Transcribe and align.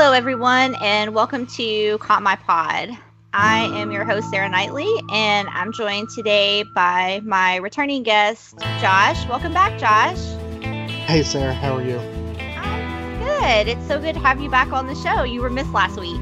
Hello, 0.00 0.12
everyone, 0.12 0.76
and 0.80 1.12
welcome 1.12 1.44
to 1.44 1.98
Caught 1.98 2.22
My 2.22 2.36
Pod. 2.36 2.96
I 3.34 3.64
am 3.74 3.90
your 3.90 4.04
host, 4.04 4.30
Sarah 4.30 4.48
Knightley, 4.48 4.88
and 5.10 5.48
I'm 5.48 5.72
joined 5.72 6.10
today 6.10 6.62
by 6.72 7.20
my 7.24 7.56
returning 7.56 8.04
guest, 8.04 8.56
Josh. 8.80 9.28
Welcome 9.28 9.52
back, 9.52 9.76
Josh. 9.76 10.20
Hey, 10.62 11.24
Sarah, 11.24 11.52
how 11.52 11.74
are 11.74 11.82
you? 11.82 11.98
I'm 11.98 13.18
good. 13.18 13.66
It's 13.66 13.84
so 13.88 13.98
good 13.98 14.14
to 14.14 14.20
have 14.20 14.40
you 14.40 14.48
back 14.48 14.70
on 14.70 14.86
the 14.86 14.94
show. 14.94 15.24
You 15.24 15.40
were 15.40 15.50
missed 15.50 15.72
last 15.72 15.98
week. 15.98 16.20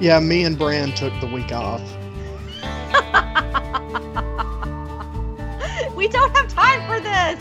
Yeah, 0.00 0.20
me 0.20 0.44
and 0.44 0.56
Bran 0.56 0.92
took 0.92 1.12
the 1.20 1.26
week 1.26 1.50
off. 1.50 1.82
we 5.96 6.06
don't 6.06 6.30
have 6.36 6.46
time 6.46 6.80
for 6.86 7.00
this. 7.00 7.40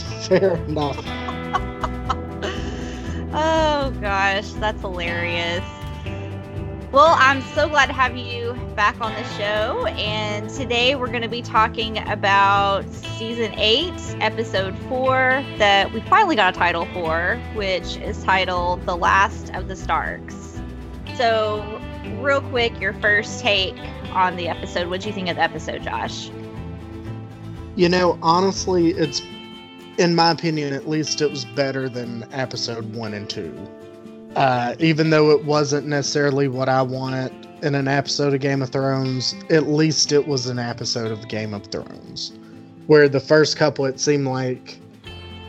Fair 0.26 0.56
enough. 0.56 1.19
Oh 3.32 3.90
gosh, 4.00 4.50
that's 4.52 4.80
hilarious. 4.80 5.64
Well, 6.92 7.14
I'm 7.18 7.40
so 7.40 7.68
glad 7.68 7.86
to 7.86 7.92
have 7.92 8.16
you 8.16 8.54
back 8.74 9.00
on 9.00 9.14
the 9.14 9.22
show. 9.38 9.86
And 9.86 10.50
today 10.50 10.96
we're 10.96 11.06
going 11.06 11.22
to 11.22 11.28
be 11.28 11.40
talking 11.40 11.98
about 12.08 12.84
season 13.16 13.54
eight, 13.56 13.94
episode 14.20 14.76
four, 14.88 15.44
that 15.58 15.92
we 15.92 16.00
finally 16.00 16.34
got 16.34 16.52
a 16.52 16.58
title 16.58 16.86
for, 16.86 17.40
which 17.54 17.96
is 17.98 18.20
titled 18.24 18.84
The 18.86 18.96
Last 18.96 19.54
of 19.54 19.68
the 19.68 19.76
Starks. 19.76 20.60
So, 21.16 21.80
real 22.18 22.40
quick, 22.40 22.80
your 22.80 22.94
first 22.94 23.38
take 23.38 23.78
on 24.10 24.34
the 24.34 24.48
episode. 24.48 24.88
What 24.88 25.02
do 25.02 25.08
you 25.08 25.14
think 25.14 25.28
of 25.28 25.36
the 25.36 25.42
episode, 25.42 25.82
Josh? 25.82 26.28
You 27.76 27.88
know, 27.88 28.18
honestly, 28.20 28.88
it's, 28.90 29.22
in 29.98 30.14
my 30.14 30.30
opinion, 30.30 30.72
at 30.72 30.88
least 30.88 31.20
it 31.20 31.30
was 31.30 31.44
better 31.44 31.88
than 31.88 32.26
episode 32.32 32.94
one 32.94 33.14
and 33.14 33.28
two. 33.28 33.54
Uh, 34.36 34.74
even 34.78 35.10
though 35.10 35.30
it 35.30 35.44
wasn't 35.44 35.86
necessarily 35.86 36.48
what 36.48 36.68
I 36.68 36.82
want 36.82 37.32
in 37.62 37.74
an 37.74 37.88
episode 37.88 38.32
of 38.32 38.40
Game 38.40 38.62
of 38.62 38.70
Thrones, 38.70 39.34
at 39.50 39.68
least 39.68 40.12
it 40.12 40.26
was 40.26 40.46
an 40.46 40.58
episode 40.58 41.10
of 41.10 41.28
Game 41.28 41.52
of 41.52 41.66
Thrones. 41.66 42.32
Where 42.86 43.08
the 43.08 43.20
first 43.20 43.56
couple, 43.56 43.84
it 43.84 44.00
seemed 44.00 44.26
like, 44.26 44.78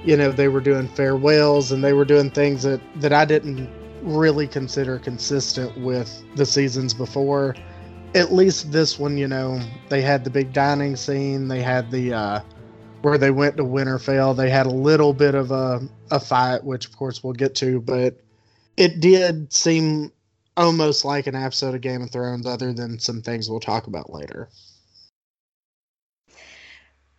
you 0.03 0.17
know, 0.17 0.31
they 0.31 0.47
were 0.47 0.61
doing 0.61 0.87
farewells 0.87 1.71
and 1.71 1.83
they 1.83 1.93
were 1.93 2.05
doing 2.05 2.31
things 2.31 2.63
that, 2.63 2.81
that 2.97 3.13
I 3.13 3.25
didn't 3.25 3.69
really 4.01 4.47
consider 4.47 4.97
consistent 4.97 5.77
with 5.77 6.23
the 6.35 6.45
seasons 6.45 6.93
before. 6.93 7.55
At 8.15 8.33
least 8.33 8.71
this 8.71 8.99
one, 8.99 9.17
you 9.17 9.27
know, 9.27 9.61
they 9.89 10.01
had 10.01 10.23
the 10.23 10.29
big 10.29 10.53
dining 10.53 10.95
scene, 10.95 11.47
they 11.47 11.61
had 11.61 11.91
the, 11.91 12.13
uh, 12.13 12.39
where 13.01 13.17
they 13.17 13.31
went 13.31 13.57
to 13.57 13.63
Winterfell, 13.63 14.35
they 14.35 14.49
had 14.49 14.65
a 14.65 14.71
little 14.71 15.13
bit 15.13 15.35
of 15.35 15.51
a, 15.51 15.81
a 16.11 16.19
fight, 16.19 16.63
which 16.63 16.85
of 16.85 16.95
course 16.95 17.23
we'll 17.23 17.33
get 17.33 17.55
to, 17.55 17.81
but 17.81 18.21
it 18.77 18.99
did 18.99 19.51
seem 19.51 20.11
almost 20.57 21.05
like 21.05 21.27
an 21.27 21.35
episode 21.35 21.75
of 21.75 21.81
Game 21.81 22.01
of 22.01 22.11
Thrones, 22.11 22.45
other 22.45 22.73
than 22.73 22.99
some 22.99 23.21
things 23.21 23.49
we'll 23.49 23.59
talk 23.59 23.87
about 23.87 24.11
later. 24.11 24.49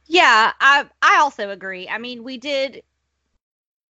Yeah, 0.07 0.53
I 0.61 0.87
I 1.01 1.19
also 1.21 1.51
agree. 1.51 1.89
I 1.89 1.99
mean, 1.99 2.23
we 2.23 2.39
did 2.39 2.83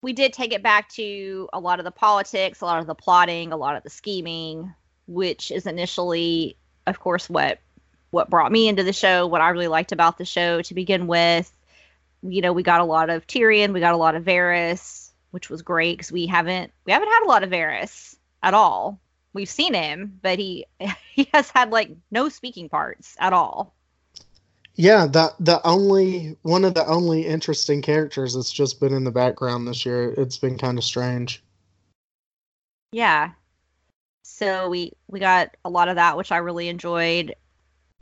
we 0.03 0.12
did 0.12 0.33
take 0.33 0.53
it 0.53 0.62
back 0.62 0.89
to 0.91 1.49
a 1.53 1.61
lot 1.61 1.79
of 1.79 1.84
the 1.84 1.91
politics, 1.91 2.61
a 2.61 2.65
lot 2.65 2.81
of 2.81 2.87
the 2.87 2.95
plotting, 2.95 3.53
a 3.53 3.56
lot 3.56 3.77
of 3.77 3.83
the 3.83 3.91
scheming, 3.91 4.73
which 5.06 5.51
is 5.51 5.67
initially, 5.67 6.56
of 6.87 7.01
course, 7.01 7.29
what 7.29 7.59
what 8.11 8.31
brought 8.31 8.53
me 8.53 8.69
into 8.69 8.83
the 8.83 8.93
show, 8.93 9.27
what 9.27 9.41
I 9.41 9.49
really 9.51 9.69
liked 9.69 9.93
about 9.93 10.19
the 10.19 10.25
show 10.25 10.62
to 10.62 10.75
begin 10.75 11.06
with. 11.06 11.53
You 12.23 12.41
know, 12.41 12.53
we 12.53 12.62
got 12.62 12.81
a 12.81 12.84
lot 12.84 13.11
of 13.11 13.27
Tyrion, 13.27 13.73
we 13.73 13.81
got 13.81 13.95
a 13.95 13.98
lot 13.98 14.15
of 14.15 14.25
Varys, 14.25 15.11
which 15.33 15.51
was 15.51 15.62
great 15.62 15.98
because 15.98 16.12
we 16.12 16.27
haven't 16.27 16.73
we 16.84 16.92
haven't 16.92 17.09
had 17.09 17.25
a 17.25 17.28
lot 17.28 17.42
of 17.42 17.51
Varys 17.51 18.17
at 18.42 18.55
all. 18.55 19.01
We've 19.34 19.48
seen 19.48 19.75
him, 19.75 20.19
but 20.23 20.39
he 20.39 20.67
he 21.15 21.28
has 21.33 21.50
had 21.50 21.70
like 21.70 21.91
no 22.10 22.28
speaking 22.28 22.69
parts 22.69 23.16
at 23.19 23.33
all. 23.33 23.75
Yeah, 24.75 25.06
the 25.06 25.34
the 25.38 25.60
only 25.66 26.37
one 26.43 26.65
of 26.65 26.75
the 26.75 26.87
only 26.87 27.27
interesting 27.27 27.83
characters 27.83 28.34
that's 28.34 28.53
just 28.53 28.81
been 28.81 28.94
in 28.94 29.04
the 29.04 29.10
background 29.10 29.69
this 29.69 29.84
year. 29.84 30.15
It's 30.16 30.39
been 30.39 30.56
kind 30.56 30.78
of 30.78 30.84
strange. 30.84 31.43
Yeah. 32.93 33.33
So 34.22 34.69
we 34.69 34.93
we 35.09 35.21
got 35.21 35.56
a 35.65 35.71
lot 35.71 35.89
of 35.89 35.97
that 35.97 36.16
which 36.16 36.33
I 36.33 36.39
really 36.39 36.69
enjoyed. 36.69 37.34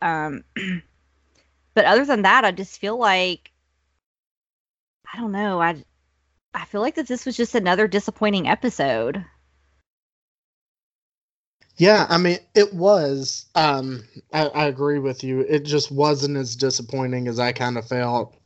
Um 0.00 0.44
but 1.74 1.84
other 1.84 2.04
than 2.04 2.22
that, 2.22 2.44
I 2.44 2.52
just 2.52 2.80
feel 2.80 2.96
like 2.96 3.49
I 5.12 5.18
don't 5.18 5.32
know, 5.32 5.60
I 5.60 5.82
I 6.54 6.64
feel 6.64 6.80
like 6.80 6.96
that 6.96 7.06
this 7.06 7.26
was 7.26 7.36
just 7.36 7.54
another 7.54 7.86
disappointing 7.86 8.48
episode. 8.48 9.24
Yeah, 11.76 12.06
I 12.10 12.18
mean, 12.18 12.38
it 12.54 12.74
was. 12.74 13.46
Um, 13.54 14.02
I, 14.34 14.48
I 14.48 14.66
agree 14.66 14.98
with 14.98 15.24
you. 15.24 15.40
It 15.40 15.60
just 15.60 15.90
wasn't 15.90 16.36
as 16.36 16.54
disappointing 16.54 17.26
as 17.26 17.38
I 17.38 17.52
kind 17.52 17.78
of 17.78 17.88
felt. 17.88 18.36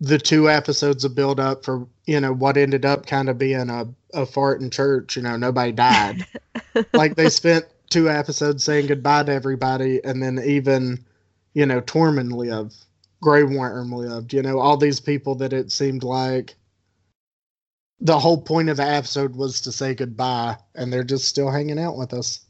The 0.00 0.16
two 0.16 0.48
episodes 0.48 1.04
of 1.04 1.14
build 1.14 1.38
up 1.38 1.64
for 1.64 1.86
you 2.06 2.18
know 2.18 2.32
what 2.32 2.56
ended 2.56 2.84
up 2.86 3.06
kind 3.06 3.28
of 3.28 3.38
being 3.38 3.68
a, 3.68 3.86
a 4.14 4.24
fart 4.24 4.62
in 4.62 4.70
church. 4.70 5.16
You 5.16 5.22
know, 5.22 5.36
nobody 5.36 5.72
died. 5.72 6.26
like 6.94 7.14
they 7.14 7.28
spent 7.28 7.66
two 7.90 8.08
episodes 8.08 8.64
saying 8.64 8.86
goodbye 8.86 9.24
to 9.24 9.32
everybody, 9.32 10.02
and 10.02 10.22
then 10.22 10.40
even 10.42 11.04
you 11.52 11.66
know 11.66 11.82
Tormund 11.82 12.32
lived, 12.32 12.74
Grey 13.22 13.44
Worm 13.44 13.92
lived. 13.92 14.34
You 14.34 14.42
know, 14.42 14.58
all 14.58 14.76
these 14.76 15.00
people 15.00 15.36
that 15.36 15.54
it 15.54 15.72
seemed 15.72 16.02
like 16.02 16.56
the 18.00 18.18
whole 18.18 18.42
point 18.42 18.68
of 18.68 18.76
the 18.76 18.82
episode 18.82 19.36
was 19.36 19.62
to 19.62 19.72
say 19.72 19.94
goodbye, 19.94 20.56
and 20.74 20.92
they're 20.92 21.04
just 21.04 21.28
still 21.28 21.48
hanging 21.48 21.78
out 21.78 21.96
with 21.96 22.12
us. 22.12 22.44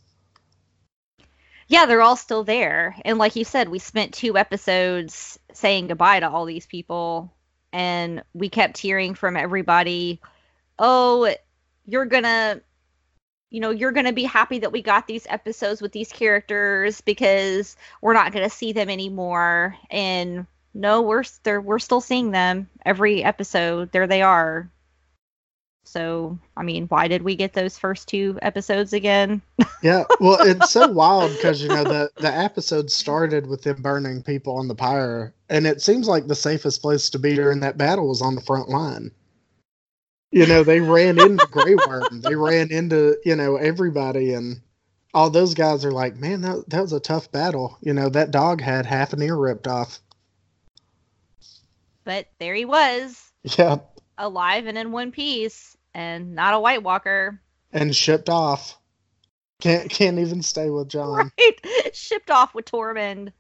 Yeah, 1.69 1.87
they're 1.87 2.03
all 2.03 2.17
still 2.17 2.43
there. 2.43 2.97
And 3.05 3.19
like 3.19 3.37
you 3.37 3.45
said, 3.45 3.69
we 3.69 3.79
spent 3.79 4.15
two 4.15 4.37
episodes 4.37 5.39
saying 5.53 5.87
goodbye 5.89 6.21
to 6.21 6.29
all 6.29 6.47
these 6.47 6.67
people, 6.67 7.33
and 7.73 8.23
we 8.33 8.49
kept 8.49 8.79
hearing 8.79 9.15
from 9.15 9.37
everybody, 9.37 10.21
oh, 10.79 11.33
you're 11.87 12.07
gonna 12.07 12.63
you 13.51 13.61
know 13.61 13.71
you're 13.71 13.93
going 13.93 14.07
to 14.07 14.15
be 14.15 14.25
happy 14.25 14.59
that 14.61 14.73
we 14.73 14.81
got 14.81 15.07
these 15.07 15.27
episodes 15.29 15.83
with 15.83 15.93
these 15.93 16.11
characters 16.11 17.03
because 17.03 17.77
we're 18.01 18.15
not 18.15 18.33
going 18.33 18.49
to 18.49 18.55
see 18.55 18.73
them 18.73 18.89
anymore 18.89 19.77
and 19.91 20.47
no 20.75 21.03
we're 21.03 21.25
we're 21.61 21.79
still 21.79 22.01
seeing 22.01 22.31
them 22.31 22.69
every 22.85 23.23
episode 23.23 23.91
there 23.93 24.07
they 24.07 24.23
are 24.23 24.71
so, 25.85 26.39
I 26.57 26.63
mean, 26.63 26.87
why 26.87 27.09
did 27.09 27.23
we 27.23 27.35
get 27.35 27.53
those 27.53 27.77
first 27.77 28.09
two 28.09 28.39
episodes 28.41 28.93
again? 28.93 29.43
yeah, 29.83 30.05
well, 30.21 30.39
it's 30.41 30.71
so 30.71 30.89
wild 30.89 31.33
because 31.33 31.63
you 31.63 31.69
know 31.69 31.85
the 31.85 32.11
the 32.17 32.33
episode 32.33 32.91
started 32.91 33.47
with 33.47 33.63
them 33.63 33.83
burning 33.83 34.23
people 34.23 34.57
on 34.57 34.69
the 34.69 34.75
pyre, 34.75 35.35
and 35.49 35.67
it 35.67 35.83
seems 35.83 36.07
like 36.07 36.27
the 36.27 36.35
safest 36.35 36.83
place 36.83 37.11
to 37.11 37.19
be 37.19 37.35
during 37.35 37.61
that 37.61 37.79
battle 37.79 38.09
was 38.09 38.23
on 38.23 38.37
the 38.37 38.41
front 38.41 38.69
line. 38.69 39.11
You 40.31 40.47
know, 40.47 40.63
they 40.63 40.81
ran 40.81 41.21
into 41.21 41.47
Grey 41.51 41.75
Worm, 41.75 42.21
they 42.23 42.37
ran 42.37 42.71
into 42.71 43.19
you 43.25 43.37
know 43.37 43.57
everybody, 43.57 44.35
and 44.35 44.61
all 45.13 45.31
those 45.31 45.53
guys 45.53 45.85
are 45.85 45.93
like, 45.93 46.17
man, 46.17 46.43
that 46.43 46.65
that 46.69 46.81
was 46.81 46.93
a 46.93 47.01
tough 47.01 47.31
battle. 47.33 47.77
You 47.81 47.93
know, 47.93 48.09
that 48.09 48.31
dog 48.31 48.61
had 48.61 48.87
half 48.87 49.13
an 49.13 49.21
ear 49.21 49.37
ripped 49.37 49.67
off. 49.67 50.01
But 52.05 52.29
there 52.39 52.55
he 52.55 52.65
was. 52.65 53.33
Yeah 53.59 53.79
alive 54.19 54.67
and 54.67 54.79
in 54.79 54.93
one 54.93 55.13
piece 55.13 55.77
and 55.95 56.35
not 56.35 56.55
a 56.55 56.61
White 56.61 56.83
Walker. 56.83 57.41
And 57.73 57.95
shipped 57.95 58.29
off. 58.29 58.79
Can't 59.61 59.89
can't 59.91 60.19
even 60.19 60.43
stay 60.43 60.71
with 60.71 60.89
Jon. 60.89 61.31
Right. 61.39 61.95
Shipped 61.95 62.31
off 62.31 62.55
with 62.55 62.65
Tormund. 62.65 63.33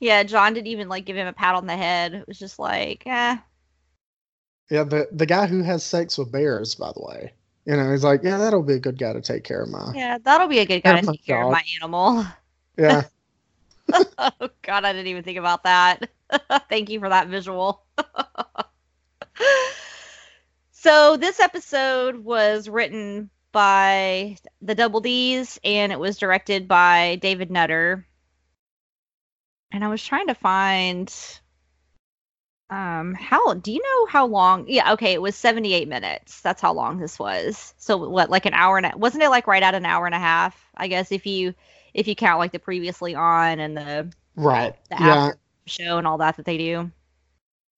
Yeah, 0.00 0.22
Jon 0.24 0.54
didn't 0.54 0.66
even 0.68 0.88
like 0.88 1.04
give 1.04 1.16
him 1.16 1.26
a 1.26 1.32
pat 1.32 1.54
on 1.54 1.66
the 1.66 1.76
head. 1.76 2.14
It 2.14 2.26
was 2.26 2.38
just 2.38 2.58
like, 2.58 3.02
eh. 3.06 3.36
Yeah, 4.70 4.84
the 4.84 5.08
the 5.12 5.26
guy 5.26 5.46
who 5.46 5.62
has 5.62 5.84
sex 5.84 6.18
with 6.18 6.32
bears, 6.32 6.74
by 6.74 6.92
the 6.92 7.02
way. 7.02 7.32
You 7.64 7.76
know, 7.76 7.92
he's 7.92 8.02
like, 8.02 8.22
yeah, 8.24 8.38
that'll 8.38 8.62
be 8.62 8.74
a 8.74 8.80
good 8.80 8.98
guy 8.98 9.12
to 9.12 9.20
take 9.20 9.44
care 9.44 9.62
of 9.62 9.70
my. 9.70 9.92
Yeah, 9.94 10.18
that'll 10.18 10.48
be 10.48 10.58
a 10.58 10.66
good 10.66 10.82
guy 10.82 11.00
to 11.00 11.06
take 11.06 11.24
care 11.24 11.44
of 11.44 11.52
my 11.52 11.62
animal. 11.80 12.24
Yeah. 12.76 13.04
oh 13.92 14.48
God, 14.62 14.84
I 14.84 14.92
didn't 14.92 15.08
even 15.08 15.22
think 15.22 15.38
about 15.38 15.64
that. 15.64 16.10
Thank 16.68 16.90
you 16.90 17.00
for 17.00 17.08
that 17.08 17.28
visual. 17.28 17.84
So 20.82 21.16
this 21.16 21.38
episode 21.38 22.24
was 22.24 22.68
written 22.68 23.30
by 23.52 24.36
the 24.60 24.74
Double 24.74 24.98
D's 24.98 25.60
and 25.62 25.92
it 25.92 26.00
was 26.00 26.18
directed 26.18 26.66
by 26.66 27.20
David 27.22 27.52
Nutter. 27.52 28.04
And 29.70 29.84
I 29.84 29.88
was 29.88 30.04
trying 30.04 30.26
to 30.26 30.34
find 30.34 31.08
um 32.68 33.14
how 33.14 33.54
do 33.54 33.70
you 33.70 33.80
know 33.80 34.06
how 34.06 34.26
long 34.26 34.64
yeah 34.66 34.94
okay 34.94 35.12
it 35.12 35.22
was 35.22 35.36
78 35.36 35.86
minutes 35.86 36.40
that's 36.40 36.60
how 36.60 36.72
long 36.72 36.98
this 36.98 37.16
was 37.16 37.74
so 37.76 38.08
what 38.08 38.28
like 38.30 38.46
an 38.46 38.54
hour 38.54 38.76
and 38.76 38.86
a, 38.86 38.96
wasn't 38.96 39.22
it 39.22 39.28
like 39.28 39.46
right 39.46 39.62
at 39.62 39.76
an 39.76 39.84
hour 39.86 40.06
and 40.06 40.14
a 40.14 40.18
half 40.18 40.68
i 40.76 40.88
guess 40.88 41.12
if 41.12 41.26
you 41.26 41.54
if 41.94 42.08
you 42.08 42.14
count 42.14 42.38
like 42.38 42.52
the 42.52 42.58
previously 42.58 43.14
on 43.14 43.60
and 43.60 43.76
the 43.76 44.10
right 44.36 44.76
the 44.88 44.96
yeah 45.00 45.30
show 45.66 45.98
and 45.98 46.06
all 46.06 46.18
that 46.18 46.36
that 46.36 46.44
they 46.44 46.58
do 46.58 46.90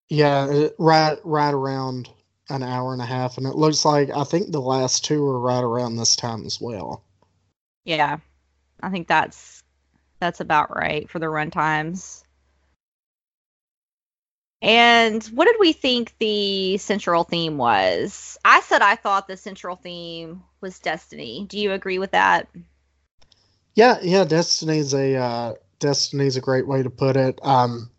yeah 0.08 0.42
uh, 0.42 0.68
right 0.78 1.18
right 1.24 1.54
around 1.54 2.08
an 2.50 2.62
hour 2.62 2.92
and 2.92 3.02
a 3.02 3.06
half, 3.06 3.38
and 3.38 3.46
it 3.46 3.54
looks 3.54 3.84
like 3.84 4.10
I 4.10 4.24
think 4.24 4.50
the 4.50 4.60
last 4.60 5.04
two 5.04 5.26
are 5.26 5.40
right 5.40 5.62
around 5.62 5.96
this 5.96 6.16
time 6.16 6.44
as 6.44 6.60
well. 6.60 7.02
Yeah, 7.84 8.18
I 8.82 8.90
think 8.90 9.08
that's 9.08 9.62
that's 10.20 10.40
about 10.40 10.76
right 10.76 11.08
for 11.08 11.18
the 11.18 11.28
run 11.28 11.50
times. 11.50 12.24
And 14.62 15.22
what 15.26 15.44
did 15.44 15.56
we 15.60 15.72
think 15.72 16.14
the 16.18 16.78
central 16.78 17.24
theme 17.24 17.58
was? 17.58 18.38
I 18.44 18.60
said 18.62 18.80
I 18.80 18.96
thought 18.96 19.28
the 19.28 19.36
central 19.36 19.76
theme 19.76 20.42
was 20.60 20.78
Destiny. 20.78 21.46
Do 21.48 21.58
you 21.58 21.72
agree 21.72 21.98
with 21.98 22.12
that? 22.12 22.48
Yeah, 23.74 23.98
yeah, 24.02 24.24
Destiny's 24.24 24.94
a 24.94 25.16
uh, 25.16 25.54
Destiny's 25.80 26.36
a 26.36 26.40
great 26.40 26.66
way 26.66 26.82
to 26.82 26.90
put 26.90 27.16
it. 27.16 27.38
Um, 27.42 27.90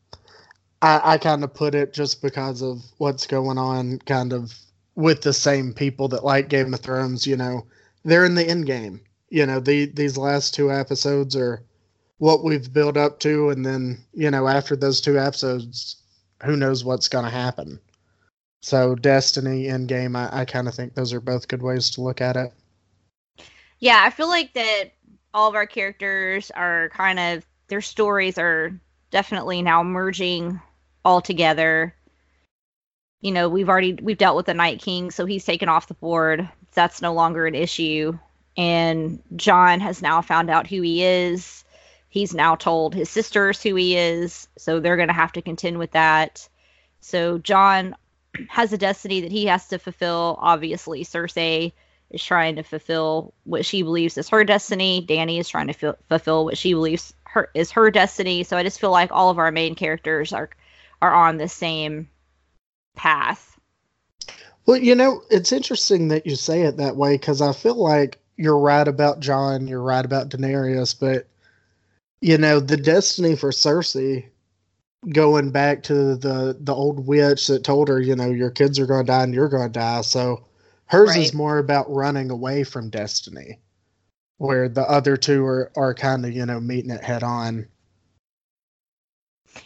I, 0.82 1.02
I 1.14 1.18
kind 1.18 1.44
of 1.44 1.54
put 1.54 1.76
it 1.76 1.94
just 1.94 2.22
because 2.22 2.62
of 2.62 2.82
what's 2.98 3.28
going 3.28 3.58
on, 3.58 4.00
kind 4.00 4.34
of 4.34 4.54
with 4.96 5.22
the 5.22 5.34
same 5.34 5.74
people 5.74 6.08
that 6.10 6.24
like 6.24 6.48
Game 6.48 6.74
of 6.74 6.80
Thrones. 6.80 7.28
You 7.28 7.36
know, 7.38 7.66
they're 8.04 8.26
in 8.26 8.36
the 8.36 8.48
end 8.48 8.66
game. 8.66 9.02
You 9.30 9.46
know, 9.46 9.60
the 9.60 9.88
these 9.88 10.18
last 10.18 10.54
two 10.54 10.72
episodes 10.72 11.36
are 11.36 11.64
what 12.20 12.44
we've 12.44 12.72
built 12.72 12.96
up 12.96 13.20
to, 13.22 13.50
and 13.50 13.66
then 13.66 13.98
you 14.14 14.32
know 14.32 14.48
after 14.48 14.76
those 14.76 15.02
two 15.02 15.20
episodes, 15.20 15.98
who 16.44 16.56
knows 16.56 16.84
what's 16.86 17.10
going 17.10 17.26
to 17.26 17.32
happen. 17.32 17.80
So 18.62 18.96
Destiny 18.96 19.68
end 19.68 19.90
game, 19.90 20.16
I, 20.16 20.40
I 20.40 20.46
kind 20.46 20.68
of 20.68 20.74
think 20.74 20.96
those 20.96 21.14
are 21.14 21.20
both 21.20 21.48
good 21.48 21.62
ways 21.62 21.90
to 21.92 22.02
look 22.02 22.22
at 22.22 22.36
it. 22.36 22.52
Yeah, 23.80 24.02
I 24.04 24.10
feel 24.10 24.30
like 24.30 24.54
that 24.54 24.95
all 25.36 25.50
of 25.50 25.56
our 25.56 25.68
characters 25.68 26.50
are 26.50 26.90
kind 26.94 27.20
of 27.20 27.46
their 27.68 27.82
stories 27.82 28.38
are 28.38 28.72
definitely 29.12 29.62
now 29.62 29.84
merging 29.84 30.62
all 31.04 31.22
together. 31.22 31.94
You 33.20 33.34
know, 33.34 33.50
we've 33.50 33.68
already 33.68 33.94
we've 33.94 34.18
dealt 34.18 34.38
with 34.38 34.46
the 34.46 34.54
Night 34.54 34.82
King, 34.82 35.12
so 35.12 35.26
he's 35.26 35.46
taken 35.46 35.68
off 35.68 35.90
the 35.90 35.94
board. 35.96 36.48
That's 36.74 37.02
no 37.02 37.14
longer 37.14 37.46
an 37.46 37.54
issue. 37.54 38.18
And 38.56 39.22
Jon 39.36 39.82
has 39.82 40.02
now 40.02 40.22
found 40.22 40.50
out 40.50 40.68
who 40.68 40.82
he 40.82 41.04
is. 41.04 41.66
He's 42.08 42.34
now 42.34 42.56
told 42.56 42.96
his 42.96 43.10
sisters 43.10 43.62
who 43.62 43.76
he 43.76 43.98
is, 43.98 44.48
so 44.58 44.80
they're 44.80 44.96
going 44.96 45.10
to 45.10 45.14
have 45.14 45.34
to 45.34 45.42
contend 45.42 45.80
with 45.80 45.92
that. 45.92 46.48
So 47.02 47.40
Jon 47.40 47.94
has 48.48 48.72
a 48.72 48.78
destiny 48.78 49.20
that 49.20 49.34
he 49.34 49.48
has 49.48 49.68
to 49.68 49.80
fulfill. 49.80 50.38
Obviously, 50.40 51.04
Cersei 51.04 51.74
is 52.16 52.24
trying 52.24 52.56
to 52.56 52.64
fulfill 52.64 53.34
what 53.44 53.66
she 53.66 53.84
believes 53.84 54.18
is 54.18 54.30
her 54.30 54.44
destiny. 54.44 55.06
Dany 55.06 55.40
is 55.40 55.50
trying 55.50 55.68
to 55.68 55.96
fulfill 56.08 56.46
what 56.46 56.58
she 56.58 56.74
believes 56.74 57.14
her 57.26 57.50
is 57.54 57.72
her 57.72 57.92
destiny. 57.92 58.44
So 58.44 58.58
I 58.58 58.64
just 58.64 58.80
feel 58.80 58.92
like 58.92 59.12
all 59.12 59.30
of 59.30 59.38
our 59.38 59.52
main 59.52 59.76
characters 59.76 60.34
are 60.34 60.50
are 61.02 61.14
on 61.14 61.38
the 61.38 61.50
same 61.50 62.10
path. 62.96 63.60
Well, 64.66 64.78
you 64.78 64.96
know, 64.96 65.22
it's 65.30 65.52
interesting 65.52 66.08
that 66.08 66.26
you 66.26 66.36
say 66.36 66.62
it 66.62 66.78
that 66.78 66.96
way 66.96 67.16
because 67.16 67.42
I 67.42 67.52
feel 67.52 67.76
like 67.76 68.18
you're 68.38 68.58
right 68.58 68.88
about 68.88 69.20
Jon, 69.20 69.68
you're 69.68 69.82
right 69.82 70.04
about 70.04 70.30
Daenerys, 70.30 70.98
but 71.00 71.28
you 72.22 72.38
know, 72.38 72.60
the 72.60 72.78
destiny 72.78 73.36
for 73.36 73.52
Cersei 73.52 74.26
going 75.10 75.52
back 75.52 75.84
to 75.84 76.16
the 76.16 76.58
the 76.60 76.74
old 76.74 77.06
witch 77.06 77.48
that 77.48 77.64
told 77.64 77.90
her, 77.90 78.00
you 78.00 78.16
know, 78.16 78.30
your 78.30 78.50
kids 78.50 78.80
are 78.80 78.88
going 78.88 79.06
to 79.06 79.12
die 79.12 79.24
and 79.24 79.34
you're 79.34 79.50
going 79.50 79.68
to 79.68 79.80
die. 79.80 80.02
So 80.02 80.46
hers 80.86 81.10
right. 81.10 81.20
is 81.20 81.34
more 81.34 81.58
about 81.58 81.92
running 81.92 82.30
away 82.30 82.64
from 82.64 82.90
destiny, 82.90 83.60
where 84.38 84.70
the 84.70 84.84
other 84.84 85.18
two 85.18 85.46
are 85.46 85.72
are 85.76 85.94
kind 85.94 86.26
of 86.26 86.32
you 86.32 86.46
know 86.46 86.60
meeting 86.60 86.92
it 86.92 87.04
head 87.04 87.24
on. 87.24 87.68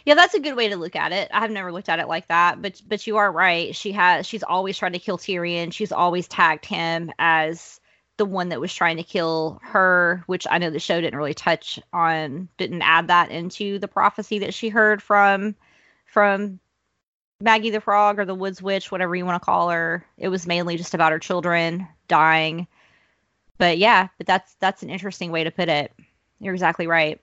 Yeah, 0.04 0.14
that's 0.14 0.34
a 0.34 0.40
good 0.40 0.56
way 0.56 0.68
to 0.68 0.76
look 0.76 0.94
at 0.94 1.12
it. 1.12 1.28
I've 1.32 1.50
never 1.50 1.72
looked 1.72 1.88
at 1.88 1.98
it 1.98 2.08
like 2.08 2.28
that, 2.28 2.62
but 2.62 2.80
but 2.86 3.06
you 3.06 3.16
are 3.16 3.30
right. 3.30 3.74
She 3.74 3.92
has 3.92 4.26
she's 4.26 4.42
always 4.42 4.78
tried 4.78 4.92
to 4.92 4.98
kill 4.98 5.18
Tyrion. 5.18 5.72
She's 5.72 5.92
always 5.92 6.28
tagged 6.28 6.64
him 6.64 7.10
as 7.18 7.80
the 8.16 8.24
one 8.26 8.50
that 8.50 8.60
was 8.60 8.74
trying 8.74 8.98
to 8.98 9.02
kill 9.02 9.58
her, 9.62 10.22
which 10.26 10.46
I 10.50 10.58
know 10.58 10.68
the 10.70 10.78
show 10.78 11.00
didn't 11.00 11.18
really 11.18 11.34
touch 11.34 11.80
on, 11.92 12.48
didn't 12.58 12.82
add 12.82 13.08
that 13.08 13.30
into 13.30 13.78
the 13.78 13.88
prophecy 13.88 14.40
that 14.40 14.54
she 14.54 14.68
heard 14.68 15.02
from 15.02 15.56
from 16.04 16.60
Maggie 17.40 17.70
the 17.70 17.80
Frog 17.80 18.18
or 18.18 18.24
the 18.24 18.34
Woods 18.34 18.62
Witch, 18.62 18.92
whatever 18.92 19.16
you 19.16 19.24
want 19.24 19.40
to 19.40 19.44
call 19.44 19.70
her. 19.70 20.04
It 20.18 20.28
was 20.28 20.46
mainly 20.46 20.76
just 20.76 20.94
about 20.94 21.12
her 21.12 21.18
children 21.18 21.88
dying. 22.08 22.66
But 23.58 23.78
yeah, 23.78 24.08
but 24.18 24.26
that's 24.26 24.54
that's 24.60 24.82
an 24.82 24.90
interesting 24.90 25.32
way 25.32 25.44
to 25.44 25.50
put 25.50 25.68
it. 25.68 25.92
You're 26.38 26.54
exactly 26.54 26.86
right. 26.86 27.20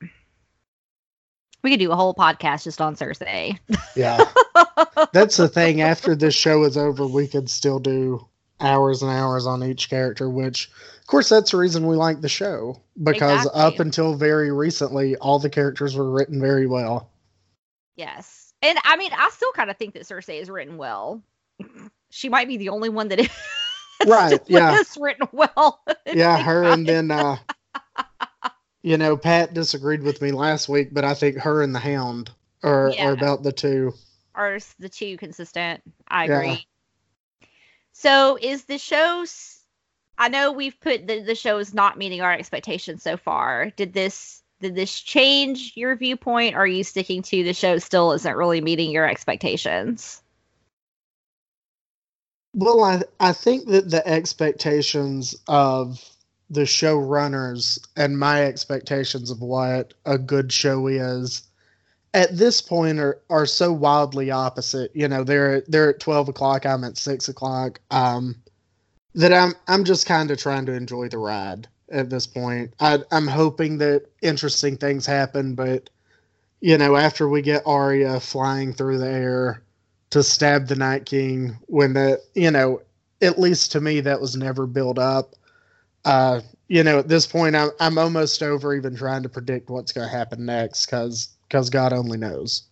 We 1.63 1.71
could 1.71 1.79
do 1.79 1.91
a 1.91 1.95
whole 1.95 2.13
podcast 2.13 2.63
just 2.63 2.81
on 2.81 2.95
Cersei. 2.95 3.57
Yeah. 3.95 4.23
that's 5.13 5.37
the 5.37 5.49
thing. 5.49 5.81
After 5.81 6.15
this 6.15 6.35
show 6.35 6.63
is 6.63 6.77
over, 6.77 7.07
we 7.07 7.27
could 7.27 7.49
still 7.49 7.79
do 7.79 8.27
hours 8.59 9.01
and 9.01 9.11
hours 9.11 9.47
on 9.47 9.63
each 9.63 9.89
character, 9.89 10.29
which, 10.29 10.69
of 11.01 11.07
course, 11.07 11.29
that's 11.29 11.51
the 11.51 11.57
reason 11.57 11.87
we 11.87 11.95
like 11.95 12.21
the 12.21 12.29
show 12.29 12.79
because 13.01 13.45
exactly. 13.45 13.61
up 13.61 13.79
until 13.79 14.15
very 14.15 14.51
recently, 14.51 15.15
all 15.17 15.39
the 15.39 15.49
characters 15.49 15.95
were 15.95 16.11
written 16.11 16.39
very 16.39 16.67
well. 16.67 17.09
Yes, 17.95 18.46
and 18.61 18.77
I 18.83 18.97
mean, 18.97 19.11
I 19.13 19.29
still 19.29 19.51
kind 19.51 19.69
of 19.69 19.77
think 19.77 19.93
that 19.93 20.03
Cersei 20.03 20.41
is 20.41 20.49
written 20.49 20.77
well. 20.77 21.21
She 22.09 22.29
might 22.29 22.47
be 22.47 22.57
the 22.57 22.69
only 22.69 22.89
one 22.89 23.09
that 23.09 23.19
is 23.19 23.29
right. 24.05 24.39
Yeah, 24.47 24.81
written 24.99 25.27
well. 25.31 25.81
yeah, 26.05 26.37
her 26.37 26.63
and 26.63 26.87
then. 26.87 27.11
uh 27.11 27.37
you 28.81 28.97
know, 28.97 29.17
Pat 29.17 29.53
disagreed 29.53 30.01
with 30.01 30.21
me 30.21 30.31
last 30.31 30.69
week, 30.69 30.93
but 30.93 31.03
I 31.03 31.13
think 31.13 31.37
her 31.37 31.61
and 31.61 31.75
the 31.75 31.79
Hound 31.79 32.31
are, 32.63 32.91
yeah. 32.93 33.07
are 33.07 33.11
about 33.11 33.43
the 33.43 33.51
two. 33.51 33.93
Are 34.33 34.59
the 34.79 34.89
two 34.89 35.17
consistent? 35.17 35.81
I 36.07 36.25
agree. 36.25 36.47
Yeah. 36.49 37.47
So 37.91 38.37
is 38.41 38.65
the 38.65 38.77
show? 38.77 39.25
I 40.17 40.29
know 40.29 40.51
we've 40.51 40.79
put 40.79 41.07
the 41.07 41.21
the 41.21 41.35
show 41.35 41.57
is 41.57 41.73
not 41.73 41.97
meeting 41.97 42.21
our 42.21 42.31
expectations 42.31 43.03
so 43.03 43.17
far. 43.17 43.71
Did 43.71 43.93
this 43.93 44.43
did 44.59 44.75
this 44.75 44.99
change 44.99 45.73
your 45.75 45.95
viewpoint? 45.95 46.55
Or 46.55 46.59
are 46.59 46.67
you 46.67 46.83
sticking 46.83 47.21
to 47.23 47.43
the 47.43 47.53
show 47.53 47.77
still 47.77 48.11
isn't 48.13 48.35
really 48.35 48.61
meeting 48.61 48.91
your 48.91 49.07
expectations? 49.07 50.21
Well, 52.53 52.83
I 52.83 53.03
I 53.19 53.33
think 53.33 53.67
that 53.67 53.91
the 53.91 54.05
expectations 54.07 55.35
of 55.47 56.03
the 56.49 56.61
showrunners 56.61 57.77
and 57.95 58.17
my 58.17 58.45
expectations 58.45 59.29
of 59.29 59.41
what 59.41 59.93
a 60.05 60.17
good 60.17 60.51
show 60.51 60.87
is 60.87 61.43
at 62.13 62.35
this 62.35 62.61
point 62.61 62.99
are 62.99 63.21
are 63.29 63.45
so 63.45 63.71
wildly 63.71 64.31
opposite. 64.31 64.91
You 64.95 65.07
know, 65.07 65.23
they're 65.23 65.61
they're 65.67 65.91
at 65.91 65.99
twelve 65.99 66.29
o'clock. 66.29 66.65
I'm 66.65 66.83
at 66.83 66.97
six 66.97 67.27
o'clock. 67.27 67.79
Um, 67.91 68.35
that 69.13 69.33
I'm 69.33 69.53
I'm 69.67 69.83
just 69.83 70.07
kind 70.07 70.31
of 70.31 70.39
trying 70.39 70.65
to 70.65 70.73
enjoy 70.73 71.09
the 71.09 71.19
ride 71.19 71.67
at 71.91 72.09
this 72.09 72.27
point. 72.27 72.73
I, 72.79 72.99
I'm 73.11 73.27
hoping 73.27 73.77
that 73.79 74.05
interesting 74.21 74.77
things 74.77 75.05
happen, 75.05 75.55
but 75.55 75.89
you 76.59 76.77
know, 76.77 76.95
after 76.95 77.29
we 77.29 77.41
get 77.41 77.63
Arya 77.65 78.19
flying 78.19 78.73
through 78.73 78.97
the 78.97 79.09
air 79.09 79.61
to 80.09 80.23
stab 80.23 80.67
the 80.67 80.75
Night 80.75 81.05
King, 81.05 81.57
when 81.67 81.93
the 81.93 82.21
you 82.33 82.51
know, 82.51 82.81
at 83.21 83.39
least 83.39 83.71
to 83.73 83.81
me, 83.81 83.99
that 84.01 84.21
was 84.21 84.35
never 84.35 84.65
built 84.65 84.97
up. 84.97 85.35
Uh, 86.05 86.41
you 86.67 86.83
know, 86.83 86.99
at 86.99 87.07
this 87.07 87.27
point, 87.27 87.55
I'm 87.55 87.69
I'm 87.79 87.97
almost 87.97 88.41
over 88.41 88.73
even 88.73 88.95
trying 88.95 89.23
to 89.23 89.29
predict 89.29 89.69
what's 89.69 89.91
going 89.91 90.09
to 90.09 90.15
happen 90.15 90.45
next 90.45 90.85
because 90.85 91.29
because 91.47 91.69
God 91.69 91.93
only 91.93 92.17
knows. 92.17 92.66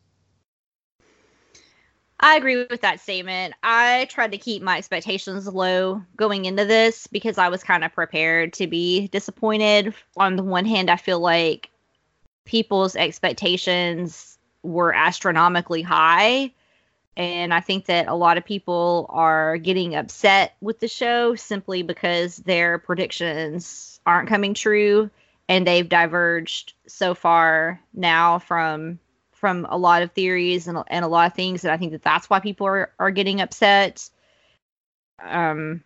I 2.25 2.37
agree 2.37 2.57
with 2.57 2.81
that 2.81 2.99
statement. 2.99 3.53
I 3.61 4.07
tried 4.09 4.31
to 4.31 4.39
keep 4.39 4.63
my 4.63 4.79
expectations 4.79 5.47
low 5.47 6.01
going 6.17 6.45
into 6.45 6.65
this 6.65 7.05
because 7.05 7.37
I 7.37 7.49
was 7.49 7.63
kind 7.63 7.83
of 7.83 7.93
prepared 7.93 8.53
to 8.53 8.65
be 8.65 9.09
disappointed. 9.09 9.93
On 10.17 10.35
the 10.35 10.41
one 10.41 10.65
hand, 10.65 10.89
I 10.89 10.95
feel 10.95 11.19
like 11.19 11.69
people's 12.43 12.95
expectations 12.95 14.39
were 14.63 14.91
astronomically 14.91 15.83
high. 15.83 16.51
And 17.15 17.53
I 17.53 17.59
think 17.59 17.85
that 17.85 18.07
a 18.07 18.15
lot 18.15 18.39
of 18.39 18.43
people 18.43 19.05
are 19.09 19.57
getting 19.57 19.93
upset 19.93 20.55
with 20.61 20.79
the 20.79 20.87
show 20.87 21.35
simply 21.35 21.83
because 21.83 22.37
their 22.37 22.79
predictions 22.79 23.99
aren't 24.03 24.29
coming 24.29 24.55
true 24.55 25.11
and 25.47 25.67
they've 25.67 25.87
diverged 25.87 26.73
so 26.87 27.13
far 27.13 27.79
now 27.93 28.39
from 28.39 28.97
from 29.45 29.67
a 29.69 29.77
lot 29.77 30.01
of 30.01 30.11
theories 30.13 30.67
and, 30.67 30.75
and 30.87 31.05
a 31.05 31.07
lot 31.07 31.27
of 31.27 31.35
things 31.35 31.63
and 31.63 31.71
i 31.71 31.77
think 31.77 31.91
that 31.91 32.01
that's 32.01 32.27
why 32.31 32.39
people 32.39 32.65
are, 32.65 32.91
are 32.97 33.11
getting 33.11 33.41
upset. 33.41 34.09
Um 35.21 35.83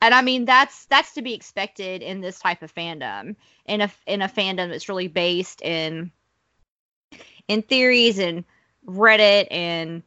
and 0.00 0.14
i 0.14 0.22
mean 0.22 0.44
that's 0.44 0.86
that's 0.86 1.14
to 1.14 1.22
be 1.22 1.34
expected 1.34 2.02
in 2.02 2.20
this 2.20 2.38
type 2.38 2.62
of 2.62 2.72
fandom 2.72 3.34
in 3.66 3.80
a 3.80 3.90
in 4.06 4.22
a 4.22 4.28
fandom 4.28 4.70
that's 4.70 4.88
really 4.88 5.08
based 5.08 5.60
in 5.60 6.12
in 7.48 7.62
theories 7.62 8.20
and 8.20 8.44
reddit 8.86 9.48
and 9.50 10.04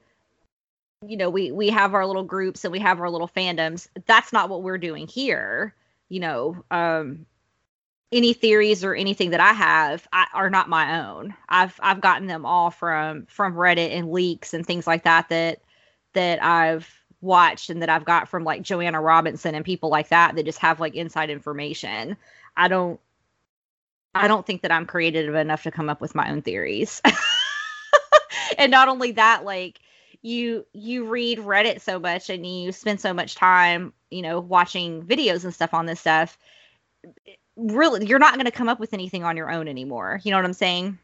you 1.05 1.17
know 1.17 1.29
we 1.29 1.51
we 1.51 1.67
have 1.67 1.93
our 1.93 2.07
little 2.07 2.23
groups 2.23 2.63
and 2.63 2.71
we 2.71 2.79
have 2.79 3.01
our 3.01 3.09
little 3.09 3.27
fandoms. 3.27 3.89
That's 4.05 4.31
not 4.31 4.47
what 4.47 4.63
we're 4.63 4.77
doing 4.77 5.07
here 5.07 5.75
you 6.07 6.21
know 6.21 6.63
um 6.71 7.25
any 8.15 8.31
theories 8.31 8.83
or 8.83 8.95
anything 8.95 9.31
that 9.31 9.41
I 9.41 9.51
have 9.51 10.07
I, 10.13 10.25
are 10.33 10.49
not 10.49 10.69
my 10.69 11.01
own. 11.01 11.35
I've 11.49 11.77
I've 11.83 11.99
gotten 11.99 12.27
them 12.27 12.45
all 12.45 12.71
from 12.71 13.25
from 13.25 13.55
Reddit 13.55 13.91
and 13.91 14.11
leaks 14.11 14.53
and 14.53 14.65
things 14.65 14.87
like 14.87 15.03
that 15.03 15.27
that 15.29 15.61
that 16.13 16.41
I've 16.41 16.89
watched 17.19 17.69
and 17.69 17.81
that 17.81 17.89
I've 17.89 18.05
got 18.05 18.29
from 18.29 18.45
like 18.45 18.61
Joanna 18.61 19.01
Robinson 19.01 19.53
and 19.53 19.65
people 19.65 19.89
like 19.89 20.09
that 20.09 20.35
that 20.35 20.45
just 20.45 20.59
have 20.59 20.79
like 20.79 20.95
inside 20.95 21.29
information. 21.29 22.15
I 22.55 22.69
don't 22.69 22.99
I 24.15 24.29
don't 24.29 24.45
think 24.45 24.61
that 24.61 24.71
I'm 24.71 24.85
creative 24.85 25.35
enough 25.35 25.63
to 25.63 25.71
come 25.71 25.89
up 25.89 25.99
with 25.99 26.15
my 26.15 26.31
own 26.31 26.41
theories. 26.41 27.01
and 28.57 28.71
not 28.71 28.87
only 28.87 29.11
that, 29.11 29.43
like 29.43 29.81
you 30.21 30.65
you 30.71 31.05
read 31.05 31.39
Reddit 31.39 31.81
so 31.81 31.99
much 31.99 32.29
and 32.29 32.45
you 32.45 32.71
spend 32.71 33.01
so 33.01 33.13
much 33.13 33.35
time, 33.35 33.91
you 34.09 34.21
know, 34.21 34.39
watching 34.39 35.03
videos 35.03 35.43
and 35.43 35.53
stuff 35.53 35.73
on 35.73 35.85
this 35.85 35.99
stuff. 35.99 36.37
Really, 37.55 38.05
you're 38.05 38.19
not 38.19 38.33
going 38.35 38.45
to 38.45 38.51
come 38.51 38.67
up 38.67 38.79
with 38.79 38.93
anything 38.93 39.23
on 39.23 39.37
your 39.37 39.51
own 39.51 39.67
anymore. 39.67 40.19
You 40.23 40.31
know 40.31 40.37
what 40.37 40.45
I'm 40.45 40.53
saying? 40.53 40.97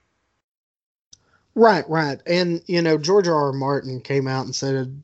Right, 1.55 1.87
right. 1.89 2.19
And 2.25 2.61
you 2.67 2.81
know, 2.81 2.97
George 2.97 3.27
R. 3.27 3.35
R. 3.35 3.53
Martin 3.53 4.01
came 4.01 4.27
out 4.27 4.45
and 4.45 4.55
said 4.55 5.01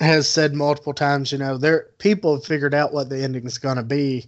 has 0.00 0.28
said 0.28 0.54
multiple 0.54 0.94
times, 0.94 1.32
you 1.32 1.38
know, 1.38 1.56
there 1.56 1.88
people 1.98 2.34
have 2.34 2.44
figured 2.44 2.74
out 2.74 2.92
what 2.92 3.08
the 3.08 3.22
ending 3.22 3.46
is 3.46 3.58
going 3.58 3.76
to 3.76 3.82
be, 3.82 4.26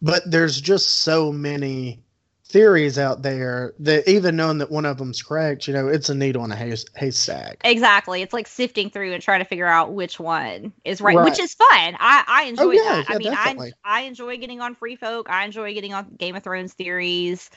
but 0.00 0.22
there's 0.30 0.60
just 0.60 0.88
so 1.00 1.32
many 1.32 2.02
theories 2.50 2.98
out 2.98 3.22
there 3.22 3.74
that 3.78 4.08
even 4.08 4.36
knowing 4.36 4.58
that 4.58 4.70
one 4.70 4.84
of 4.84 4.98
them's 4.98 5.22
correct, 5.22 5.66
you 5.66 5.74
know, 5.74 5.88
it's 5.88 6.08
a 6.08 6.14
needle 6.14 6.44
in 6.44 6.52
a 6.52 6.56
hay- 6.56 6.76
haystack. 6.96 7.58
Exactly. 7.64 8.22
It's 8.22 8.32
like 8.32 8.46
sifting 8.46 8.90
through 8.90 9.12
and 9.12 9.22
trying 9.22 9.40
to 9.40 9.44
figure 9.44 9.66
out 9.66 9.92
which 9.92 10.18
one 10.18 10.72
is 10.84 11.00
right, 11.00 11.16
right. 11.16 11.24
which 11.24 11.38
is 11.38 11.54
fun. 11.54 11.96
I 11.98 12.24
I 12.26 12.44
enjoy 12.44 12.64
oh, 12.64 12.70
yeah, 12.70 12.82
that. 12.82 13.06
Yeah, 13.08 13.14
I 13.14 13.18
mean, 13.18 13.32
definitely. 13.32 13.72
I 13.84 14.00
I 14.00 14.02
enjoy 14.02 14.36
getting 14.38 14.60
on 14.60 14.74
Free 14.74 14.96
Folk. 14.96 15.30
I 15.30 15.44
enjoy 15.44 15.74
getting 15.74 15.94
on 15.94 16.14
Game 16.18 16.36
of 16.36 16.42
Thrones 16.42 16.72
theories. 16.72 17.50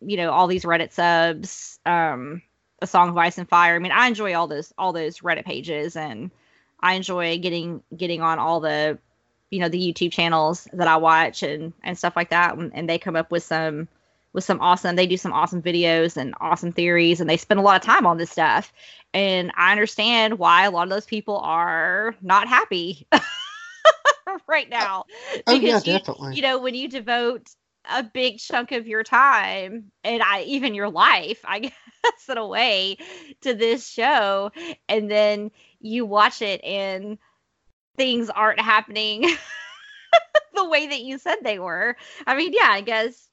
You 0.00 0.16
know, 0.16 0.30
all 0.30 0.46
these 0.46 0.64
Reddit 0.64 0.92
subs. 0.92 1.78
Um, 1.86 2.42
a 2.82 2.86
Song 2.86 3.08
of 3.08 3.16
Ice 3.16 3.38
and 3.38 3.48
Fire. 3.48 3.76
I 3.76 3.78
mean, 3.78 3.92
I 3.92 4.06
enjoy 4.06 4.34
all 4.34 4.46
those 4.46 4.72
all 4.78 4.92
those 4.92 5.20
Reddit 5.20 5.44
pages, 5.44 5.96
and 5.96 6.30
I 6.80 6.94
enjoy 6.94 7.38
getting 7.38 7.82
getting 7.96 8.20
on 8.20 8.38
all 8.38 8.60
the 8.60 8.98
you 9.50 9.60
know 9.60 9.68
the 9.68 9.78
YouTube 9.78 10.12
channels 10.12 10.68
that 10.72 10.88
I 10.88 10.96
watch 10.96 11.42
and 11.42 11.72
and 11.82 11.96
stuff 11.96 12.14
like 12.16 12.30
that, 12.30 12.56
and, 12.56 12.72
and 12.74 12.88
they 12.88 12.98
come 12.98 13.16
up 13.16 13.30
with 13.30 13.42
some 13.42 13.88
with 14.34 14.44
some 14.44 14.60
awesome. 14.60 14.96
They 14.96 15.06
do 15.06 15.16
some 15.16 15.32
awesome 15.32 15.62
videos 15.62 16.18
and 16.18 16.34
awesome 16.40 16.72
theories, 16.72 17.20
and 17.20 17.30
they 17.30 17.38
spend 17.38 17.60
a 17.60 17.62
lot 17.62 17.76
of 17.76 17.82
time 17.82 18.04
on 18.04 18.18
this 18.18 18.30
stuff. 18.30 18.72
And 19.14 19.52
I 19.56 19.72
understand 19.72 20.38
why 20.38 20.64
a 20.64 20.70
lot 20.70 20.82
of 20.82 20.90
those 20.90 21.06
people 21.06 21.38
are 21.38 22.14
not 22.20 22.48
happy 22.48 23.06
right 24.48 24.68
now. 24.68 25.04
Oh 25.46 25.54
yeah, 25.54 25.80
definitely. 25.80 26.30
You, 26.30 26.36
you 26.36 26.42
know, 26.42 26.58
when 26.58 26.74
you 26.74 26.88
devote 26.88 27.48
a 27.90 28.02
big 28.02 28.38
chunk 28.38 28.72
of 28.72 28.86
your 28.86 29.04
time 29.04 29.92
and 30.02 30.22
I 30.22 30.42
even 30.42 30.74
your 30.74 30.90
life, 30.90 31.40
I 31.44 31.58
guess, 31.60 31.72
in 32.28 32.36
a 32.36 32.46
way, 32.46 32.98
to 33.42 33.54
this 33.54 33.88
show, 33.88 34.50
and 34.88 35.08
then 35.08 35.52
you 35.80 36.04
watch 36.04 36.42
it 36.42 36.62
and 36.64 37.18
things 37.96 38.30
aren't 38.30 38.60
happening 38.60 39.22
the 40.54 40.68
way 40.68 40.88
that 40.88 41.02
you 41.02 41.18
said 41.18 41.36
they 41.42 41.60
were. 41.60 41.96
I 42.26 42.34
mean, 42.34 42.52
yeah, 42.52 42.68
I 42.68 42.80
guess 42.80 43.28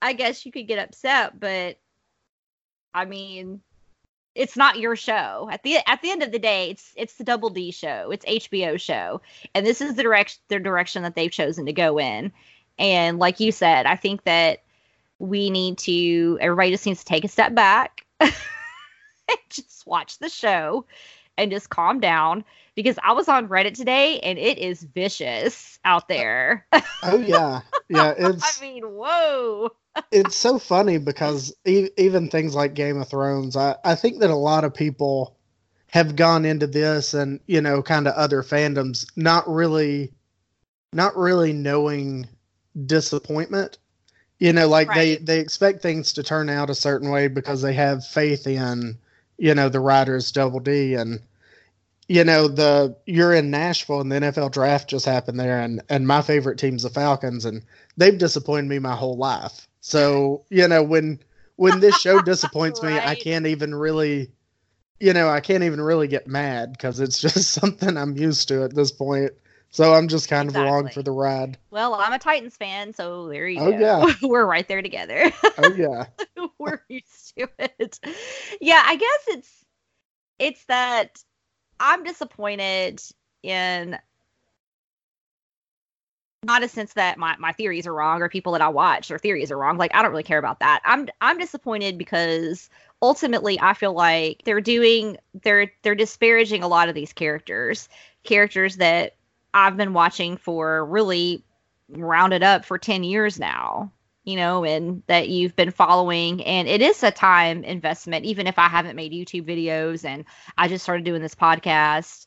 I 0.00 0.12
guess 0.12 0.44
you 0.44 0.52
could 0.52 0.68
get 0.68 0.78
upset, 0.78 1.38
but 1.38 1.78
I 2.94 3.04
mean, 3.04 3.60
it's 4.34 4.56
not 4.56 4.78
your 4.78 4.96
show. 4.96 5.48
At 5.50 5.62
the 5.62 5.78
at 5.86 6.02
the 6.02 6.10
end 6.10 6.22
of 6.22 6.30
the 6.30 6.38
day, 6.38 6.70
it's 6.70 6.92
it's 6.96 7.14
the 7.14 7.24
Double 7.24 7.50
D 7.50 7.70
show. 7.70 8.10
It's 8.10 8.24
HBO 8.24 8.78
show. 8.78 9.22
And 9.54 9.64
this 9.64 9.80
is 9.80 9.94
the 9.94 10.02
direction 10.02 10.40
the 10.48 10.60
direction 10.60 11.02
that 11.02 11.14
they've 11.14 11.30
chosen 11.30 11.66
to 11.66 11.72
go 11.72 11.98
in. 11.98 12.32
And 12.78 13.18
like 13.18 13.40
you 13.40 13.52
said, 13.52 13.86
I 13.86 13.96
think 13.96 14.24
that 14.24 14.62
we 15.18 15.48
need 15.50 15.78
to 15.78 16.38
everybody 16.40 16.70
just 16.70 16.84
needs 16.84 17.00
to 17.00 17.06
take 17.06 17.24
a 17.24 17.28
step 17.28 17.54
back 17.54 18.04
and 18.20 18.30
just 19.48 19.86
watch 19.86 20.18
the 20.18 20.28
show 20.28 20.84
and 21.38 21.50
just 21.50 21.70
calm 21.70 22.00
down 22.00 22.44
because 22.74 22.98
I 23.02 23.12
was 23.12 23.28
on 23.28 23.48
Reddit 23.48 23.74
today 23.74 24.20
and 24.20 24.38
it 24.38 24.58
is 24.58 24.82
vicious 24.82 25.78
out 25.84 26.08
there. 26.08 26.66
oh 27.02 27.18
yeah. 27.18 27.62
Yeah, 27.88 28.14
it's 28.18 28.60
I 28.60 28.62
mean, 28.62 28.84
whoa. 28.84 29.70
It's 30.10 30.36
so 30.36 30.58
funny 30.58 30.98
because 30.98 31.54
e- 31.64 31.90
even 31.96 32.28
things 32.28 32.54
like 32.54 32.74
Game 32.74 33.00
of 33.00 33.08
Thrones, 33.08 33.56
I 33.56 33.76
I 33.84 33.94
think 33.94 34.20
that 34.20 34.30
a 34.30 34.36
lot 34.36 34.64
of 34.64 34.74
people 34.74 35.36
have 35.88 36.16
gone 36.16 36.44
into 36.44 36.66
this 36.66 37.14
and, 37.14 37.40
you 37.46 37.60
know, 37.60 37.82
kind 37.82 38.06
of 38.06 38.14
other 38.14 38.42
fandoms 38.42 39.06
not 39.16 39.48
really 39.48 40.12
not 40.92 41.16
really 41.16 41.52
knowing 41.52 42.26
disappointment. 42.86 43.78
You 44.38 44.52
know, 44.52 44.68
like 44.68 44.88
right. 44.88 44.96
they 44.96 45.16
they 45.16 45.40
expect 45.40 45.82
things 45.82 46.12
to 46.14 46.22
turn 46.22 46.50
out 46.50 46.70
a 46.70 46.74
certain 46.74 47.10
way 47.10 47.28
because 47.28 47.62
they 47.62 47.72
have 47.74 48.06
faith 48.06 48.46
in, 48.46 48.98
you 49.38 49.54
know, 49.54 49.68
the 49.68 49.80
writers 49.80 50.32
Double 50.32 50.60
D 50.60 50.94
and 50.94 51.20
you 52.08 52.22
know 52.22 52.46
the 52.46 52.96
you're 53.06 53.32
in 53.34 53.50
Nashville 53.50 54.00
and 54.00 54.12
the 54.12 54.16
NFL 54.16 54.52
draft 54.52 54.88
just 54.88 55.06
happened 55.06 55.40
there 55.40 55.60
and 55.60 55.82
and 55.88 56.06
my 56.06 56.22
favorite 56.22 56.58
team's 56.58 56.82
the 56.82 56.90
Falcons 56.90 57.44
and 57.44 57.62
they've 57.96 58.18
disappointed 58.18 58.68
me 58.68 58.78
my 58.78 58.94
whole 58.94 59.16
life. 59.16 59.66
So, 59.86 60.44
you 60.50 60.66
know, 60.66 60.82
when 60.82 61.20
when 61.54 61.78
this 61.78 62.00
show 62.00 62.20
disappoints 62.32 62.82
right. 62.82 62.94
me, 62.94 62.98
I 62.98 63.14
can't 63.14 63.46
even 63.46 63.72
really 63.72 64.32
you 64.98 65.12
know, 65.12 65.28
I 65.28 65.38
can't 65.38 65.62
even 65.62 65.80
really 65.80 66.08
get 66.08 66.26
mad 66.26 66.72
because 66.72 66.98
it's 66.98 67.20
just 67.20 67.52
something 67.52 67.96
I'm 67.96 68.16
used 68.16 68.48
to 68.48 68.64
at 68.64 68.74
this 68.74 68.90
point. 68.90 69.30
So 69.70 69.94
I'm 69.94 70.08
just 70.08 70.28
kind 70.28 70.48
exactly. 70.48 70.68
of 70.68 70.74
along 70.74 70.88
for 70.88 71.04
the 71.04 71.12
ride. 71.12 71.56
Well, 71.70 71.94
I'm 71.94 72.12
a 72.12 72.18
Titans 72.18 72.56
fan, 72.56 72.94
so 72.94 73.28
there 73.28 73.46
you 73.46 73.60
oh, 73.60 73.70
go. 73.70 73.78
Yeah. 73.78 74.14
We're 74.22 74.44
right 74.44 74.66
there 74.66 74.82
together. 74.82 75.30
oh 75.56 75.72
yeah. 75.76 76.06
We're 76.58 76.82
used 76.88 77.36
to 77.38 77.48
it. 77.60 78.00
Yeah, 78.60 78.82
I 78.84 78.96
guess 78.96 79.24
it's 79.28 79.64
it's 80.40 80.64
that 80.64 81.22
I'm 81.78 82.02
disappointed 82.02 83.00
in 83.44 83.96
not 86.46 86.62
a 86.62 86.68
sense 86.68 86.92
that 86.94 87.18
my, 87.18 87.36
my 87.38 87.52
theories 87.52 87.86
are 87.86 87.94
wrong 87.94 88.22
or 88.22 88.28
people 88.28 88.52
that 88.52 88.62
I 88.62 88.68
watch 88.68 89.08
their 89.08 89.18
theories 89.18 89.50
are 89.50 89.58
wrong. 89.58 89.76
Like 89.76 89.94
I 89.94 90.02
don't 90.02 90.12
really 90.12 90.22
care 90.22 90.38
about 90.38 90.60
that. 90.60 90.80
I'm 90.84 91.08
I'm 91.20 91.38
disappointed 91.38 91.98
because 91.98 92.70
ultimately 93.02 93.58
I 93.60 93.74
feel 93.74 93.92
like 93.92 94.42
they're 94.44 94.60
doing 94.60 95.18
they're 95.42 95.72
they're 95.82 95.94
disparaging 95.96 96.62
a 96.62 96.68
lot 96.68 96.88
of 96.88 96.94
these 96.94 97.12
characters. 97.12 97.88
Characters 98.22 98.76
that 98.76 99.16
I've 99.52 99.76
been 99.76 99.92
watching 99.92 100.36
for 100.36 100.84
really 100.84 101.42
rounded 101.88 102.42
up 102.42 102.64
for 102.64 102.78
10 102.78 103.04
years 103.04 103.38
now, 103.38 103.92
you 104.24 104.36
know, 104.36 104.64
and 104.64 105.02
that 105.06 105.28
you've 105.28 105.56
been 105.56 105.70
following. 105.70 106.44
And 106.44 106.68
it 106.68 106.80
is 106.80 107.02
a 107.02 107.10
time 107.10 107.64
investment, 107.64 108.24
even 108.24 108.46
if 108.46 108.58
I 108.58 108.68
haven't 108.68 108.96
made 108.96 109.12
YouTube 109.12 109.46
videos 109.46 110.04
and 110.04 110.24
I 110.56 110.68
just 110.68 110.84
started 110.84 111.04
doing 111.04 111.22
this 111.22 111.34
podcast, 111.34 112.26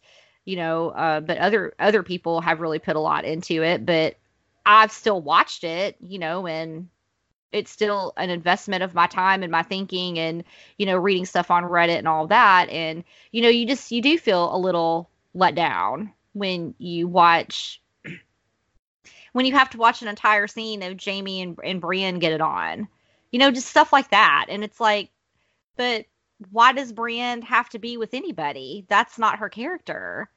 you 0.49 0.55
know, 0.55 0.89
uh, 0.89 1.19
but 1.19 1.37
other 1.37 1.75
other 1.77 2.01
people 2.01 2.41
have 2.41 2.59
really 2.59 2.79
put 2.79 2.95
a 2.95 2.99
lot 2.99 3.23
into 3.23 3.61
it. 3.61 3.85
But 3.85 4.15
I've 4.65 4.91
still 4.91 5.21
watched 5.21 5.63
it, 5.63 5.95
you 5.99 6.17
know, 6.17 6.47
and 6.47 6.89
it's 7.51 7.69
still 7.69 8.13
an 8.17 8.31
investment 8.31 8.81
of 8.81 8.95
my 8.95 9.05
time 9.05 9.43
and 9.43 9.51
my 9.51 9.61
thinking 9.61 10.17
and 10.17 10.43
you 10.77 10.87
know 10.87 10.97
reading 10.97 11.27
stuff 11.27 11.51
on 11.51 11.65
reddit 11.65 11.99
and 11.99 12.07
all 12.07 12.25
that 12.27 12.67
and 12.69 13.03
you 13.31 13.43
know 13.43 13.49
you 13.49 13.67
just 13.67 13.91
you 13.91 14.01
do 14.01 14.17
feel 14.17 14.55
a 14.55 14.57
little 14.57 15.09
let 15.35 15.53
down 15.53 16.11
when 16.33 16.73
you 16.79 17.07
watch 17.07 17.79
when 19.33 19.45
you 19.45 19.53
have 19.53 19.69
to 19.69 19.77
watch 19.77 20.01
an 20.01 20.07
entire 20.07 20.47
scene 20.47 20.81
of 20.81 20.99
jaime 21.03 21.41
and, 21.41 21.59
and 21.63 21.79
Brienne 21.79 22.17
get 22.17 22.33
it 22.33 22.41
on. 22.41 22.87
You 23.31 23.37
know, 23.37 23.51
just 23.51 23.67
stuff 23.67 23.93
like 23.93 24.09
that. 24.09 24.47
And 24.49 24.63
it's 24.63 24.79
like, 24.79 25.11
but 25.77 26.05
why 26.49 26.73
does 26.73 26.91
Brienne 26.91 27.43
have 27.43 27.69
to 27.69 27.79
be 27.79 27.97
with 27.97 28.15
anybody? 28.15 28.85
That's 28.89 29.19
not 29.19 29.37
her 29.37 29.49
character. 29.49 30.29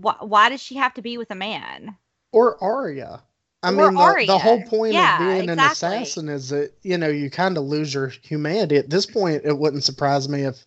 Why, 0.00 0.16
why 0.20 0.48
does 0.48 0.62
she 0.62 0.76
have 0.76 0.94
to 0.94 1.02
be 1.02 1.18
with 1.18 1.30
a 1.30 1.34
man? 1.34 1.96
Or 2.32 2.62
Arya. 2.62 3.22
I 3.62 3.70
or 3.70 3.90
mean, 3.90 3.94
the, 3.94 4.24
the, 4.26 4.38
whole 4.38 4.62
point 4.62 4.92
yeah, 4.92 5.14
of 5.14 5.18
being 5.20 5.50
exactly. 5.50 5.52
an 5.52 6.02
assassin 6.02 6.28
is 6.28 6.50
that, 6.50 6.72
you 6.82 6.98
know, 6.98 7.08
you 7.08 7.30
kind 7.30 7.56
of 7.56 7.64
lose 7.64 7.92
your 7.94 8.08
humanity. 8.08 8.76
At 8.76 8.90
this 8.90 9.06
point, 9.06 9.42
it 9.44 9.58
wouldn't 9.58 9.82
surprise 9.82 10.28
me 10.28 10.42
if 10.42 10.64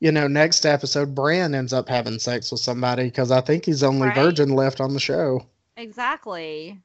you 0.00 0.10
know, 0.10 0.26
next 0.26 0.64
episode, 0.64 1.14
Bran 1.14 1.54
ends 1.54 1.72
up 1.72 1.88
having 1.88 2.18
sex 2.18 2.50
with 2.50 2.60
somebody 2.60 3.04
because 3.04 3.30
I 3.30 3.42
think 3.42 3.66
he's 3.66 3.80
the 3.80 3.86
only 3.86 4.08
right. 4.08 4.16
virgin 4.16 4.48
left 4.48 4.80
on 4.80 4.94
the 4.94 5.00
show. 5.00 5.46
Exactly. 5.76 6.80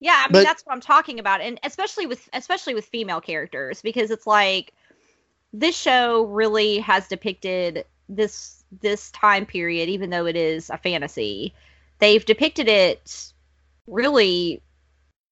Yeah, 0.00 0.16
I 0.16 0.28
mean 0.28 0.32
but, 0.32 0.44
that's 0.44 0.64
what 0.64 0.74
I'm 0.74 0.82
talking 0.82 1.18
about, 1.18 1.40
and 1.40 1.58
especially 1.62 2.04
with 2.04 2.28
especially 2.34 2.74
with 2.74 2.84
female 2.84 3.22
characters 3.22 3.80
because 3.80 4.10
it's 4.10 4.26
like 4.26 4.74
this 5.54 5.74
show 5.74 6.24
really 6.24 6.78
has 6.78 7.08
depicted 7.08 7.86
this 8.06 8.55
this 8.80 9.10
time 9.10 9.46
period, 9.46 9.88
even 9.88 10.10
though 10.10 10.26
it 10.26 10.36
is 10.36 10.70
a 10.70 10.78
fantasy. 10.78 11.54
They've 11.98 12.24
depicted 12.24 12.68
it 12.68 13.32
really 13.86 14.62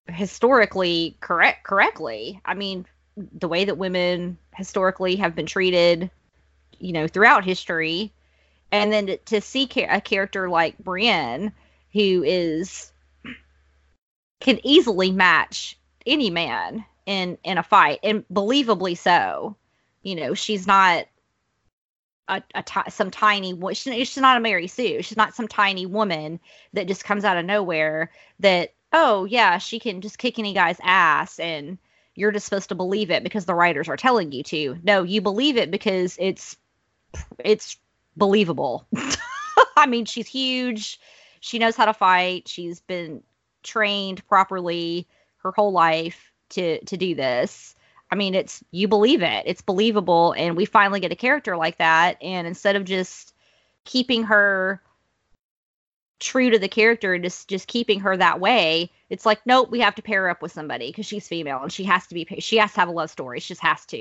historically 0.09 1.17
correct 1.21 1.65
correctly. 1.65 2.41
I 2.45 2.55
mean, 2.55 2.87
the 3.17 3.49
way 3.49 3.65
that 3.65 3.79
women 3.79 4.39
historically 4.55 5.17
have 5.17 5.35
been 5.35 5.47
treated 5.47 6.11
you 6.79 6.93
know 6.93 7.09
throughout 7.09 7.45
history 7.45 8.13
and 8.73 8.93
then 8.93 9.07
to, 9.07 9.17
to 9.19 9.41
see 9.41 9.69
a 9.89 10.01
character 10.01 10.49
like 10.49 10.79
Brienne 10.79 11.53
who 11.93 12.23
is 12.25 12.93
can 14.41 14.59
easily 14.65 15.11
match 15.13 15.79
any 16.07 16.31
man 16.31 16.85
in 17.07 17.39
in 17.45 17.59
a 17.59 17.63
fight 17.63 18.01
and 18.03 18.25
believably 18.33 18.97
so 18.97 19.57
you 20.03 20.15
know 20.15 20.35
she's 20.35 20.67
not 20.67 21.07
a, 22.29 22.43
a 22.55 22.91
some 22.91 23.11
tiny 23.11 23.59
she's, 23.75 24.09
she's 24.09 24.17
not 24.17 24.37
a 24.37 24.41
Mary 24.41 24.67
Sue. 24.67 25.03
She's 25.03 25.17
not 25.17 25.35
some 25.35 25.49
tiny 25.49 25.87
woman 25.87 26.41
that 26.73 26.89
just 26.89 27.05
comes 27.05 27.25
out 27.25 27.37
of 27.37 27.45
nowhere 27.45 28.11
that 28.41 28.73
oh 28.93 29.25
yeah, 29.25 29.59
she 29.59 29.79
can 29.79 30.01
just 30.01 30.19
kick 30.19 30.39
any 30.39 30.55
guy's 30.55 30.79
ass 30.83 31.39
and 31.39 31.79
you're 32.15 32.33
just 32.33 32.47
supposed 32.47 32.69
to 32.69 32.75
believe 32.75 33.11
it 33.11 33.25
because 33.25 33.45
the 33.45 33.55
writers 33.55 33.89
are 33.89 33.97
telling 33.97 34.33
you 34.33 34.43
to. 34.45 34.79
No, 34.83 35.03
you 35.03 35.21
believe 35.21 35.57
it 35.57 35.71
because 35.71 36.17
it's 36.21 36.57
it's 37.39 37.77
believable. 38.17 38.87
I 39.77 39.87
mean, 39.87 40.05
she's 40.05 40.29
huge. 40.29 41.01
She 41.41 41.59
knows 41.59 41.77
how 41.77 41.85
to 41.85 41.95
fight. 41.95 42.49
She's 42.49 42.81
been 42.81 43.23
trained 43.63 44.27
properly 44.29 45.09
her 45.39 45.53
whole 45.53 45.73
life 45.73 46.33
to 46.51 46.83
to 46.85 46.97
do 46.97 47.15
this. 47.15 47.75
I 48.15 48.17
mean, 48.17 48.37
it's 48.37 48.63
you 48.71 48.87
believe 48.87 49.23
it. 49.23 49.43
It's 49.45 49.61
believable 49.61 50.37
and 50.39 50.57
we 50.57 50.67
finally 50.67 51.01
get 51.01 51.11
a 51.11 51.17
character 51.17 51.57
like 51.57 51.79
that 51.79 52.17
and 52.23 52.47
instead 52.47 52.77
of 52.77 52.85
just 52.85 53.35
keeping 53.85 54.23
her 54.23 54.81
true 56.21 56.49
to 56.49 56.61
the 56.61 56.69
character 56.69 57.15
and 57.15 57.25
just 57.25 57.49
just 57.49 57.67
keeping 57.67 57.99
her 57.99 58.17
that 58.17 58.39
way, 58.39 58.93
it's 59.11 59.27
like 59.27 59.45
nope, 59.47 59.69
we 59.69 59.81
have 59.81 59.97
to 59.97 60.03
pair 60.03 60.23
her 60.23 60.31
up 60.31 60.43
with 60.43 60.53
somebody 60.53 60.91
because 60.91 61.07
she's 61.07 61.27
female 61.27 61.61
and 61.61 61.73
she 61.73 61.83
has 61.83 62.07
to 62.07 62.15
be 62.15 62.25
she 62.39 62.57
has 62.59 62.73
to 62.75 62.79
have 62.79 62.89
a 62.89 62.93
love 62.93 63.11
story. 63.11 63.41
She 63.41 63.49
just 63.49 63.63
has 63.63 63.85
to. 63.87 63.97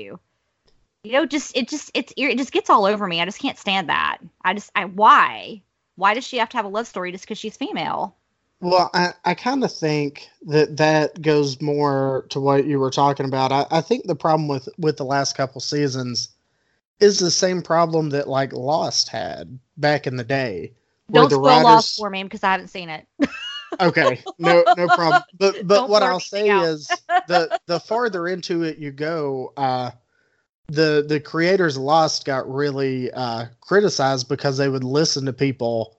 You 1.02 1.12
know, 1.12 1.26
just 1.26 1.56
it 1.56 1.66
just 1.66 1.90
it's 1.92 2.12
it 2.16 2.38
just 2.38 2.52
gets 2.52 2.70
all 2.70 2.84
over 2.84 3.08
me. 3.08 3.20
I 3.20 3.24
just 3.24 3.40
can't 3.40 3.58
stand 3.58 3.88
that. 3.88 4.18
I 4.44 4.54
just 4.54 4.70
I 4.76 4.84
why 4.84 5.60
why 5.96 6.14
does 6.14 6.24
she 6.24 6.36
have 6.36 6.50
to 6.50 6.56
have 6.56 6.66
a 6.66 6.68
love 6.68 6.86
story 6.86 7.10
just 7.10 7.24
because 7.24 7.38
she's 7.38 7.56
female? 7.56 8.14
Well, 8.60 8.90
I, 8.94 9.12
I 9.24 9.34
kind 9.34 9.62
of 9.64 9.72
think 9.72 10.28
that 10.46 10.76
that 10.78 11.20
goes 11.20 11.60
more 11.60 12.26
to 12.30 12.40
what 12.40 12.66
you 12.66 12.78
were 12.78 12.90
talking 12.90 13.26
about. 13.26 13.52
I, 13.52 13.66
I 13.70 13.80
think 13.80 14.06
the 14.06 14.14
problem 14.16 14.48
with 14.48 14.68
with 14.78 14.96
the 14.96 15.04
last 15.04 15.36
couple 15.36 15.60
seasons 15.60 16.30
is 17.00 17.18
the 17.18 17.30
same 17.30 17.60
problem 17.60 18.10
that 18.10 18.28
like 18.28 18.52
Lost 18.52 19.08
had 19.08 19.58
back 19.76 20.06
in 20.06 20.16
the 20.16 20.24
day. 20.24 20.72
Don't 21.10 21.28
the 21.28 21.34
spoil 21.36 21.42
writers- 21.44 21.64
Lost 21.64 21.96
for 21.96 22.10
me 22.10 22.22
because 22.22 22.42
I 22.42 22.52
haven't 22.52 22.68
seen 22.68 22.88
it. 22.88 23.06
Okay, 23.80 24.22
no 24.38 24.64
no 24.76 24.88
problem. 24.88 25.22
But 25.38 25.66
but 25.66 25.74
Don't 25.80 25.90
what 25.90 26.02
I'll 26.02 26.20
say 26.20 26.48
out. 26.48 26.62
is 26.62 27.02
the 27.26 27.58
the 27.66 27.80
farther 27.80 28.28
into 28.28 28.62
it 28.62 28.78
you 28.78 28.92
go, 28.92 29.52
uh, 29.56 29.90
the 30.68 31.04
the 31.06 31.20
creators 31.20 31.76
of 31.76 31.82
Lost 31.82 32.24
got 32.24 32.50
really 32.50 33.10
uh, 33.10 33.46
criticized 33.60 34.28
because 34.28 34.56
they 34.56 34.68
would 34.68 34.84
listen 34.84 35.26
to 35.26 35.32
people, 35.32 35.98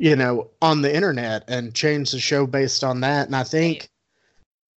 you 0.00 0.16
know, 0.16 0.48
on 0.62 0.80
the 0.80 0.92
internet 0.92 1.44
and 1.46 1.74
change 1.74 2.10
the 2.10 2.18
show 2.18 2.46
based 2.46 2.82
on 2.82 3.02
that. 3.02 3.26
And 3.26 3.36
I 3.36 3.44
think, 3.44 3.90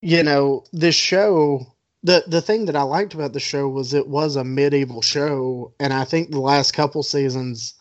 you 0.01 0.22
know, 0.22 0.65
this 0.74 0.96
show. 0.96 1.65
The, 2.06 2.25
the 2.27 2.42
thing 2.42 2.65
that 2.65 2.75
I 2.75 2.82
liked 2.82 3.13
about 3.13 3.32
the 3.32 3.39
show 3.39 3.70
was 3.70 3.94
it 3.94 4.10
was 4.10 4.36
a 4.36 4.44
medieval 4.44 5.01
show, 5.01 5.72
and 5.80 5.94
I 5.94 6.03
think 6.03 6.30
the 6.32 6.42
last 6.42 6.74
couple 6.74 7.01
seasons, 7.01 7.75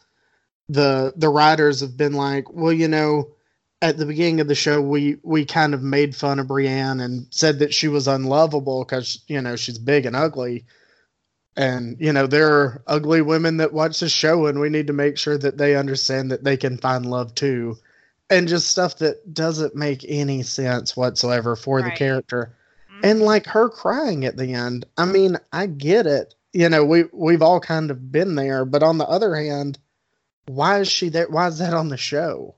the 0.69 1.13
the 1.17 1.29
writers 1.29 1.81
have 1.81 1.97
been 1.97 2.13
like, 2.13 2.45
well, 2.53 2.73
you 2.73 2.87
know, 2.87 3.35
at 3.81 3.97
the 3.97 4.07
beginning 4.07 4.39
of 4.39 4.47
the 4.47 4.55
show 4.55 4.81
we 4.81 5.17
we 5.25 5.45
kind 5.45 5.75
of 5.75 5.83
made 5.83 6.15
fun 6.15 6.39
of 6.39 6.47
Brienne 6.47 7.01
and 7.01 7.27
said 7.31 7.59
that 7.59 7.75
she 7.75 7.89
was 7.89 8.07
unlovable 8.07 8.85
because 8.85 9.21
you 9.27 9.41
know 9.41 9.57
she's 9.57 9.79
big 9.79 10.07
and 10.07 10.15
ugly 10.15 10.65
and 11.57 11.97
you 12.01 12.13
know 12.13 12.27
there 12.27 12.51
are 12.51 12.83
ugly 12.87 13.23
women 13.23 13.59
that 13.59 13.73
watch 13.73 14.01
the 14.01 14.09
show 14.09 14.47
and 14.47 14.61
we 14.61 14.69
need 14.69 14.87
to 14.87 14.93
make 14.93 15.19
sure 15.19 15.37
that 15.39 15.59
they 15.59 15.77
understand 15.77 16.31
that 16.31 16.45
they 16.45 16.57
can 16.57 16.79
find 16.79 17.07
love 17.07 17.35
too. 17.35 17.77
And 18.31 18.49
just 18.49 18.69
stuff 18.69 18.99
that 18.99 19.35
doesn't 19.35 19.77
make 19.77 20.07
any 20.09 20.43
sense 20.43 20.97
whatsoever 20.97 21.55
for 21.55 21.83
the 21.83 21.89
Right. 21.89 21.99
character. 21.99 22.57
Mm-hmm. 22.91 23.01
And 23.05 23.21
like 23.21 23.47
her 23.47 23.69
crying 23.69 24.25
at 24.25 24.37
the 24.37 24.55
end. 24.55 24.87
I 24.97 25.05
mean 25.05 25.37
i 25.53 25.67
get 25.67 26.07
it. 26.07 26.35
You 26.53 26.69
know 26.69 26.85
we 26.85 27.05
we've 27.13 27.43
all 27.43 27.61
kind 27.61 27.91
of 27.91 28.11
been 28.11 28.35
there. 28.35 28.65
But 28.65 28.83
on 28.83 28.99
the 28.99 29.09
other 29.09 29.35
hand 29.35 29.79
why 30.47 30.81
is 30.81 30.89
she 30.91 31.09
there? 31.09 31.29
Why 31.29 31.47
is 31.49 31.59
that 31.59 31.75
on 31.75 31.89
the 31.89 31.97
show? 31.97 32.55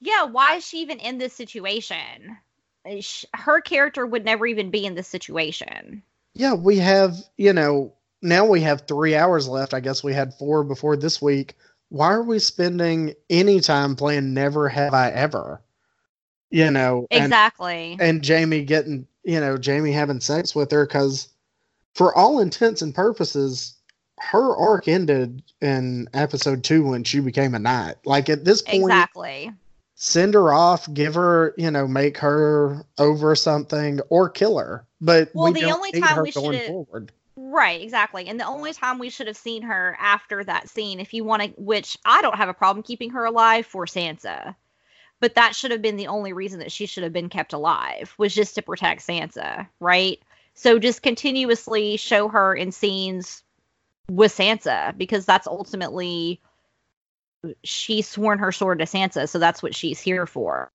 Yeah, 0.00 0.24
why 0.24 0.56
is 0.56 0.66
she 0.66 0.78
even 0.78 0.98
in 0.98 1.18
this 1.18 1.32
situation? 1.32 2.36
Her 3.34 3.60
character 3.60 4.06
would 4.06 4.24
never 4.24 4.46
even 4.46 4.70
be 4.70 4.84
in 4.84 4.94
this 4.94 5.08
situation. 5.08 6.02
Yeah, 6.34 6.54
we 6.54 6.78
have, 6.78 7.16
you 7.36 7.52
know, 7.52 7.94
now 8.24 8.44
we 8.46 8.60
have 8.62 8.82
three 8.88 9.14
hours 9.14 9.46
left. 9.46 9.74
I 9.74 9.80
guess 9.80 10.02
we 10.02 10.12
had 10.14 10.34
four 10.34 10.64
before 10.64 10.96
this 10.96 11.20
week. 11.22 11.54
Why 11.90 12.08
are 12.12 12.22
we 12.22 12.38
spending 12.40 13.14
any 13.30 13.60
time 13.60 13.94
playing 13.94 14.34
Never 14.34 14.68
Have 14.68 14.94
I 14.94 15.10
Ever? 15.10 15.60
You 16.50 16.70
know, 16.70 17.06
Exactly. 17.10 17.96
and 18.00 18.24
Jaime 18.26 18.64
getting, 18.64 19.06
you 19.24 19.40
know, 19.40 19.58
Jaime 19.64 19.92
having 19.92 20.20
sex 20.20 20.54
with 20.54 20.70
her 20.70 20.86
because 20.86 21.28
for 21.94 22.14
all 22.16 22.40
intents 22.40 22.80
and 22.80 22.94
purposes, 22.94 23.74
her 24.18 24.56
arc 24.56 24.86
ended 24.88 25.42
in 25.60 26.08
episode 26.14 26.62
two 26.64 26.84
when 26.86 27.02
she 27.04 27.20
became 27.20 27.54
a 27.54 27.58
knight. 27.58 27.96
Like 28.04 28.28
at 28.30 28.44
this 28.44 28.62
point, 28.62 28.82
exactly. 28.84 29.52
send 29.96 30.34
her 30.34 30.52
off, 30.54 30.92
give 30.94 31.14
her, 31.14 31.54
you 31.58 31.70
know, 31.70 31.88
make 31.88 32.18
her 32.18 32.84
over 32.98 33.34
something 33.34 34.00
or 34.08 34.28
kill 34.28 34.58
her. 34.58 34.86
But 35.00 35.30
Well, 35.34 35.52
we 35.52 35.60
the 35.60 35.70
only 35.72 35.92
time 35.92 36.22
we 36.22 36.30
should've- 36.30 36.66
forward. 36.66 37.12
Right, 37.36 37.82
exactly. 37.82 38.28
And 38.28 38.38
the 38.38 38.46
only 38.46 38.72
time 38.72 38.98
we 38.98 39.10
should 39.10 39.26
have 39.26 39.36
seen 39.36 39.62
her 39.62 39.96
after 39.98 40.44
that 40.44 40.68
scene, 40.68 41.00
if 41.00 41.12
you 41.12 41.24
want 41.24 41.42
to, 41.42 41.48
which 41.60 41.98
I 42.04 42.22
don't 42.22 42.36
have 42.36 42.48
a 42.48 42.54
problem 42.54 42.82
keeping 42.84 43.10
her 43.10 43.24
alive 43.24 43.66
for 43.66 43.86
Sansa, 43.86 44.54
but 45.20 45.34
that 45.34 45.56
should 45.56 45.72
have 45.72 45.82
been 45.82 45.96
the 45.96 46.06
only 46.06 46.32
reason 46.32 46.60
that 46.60 46.70
she 46.70 46.86
should 46.86 47.02
have 47.02 47.12
been 47.12 47.28
kept 47.28 47.52
alive, 47.52 48.14
was 48.18 48.34
just 48.34 48.54
to 48.54 48.62
protect 48.62 49.04
Sansa, 49.04 49.66
right? 49.80 50.22
So 50.54 50.78
just 50.78 51.02
continuously 51.02 51.96
show 51.96 52.28
her 52.28 52.54
in 52.54 52.70
scenes 52.70 53.42
with 54.08 54.36
Sansa 54.36 54.96
because 54.96 55.24
that's 55.26 55.48
ultimately 55.48 56.40
she's 57.64 58.08
sworn 58.08 58.38
her 58.38 58.52
sword 58.52 58.78
to 58.78 58.84
Sansa, 58.84 59.28
so 59.28 59.38
that's 59.38 59.62
what 59.62 59.74
she's 59.74 60.00
here 60.00 60.26
for. 60.26 60.70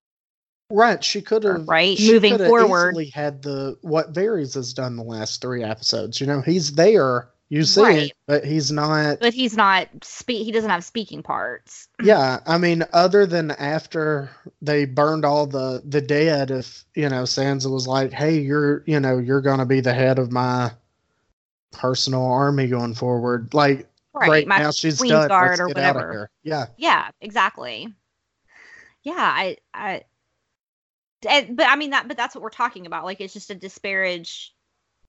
Right, 0.72 1.04
she 1.04 1.22
could 1.22 1.44
have 1.44 1.68
Right, 1.68 1.98
she 1.98 2.14
moving 2.14 2.38
forward. 2.38 2.92
easily 2.92 3.06
had 3.08 3.42
the 3.42 3.78
what 3.82 4.14
Varys 4.14 4.54
has 4.54 4.74
done 4.74 4.96
the 4.96 5.04
last 5.04 5.42
three 5.42 5.64
episodes. 5.64 6.22
You 6.22 6.28
know, 6.28 6.42
he's 6.42 6.74
there, 6.74 7.30
you 7.50 7.64
see 7.64 7.82
Right. 7.82 8.04
it, 8.10 8.14
but 8.28 8.46
he's 8.46 8.72
not. 8.72 9.20
But 9.20 9.34
he's 9.34 9.58
not 9.58 9.88
speak 10.04 10.46
he 10.46 10.52
doesn't 10.52 10.70
have 10.70 10.84
speaking 10.84 11.24
parts. 11.24 11.88
Yeah, 12.04 12.40
I 12.46 12.58
mean, 12.60 12.84
other 12.94 13.26
than 13.26 13.52
after 13.52 14.30
they 14.62 14.86
burned 14.86 15.26
all 15.26 15.48
the 15.48 15.82
the 15.86 16.02
dead, 16.02 16.52
if 16.52 16.86
you 16.94 17.10
know 17.10 17.24
Sansa 17.24 17.72
was 17.72 17.88
like, 17.88 18.12
"Hey, 18.12 18.40
you're 18.40 18.84
you 18.86 19.00
know 19.00 19.18
you're 19.18 19.42
gonna 19.42 19.66
be 19.66 19.82
the 19.82 19.94
head 19.94 20.20
of 20.20 20.32
my 20.32 20.72
personal 21.72 22.26
army 22.26 22.68
going 22.68 22.94
forward," 22.94 23.54
like 23.54 23.88
Right. 24.14 24.48
my 24.48 24.60
now 24.60 24.72
she's 24.72 25.00
Queen's 25.00 25.14
done. 25.14 25.30
Guard 25.30 25.52
Let's 25.52 25.62
or 25.62 25.68
get 25.68 25.78
out 25.78 25.96
of 25.98 26.04
whatever. 26.04 26.30
Yeah, 26.44 26.66
Yeah, 26.78 27.10
exactly. 27.22 27.94
Yeah, 29.04 29.14
I, 29.18 29.58
I, 29.74 30.04
and, 31.28 31.58
but 31.58 31.68
I 31.68 31.76
mean 31.76 31.92
that, 31.92 32.08
but 32.08 32.18
that's 32.18 32.36
what 32.36 32.42
we're 32.42 32.50
talking 32.50 32.86
about. 32.86 33.06
Like, 33.06 33.22
it's 33.22 33.34
just 33.34 33.50
a 33.50 33.56
disparage. 33.56 34.54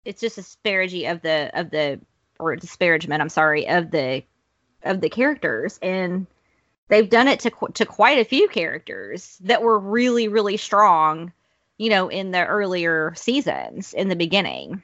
It's 0.04 0.20
just 0.20 0.38
a 0.38 0.42
disparity 0.42 1.06
of 1.06 1.22
the 1.22 1.50
of 1.54 1.70
the 1.70 2.00
or 2.38 2.56
disparagement. 2.56 3.20
I'm 3.20 3.28
sorry 3.28 3.68
of 3.68 3.90
the 3.90 4.22
of 4.82 5.00
the 5.00 5.10
characters, 5.10 5.78
and 5.82 6.26
they've 6.88 7.08
done 7.08 7.28
it 7.28 7.40
to 7.40 7.52
to 7.74 7.86
quite 7.86 8.18
a 8.18 8.24
few 8.24 8.48
characters 8.48 9.38
that 9.42 9.62
were 9.62 9.78
really 9.78 10.28
really 10.28 10.56
strong. 10.56 11.32
You 11.78 11.90
know, 11.90 12.08
in 12.08 12.30
the 12.30 12.44
earlier 12.44 13.14
seasons, 13.14 13.94
in 13.94 14.08
the 14.08 14.16
beginning. 14.16 14.82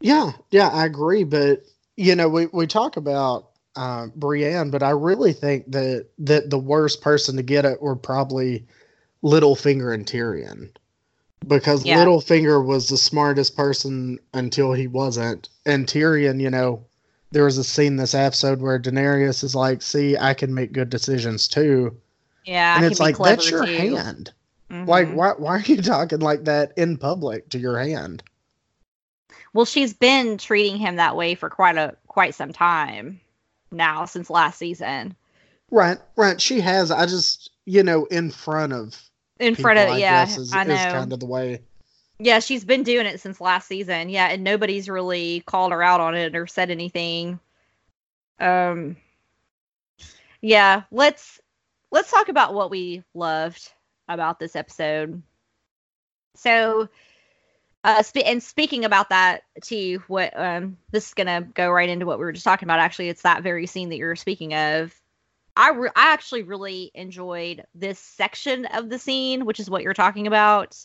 Yeah, 0.00 0.32
yeah, 0.50 0.68
I 0.68 0.86
agree. 0.86 1.24
But 1.24 1.62
you 1.96 2.14
know, 2.14 2.28
we 2.28 2.46
we 2.46 2.66
talk 2.66 2.96
about 2.96 3.50
uh, 3.76 4.08
Brienne, 4.14 4.70
but 4.70 4.82
I 4.82 4.90
really 4.90 5.32
think 5.32 5.72
that 5.72 6.06
that 6.18 6.50
the 6.50 6.58
worst 6.58 7.02
person 7.02 7.36
to 7.36 7.42
get 7.42 7.64
it 7.64 7.82
were 7.82 7.96
probably 7.96 8.66
Littlefinger 9.24 9.92
and 9.94 10.06
Tyrion, 10.06 10.70
because 11.48 11.84
Yeah. 11.84 11.96
Littlefinger 12.04 12.64
was 12.64 12.88
the 12.88 12.98
smartest 12.98 13.56
person 13.56 14.18
until 14.34 14.72
he 14.72 14.86
wasn't, 14.86 15.48
and 15.64 15.86
Tyrion, 15.86 16.40
you 16.40 16.50
know. 16.50 16.84
There 17.32 17.44
was 17.44 17.58
a 17.58 17.64
scene 17.64 17.96
this 17.96 18.14
episode 18.14 18.60
where 18.60 18.78
Daenerys 18.78 19.42
is 19.42 19.56
like, 19.56 19.82
"See, 19.82 20.16
I 20.16 20.34
can 20.34 20.54
make 20.54 20.72
good 20.72 20.88
decisions 20.88 21.48
too," 21.48 21.96
Yeah, 22.44 22.76
and 22.76 22.84
I 22.84 22.88
it's 22.88 23.00
like, 23.00 23.18
"That's 23.18 23.50
your 23.50 23.66
too. 23.66 23.72
hand." 23.72 24.32
Like, 24.70 25.08
Mhm. 25.08 25.14
why 25.14 25.32
why 25.32 25.56
are 25.56 25.60
you 25.60 25.82
talking 25.82 26.20
like 26.20 26.44
that 26.44 26.72
in 26.76 26.96
public 26.96 27.48
to 27.50 27.58
your 27.58 27.78
hand? 27.78 28.22
Well, 29.52 29.64
she's 29.64 29.94
been 29.94 30.36
treating 30.38 30.76
him 30.76 30.96
that 30.96 31.16
way 31.16 31.34
for 31.34 31.48
quite 31.48 31.76
a 31.76 31.96
quite 32.06 32.34
some 32.34 32.52
time 32.52 33.20
now 33.72 34.04
since 34.04 34.30
last 34.30 34.58
season. 34.58 35.16
Right, 35.70 35.98
right. 36.16 36.40
She 36.40 36.60
has. 36.60 36.90
I 36.90 37.06
just, 37.06 37.50
you 37.64 37.82
know, 37.82 38.04
in 38.06 38.30
front 38.30 38.72
of 38.72 39.00
In 39.40 39.54
front 39.54 39.78
of 39.78 39.88
I 39.88 39.98
yeah, 39.98 40.24
guess, 40.24 40.38
is, 40.38 40.52
I 40.52 40.64
know. 40.64 40.76
kind 40.76 41.12
of 41.12 41.20
the 41.20 41.26
way. 41.26 41.60
Yeah, 42.18 42.38
she's 42.38 42.64
been 42.64 42.84
doing 42.84 43.06
it 43.06 43.20
since 43.20 43.40
last 43.40 43.66
season. 43.66 44.08
Yeah, 44.08 44.28
and 44.28 44.44
nobody's 44.44 44.88
really 44.88 45.40
called 45.46 45.72
her 45.72 45.82
out 45.82 46.00
on 46.00 46.14
it 46.14 46.36
or 46.36 46.46
said 46.46 46.70
anything. 46.70 47.40
Um 48.38 48.96
Yeah, 50.40 50.82
let's 50.92 51.40
let's 51.90 52.10
talk 52.10 52.28
about 52.28 52.54
what 52.54 52.70
we 52.70 53.02
loved 53.14 53.72
about 54.08 54.38
this 54.38 54.54
episode. 54.54 55.22
So 56.36 56.88
Uh, 57.84 58.02
spe- 58.02 58.24
and 58.24 58.42
speaking 58.42 58.86
about 58.86 59.10
that 59.10 59.42
too, 59.62 60.02
what 60.06 60.32
um, 60.40 60.78
this 60.90 61.08
is 61.08 61.14
gonna 61.14 61.42
go 61.42 61.70
right 61.70 61.90
into 61.90 62.06
what 62.06 62.18
we 62.18 62.24
were 62.24 62.32
just 62.32 62.44
talking 62.44 62.66
about. 62.66 62.78
Actually, 62.80 63.10
it's 63.10 63.22
that 63.22 63.42
very 63.42 63.66
scene 63.66 63.90
that 63.90 63.98
you're 63.98 64.16
speaking 64.16 64.54
of. 64.54 64.98
I 65.56 65.70
re- 65.70 65.90
I 65.94 66.12
actually 66.12 66.42
really 66.42 66.90
enjoyed 66.94 67.64
this 67.74 67.98
section 67.98 68.66
of 68.66 68.90
the 68.90 68.98
scene, 68.98 69.44
which 69.44 69.60
is 69.60 69.70
what 69.70 69.82
you're 69.82 69.94
talking 69.94 70.26
about. 70.26 70.76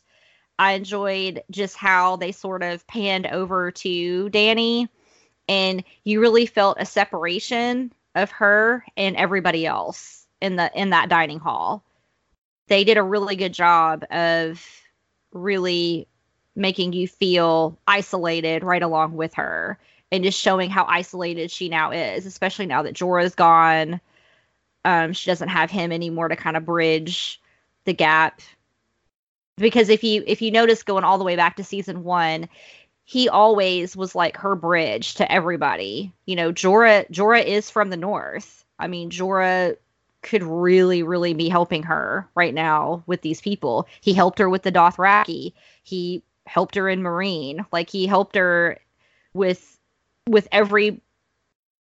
I 0.59 0.73
enjoyed 0.73 1.41
just 1.49 1.75
how 1.75 2.17
they 2.17 2.31
sort 2.31 2.63
of 2.63 2.85
panned 2.87 3.27
over 3.27 3.71
to 3.71 4.29
Dany, 4.29 4.87
and 5.47 5.83
you 6.03 6.19
really 6.19 6.45
felt 6.45 6.77
a 6.79 6.85
separation 6.85 7.93
of 8.15 8.29
her 8.31 8.85
and 8.97 9.15
everybody 9.15 9.65
else 9.65 10.27
in 10.41 10.55
the 10.55 10.71
in 10.79 10.91
that 10.91 11.09
dining 11.09 11.39
hall. 11.39 11.83
They 12.67 12.83
did 12.83 12.97
a 12.97 13.03
really 13.03 13.35
good 13.35 13.53
job 13.53 14.05
of 14.11 14.63
really 15.31 16.07
making 16.55 16.93
you 16.93 17.07
feel 17.07 17.77
isolated 17.87 18.63
right 18.63 18.83
along 18.83 19.15
with 19.15 19.33
her 19.35 19.79
and 20.11 20.23
just 20.23 20.39
showing 20.39 20.69
how 20.69 20.85
isolated 20.85 21.51
she 21.51 21.69
now 21.69 21.91
is, 21.91 22.25
especially 22.25 22.65
now 22.65 22.81
that 22.83 22.95
Jorah's 22.95 23.35
gone. 23.35 24.01
Um, 24.89 25.13
she 25.13 25.29
doesn't 25.29 25.49
have 25.49 25.69
him 25.69 25.91
anymore 25.91 26.29
to 26.29 26.35
kind 26.35 26.57
of 26.57 26.65
bridge 26.65 27.39
the 27.85 27.93
gap. 27.93 28.41
Because 29.57 29.89
if 29.89 30.03
you 30.03 30.23
if 30.25 30.41
you 30.41 30.51
notice 30.51 30.83
going 30.83 31.03
all 31.03 31.17
the 31.17 31.23
way 31.23 31.35
back 31.35 31.57
to 31.57 31.63
season 31.63 32.03
one, 32.03 32.49
he 33.03 33.29
always 33.29 33.95
was 33.95 34.15
like 34.15 34.37
her 34.37 34.55
bridge 34.55 35.15
to 35.15 35.31
everybody. 35.31 36.11
You 36.25 36.35
know, 36.35 36.51
Jorah 36.51 37.09
Jorah 37.11 37.45
is 37.45 37.69
from 37.69 37.89
the 37.89 37.97
north. 37.97 38.65
I 38.79 38.87
mean, 38.87 39.11
Jorah 39.11 39.75
could 40.21 40.43
really, 40.43 41.03
really 41.03 41.33
be 41.33 41.49
helping 41.49 41.83
her 41.83 42.27
right 42.35 42.53
now 42.53 43.03
with 43.05 43.21
these 43.21 43.41
people. 43.41 43.87
He 44.01 44.13
helped 44.13 44.39
her 44.39 44.49
with 44.49 44.63
the 44.63 44.71
Dothraki. 44.71 45.53
He 45.83 46.23
helped 46.45 46.75
her 46.75 46.89
in 46.89 47.01
Meereen 47.01 47.65
Like 47.71 47.89
he 47.89 48.07
helped 48.07 48.35
her 48.35 48.79
with 49.33 49.77
with 50.27 50.47
every 50.51 51.01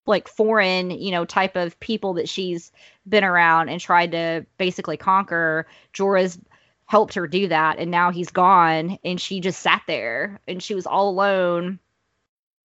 like 0.09 0.27
foreign, 0.27 0.91
you 0.91 1.11
know, 1.11 1.25
type 1.25 1.55
of 1.55 1.79
people 1.81 2.15
that 2.15 2.29
she's 2.29 2.73
been 3.07 3.25
around 3.25 3.69
and 3.69 3.81
tried 3.81 4.13
to 4.13 4.45
basically 4.57 4.97
conquer. 4.97 5.67
Jorah's 5.93 6.39
helped 6.87 7.13
her 7.15 7.27
do 7.27 7.49
that 7.49 7.79
and 7.79 7.91
now 7.91 8.11
he's 8.11 8.31
gone 8.31 8.99
and 9.05 9.21
she 9.21 9.41
just 9.41 9.61
sat 9.61 9.83
there 9.87 10.41
and 10.49 10.63
she 10.63 10.75
was 10.75 10.87
all 10.87 11.11
alone. 11.11 11.79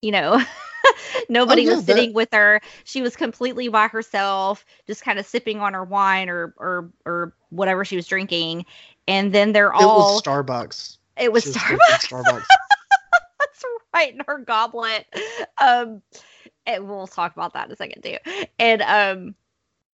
You 0.01 0.11
know, 0.11 0.41
nobody 1.29 1.63
oh, 1.67 1.71
yeah, 1.71 1.75
was 1.75 1.85
sitting 1.85 2.09
that... 2.09 2.15
with 2.15 2.29
her. 2.31 2.61
She 2.85 3.01
was 3.01 3.15
completely 3.15 3.67
by 3.67 3.87
herself, 3.87 4.65
just 4.87 5.03
kind 5.03 5.19
of 5.19 5.25
sipping 5.25 5.59
on 5.59 5.73
her 5.73 5.83
wine 5.83 6.29
or 6.29 6.53
or 6.57 6.89
or 7.05 7.33
whatever 7.49 7.85
she 7.85 7.95
was 7.95 8.07
drinking. 8.07 8.65
And 9.07 9.33
then 9.33 9.51
they're 9.51 9.73
all 9.73 9.81
It 9.81 10.13
was 10.13 10.23
Starbucks. 10.23 10.97
It 11.17 11.31
was 11.31 11.45
Starbucks. 11.45 12.07
Starbucks. 12.07 12.45
That's 13.39 13.65
right 13.93 14.13
in 14.13 14.21
her 14.25 14.39
goblet. 14.39 15.05
Um, 15.61 16.01
and 16.65 16.87
we'll 16.87 17.07
talk 17.07 17.33
about 17.33 17.53
that 17.53 17.67
in 17.67 17.73
a 17.73 17.75
second 17.75 18.01
too. 18.01 18.17
And 18.59 18.81
um, 18.81 19.35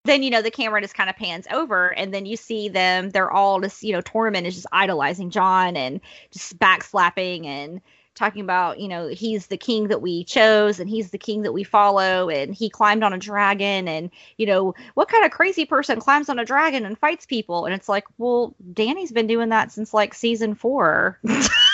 then 0.04 0.22
you 0.22 0.30
know 0.30 0.42
the 0.42 0.50
camera 0.50 0.80
just 0.80 0.94
kind 0.94 1.10
of 1.10 1.16
pans 1.16 1.46
over, 1.52 1.88
and 1.94 2.12
then 2.12 2.26
you 2.26 2.36
see 2.36 2.68
them. 2.68 3.10
They're 3.10 3.30
all 3.30 3.60
just 3.60 3.82
you 3.82 3.92
know 3.92 4.02
Tormund 4.02 4.44
is 4.44 4.54
just 4.54 4.66
idolizing 4.72 5.30
Jon 5.30 5.76
and 5.76 6.00
just 6.30 6.58
backslapping 6.58 7.46
and 7.46 7.80
talking 8.16 8.40
about 8.40 8.80
you 8.80 8.88
know 8.88 9.08
he's 9.08 9.48
the 9.48 9.58
king 9.58 9.88
that 9.88 10.00
we 10.00 10.24
chose 10.24 10.80
and 10.80 10.88
he's 10.88 11.10
the 11.10 11.18
king 11.18 11.42
that 11.42 11.52
we 11.52 11.62
follow 11.62 12.30
and 12.30 12.54
he 12.54 12.70
climbed 12.70 13.04
on 13.04 13.12
a 13.12 13.18
dragon 13.18 13.86
and 13.86 14.10
you 14.38 14.46
know 14.46 14.74
what 14.94 15.08
kind 15.08 15.24
of 15.24 15.30
crazy 15.30 15.66
person 15.66 16.00
climbs 16.00 16.30
on 16.30 16.38
a 16.38 16.44
dragon 16.44 16.86
and 16.86 16.98
fights 16.98 17.26
people 17.26 17.66
and 17.66 17.74
it's 17.74 17.90
like 17.90 18.04
well 18.16 18.54
danny's 18.72 19.12
been 19.12 19.26
doing 19.26 19.50
that 19.50 19.70
since 19.70 19.92
like 19.92 20.14
season 20.14 20.54
four 20.54 21.20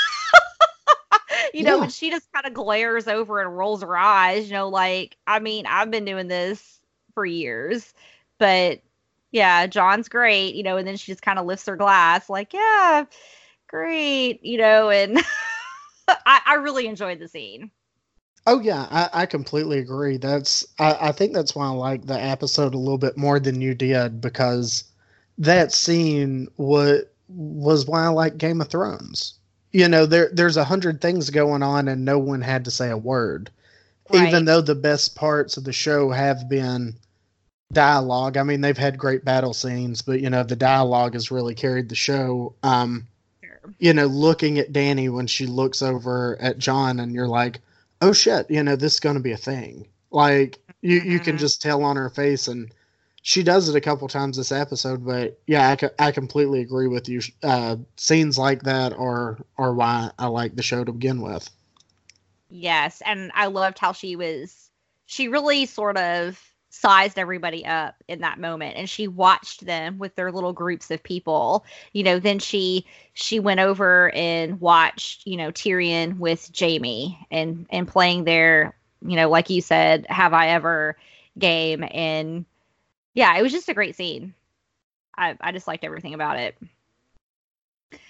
you 1.54 1.64
yeah. 1.64 1.70
know 1.70 1.82
and 1.82 1.92
she 1.92 2.10
just 2.10 2.30
kind 2.32 2.46
of 2.46 2.54
glares 2.54 3.08
over 3.08 3.40
and 3.40 3.56
rolls 3.56 3.82
her 3.82 3.96
eyes 3.96 4.46
you 4.46 4.52
know 4.52 4.68
like 4.68 5.16
i 5.26 5.38
mean 5.38 5.66
i've 5.66 5.90
been 5.90 6.04
doing 6.04 6.28
this 6.28 6.80
for 7.14 7.24
years 7.24 7.92
but 8.38 8.80
yeah 9.30 9.66
Jon's 9.66 10.08
great 10.08 10.54
you 10.54 10.62
know 10.62 10.76
and 10.76 10.86
then 10.86 10.96
she 10.96 11.12
just 11.12 11.22
kind 11.22 11.38
of 11.38 11.46
lifts 11.46 11.66
her 11.66 11.76
glass 11.76 12.28
like 12.28 12.52
yeah 12.52 13.04
great 13.68 14.44
you 14.44 14.58
know 14.58 14.90
and 14.90 15.18
I, 16.26 16.40
I 16.46 16.54
really 16.54 16.86
enjoyed 16.86 17.18
the 17.18 17.28
scene. 17.28 17.70
Oh 18.46 18.60
yeah, 18.60 18.88
I, 18.90 19.08
I 19.12 19.26
completely 19.26 19.78
agree. 19.78 20.16
That's 20.16 20.66
I, 20.78 20.96
I 21.08 21.12
think 21.12 21.32
that's 21.32 21.54
why 21.54 21.66
I 21.66 21.70
like 21.70 22.06
the 22.06 22.20
episode 22.20 22.74
a 22.74 22.78
little 22.78 22.98
bit 22.98 23.16
more 23.16 23.38
than 23.38 23.60
you 23.60 23.74
did 23.74 24.20
because 24.20 24.84
that 25.38 25.72
scene 25.72 26.48
was 26.56 27.04
was 27.28 27.86
why 27.86 28.04
I 28.04 28.08
like 28.08 28.38
Game 28.38 28.60
of 28.60 28.68
Thrones. 28.68 29.34
You 29.72 29.88
know, 29.88 30.06
there 30.06 30.30
there's 30.32 30.56
a 30.56 30.64
hundred 30.64 31.00
things 31.00 31.30
going 31.30 31.62
on 31.62 31.88
and 31.88 32.04
no 32.04 32.18
one 32.18 32.40
had 32.40 32.64
to 32.66 32.70
say 32.70 32.90
a 32.90 32.96
word. 32.96 33.50
Right. 34.10 34.28
Even 34.28 34.44
though 34.44 34.60
the 34.60 34.74
best 34.74 35.14
parts 35.14 35.56
of 35.56 35.64
the 35.64 35.72
show 35.72 36.10
have 36.10 36.48
been 36.48 36.96
dialogue. 37.72 38.36
I 38.36 38.42
mean, 38.42 38.60
they've 38.60 38.76
had 38.76 38.98
great 38.98 39.24
battle 39.24 39.54
scenes, 39.54 40.02
but 40.02 40.20
you 40.20 40.30
know, 40.30 40.42
the 40.42 40.56
dialogue 40.56 41.14
has 41.14 41.30
really 41.30 41.54
carried 41.54 41.88
the 41.88 41.94
show. 41.94 42.54
Um, 42.62 43.06
you 43.78 43.92
know, 43.92 44.06
looking 44.06 44.58
at 44.58 44.72
Dany 44.72 45.10
when 45.10 45.26
she 45.26 45.46
looks 45.46 45.82
over 45.82 46.36
at 46.40 46.58
jon 46.58 47.00
and 47.00 47.14
you're 47.14 47.28
like, 47.28 47.60
oh 48.00 48.12
shit, 48.12 48.50
you 48.50 48.62
know, 48.62 48.76
this 48.76 48.94
is 48.94 49.00
going 49.00 49.16
to 49.16 49.22
be 49.22 49.32
a 49.32 49.36
thing. 49.36 49.86
Like 50.10 50.58
you, 50.82 50.96
you 50.96 51.18
can 51.18 51.34
mm-hmm. 51.34 51.38
just 51.38 51.62
tell 51.62 51.82
on 51.82 51.96
her 51.96 52.10
face, 52.10 52.48
and 52.48 52.72
she 53.22 53.44
does 53.44 53.68
it 53.68 53.76
a 53.76 53.80
couple 53.80 54.08
times 54.08 54.36
this 54.36 54.52
episode. 54.52 55.06
But 55.06 55.40
yeah, 55.46 55.76
I, 55.98 56.08
I 56.08 56.12
completely 56.12 56.60
agree 56.60 56.88
with 56.88 57.08
you. 57.08 57.20
Uh, 57.42 57.76
scenes 57.96 58.36
like 58.36 58.62
that 58.64 58.92
are 58.92 59.38
are 59.56 59.72
why 59.72 60.10
I 60.18 60.26
like 60.26 60.56
the 60.56 60.62
show 60.62 60.84
to 60.84 60.92
begin 60.92 61.22
with. 61.22 61.48
Yes, 62.50 63.00
and 63.06 63.30
I 63.34 63.46
loved 63.46 63.78
how 63.78 63.92
she 63.92 64.16
was. 64.16 64.68
She 65.06 65.28
really 65.28 65.66
sort 65.66 65.96
of 65.96 66.38
sized 66.74 67.18
everybody 67.18 67.64
up 67.66 68.02
in 68.08 68.20
that 68.20 68.40
moment 68.40 68.78
and 68.78 68.88
she 68.88 69.06
watched 69.06 69.66
them 69.66 69.98
with 69.98 70.14
their 70.14 70.32
little 70.32 70.54
groups 70.54 70.90
of 70.90 71.02
people 71.02 71.66
you 71.92 72.02
know 72.02 72.18
then 72.18 72.38
she 72.38 72.86
she 73.12 73.38
went 73.38 73.60
over 73.60 74.10
and 74.14 74.58
watched 74.58 75.26
you 75.26 75.36
know 75.36 75.52
Tyrion 75.52 76.16
with 76.16 76.50
Jaime 76.58 77.26
and 77.30 77.66
and 77.68 77.86
playing 77.86 78.24
their 78.24 78.74
you 79.02 79.16
know 79.16 79.28
like 79.28 79.50
you 79.50 79.60
said 79.60 80.06
have 80.08 80.32
I 80.32 80.48
ever 80.48 80.96
game 81.38 81.84
and 81.90 82.46
yeah 83.14 83.36
it 83.36 83.42
was 83.42 83.52
just 83.52 83.68
a 83.68 83.74
great 83.74 83.96
scene 83.96 84.34
I 85.16 85.36
I 85.40 85.52
just 85.52 85.68
liked 85.68 85.84
everything 85.84 86.14
about 86.14 86.38
it 86.38 86.56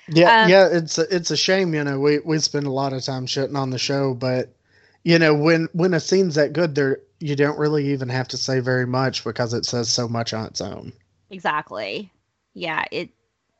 yeah 0.09 0.43
um, 0.43 0.51
yeah 0.51 0.69
it's 0.71 0.99
a, 0.99 1.15
it's 1.15 1.31
a 1.31 1.37
shame 1.37 1.75
you 1.75 1.85
know 1.85 1.99
we 1.99 2.19
we 2.21 2.38
spend 2.38 2.67
a 2.67 2.71
lot 2.71 2.93
of 2.93 3.03
time 3.03 3.27
shitting 3.27 3.57
on 3.57 3.71
the 3.71 3.79
show 3.79 4.15
but 4.15 4.55
you 5.03 5.19
know 5.19 5.35
when 5.35 5.69
when 5.73 5.95
a 5.95 6.01
scene's 6.01 6.35
that 6.37 6.53
good 6.53 6.75
there 6.75 7.01
you 7.23 7.37
don't 7.37 7.59
really 7.59 7.93
even 7.93 8.09
have 8.09 8.27
to 8.27 8.37
say 8.37 8.59
very 8.59 8.87
much 8.87 9.23
because 9.23 9.55
it 9.55 9.65
says 9.65 9.88
so 9.88 10.09
much 10.09 10.35
on 10.35 10.47
its 10.47 10.61
own. 10.61 10.93
Exactly. 11.31 12.11
Yeah, 12.53 12.85
it 12.91 13.11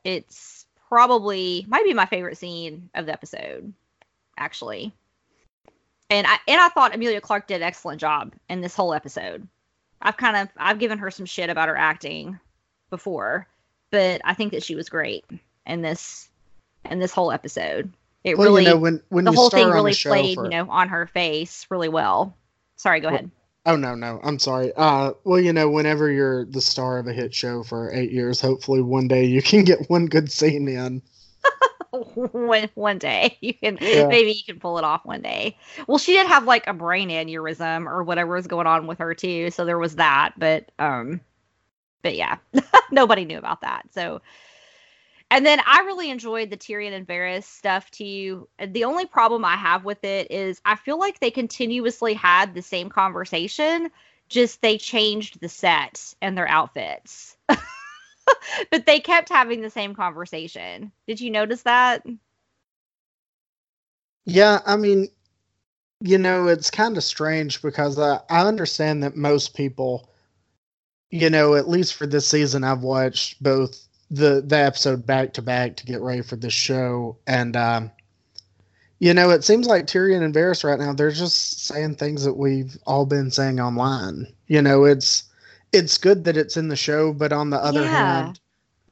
it's 0.03 0.65
probably 0.89 1.65
might 1.69 1.85
be 1.85 1.93
my 1.93 2.05
favorite 2.05 2.37
scene 2.37 2.89
of 2.93 3.05
the 3.05 3.13
episode, 3.13 3.73
actually. 4.37 4.93
And 6.09 6.27
I 6.27 6.37
and 6.45 6.59
I 6.59 6.67
thought 6.69 6.93
Emilia 6.93 7.21
Clarke 7.21 7.47
did 7.47 7.61
an 7.61 7.63
excellent 7.63 8.01
job 8.01 8.33
in 8.49 8.59
this 8.59 8.75
whole 8.75 8.93
episode. 8.93 9.47
I've 10.03 10.17
kind 10.17 10.35
of 10.37 10.49
I've 10.57 10.79
given 10.79 10.97
her 10.99 11.09
some 11.09 11.25
shit 11.25 11.49
about 11.49 11.69
her 11.69 11.77
acting 11.77 12.39
before, 12.89 13.47
but 13.89 14.21
I 14.23 14.33
think 14.33 14.51
that 14.51 14.61
she 14.61 14.75
was 14.75 14.89
great 14.89 15.25
in 15.65 15.81
this 15.81 16.29
in 16.85 16.99
this 16.99 17.13
whole 17.13 17.31
episode. 17.31 17.91
It 18.23 18.37
well, 18.37 18.49
really 18.49 18.63
you 18.63 18.69
know, 18.69 18.77
when, 18.77 19.01
when 19.09 19.25
the 19.25 19.31
whole 19.31 19.49
thing 19.49 19.67
really 19.67 19.93
played, 19.93 20.35
for... 20.35 20.43
you 20.43 20.51
know, 20.51 20.69
on 20.69 20.89
her 20.89 21.07
face 21.07 21.65
really 21.69 21.89
well. 21.89 22.37
Sorry, 22.75 22.99
go 22.99 23.07
well, 23.07 23.15
ahead. 23.15 23.31
Oh 23.65 23.75
no, 23.77 23.95
no, 23.95 24.19
I'm 24.23 24.39
sorry. 24.39 24.73
Uh, 24.75 25.13
well, 25.23 25.39
you 25.39 25.53
know, 25.53 25.69
whenever 25.69 26.11
you're 26.11 26.45
the 26.45 26.61
star 26.61 26.97
of 26.97 27.07
a 27.07 27.13
hit 27.13 27.33
show 27.33 27.63
for 27.63 27.93
eight 27.93 28.11
years, 28.11 28.41
hopefully 28.41 28.81
one 28.81 29.07
day 29.07 29.23
you 29.25 29.41
can 29.41 29.63
get 29.63 29.89
one 29.89 30.07
good 30.07 30.31
scene 30.31 30.67
in. 30.67 31.01
one 32.31 32.69
one 32.73 32.97
day 32.97 33.37
you 33.41 33.53
can 33.53 33.77
yeah. 33.79 34.07
maybe 34.07 34.31
you 34.31 34.43
can 34.43 34.59
pull 34.59 34.77
it 34.77 34.83
off 34.83 35.05
one 35.05 35.21
day. 35.21 35.57
Well, 35.87 35.97
she 35.97 36.13
did 36.13 36.27
have 36.27 36.45
like 36.45 36.65
a 36.67 36.73
brain 36.73 37.09
aneurysm 37.09 37.85
or 37.85 38.03
whatever 38.03 38.35
was 38.35 38.47
going 38.47 38.67
on 38.67 38.87
with 38.87 38.99
her 38.99 39.13
too, 39.13 39.51
so 39.51 39.65
there 39.65 39.77
was 39.77 39.95
that. 39.97 40.33
But 40.37 40.71
um, 40.79 41.21
but 42.01 42.15
yeah, 42.15 42.37
nobody 42.91 43.25
knew 43.25 43.37
about 43.37 43.61
that. 43.61 43.85
So 43.91 44.21
and 45.33 45.45
then 45.45 45.59
I 45.65 45.79
really 45.79 46.11
enjoyed 46.11 46.51
the 46.51 46.57
Tyrion 46.57 46.93
and 46.93 47.07
Varys 47.07 47.45
stuff 47.45 47.89
too. 47.89 48.47
The 48.63 48.83
only 48.83 49.07
problem 49.07 49.43
I 49.43 49.55
have 49.55 49.83
with 49.83 50.03
it 50.03 50.29
is 50.29 50.61
I 50.63 50.75
feel 50.75 50.99
like 50.99 51.19
they 51.19 51.31
continuously 51.31 52.13
had 52.13 52.53
the 52.53 52.61
same 52.61 52.89
conversation, 52.89 53.89
just 54.29 54.61
they 54.61 54.77
changed 54.77 55.39
the 55.39 55.49
set 55.49 56.13
and 56.21 56.37
their 56.37 56.47
outfits. 56.47 57.35
but 58.71 58.85
they 58.85 58.99
kept 58.99 59.29
having 59.29 59.61
the 59.61 59.69
same 59.69 59.93
conversation. 59.95 60.91
Did 61.07 61.19
you 61.21 61.31
notice 61.31 61.63
that? 61.63 62.03
Yeah, 64.25 64.59
I 64.65 64.75
mean, 64.77 65.09
you 66.01 66.17
know, 66.17 66.47
it's 66.47 66.69
kind 66.71 66.97
of 66.97 67.03
strange 67.03 67.61
because 67.61 67.97
I, 67.99 68.19
I 68.29 68.45
understand 68.47 69.03
that 69.03 69.15
most 69.15 69.55
people, 69.55 70.09
you 71.11 71.29
know, 71.29 71.55
at 71.55 71.69
least 71.69 71.95
for 71.95 72.07
this 72.07 72.27
season, 72.27 72.63
I've 72.63 72.83
watched 72.83 73.41
both 73.43 73.87
the 74.09 74.41
the 74.45 74.57
episode 74.57 75.05
back 75.05 75.33
to 75.33 75.41
back 75.41 75.75
to 75.77 75.85
get 75.85 76.01
ready 76.01 76.21
for 76.21 76.35
this 76.35 76.53
show, 76.53 77.17
and 77.27 77.55
um, 77.55 77.91
You 78.99 79.13
know, 79.13 79.31
it 79.31 79.43
seems 79.43 79.67
like 79.67 79.85
Tyrion 79.85 80.23
and 80.23 80.33
Varys 80.33 80.63
right 80.63 80.79
now, 80.79 80.93
they're 80.93 81.11
just 81.11 81.65
saying 81.65 81.95
things 81.95 82.23
that 82.23 82.35
we've 82.35 82.77
all 82.85 83.05
been 83.05 83.31
saying 83.31 83.59
online. 83.59 84.27
You 84.47 84.61
know, 84.61 84.85
it's 84.85 85.23
it's 85.73 85.97
good 85.97 86.23
that 86.25 86.37
it's 86.37 86.57
in 86.57 86.69
the 86.69 86.75
show, 86.77 87.13
but 87.13 87.33
on 87.33 87.49
the 87.49 87.57
other 87.57 87.87
Yeah. 87.87 87.89
hand, 87.89 88.39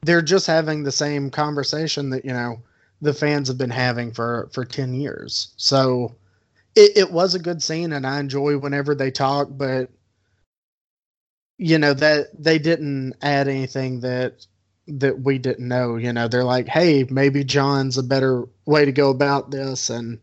they're 0.02 0.22
just 0.22 0.46
having 0.46 0.82
the 0.82 0.92
same 0.92 1.30
conversation 1.30 2.10
that, 2.10 2.24
you 2.24 2.32
know, 2.32 2.62
the 3.00 3.14
fans 3.14 3.48
have 3.48 3.58
been 3.58 3.70
having 3.70 4.12
for 4.12 4.48
for 4.52 4.64
10 4.64 4.94
years. 4.94 5.54
So 5.56 6.14
it, 6.76 6.96
it 6.96 7.12
was 7.12 7.34
a 7.34 7.40
good 7.40 7.62
scene 7.62 7.92
and 7.92 8.06
I 8.06 8.20
enjoy 8.20 8.58
whenever 8.58 8.94
they 8.94 9.10
talk, 9.10 9.48
but 9.52 9.90
you 11.58 11.78
know 11.78 11.94
that 11.94 12.28
they 12.42 12.58
didn't 12.58 13.14
add 13.22 13.48
anything 13.48 14.00
that 14.00 14.46
that 14.88 15.20
we 15.20 15.38
didn't 15.38 15.68
know. 15.68 15.96
You 15.96 16.12
know, 16.12 16.28
they're 16.28 16.44
like, 16.44 16.68
hey, 16.68 17.04
maybe 17.10 17.44
Jon's 17.44 17.98
a 17.98 18.02
better 18.02 18.44
way 18.66 18.84
to 18.84 18.92
go 18.92 19.10
about 19.10 19.50
this. 19.50 19.90
And, 19.90 20.18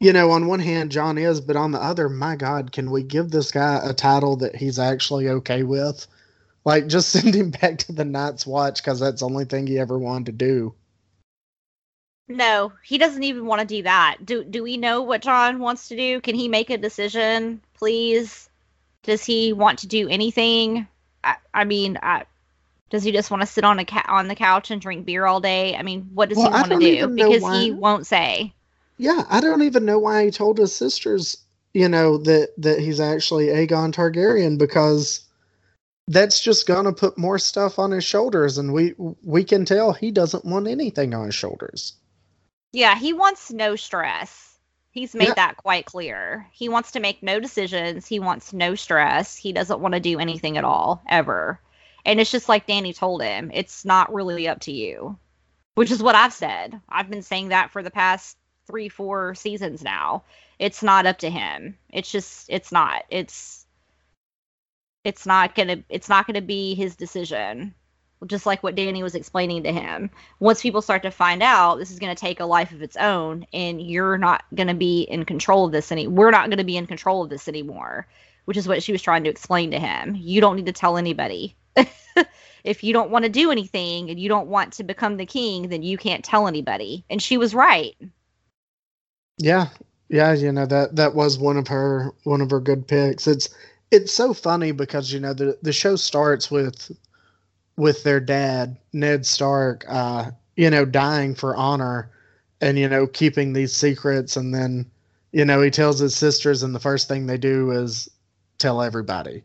you 0.00 0.12
know, 0.12 0.30
on 0.32 0.46
one 0.46 0.60
hand, 0.60 0.92
Jon 0.92 1.18
is, 1.18 1.40
but 1.40 1.56
on 1.56 1.72
the 1.72 1.82
other, 1.82 2.08
my 2.08 2.36
God, 2.36 2.72
can 2.72 2.90
we 2.90 3.02
give 3.02 3.30
this 3.30 3.50
guy 3.50 3.80
a 3.82 3.92
title 3.94 4.36
that 4.36 4.56
he's 4.56 4.78
actually 4.78 5.28
okay 5.28 5.62
with? 5.62 6.06
Like, 6.64 6.86
just 6.88 7.08
send 7.10 7.34
him 7.34 7.50
back 7.50 7.78
to 7.78 7.92
the 7.92 8.04
Night's 8.04 8.46
Watch 8.46 8.82
because 8.82 9.00
that's 9.00 9.20
the 9.20 9.26
only 9.26 9.44
thing 9.44 9.66
he 9.66 9.78
ever 9.78 9.98
wanted 9.98 10.26
to 10.26 10.32
do. 10.32 10.74
No, 12.26 12.72
he 12.82 12.96
doesn't 12.96 13.22
even 13.22 13.44
want 13.44 13.60
to 13.60 13.66
do 13.66 13.82
that. 13.82 14.16
Do 14.24 14.44
do 14.44 14.62
we 14.62 14.78
know 14.78 15.02
what 15.02 15.20
Jon 15.20 15.58
wants 15.58 15.88
to 15.88 15.96
do? 15.96 16.22
Can 16.22 16.34
he 16.34 16.48
make 16.48 16.70
a 16.70 16.78
decision, 16.78 17.60
please? 17.74 18.48
Does 19.02 19.22
he 19.22 19.52
want 19.52 19.80
to 19.80 19.86
do 19.86 20.08
anything? 20.08 20.88
I, 21.22 21.36
I 21.52 21.64
mean, 21.64 21.98
I, 22.02 22.24
does 22.88 23.02
he 23.02 23.12
just 23.12 23.30
want 23.30 23.42
to 23.42 23.46
sit 23.46 23.64
on 23.64 23.78
a 23.78 23.84
ca- 23.84 24.06
on 24.08 24.28
the 24.28 24.34
couch 24.34 24.70
and 24.70 24.80
drink 24.80 25.04
beer 25.04 25.26
all 25.26 25.40
day? 25.40 25.76
I 25.76 25.82
mean, 25.82 26.08
what 26.14 26.30
does 26.30 26.38
Well, 26.38 26.46
he 26.46 26.52
want 26.52 26.72
to 26.72 26.78
do? 26.78 27.08
Because 27.08 27.42
why- 27.42 27.62
he 27.62 27.70
won't 27.70 28.06
say. 28.06 28.53
Yeah, 28.96 29.24
I 29.28 29.40
don't 29.40 29.62
even 29.62 29.84
know 29.84 29.98
why 29.98 30.24
he 30.24 30.30
told 30.30 30.58
his 30.58 30.74
sisters, 30.74 31.36
you 31.72 31.88
know, 31.88 32.18
that 32.18 32.50
that 32.58 32.78
he's 32.78 33.00
actually 33.00 33.46
Aegon 33.46 33.92
Targaryen 33.92 34.58
because 34.58 35.20
that's 36.06 36.40
just 36.40 36.66
gonna 36.66 36.92
put 36.92 37.18
more 37.18 37.38
stuff 37.38 37.78
on 37.78 37.90
his 37.90 38.04
shoulders, 38.04 38.58
and 38.58 38.72
we 38.72 38.94
we 39.22 39.42
can 39.44 39.64
tell 39.64 39.92
he 39.92 40.10
doesn't 40.10 40.44
want 40.44 40.68
anything 40.68 41.14
on 41.14 41.26
his 41.26 41.34
shoulders. 41.34 41.94
Yeah, 42.72 42.96
he 42.96 43.12
wants 43.12 43.52
no 43.52 43.76
stress. 43.76 44.58
He's 44.90 45.14
made 45.14 45.28
Yeah. 45.28 45.34
that 45.34 45.56
quite 45.56 45.86
clear. 45.86 46.48
He 46.52 46.68
wants 46.68 46.92
to 46.92 47.00
make 47.00 47.22
no 47.22 47.40
decisions. 47.40 48.06
He 48.06 48.20
wants 48.20 48.52
no 48.52 48.74
stress. 48.76 49.36
He 49.36 49.52
doesn't 49.52 49.80
want 49.80 49.94
to 49.94 50.00
do 50.00 50.20
anything 50.20 50.56
at 50.56 50.64
all, 50.64 51.02
ever. 51.08 51.60
And 52.04 52.20
it's 52.20 52.30
just 52.30 52.48
like 52.48 52.66
Dany 52.66 52.94
told 52.94 53.22
him, 53.22 53.50
it's 53.52 53.84
not 53.84 54.12
really 54.14 54.46
up 54.46 54.60
to 54.60 54.72
you, 54.72 55.18
which 55.74 55.90
is 55.90 56.02
what 56.02 56.14
I've 56.14 56.32
said. 56.32 56.80
I've 56.88 57.10
been 57.10 57.22
saying 57.22 57.48
that 57.48 57.72
for 57.72 57.82
the 57.82 57.90
past 57.90 58.36
three, 58.66 58.88
four 58.88 59.34
seasons 59.34 59.82
now. 59.82 60.24
It's 60.58 60.82
not 60.82 61.06
up 61.06 61.18
to 61.18 61.30
him. 61.30 61.76
It's 61.92 62.10
just, 62.10 62.46
it's 62.48 62.72
not. 62.72 63.04
It's, 63.10 63.66
it's 65.04 65.26
not 65.26 65.54
gonna, 65.54 65.82
it's 65.88 66.08
not 66.08 66.26
gonna 66.26 66.40
be 66.40 66.74
his 66.74 66.96
decision 66.96 67.74
just 68.26 68.46
like 68.46 68.62
what 68.62 68.76
Dany 68.76 69.02
was 69.02 69.14
explaining 69.14 69.62
to 69.64 69.72
him. 69.72 70.10
Once 70.40 70.62
people 70.62 70.82
start 70.82 71.02
to 71.02 71.10
find 71.10 71.42
out 71.42 71.78
this 71.78 71.90
is 71.90 71.98
to 72.14 72.20
take 72.20 72.40
a 72.40 72.44
life 72.44 72.72
of 72.72 72.82
its 72.82 72.96
own 72.96 73.46
and 73.52 73.80
you're 73.80 74.18
not 74.18 74.44
to 74.68 74.74
be 74.74 75.02
in 75.02 75.24
control 75.24 75.66
of 75.66 75.72
this 75.72 75.92
any 75.92 76.06
we're 76.06 76.30
not 76.30 76.46
to 76.58 76.64
be 76.64 76.76
in 76.76 76.86
control 76.86 77.22
of 77.22 77.30
this 77.30 77.48
anymore, 77.48 78.06
which 78.44 78.56
is 78.56 78.68
what 78.68 78.82
she 78.82 78.92
was 78.92 79.02
trying 79.02 79.24
to 79.24 79.30
explain 79.30 79.70
to 79.70 79.78
him. 79.78 80.16
You 80.18 80.40
don't 80.40 80.56
need 80.56 80.66
to 80.66 80.72
tell 80.72 80.96
anybody. 80.96 81.56
if 82.64 82.84
you 82.84 82.92
don't 82.92 83.10
want 83.10 83.24
to 83.24 83.30
do 83.30 83.50
anything 83.50 84.10
and 84.10 84.18
you 84.18 84.28
don't 84.28 84.48
want 84.48 84.74
to 84.74 84.84
become 84.84 85.16
the 85.16 85.26
king, 85.26 85.68
then 85.68 85.82
you 85.82 85.98
can't 85.98 86.24
tell 86.24 86.46
anybody. 86.46 87.04
And 87.10 87.20
she 87.20 87.36
was 87.36 87.54
right. 87.54 87.96
Yeah, 89.38 89.68
yeah, 90.08 90.32
you 90.32 90.52
know 90.52 90.66
that 90.66 90.96
that 90.96 91.14
was 91.14 91.38
one 91.38 91.56
of 91.56 91.68
her 91.68 92.12
one 92.24 92.40
of 92.40 92.50
her 92.50 92.60
good 92.60 92.86
picks. 92.86 93.26
It's 93.26 93.48
it's 93.90 94.12
so 94.12 94.32
funny 94.34 94.72
because 94.72 95.12
you 95.12 95.20
know 95.20 95.34
the 95.34 95.58
the 95.62 95.72
show 95.72 95.96
starts 95.96 96.50
with 96.50 96.90
with 97.76 98.02
their 98.04 98.20
dad 98.20 98.78
Ned 98.92 99.26
Stark, 99.26 99.84
uh, 99.88 100.30
you 100.56 100.70
know, 100.70 100.84
dying 100.84 101.34
for 101.34 101.56
honor, 101.56 102.10
and 102.60 102.78
you 102.78 102.88
know 102.88 103.06
keeping 103.06 103.52
these 103.52 103.74
secrets, 103.74 104.36
and 104.36 104.54
then 104.54 104.90
you 105.32 105.44
know 105.44 105.62
he 105.62 105.70
tells 105.70 105.98
his 105.98 106.16
sisters, 106.16 106.62
and 106.62 106.74
the 106.74 106.80
first 106.80 107.08
thing 107.08 107.26
they 107.26 107.38
do 107.38 107.70
is 107.72 108.08
tell 108.58 108.82
everybody. 108.82 109.44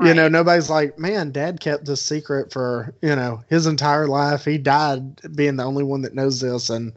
You 0.00 0.14
know, 0.14 0.28
nobody's 0.28 0.70
like, 0.70 0.98
man, 0.98 1.32
dad 1.32 1.60
kept 1.60 1.84
this 1.84 2.02
secret 2.04 2.52
for, 2.52 2.94
you 3.02 3.14
know, 3.14 3.42
his 3.48 3.66
entire 3.66 4.06
life. 4.08 4.44
He 4.44 4.58
died 4.58 5.20
being 5.36 5.56
the 5.56 5.64
only 5.64 5.84
one 5.84 6.02
that 6.02 6.14
knows 6.14 6.40
this. 6.40 6.70
And 6.70 6.94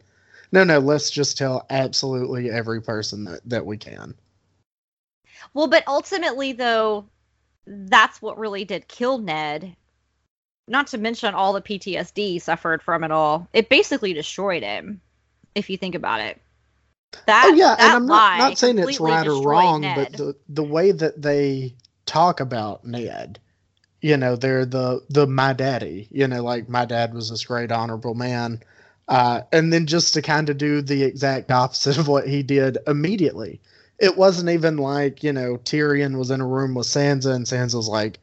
no, 0.52 0.64
no, 0.64 0.78
let's 0.78 1.10
just 1.10 1.36
tell 1.38 1.66
absolutely 1.70 2.50
every 2.50 2.80
person 2.80 3.24
that, 3.24 3.40
that 3.46 3.66
we 3.66 3.76
can. 3.76 4.14
Well, 5.54 5.68
but 5.68 5.84
ultimately, 5.86 6.52
though, 6.52 7.06
that's 7.66 8.22
what 8.22 8.38
really 8.38 8.64
did 8.64 8.88
kill 8.88 9.18
Ned. 9.18 9.76
Not 10.68 10.88
to 10.88 10.98
mention 10.98 11.34
all 11.34 11.52
the 11.52 11.62
PTSD 11.62 12.16
he 12.16 12.38
suffered 12.38 12.82
from 12.82 13.04
it 13.04 13.10
all. 13.10 13.48
It 13.52 13.68
basically 13.68 14.12
destroyed 14.12 14.62
him, 14.62 15.00
if 15.54 15.70
you 15.70 15.76
think 15.76 15.94
about 15.94 16.20
it. 16.20 16.40
That, 17.26 17.50
oh, 17.52 17.54
yeah. 17.54 17.76
And 17.78 17.92
I'm 17.92 18.06
not, 18.06 18.38
not 18.38 18.58
saying 18.58 18.78
it's 18.78 19.00
right 19.00 19.26
or 19.26 19.42
wrong, 19.42 19.82
Ned. 19.82 19.96
but 19.96 20.12
the, 20.18 20.36
the 20.48 20.64
way 20.64 20.92
that 20.92 21.22
they 21.22 21.74
talk 22.04 22.40
about 22.40 22.84
Ned, 22.84 23.38
you 24.00 24.16
know, 24.16 24.36
they're 24.36 24.66
the, 24.66 25.02
the 25.08 25.26
my 25.26 25.52
daddy, 25.52 26.08
you 26.10 26.28
know, 26.28 26.42
like 26.42 26.68
my 26.68 26.84
dad 26.84 27.14
was 27.14 27.30
this 27.30 27.44
great, 27.44 27.72
honorable 27.72 28.14
man. 28.14 28.60
Uh, 29.08 29.42
and 29.52 29.72
then 29.72 29.86
just 29.86 30.14
to 30.14 30.22
kind 30.22 30.48
of 30.48 30.58
do 30.58 30.82
the 30.82 31.04
exact 31.04 31.50
opposite 31.50 31.98
of 31.98 32.08
what 32.08 32.26
he 32.26 32.42
did 32.42 32.78
immediately. 32.86 33.60
It 33.98 34.16
wasn't 34.16 34.50
even 34.50 34.76
like, 34.76 35.22
you 35.22 35.32
know, 35.32 35.56
Tyrion 35.56 36.18
was 36.18 36.30
in 36.30 36.40
a 36.40 36.46
room 36.46 36.74
with 36.74 36.86
Sansa 36.86 37.34
and 37.34 37.46
Sansa 37.46 37.76
was 37.76 37.88
like, 37.88 38.18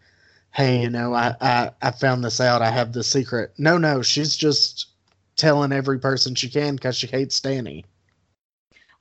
hey, 0.51 0.81
you 0.81 0.89
know, 0.89 1.13
I, 1.13 1.35
I, 1.41 1.71
I 1.81 1.91
found 1.91 2.23
this 2.23 2.39
out. 2.39 2.61
I 2.61 2.69
have 2.69 2.93
the 2.93 3.03
secret. 3.03 3.53
No, 3.57 3.77
no, 3.77 4.01
she's 4.01 4.35
just 4.35 4.87
telling 5.35 5.71
every 5.71 5.99
person 5.99 6.35
she 6.35 6.49
can 6.49 6.75
because 6.75 6.95
she 6.95 7.07
hates 7.07 7.39
Dany. 7.39 7.83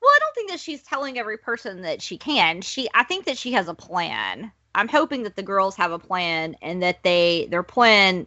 Well, 0.01 0.11
I 0.11 0.19
don't 0.21 0.35
think 0.35 0.51
that 0.51 0.61
she's 0.61 0.83
telling 0.83 1.19
every 1.19 1.37
person 1.37 1.83
that 1.83 2.03
she 2.03 2.17
can. 2.17 2.61
She 2.63 2.89
I 2.95 3.05
think 3.05 3.27
that 3.27 3.39
she 3.39 3.53
has 3.53 3.69
a 3.69 3.75
plan. 3.75 4.51
I'm 4.75 4.89
hoping 4.89 5.23
that 5.25 5.37
the 5.37 5.43
girls 5.43 5.77
have 5.77 5.93
a 5.93 5.99
plan 5.99 6.57
and 6.63 6.83
that 6.83 7.03
they 7.03 7.47
their 7.51 7.63
plan 7.63 8.27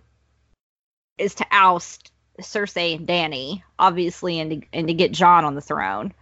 is 1.18 1.36
to 1.36 1.46
oust 1.52 2.12
Cersei 2.40 2.96
and 2.96 3.08
Dany, 3.08 3.62
obviously, 3.80 4.40
and 4.40 4.50
to, 4.62 4.68
and 4.74 4.88
to 4.88 4.94
get 4.94 5.12
Jon 5.12 5.46
on 5.46 5.56
the 5.56 5.62
throne, 5.62 6.14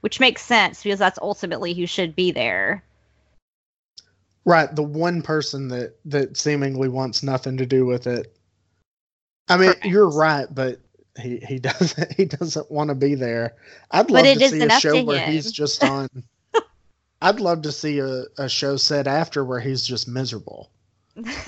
which 0.00 0.20
makes 0.20 0.42
sense 0.42 0.82
because 0.82 0.98
that's 0.98 1.18
ultimately 1.20 1.74
who 1.74 1.86
should 1.86 2.14
be 2.14 2.30
there. 2.30 2.82
Right, 4.44 4.74
the 4.74 4.82
one 4.82 5.22
person 5.22 5.68
that 5.68 5.96
that 6.06 6.36
seemingly 6.36 6.88
wants 6.88 7.22
nothing 7.22 7.58
to 7.58 7.66
do 7.66 7.84
with 7.84 8.06
it. 8.06 8.34
I 9.48 9.56
mean, 9.56 9.72
Correct. 9.72 9.86
you're 9.86 10.10
right, 10.10 10.46
but 10.50 10.80
he 11.20 11.38
he 11.46 11.58
doesn't 11.60 12.12
he 12.12 12.24
doesn't 12.24 12.70
want 12.70 12.88
to 12.88 12.94
be 12.94 13.14
there. 13.14 13.54
I'd 13.90 14.10
love 14.10 14.24
to 14.24 14.48
see 14.48 14.60
a 14.60 14.80
show 14.80 15.04
where 15.04 15.26
he's 15.26 15.52
just 15.52 15.84
on. 15.84 16.08
I'd 17.22 17.40
love 17.40 17.62
to 17.62 17.72
see 17.72 17.98
a, 17.98 18.24
a 18.38 18.48
show 18.48 18.76
set 18.76 19.06
after 19.06 19.44
where 19.44 19.60
he's 19.60 19.86
just 19.86 20.08
miserable. 20.08 20.70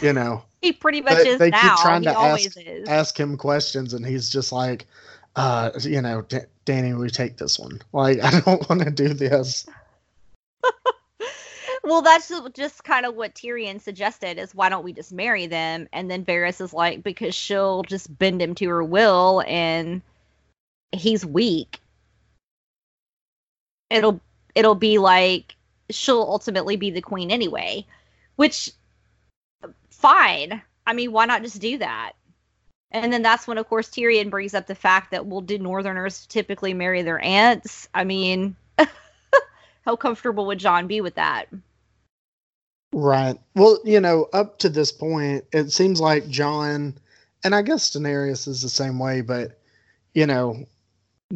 You 0.01 0.13
know, 0.13 0.45
he 0.61 0.73
pretty 0.73 1.01
much 1.01 1.19
They- 1.19 1.29
is 1.31 1.39
they 1.39 1.51
keep 1.51 1.63
now. 1.63 1.77
trying 1.83 2.03
he 2.03 2.09
to 2.09 2.17
always 2.17 2.47
ask- 2.57 2.67
is. 2.67 2.89
ask 2.89 3.19
him 3.19 3.37
questions 3.37 3.95
and 3.95 4.05
he's 4.07 4.29
just 4.31 4.53
like, 4.53 4.87
uh, 5.37 5.71
you 5.81 6.01
know, 6.03 6.23
D- 6.23 6.39
Dany, 6.67 6.99
we 6.99 7.11
take 7.11 7.37
this 7.37 7.59
one. 7.59 7.81
Like, 7.93 8.21
I 8.23 8.41
don't 8.41 8.69
want 8.69 8.83
to 8.83 8.91
do 8.91 9.09
this. 9.15 9.67
well, 11.85 12.03
that's 12.03 12.31
just 12.55 12.85
kind 12.85 13.07
of 13.07 13.15
what 13.15 13.35
Tyrion 13.35 13.81
suggested 13.81 14.39
is 14.39 14.55
why 14.55 14.69
don't 14.69 14.85
we 14.85 14.93
just 14.93 15.13
marry 15.13 15.47
them? 15.47 15.89
And 15.93 16.11
then 16.11 16.25
Varys 16.25 16.61
is 16.61 16.73
like, 16.73 17.03
because 17.03 17.35
she'll 17.35 17.83
just 17.83 18.17
bend 18.19 18.41
him 18.41 18.55
to 18.57 18.69
her 18.69 18.85
will 18.85 19.43
and 19.47 20.03
he's 20.93 21.25
weak. 21.27 21.81
It'll 23.91 24.21
it'll 24.55 24.75
be 24.75 24.99
like 24.99 25.55
she'll 25.91 26.23
ultimately 26.23 26.77
be 26.77 26.91
the 26.91 27.03
queen 27.03 27.31
anyway. 27.31 27.85
Which 28.37 28.71
fine. 30.03 30.61
I 30.87 30.93
mean, 30.93 31.12
why 31.12 31.25
not 31.25 31.43
just 31.43 31.61
do 31.61 31.79
that? 31.79 32.12
And 32.91 33.11
then 33.11 33.23
that's 33.23 33.47
when 33.47 33.57
of 33.57 33.69
course 33.69 33.88
Tyrion 33.88 34.29
brings 34.29 34.53
up 34.53 34.67
the 34.67 34.75
fact 34.75 35.12
that 35.12 35.25
well, 35.25 35.41
did 35.41 35.62
northerners 35.62 36.27
typically 36.27 36.75
marry 36.75 37.03
their 37.03 37.25
aunts? 37.25 37.88
I 37.95 38.05
mean 38.05 38.57
how 39.87 39.97
comfortable 39.97 40.47
would 40.47 40.59
Jon 40.59 40.87
be 40.87 41.01
with 41.01 41.15
that? 41.15 41.47
Right. 42.93 43.38
Well, 43.55 43.79
you 43.85 44.01
know, 44.01 44.29
up 44.35 44.59
to 44.59 44.69
this 44.69 44.93
point, 44.93 45.45
it 45.53 45.73
seems 45.73 45.99
like 45.99 46.29
Jon, 46.29 46.95
and 47.43 47.55
I 47.55 47.62
guess 47.62 47.91
Daenerys 47.91 48.47
is 48.47 48.61
the 48.61 48.69
same 48.69 48.99
way, 48.99 49.23
but, 49.23 49.59
you 50.12 50.27
know, 50.27 50.67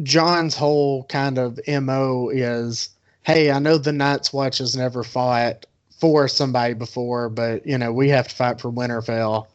Jon's 0.03 0.55
whole 0.55 1.05
kind 1.05 1.39
of 1.39 1.59
MO 1.67 2.29
is 2.29 2.89
hey, 3.23 3.51
I 3.51 3.59
know 3.59 3.77
the 3.77 3.91
Night's 3.91 4.31
Watch 4.31 4.59
has 4.59 4.77
never 4.77 5.03
fought 5.03 5.65
for 5.97 6.27
somebody 6.27 6.73
before, 6.73 7.29
but, 7.29 7.65
you 7.65 7.77
know, 7.77 7.91
we 7.91 8.09
have 8.09 8.27
to 8.27 8.35
fight 8.35 8.61
for 8.61 8.71
Winterfell. 8.71 9.47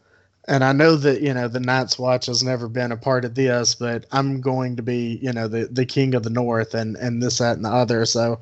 and 0.48 0.64
I 0.64 0.72
know 0.72 0.96
that 0.96 1.20
you 1.22 1.32
know 1.32 1.48
the 1.48 1.60
Night's 1.60 1.98
Watch 1.98 2.26
has 2.26 2.42
never 2.42 2.68
been 2.68 2.92
a 2.92 2.96
part 2.96 3.24
of 3.24 3.34
this, 3.34 3.74
but 3.74 4.06
I'm 4.10 4.40
going 4.40 4.76
to 4.76 4.82
be 4.82 5.18
you 5.22 5.32
know 5.32 5.48
the 5.48 5.66
the 5.66 5.86
king 5.86 6.14
of 6.14 6.22
the 6.22 6.30
North 6.30 6.74
and 6.74 6.96
and 6.96 7.22
this 7.22 7.38
that 7.38 7.56
and 7.56 7.64
the 7.64 7.70
other. 7.70 8.04
So 8.06 8.40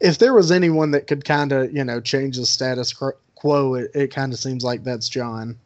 if 0.00 0.18
there 0.18 0.34
was 0.34 0.50
anyone 0.50 0.92
that 0.92 1.06
could 1.06 1.24
kind 1.24 1.52
of 1.52 1.74
you 1.74 1.84
know 1.84 2.00
change 2.00 2.36
the 2.36 2.46
status 2.46 2.94
quo, 3.34 3.74
it, 3.74 3.90
it 3.94 4.14
kind 4.14 4.32
of 4.32 4.38
seems 4.38 4.64
like 4.64 4.84
that's 4.84 5.08
Jon. 5.08 5.58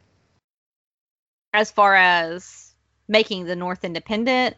As 1.53 1.71
far 1.71 1.95
as 1.95 2.73
making 3.07 3.45
the 3.45 3.55
North 3.55 3.85
independent, 3.85 4.57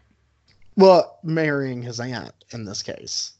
well, 0.75 1.19
marrying 1.23 1.83
his 1.83 1.99
aunt 1.99 2.33
in 2.51 2.65
this 2.65 2.81
case. 2.81 3.33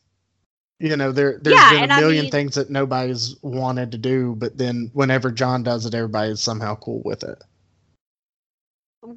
You 0.80 0.96
know, 0.96 1.12
there 1.12 1.38
there's 1.42 1.58
Yeah, 1.58 1.70
been 1.72 1.92
a 1.92 1.94
a 1.94 1.98
I 1.98 2.00
million 2.00 2.24
mean- 2.24 2.32
things 2.32 2.56
that 2.56 2.70
nobody's 2.70 3.36
wanted 3.42 3.92
to 3.92 3.98
do, 3.98 4.36
but 4.38 4.58
then 4.58 4.89
whenever 4.94 5.30
Jon 5.32 5.62
does 5.63 5.86
it, 5.86 5.94
everybody's 5.94 6.39
somehow 6.39 6.76
cool 6.76 7.02
with 7.04 7.24
it. 7.24 7.44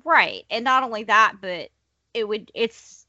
right? 0.05 0.45
And 0.51 0.65
not 0.65 0.83
only 0.83 1.05
that, 1.05 1.35
but 1.41 1.69
it 2.15 2.27
would 2.27 2.51
it's 2.55 3.07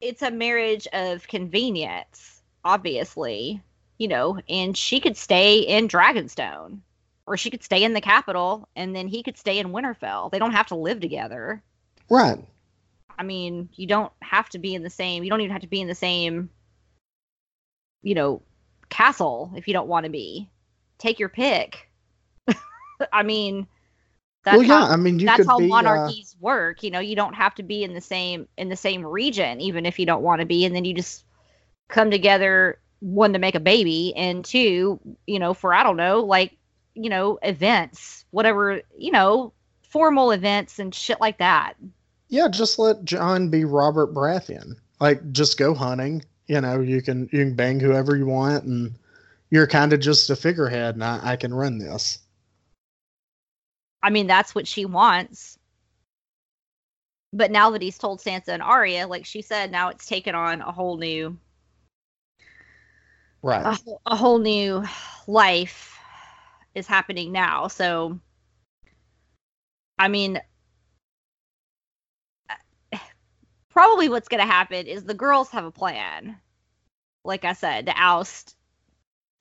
it's 0.00 0.22
a 0.22 0.30
marriage 0.30 0.86
of 0.92 1.26
convenience, 1.26 2.42
obviously, 2.64 3.60
you 3.98 4.08
know. 4.08 4.38
And 4.48 4.76
she 4.76 5.00
could 5.00 5.16
stay 5.16 5.58
in 5.60 5.88
Dragonstone, 5.88 6.80
or 7.26 7.36
she 7.36 7.50
could 7.50 7.64
stay 7.64 7.82
in 7.82 7.92
the 7.92 8.00
capital, 8.00 8.68
and 8.76 8.94
then 8.94 9.08
he 9.08 9.22
could 9.22 9.36
stay 9.36 9.58
in 9.58 9.68
Winterfell. 9.72 10.30
They 10.30 10.38
don't 10.38 10.52
have 10.52 10.68
to 10.68 10.76
live 10.76 11.00
together. 11.00 11.62
Right. 12.08 12.38
I 13.18 13.24
mean, 13.24 13.68
you 13.74 13.86
don't 13.88 14.12
have 14.22 14.48
to 14.50 14.58
be 14.58 14.74
in 14.74 14.82
the 14.84 14.90
same. 14.90 15.24
You 15.24 15.30
don't 15.30 15.40
even 15.40 15.52
have 15.52 15.62
to 15.62 15.66
be 15.68 15.80
in 15.80 15.88
the 15.88 15.94
same, 15.94 16.50
you 18.02 18.14
know, 18.14 18.42
castle 18.88 19.52
if 19.56 19.66
you 19.68 19.74
don't 19.74 19.88
want 19.88 20.04
to 20.04 20.10
be. 20.10 20.50
Take 20.98 21.18
your 21.18 21.28
pick. 21.28 21.88
I 23.12 23.22
mean, 23.22 23.66
that's 24.44 24.58
well, 24.58 24.66
yeah. 24.66 24.86
how, 24.86 24.92
I 24.92 24.96
mean, 24.96 25.18
you 25.18 25.26
that's 25.26 25.46
how 25.46 25.58
be. 25.58 25.66
uh, 25.66 25.68
monarchies 25.68 26.36
work. 26.40 26.82
You 26.82 26.90
know, 26.90 27.00
you 27.00 27.14
don't 27.16 27.34
have 27.34 27.54
to 27.56 27.62
be 27.62 27.84
in 27.84 27.94
the 27.94 28.00
same 28.00 28.48
in 28.56 28.68
the 28.68 28.76
same 28.76 29.06
region, 29.06 29.60
even 29.60 29.86
if 29.86 29.98
you 29.98 30.06
don't 30.06 30.22
want 30.22 30.40
to 30.40 30.46
be, 30.46 30.64
and 30.64 30.74
then 30.74 30.84
you 30.84 30.94
just 30.94 31.24
come 31.88 32.10
together 32.10 32.80
one 33.00 33.32
to 33.32 33.38
make 33.38 33.54
a 33.54 33.60
baby, 33.60 34.12
and 34.16 34.44
two, 34.44 34.98
you 35.26 35.38
know, 35.38 35.54
for 35.54 35.72
I 35.72 35.82
don't 35.82 35.96
know, 35.96 36.20
like 36.20 36.56
you 36.94 37.10
know, 37.10 37.38
events, 37.42 38.24
whatever, 38.30 38.82
you 38.96 39.12
know, 39.12 39.52
formal 39.88 40.32
events 40.32 40.80
and 40.80 40.92
shit 40.94 41.20
like 41.20 41.38
that. 41.38 41.74
yeah, 42.28 42.48
just 42.48 42.78
let 42.78 43.04
Jon 43.04 43.50
be 43.50 43.64
Robert 43.64 44.12
Baratheon. 44.12 44.74
Like, 45.00 45.32
just 45.32 45.58
go 45.58 45.74
hunting. 45.74 46.24
You 46.48 46.60
know, 46.60 46.80
you 46.80 47.02
can 47.02 47.28
you 47.32 47.44
can 47.44 47.54
bang 47.54 47.78
whoever 47.78 48.16
you 48.16 48.26
want, 48.26 48.64
and 48.64 48.94
you're 49.50 49.66
kind 49.66 49.92
of 49.92 50.00
just 50.00 50.30
a 50.30 50.36
figurehead, 50.36 50.94
and 50.94 51.04
I, 51.04 51.20
I 51.32 51.36
can 51.36 51.52
run 51.54 51.78
this. 51.78 52.18
I 54.02 54.10
mean, 54.10 54.26
that's 54.26 54.54
what 54.54 54.66
she 54.66 54.84
wants. 54.86 55.58
But 57.32 57.50
now 57.50 57.70
that 57.70 57.82
he's 57.82 57.98
told 57.98 58.20
Sansa 58.20 58.48
and 58.48 58.62
Arya, 58.62 59.06
like 59.06 59.26
she 59.26 59.42
said, 59.42 59.70
now 59.70 59.88
it's 59.90 60.06
taken 60.06 60.34
on 60.34 60.62
a 60.62 60.72
whole 60.72 60.96
new 60.96 61.36
Right. 63.42 63.64
a, 63.66 63.72
whole- 63.74 64.00
a 64.06 64.16
whole 64.16 64.38
new 64.38 64.84
life 65.26 65.98
is 66.74 66.86
happening 66.86 67.32
now. 67.32 67.68
So 67.68 68.18
I 69.98 70.08
mean 70.08 70.40
probably 73.78 74.08
what's 74.08 74.26
going 74.26 74.44
to 74.44 74.52
happen 74.52 74.88
is 74.88 75.04
the 75.04 75.14
girls 75.14 75.50
have 75.50 75.64
a 75.64 75.70
plan. 75.70 76.36
Like 77.24 77.44
I 77.44 77.52
said, 77.52 77.86
to 77.86 77.92
oust 77.96 78.56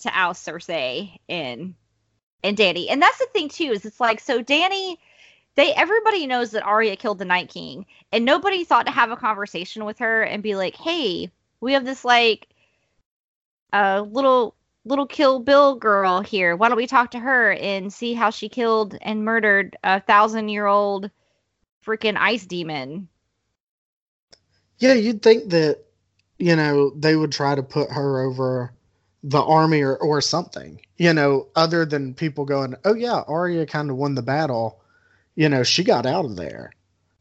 to 0.02 0.12
oust 0.16 0.46
Cersei 0.46 1.18
and 1.28 1.74
and 2.44 2.56
Dany. 2.56 2.86
And 2.88 3.02
that's 3.02 3.18
the 3.18 3.26
thing 3.34 3.50
too 3.50 3.72
is 3.72 3.84
it's 3.84 4.00
like 4.00 4.20
so 4.20 4.44
Dany 4.44 4.98
they 5.56 5.74
everybody 5.74 6.28
knows 6.28 6.52
that 6.52 6.62
Arya 6.62 6.98
killed 6.98 7.18
the 7.18 7.26
Night 7.26 7.50
King 7.50 7.88
and 8.12 8.26
nobody 8.26 8.64
thought 8.64 8.86
to 8.86 8.92
have 8.92 9.10
a 9.10 9.16
conversation 9.18 9.86
with 9.86 9.98
her 9.98 10.22
and 10.22 10.44
be 10.44 10.56
like, 10.56 10.76
"Hey, 10.76 11.32
we 11.60 11.74
have 11.74 11.84
this 11.84 12.06
like 12.06 12.48
uh 13.74 14.06
little 14.08 14.54
little 14.86 15.08
kill 15.08 15.40
bill 15.40 15.78
girl 15.78 16.22
here. 16.22 16.56
Why 16.56 16.68
don't 16.68 16.78
we 16.78 16.86
talk 16.86 17.10
to 17.12 17.20
her 17.20 17.54
and 17.54 17.92
see 17.92 18.14
how 18.14 18.30
she 18.30 18.50
killed 18.50 18.96
and 19.02 19.26
murdered 19.26 19.78
a 19.84 20.00
thousand 20.00 20.50
year 20.50 20.68
old 20.68 21.10
freaking 21.84 22.18
ice 22.18 22.46
demon?" 22.46 23.10
Yeah, 24.80 24.94
you'd 24.94 25.22
think 25.22 25.50
that, 25.50 25.84
you 26.38 26.56
know, 26.56 26.92
they 26.92 27.16
would 27.16 27.32
try 27.32 27.56
to 27.56 27.64
put 27.64 27.92
her 27.92 28.22
over 28.22 28.72
the 29.24 29.42
army 29.42 29.82
or, 29.82 29.96
or 29.98 30.22
something, 30.22 30.80
you 30.98 31.14
know, 31.14 31.48
other 31.56 31.86
than 31.86 32.14
people 32.14 32.46
going, 32.46 32.76
oh, 32.86 32.94
yeah, 32.94 33.22
Arya 33.28 33.66
kind 33.66 33.90
of 33.90 33.98
won 33.98 34.16
the 34.16 34.22
battle. 34.22 34.80
You 35.36 35.50
know, 35.50 35.64
she 35.64 35.84
got 35.84 36.06
out 36.06 36.26
of 36.26 36.36
there. 36.36 36.72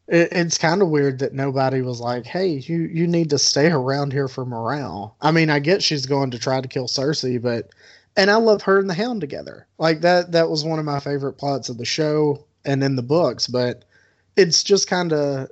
It, 0.09 0.29
it's 0.33 0.59
kind 0.59 0.83
of 0.83 0.89
weird 0.89 1.19
that 1.21 1.33
nobody 1.33 1.81
was 1.81 2.01
like, 2.01 2.27
hey, 2.27 2.49
you, 2.49 2.83
you 2.83 3.07
need 3.07 3.31
to 3.31 3.39
stay 3.39 3.71
around 3.71 4.13
here 4.13 4.29
for 4.29 4.45
morale. 4.45 5.17
I 5.23 5.31
mean, 5.31 5.51
I 5.51 5.59
get 5.59 5.83
she's 5.83 6.07
going 6.07 6.31
to 6.33 6.39
try 6.39 6.61
to 6.61 6.69
kill 6.69 6.87
Cersei, 6.87 7.41
but, 7.41 7.71
and 8.17 8.31
I 8.31 8.37
love 8.37 8.63
her 8.63 8.79
and 8.79 8.89
the 8.89 8.95
Hound 8.95 9.21
together. 9.23 9.67
Like 9.79 10.03
that, 10.03 10.33
that 10.33 10.51
was 10.51 10.65
one 10.65 10.79
of 10.79 10.85
my 10.85 11.01
favorite 11.01 11.35
plots 11.35 11.71
of 11.71 11.79
the 11.79 11.85
show 11.85 12.45
and 12.65 12.85
in 12.85 12.97
the 12.97 13.03
books, 13.03 13.47
but 13.47 13.85
it's 14.37 14.63
just 14.63 14.89
kind 14.89 15.13
of, 15.13 15.49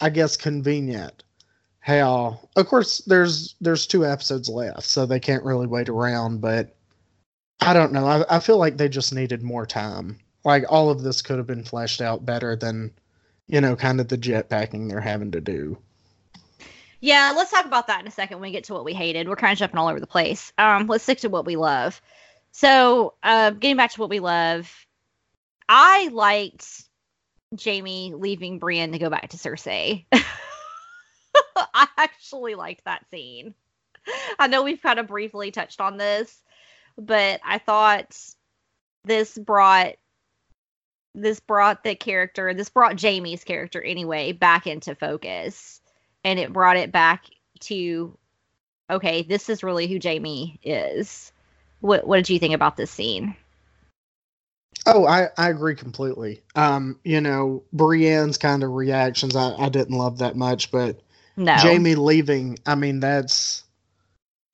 I 0.00 0.10
guess, 0.10 0.36
convenient 0.36 1.22
how 1.86 2.40
of 2.56 2.66
course 2.66 2.98
there's 3.06 3.54
there's 3.60 3.86
two 3.86 4.04
episodes 4.04 4.48
left 4.48 4.82
so 4.82 5.06
they 5.06 5.20
can't 5.20 5.44
really 5.44 5.68
wait 5.68 5.88
around 5.88 6.40
but 6.40 6.74
i 7.60 7.72
don't 7.72 7.92
know 7.92 8.04
I, 8.04 8.36
I 8.36 8.40
feel 8.40 8.58
like 8.58 8.76
they 8.76 8.88
just 8.88 9.14
needed 9.14 9.42
more 9.42 9.64
time 9.64 10.18
like 10.44 10.64
all 10.68 10.90
of 10.90 11.02
this 11.02 11.22
could 11.22 11.38
have 11.38 11.46
been 11.46 11.62
fleshed 11.62 12.00
out 12.00 12.26
better 12.26 12.56
than 12.56 12.90
you 13.46 13.60
know 13.60 13.76
kind 13.76 14.00
of 14.00 14.08
the 14.08 14.18
jetpacking 14.18 14.88
they're 14.88 15.00
having 15.00 15.30
to 15.30 15.40
do 15.40 15.78
Yeah, 17.00 17.34
let's 17.36 17.52
talk 17.52 17.66
about 17.66 17.86
that 17.86 18.00
in 18.00 18.08
a 18.08 18.10
second 18.10 18.38
when 18.38 18.48
we 18.48 18.52
get 18.52 18.64
to 18.64 18.72
what 18.72 18.84
we 18.84 18.94
hated. 18.94 19.28
We're 19.28 19.36
kind 19.36 19.52
of 19.52 19.58
jumping 19.58 19.78
all 19.78 19.86
over 19.86 20.00
the 20.00 20.06
place. 20.06 20.52
Um, 20.58 20.86
let's 20.86 21.04
stick 21.04 21.18
to 21.18 21.28
what 21.28 21.44
we 21.44 21.54
love. 21.54 22.00
So, 22.52 23.14
uh, 23.22 23.50
getting 23.50 23.76
back 23.76 23.92
to 23.92 24.00
what 24.00 24.08
we 24.08 24.18
love, 24.18 24.72
I 25.68 26.08
liked 26.08 26.66
Jaime 27.62 28.14
leaving 28.16 28.58
Brienne 28.58 28.92
to 28.92 28.98
go 28.98 29.10
back 29.10 29.28
to 29.28 29.36
Cersei. 29.36 30.06
I 31.74 31.88
actually 31.96 32.54
liked 32.54 32.84
that 32.84 33.04
scene. 33.10 33.54
I 34.38 34.46
know 34.46 34.62
we've 34.62 34.82
kind 34.82 34.98
of 34.98 35.08
briefly 35.08 35.50
touched 35.50 35.80
on 35.80 35.96
this, 35.96 36.42
but 36.96 37.40
I 37.44 37.58
thought 37.58 38.16
this 39.04 39.36
brought 39.36 39.94
this 41.14 41.40
brought 41.40 41.82
the 41.82 41.94
character, 41.94 42.52
this 42.52 42.68
brought 42.68 43.00
Jaime's 43.00 43.42
character 43.42 43.82
anyway 43.82 44.32
back 44.32 44.66
into 44.66 44.94
focus 44.94 45.80
and 46.24 46.38
it 46.38 46.52
brought 46.52 46.76
it 46.76 46.92
back 46.92 47.24
to 47.60 48.16
okay, 48.90 49.22
this 49.22 49.48
is 49.48 49.62
really 49.62 49.86
who 49.86 49.98
Jaime 50.02 50.58
is. 50.62 51.32
What 51.80 52.06
what 52.06 52.16
did 52.16 52.30
you 52.30 52.38
think 52.38 52.54
about 52.54 52.76
this 52.76 52.90
scene? 52.90 53.34
oh 54.84 55.06
i 55.06 55.28
i 55.36 55.48
agree 55.48 55.74
completely 55.74 56.42
um 56.54 56.98
you 57.02 57.20
know 57.20 57.62
brienne's 57.74 58.38
kind 58.38 58.62
of 58.62 58.72
reactions 58.72 59.34
i 59.34 59.54
i 59.58 59.68
didn't 59.68 59.96
love 59.96 60.18
that 60.18 60.36
much 60.36 60.70
but 60.70 61.00
No. 61.36 61.54
Jaime 61.54 61.94
leaving, 61.94 62.58
I 62.66 62.74
mean, 62.74 63.00
that's 63.00 63.62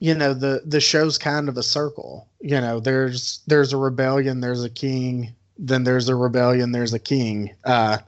you 0.00 0.14
know, 0.14 0.34
the 0.34 0.62
the 0.66 0.80
show's 0.80 1.16
kind 1.16 1.48
of 1.48 1.56
a 1.56 1.62
circle. 1.62 2.26
You 2.40 2.60
know, 2.60 2.80
there's 2.80 3.40
there's 3.46 3.72
a 3.72 3.76
rebellion, 3.76 4.40
there's 4.40 4.64
a 4.64 4.70
king, 4.70 5.32
then 5.58 5.84
there's 5.84 6.08
a 6.08 6.16
rebellion, 6.16 6.72
there's 6.72 6.92
a 6.92 6.98
king. 6.98 7.54
Uh 7.64 7.98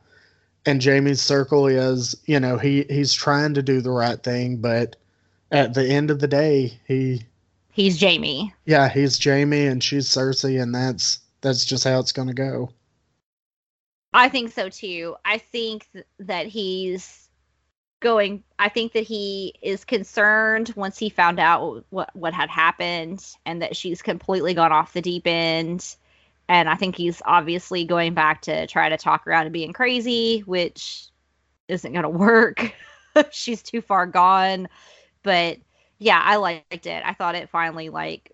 and 0.66 0.82
Jaime's 0.82 1.20
circle 1.22 1.66
is, 1.66 2.16
you 2.26 2.40
know, 2.40 2.58
he 2.58 2.84
he's 2.90 3.12
trying 3.12 3.54
to 3.54 3.62
do 3.62 3.80
the 3.80 3.90
right 3.90 4.20
thing, 4.20 4.56
but 4.56 4.96
at 5.52 5.74
the 5.74 5.86
end 5.86 6.10
of 6.10 6.18
the 6.20 6.26
day, 6.28 6.80
he 6.88 7.24
He's 7.70 8.00
Jaime. 8.00 8.52
yeah, 8.66 8.88
he's 8.88 9.22
Jaime 9.22 9.66
and 9.66 9.82
she's 9.82 10.08
Cersei 10.08 10.60
and 10.60 10.74
that's 10.74 11.20
that's 11.42 11.64
just 11.64 11.84
how 11.84 12.00
it's 12.00 12.12
going 12.12 12.28
to 12.28 12.34
go. 12.34 12.70
I 14.12 14.28
think 14.28 14.52
so 14.52 14.68
too. 14.68 15.16
I 15.24 15.38
think 15.38 15.88
th- 15.92 16.06
that 16.20 16.46
he's 16.46 17.23
going 18.04 18.44
I 18.58 18.68
think 18.68 18.92
that 18.92 19.02
he 19.02 19.54
is 19.62 19.84
concerned 19.84 20.72
once 20.76 20.96
he 20.98 21.08
found 21.08 21.40
out 21.40 21.84
what 21.90 22.14
what 22.14 22.32
had 22.32 22.48
happened 22.50 23.26
and 23.44 23.60
that 23.62 23.74
she's 23.74 24.02
completely 24.02 24.54
gone 24.54 24.70
off 24.70 24.92
the 24.92 25.00
deep 25.00 25.26
end. 25.26 25.96
And 26.48 26.68
I 26.68 26.76
think 26.76 26.94
he's 26.94 27.22
obviously 27.24 27.84
going 27.84 28.12
back 28.14 28.42
to 28.42 28.66
try 28.66 28.90
to 28.90 28.98
talk 28.98 29.24
her 29.24 29.32
out 29.32 29.46
of 29.46 29.52
being 29.52 29.72
crazy, 29.72 30.40
which 30.40 31.06
isn't 31.66 31.92
going 31.92 32.02
to 32.04 32.08
work. 32.10 32.72
she's 33.32 33.62
too 33.62 33.80
far 33.80 34.06
gone. 34.06 34.68
But 35.22 35.58
yeah, 35.98 36.20
I 36.22 36.36
liked 36.36 36.86
it. 36.86 37.02
I 37.04 37.14
thought 37.14 37.34
it 37.34 37.48
finally 37.48 37.88
like 37.88 38.30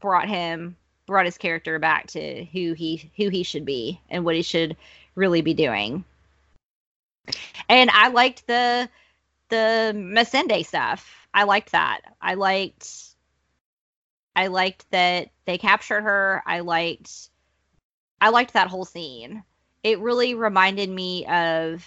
brought 0.00 0.28
him 0.28 0.76
brought 1.06 1.26
his 1.26 1.38
character 1.38 1.78
back 1.78 2.06
to 2.08 2.44
who 2.52 2.74
he 2.74 3.10
who 3.16 3.28
he 3.28 3.42
should 3.42 3.64
be 3.64 4.00
and 4.08 4.24
what 4.24 4.36
he 4.36 4.42
should 4.42 4.76
really 5.16 5.40
be 5.40 5.54
doing. 5.54 6.04
And 7.68 7.90
I 7.90 8.08
liked 8.08 8.46
the 8.46 8.88
the 9.48 9.92
Missandei 9.94 10.64
stuff. 10.66 11.28
I 11.34 11.44
liked 11.44 11.72
that. 11.72 12.00
I 12.20 12.34
liked 12.34 13.14
I 14.36 14.46
liked 14.48 14.90
that 14.90 15.30
they 15.44 15.58
captured 15.58 16.02
her. 16.02 16.42
I 16.46 16.60
liked 16.60 17.30
I 18.20 18.30
liked 18.30 18.52
that 18.54 18.68
whole 18.68 18.84
scene. 18.84 19.42
it 19.82 20.00
really 20.00 20.34
reminded 20.34 20.90
me 20.90 21.24
of 21.26 21.84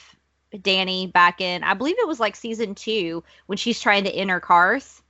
Dany 0.54 1.12
back 1.12 1.42
in, 1.42 1.64
I 1.64 1.74
believe 1.74 1.98
it 2.00 2.08
was 2.08 2.20
like 2.20 2.36
season 2.36 2.76
two 2.76 3.24
when 3.46 3.58
she's 3.58 3.80
trying 3.80 4.04
to 4.04 4.14
enter 4.14 4.40
Qarth 4.40 5.02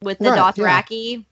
with 0.00 0.18
the 0.18 0.30
Right, 0.30 0.36
yeah. 0.56 0.82
Dothraki. 0.82 1.24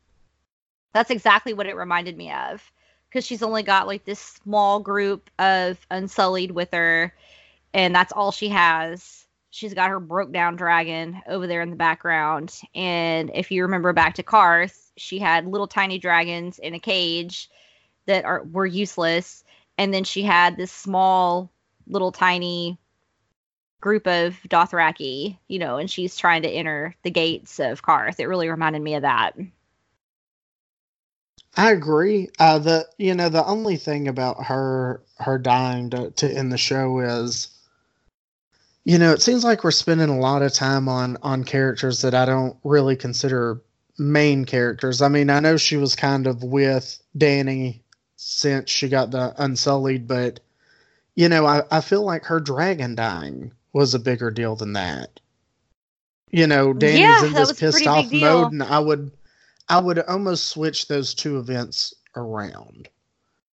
That's 0.93 1.11
exactly 1.11 1.55
what 1.55 1.67
it 1.67 1.77
reminded 1.77 2.17
me 2.17 2.33
of. 2.33 2.63
Because 3.09 3.25
she's 3.25 3.43
only 3.43 3.63
got 3.63 3.87
like 3.87 4.05
this 4.05 4.21
small 4.21 4.81
group 4.81 5.31
of 5.39 5.79
Unsullied 5.91 6.53
with 6.53 6.73
her, 6.73 7.15
and 7.75 7.95
that's 7.95 8.13
all 8.13 8.33
she 8.33 8.49
has. 8.49 9.27
She's 9.51 9.75
got 9.75 9.91
her 9.91 10.01
broke 10.01 10.33
down 10.33 10.57
dragon 10.57 11.21
over 11.27 11.47
there 11.47 11.63
in 11.63 11.71
the 11.71 11.77
background. 11.77 12.61
And 12.75 13.31
if 13.35 13.51
you 13.51 13.63
remember 13.63 13.93
back 13.93 14.15
to 14.15 14.23
Qarth, 14.23 14.91
she 14.97 15.19
had 15.19 15.47
little 15.47 15.67
tiny 15.67 15.99
dragons 15.99 16.59
in 16.59 16.75
a 16.75 16.79
cage 16.79 17.51
that 18.07 18.25
are 18.25 18.45
were 18.45 18.67
useless. 18.67 19.45
And 19.77 19.93
then 19.93 20.05
she 20.05 20.23
had 20.23 20.57
this 20.57 20.71
small, 20.71 21.51
little 21.87 22.13
tiny 22.13 22.79
group 23.81 24.07
of 24.07 24.37
Dothraki, 24.49 25.39
you 25.49 25.59
know, 25.59 25.79
and 25.79 25.91
she's 25.91 26.17
trying 26.17 26.43
to 26.43 26.51
enter 26.51 26.95
the 27.03 27.11
gates 27.11 27.59
of 27.59 27.83
Qarth. 27.83 28.21
It 28.21 28.27
really 28.27 28.49
reminded 28.49 28.83
me 28.83 28.95
of 28.95 29.03
that. 29.03 29.37
I 31.57 31.73
agree. 31.73 32.29
Uh, 32.39 32.59
the 32.59 32.89
you 32.97 33.15
know 33.15 33.29
the 33.29 33.45
only 33.45 33.77
thing 33.77 34.07
about 34.07 34.45
her 34.45 35.03
her 35.19 35.39
dying 35.39 35.91
to, 35.91 36.11
to 36.13 36.31
end 36.31 36.53
the 36.53 36.59
show 36.59 37.01
is, 37.01 37.49
you 38.91 38.99
know, 38.99 39.13
it 39.13 39.23
seems 39.23 39.45
like 39.45 39.63
we're 39.63 39.71
spending 39.71 40.09
a 40.09 40.19
lot 40.19 40.43
of 40.43 40.53
time 40.53 40.89
on 40.89 41.17
on 41.23 41.45
characters 41.45 42.03
that 42.03 42.13
I 42.13 42.25
don't 42.25 42.57
really 42.65 42.97
consider 42.97 43.63
main 43.99 44.45
characters. 44.45 45.01
I 45.01 45.07
mean, 45.07 45.31
I 45.31 45.39
know 45.39 45.57
she 45.57 45.77
was 45.77 45.95
kind 45.95 46.27
of 46.27 46.43
with 46.43 47.01
Dany 47.17 47.83
since 48.17 48.69
she 48.69 48.89
got 48.89 49.13
the 49.13 49.33
Unsullied, 49.39 50.09
but 50.09 50.41
you 51.15 51.29
know, 51.29 51.47
I, 51.47 51.63
I 51.71 51.83
feel 51.83 52.03
like 52.03 52.25
her 52.25 52.41
dragon 52.41 52.97
dying 52.97 53.53
was 53.73 53.95
a 53.95 54.01
bigger 54.01 54.33
deal 54.33 54.57
than 54.57 54.73
that. 54.73 55.21
You 56.33 56.49
know, 56.49 56.75
Dany's 56.75 56.99
Yeah, 56.99 57.27
in 57.27 57.33
this 57.33 57.53
pissed 57.53 57.87
off 57.87 58.11
mode, 58.11 58.51
and 58.51 58.61
I 58.61 58.81
would 58.81 59.13
I 59.69 59.79
would 59.79 60.01
almost 60.01 60.49
switch 60.49 60.89
those 60.89 61.15
two 61.15 61.39
events 61.39 61.95
around 62.17 62.89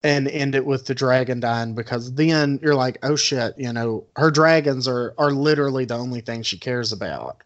and 0.03 0.27
end 0.27 0.53
it 0.53 0.65
with 0.65 0.85
the 0.85 0.93
dragon 0.93 1.39
dying 1.39 1.73
because 1.73 2.13
then 2.13 2.59
you're 2.61 2.75
like, 2.75 2.97
oh 3.03 3.15
shit, 3.15 3.55
you 3.57 3.71
know, 3.71 4.05
her 4.17 4.29
dragons 4.29 4.87
are 4.87 5.13
are 5.17 5.31
literally 5.31 5.85
the 5.85 5.95
only 5.95 6.21
thing 6.21 6.43
she 6.43 6.57
cares 6.57 6.91
about. 6.91 7.41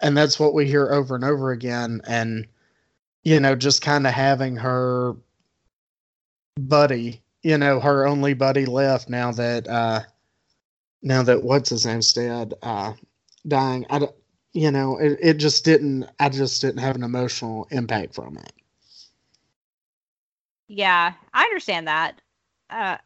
And 0.00 0.16
that's 0.16 0.38
what 0.38 0.52
we 0.52 0.66
hear 0.66 0.92
over 0.92 1.14
and 1.14 1.24
over 1.24 1.52
again. 1.52 2.02
And, 2.06 2.46
you 3.24 3.40
know, 3.40 3.56
just 3.56 3.80
kind 3.80 4.06
of 4.06 4.12
having 4.12 4.56
her 4.56 5.16
buddy, 6.60 7.22
you 7.42 7.56
know, 7.56 7.80
her 7.80 8.06
only 8.06 8.34
buddy 8.34 8.66
left 8.66 9.08
now 9.08 9.32
that 9.32 9.66
uh 9.66 10.02
now 11.02 11.22
that 11.22 11.42
what's 11.42 11.70
his 11.70 11.86
name's 11.86 12.12
dead, 12.12 12.54
uh 12.62 12.92
dying. 13.48 13.86
I 13.88 14.00
don't 14.00 14.14
you 14.52 14.70
know, 14.70 14.98
it, 14.98 15.18
it 15.22 15.34
just 15.34 15.64
didn't 15.64 16.06
I 16.20 16.28
just 16.28 16.60
didn't 16.60 16.80
have 16.80 16.96
an 16.96 17.04
emotional 17.04 17.66
impact 17.70 18.14
from 18.14 18.36
it. 18.36 18.52
Yeah, 20.68 21.12
I 21.32 21.42
understand 21.44 21.88
that. 21.88 22.20
Uh, 22.70 22.96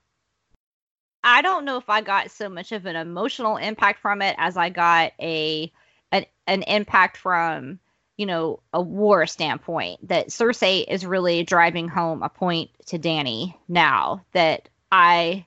I 1.22 1.42
don't 1.42 1.64
know 1.64 1.76
if 1.76 1.88
I 1.90 2.00
got 2.00 2.30
so 2.30 2.48
much 2.48 2.72
of 2.72 2.86
an 2.86 2.96
emotional 2.96 3.56
impact 3.58 4.00
from 4.00 4.22
it 4.22 4.34
as 4.38 4.56
I 4.56 4.70
got 4.70 5.12
a 5.20 5.70
an, 6.12 6.24
an 6.46 6.62
impact 6.62 7.16
from 7.18 7.78
you 8.16 8.26
know 8.26 8.60
a 8.72 8.80
war 8.80 9.26
standpoint 9.26 10.08
that 10.08 10.28
Cersei 10.28 10.84
is 10.88 11.04
really 11.04 11.42
driving 11.42 11.88
home 11.88 12.22
a 12.22 12.28
point 12.28 12.70
to 12.86 12.98
Dany 12.98 13.54
now 13.68 14.24
that 14.32 14.68
I 14.90 15.44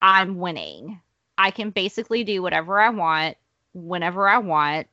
I'm 0.00 0.38
winning. 0.38 1.00
I 1.36 1.50
can 1.50 1.70
basically 1.70 2.24
do 2.24 2.42
whatever 2.42 2.80
I 2.80 2.90
want 2.90 3.36
whenever 3.74 4.28
I 4.28 4.38
want. 4.38 4.86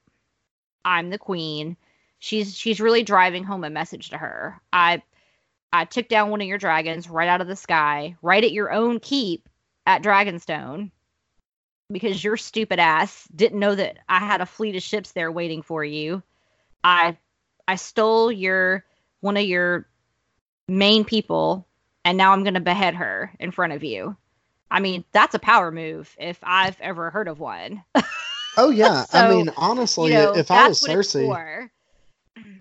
I'm 0.84 1.10
the 1.12 1.18
queen. 1.20 1.78
She's 2.20 2.58
she's 2.58 2.82
really 2.82 3.04
driving 3.04 3.44
home 3.44 3.64
a 3.64 3.70
message 3.70 4.10
to 4.10 4.18
her. 4.18 4.60
I 4.74 5.04
I 5.76 5.86
took 5.86 6.08
down 6.08 6.30
one 6.30 6.42
of 6.42 6.48
your 6.48 6.58
dragons 6.58 7.10
right 7.10 7.28
out 7.28 7.42
of 7.42 7.48
the 7.48 7.56
sky, 7.56 8.16
right 8.22 8.44
at 8.44 8.54
your 8.54 8.72
own 8.72 9.00
keep 9.00 9.50
at 9.86 10.02
Dragonstone, 10.02 10.90
because 11.92 12.24
your 12.24 12.38
stupid 12.38 12.80
ass 12.80 13.28
didn't 13.36 13.60
know 13.60 13.76
that 13.76 13.98
I 14.08 14.20
had 14.20 14.40
a 14.40 14.46
fleet 14.46 14.78
of 14.78 14.84
ships 14.84 15.12
there 15.12 15.32
waiting 15.32 15.62
for 15.62 15.84
you. 15.84 16.24
I 16.84 17.18
I 17.68 17.76
stole 17.76 18.32
your 18.32 18.86
one 19.20 19.36
of 19.36 19.44
your 19.44 19.86
main 20.70 21.04
people, 21.04 21.68
and 22.06 22.18
now 22.18 22.32
I'm 22.32 22.46
gonna 22.46 22.62
behead 22.62 22.96
her 22.96 23.34
in 23.40 23.52
front 23.52 23.74
of 23.74 23.84
you. 23.84 24.16
I 24.72 24.80
mean, 24.80 25.04
that's 25.12 25.36
a 25.36 25.40
power 25.40 25.72
move 25.72 26.16
if 26.18 26.40
I've 26.42 26.80
ever 26.80 27.10
heard 27.10 27.28
of 27.28 27.40
one. 27.40 27.84
Oh 28.58 28.70
yeah, 28.70 29.06
I 29.12 29.30
mean 29.30 29.52
honestly, 29.58 30.12
you 30.12 30.18
know, 30.18 30.34
if 30.34 30.50
I 30.50 30.70
was 30.70 30.82
Cersei, 30.82 31.70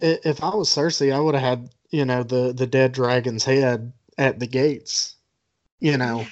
if 0.01 0.43
I 0.43 0.55
was 0.55 0.69
Cersei, 0.69 1.15
I 1.15 1.21
would 1.21 1.37
have 1.37 1.45
had 1.45 1.71
you 1.95 2.05
know 2.05 2.25
the 2.25 2.53
the 2.53 2.67
dead 2.67 2.91
dragon's 2.93 3.45
head 3.45 3.93
at 4.19 4.41
the 4.41 4.49
gates. 4.49 5.15
You 5.79 5.97
know, 5.97 6.27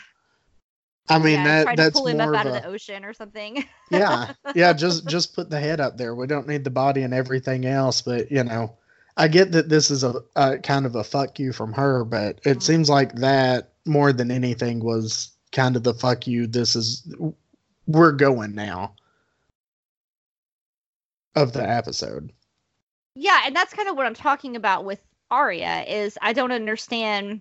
I 1.09 1.19
mean 1.19 1.35
yeah, 1.35 1.65
that 1.65 1.77
that's 1.77 2.01
pull 2.01 2.09
him 2.09 2.21
up 2.21 2.35
out 2.35 2.47
of 2.47 2.55
a 2.55 2.61
the 2.61 2.67
ocean 2.67 3.05
or 3.05 3.13
something. 3.15 3.65
yeah 3.91 4.33
yeah 4.57 4.73
just 4.85 5.07
just 5.07 5.35
put 5.35 5.51
the 5.51 5.61
head 5.61 5.81
up 5.81 5.97
there. 5.97 6.17
We 6.17 6.27
don't 6.27 6.49
need 6.49 6.65
the 6.65 6.71
body 6.71 7.03
and 7.03 7.15
everything 7.15 7.65
else, 7.65 8.03
but 8.03 8.29
you 8.31 8.43
know, 8.43 8.75
I 9.17 9.29
get 9.29 9.53
that 9.53 9.69
this 9.69 9.89
is 9.91 10.03
a, 10.03 10.15
a 10.35 10.59
kind 10.59 10.85
of 10.85 10.97
a 10.97 11.05
fuck 11.05 11.39
you 11.39 11.53
from 11.53 11.73
her, 11.75 12.05
but 12.05 12.41
it 12.45 12.59
Mhm. 12.59 12.63
seems 12.63 12.91
like 12.91 13.15
that 13.17 13.71
more 13.87 14.13
than 14.13 14.33
anything 14.33 14.81
was 14.85 15.31
kind 15.53 15.77
of 15.77 15.85
the 15.85 15.95
fuck 15.95 16.27
you. 16.27 16.49
This 16.49 16.75
is 16.75 17.07
we're 17.87 18.13
going 18.13 18.55
now 18.57 18.95
of 21.37 21.53
the 21.53 21.69
episode. 21.69 22.33
Yeah, 23.15 23.43
and 23.45 23.55
that's 23.55 23.75
kind 23.75 23.89
of 23.89 23.97
what 23.97 24.07
I'm 24.07 24.15
talking 24.15 24.57
about 24.57 24.85
with 24.85 25.01
Arya 25.33 25.85
is 25.89 26.18
I 26.20 26.35
don't 26.35 26.53
understand 26.53 27.41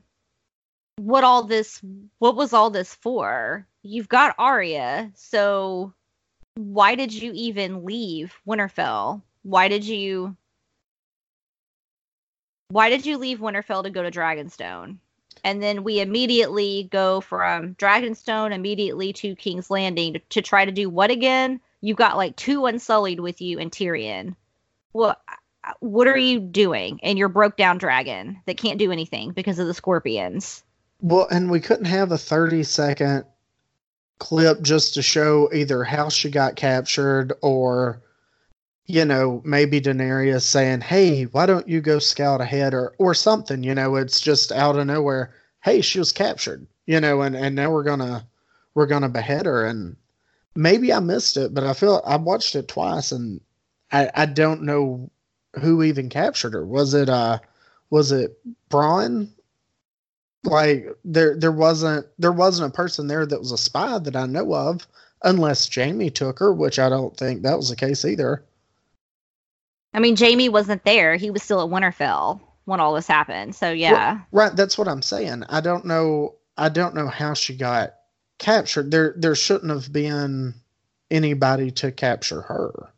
what 0.95 1.25
all 1.25 1.43
this 1.43 1.81
what 2.19 2.35
was 2.35 2.53
all 2.53 2.69
this 2.69 2.95
for? 2.95 3.67
You've 3.83 4.09
got 4.09 4.35
Arya, 4.37 5.11
so 5.15 5.93
why 6.55 6.95
did 6.95 7.13
you 7.13 7.31
even 7.35 7.83
leave 7.85 8.33
Winterfell? 8.47 9.21
Why 9.43 9.67
did 9.67 9.83
you 9.83 10.35
why 12.69 12.89
did 12.89 13.05
you 13.05 13.17
leave 13.17 13.39
Winterfell 13.39 13.83
to 13.83 13.89
go 13.89 14.01
to 14.01 14.11
Dragonstone? 14.11 14.97
And 15.43 15.61
then 15.61 15.83
we 15.83 15.99
immediately 15.99 16.87
go 16.91 17.19
from 17.19 17.75
Dragonstone 17.75 18.53
immediately 18.53 19.11
to 19.13 19.35
King's 19.35 19.69
Landing 19.69 20.13
to, 20.13 20.19
to 20.29 20.41
try 20.41 20.63
to 20.63 20.71
do 20.71 20.89
what 20.89 21.11
again? 21.11 21.59
You've 21.81 21.97
got 21.97 22.15
like 22.15 22.37
two 22.37 22.67
Unsullied 22.67 23.19
with 23.19 23.41
you 23.41 23.59
and 23.59 23.71
Tyrion. 23.71 24.35
Well, 24.93 25.17
Uh, 25.63 25.73
what 25.79 26.07
are 26.07 26.17
you 26.17 26.39
doing 26.39 26.99
in 26.99 27.17
your 27.17 27.29
broke 27.29 27.55
down 27.55 27.77
dragon 27.77 28.39
that 28.45 28.57
can't 28.57 28.79
do 28.79 28.91
anything 28.91 29.31
because 29.31 29.59
of 29.59 29.67
the 29.67 29.73
scorpions? 29.73 30.63
Well, 31.01 31.27
and 31.29 31.49
we 31.51 31.59
couldn't 31.59 31.85
have 31.85 32.11
a 32.11 32.17
30 32.17 32.63
second 32.63 33.25
clip 34.19 34.61
just 34.61 34.93
to 34.95 35.01
show 35.01 35.51
either 35.53 35.83
how 35.83 36.09
she 36.09 36.29
got 36.29 36.55
captured 36.55 37.33
or, 37.41 38.01
you 38.85 39.05
know, 39.05 39.41
maybe 39.43 39.81
Daenerys 39.81 40.43
saying, 40.43 40.81
hey, 40.81 41.23
why 41.23 41.45
don't 41.45 41.67
you 41.67 41.81
go 41.81 41.99
scout 41.99 42.41
ahead 42.41 42.73
or, 42.73 42.93
or 42.97 43.13
something, 43.13 43.63
you 43.63 43.73
know, 43.75 43.95
it's 43.95 44.21
just 44.21 44.51
out 44.51 44.77
of 44.77 44.87
nowhere. 44.87 45.33
Hey, 45.63 45.81
she 45.81 45.99
was 45.99 46.11
captured, 46.11 46.67
you 46.85 46.99
know, 46.99 47.21
and, 47.21 47.35
and 47.35 47.55
now 47.55 47.71
we're 47.71 47.83
to, 47.99 48.25
we're 48.73 48.87
to 49.01 49.09
behead 49.09 49.45
her. 49.45 49.65
And 49.65 49.95
maybe 50.55 50.93
I 50.93 50.99
missed 50.99 51.37
it, 51.37 51.53
but 51.53 51.63
I 51.63 51.73
feel 51.73 52.01
I 52.05 52.17
watched 52.17 52.55
it 52.55 52.67
twice 52.67 53.11
and 53.11 53.41
I, 53.91 54.09
I 54.13 54.25
don't 54.25 54.63
know 54.63 55.09
who 55.59 55.83
even 55.83 56.09
captured 56.09 56.53
her. 56.53 56.65
Was 56.65 56.93
it, 56.93 57.09
uh, 57.09 57.39
was 57.89 58.11
it 58.11 58.37
Bronn 58.69 59.29
like 60.43 60.87
there 61.05 61.35
there 61.37 61.51
wasn't 61.51 62.07
there 62.17 62.31
wasn't 62.31 62.73
a 62.73 62.75
person 62.75 63.07
there 63.07 63.25
that 63.25 63.39
was 63.39 63.51
a 63.51 63.57
spy 63.57 63.99
that 63.99 64.15
I 64.15 64.25
know 64.25 64.53
of 64.53 64.87
unless 65.23 65.73
Jaime 65.73 66.09
took 66.09 66.39
her, 66.39 66.51
which 66.51 66.79
I 66.79 66.89
don't 66.89 67.15
think 67.15 67.43
that 67.43 67.57
was 67.57 67.69
the 67.69 67.75
case 67.75 68.05
either. 68.05 68.43
I 69.93 69.99
mean, 69.99 70.15
Jaime 70.17 70.49
wasn't 70.49 70.83
there. 70.83 71.15
He 71.15 71.29
was 71.29 71.43
still 71.43 71.61
at 71.61 71.69
Winterfell 71.69 72.41
when 72.65 72.79
all 72.79 72.95
this 72.95 73.07
happened. 73.07 73.55
So 73.55 73.71
yeah. 73.71 74.21
Right, 74.31 74.55
that's 74.55 74.77
what 74.77 74.87
I'm 74.87 75.01
saying. 75.01 75.43
I 75.49 75.61
don't 75.61 75.85
know 75.85 76.35
I 76.57 76.69
don't 76.69 76.95
know 76.95 77.07
how 77.07 77.33
she 77.33 77.55
got 77.55 77.93
captured. 78.39 78.89
There 78.89 79.13
there 79.17 79.35
shouldn't 79.35 79.71
have 79.71 79.91
been 79.91 80.55
anybody 81.11 81.71
to 81.71 81.91
capture 81.91 82.41
her. 82.41 82.91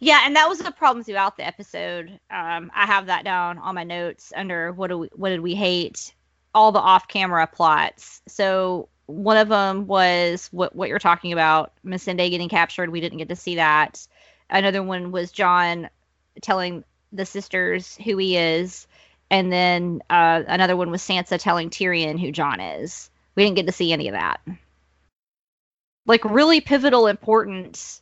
Yeah, 0.00 0.22
and 0.24 0.36
that 0.36 0.48
was 0.48 0.58
the 0.58 0.70
problem 0.70 1.04
throughout 1.04 1.36
the 1.36 1.46
episode. 1.46 2.18
Um, 2.30 2.70
I 2.74 2.86
have 2.86 3.06
that 3.06 3.24
down 3.24 3.58
on 3.58 3.74
my 3.74 3.84
notes 3.84 4.32
under 4.34 4.72
what 4.72 4.88
do 4.88 4.98
we, 4.98 5.08
what 5.14 5.30
did 5.30 5.40
we 5.40 5.54
hate? 5.54 6.14
All 6.54 6.72
the 6.72 6.80
off-camera 6.80 7.48
plots. 7.48 8.22
So 8.28 8.88
one 9.06 9.36
of 9.36 9.48
them 9.48 9.86
was 9.86 10.48
what 10.50 10.74
what 10.74 10.88
you're 10.88 10.98
talking 10.98 11.32
about, 11.32 11.72
Missandei 11.84 12.30
getting 12.30 12.48
captured. 12.48 12.90
We 12.90 13.00
didn't 13.00 13.18
get 13.18 13.28
to 13.28 13.36
see 13.36 13.56
that. 13.56 14.06
Another 14.48 14.82
one 14.82 15.12
was 15.12 15.32
Jon 15.32 15.88
telling 16.40 16.84
the 17.12 17.26
sisters 17.26 17.96
who 17.96 18.16
he 18.16 18.36
is, 18.36 18.86
and 19.30 19.52
then 19.52 20.02
uh, 20.10 20.42
another 20.46 20.76
one 20.76 20.90
was 20.90 21.02
Sansa 21.02 21.38
telling 21.38 21.70
Tyrion 21.70 22.18
who 22.18 22.32
Jon 22.32 22.60
is. 22.60 23.10
We 23.34 23.44
didn't 23.44 23.56
get 23.56 23.66
to 23.66 23.72
see 23.72 23.92
any 23.92 24.08
of 24.08 24.14
that. 24.14 24.40
Like 26.06 26.24
really 26.24 26.60
pivotal, 26.60 27.06
important 27.06 28.00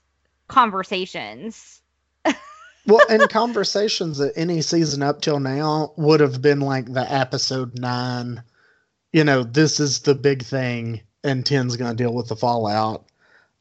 conversations. 0.49 1.82
Well, 2.87 3.01
and 3.09 3.29
conversations 3.29 4.19
that 4.19 4.33
any 4.37 4.61
season 4.61 5.03
up 5.03 5.21
till 5.21 5.39
now 5.39 5.93
would 5.97 6.21
have 6.21 6.43
been 6.43 6.61
like 6.61 6.93
the 6.93 7.11
episode 7.13 7.79
nine. 7.79 8.43
You 9.13 9.25
know, 9.25 9.45
this 9.45 9.79
is 9.79 10.01
the 10.01 10.15
big 10.15 10.43
thing, 10.43 11.01
and 11.23 11.45
Ten's 11.47 11.77
going 11.77 11.97
to 11.97 12.03
deal 12.03 12.15
with 12.15 12.29
the 12.29 12.37
fallout. 12.37 13.05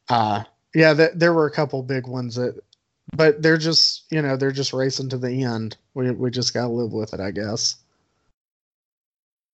Uh, 0.08 0.44
yeah, 0.74 0.94
th- 0.94 1.12
there 1.14 1.32
were 1.32 1.46
a 1.46 1.52
couple 1.52 1.82
big 1.82 2.06
ones 2.06 2.34
that, 2.36 2.60
but 3.14 3.42
they're 3.42 3.58
just, 3.58 4.04
you 4.10 4.22
know, 4.22 4.36
they're 4.36 4.50
just 4.50 4.72
racing 4.72 5.10
to 5.10 5.18
the 5.18 5.44
end. 5.44 5.76
We 5.94 6.10
we 6.10 6.30
just 6.30 6.54
got 6.54 6.62
to 6.62 6.68
live 6.68 6.92
with 6.92 7.14
it, 7.14 7.20
I 7.20 7.30
guess. 7.30 7.76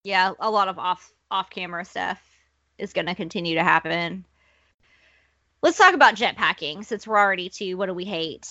Yeah, 0.04 0.32
a 0.38 0.50
lot 0.50 0.68
of 0.68 0.78
off 0.78 1.12
off 1.30 1.50
camera 1.50 1.84
stuff 1.84 2.22
is 2.78 2.92
going 2.92 3.06
to 3.06 3.14
continue 3.14 3.56
to 3.56 3.64
happen. 3.64 4.24
Let's 5.60 5.76
talk 5.76 5.94
about 5.94 6.14
jetpacking 6.14 6.84
since 6.84 7.06
we're 7.06 7.18
already 7.18 7.48
to 7.50 7.74
what 7.74 7.86
do 7.86 7.94
we 7.94 8.04
hate? 8.04 8.48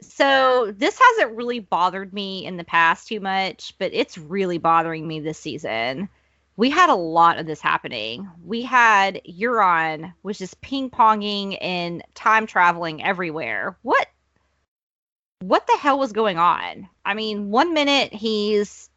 So, 0.00 0.72
this 0.76 0.98
hasn't 0.98 1.36
really 1.36 1.58
bothered 1.58 2.12
me 2.12 2.46
in 2.46 2.56
the 2.56 2.64
past 2.64 3.08
too 3.08 3.20
much, 3.20 3.74
but 3.78 3.92
it's 3.92 4.16
really 4.16 4.58
bothering 4.58 5.06
me 5.06 5.20
this 5.20 5.38
season. 5.38 6.08
We 6.56 6.70
had 6.70 6.90
a 6.90 6.94
lot 6.94 7.38
of 7.38 7.46
this 7.46 7.60
happening. 7.60 8.28
We 8.44 8.62
had 8.62 9.20
Euron 9.28 10.12
was 10.22 10.38
just 10.38 10.60
ping 10.60 10.90
ponging 10.90 11.56
and 11.60 12.02
time 12.14 12.46
traveling 12.46 13.02
everywhere. 13.02 13.76
What 13.82 14.08
what 15.40 15.66
the 15.66 15.78
hell 15.80 15.98
was 15.98 16.12
going 16.12 16.38
on? 16.38 16.88
I 17.04 17.14
mean, 17.14 17.50
one 17.50 17.74
minute 17.74 18.12
he's 18.12 18.90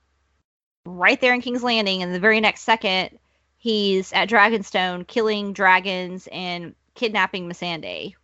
right 0.86 1.22
there 1.22 1.34
in 1.34 1.42
King's 1.42 1.64
Landing, 1.64 2.02
and 2.02 2.14
the 2.14 2.20
very 2.20 2.42
next 2.42 2.62
second 2.62 3.20
he's 3.58 4.12
at 4.12 4.28
Dragonstone 4.28 5.06
killing 5.06 5.54
dragons 5.54 6.28
and 6.32 6.74
kidnapping 6.96 7.48
Missandei. 7.48 8.16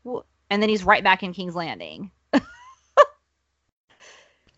And 0.49 0.61
then 0.61 0.69
he's 0.69 0.83
right 0.83 1.03
back 1.03 1.21
in 1.21 1.33
King's 1.33 1.55
Landing. 1.55 2.09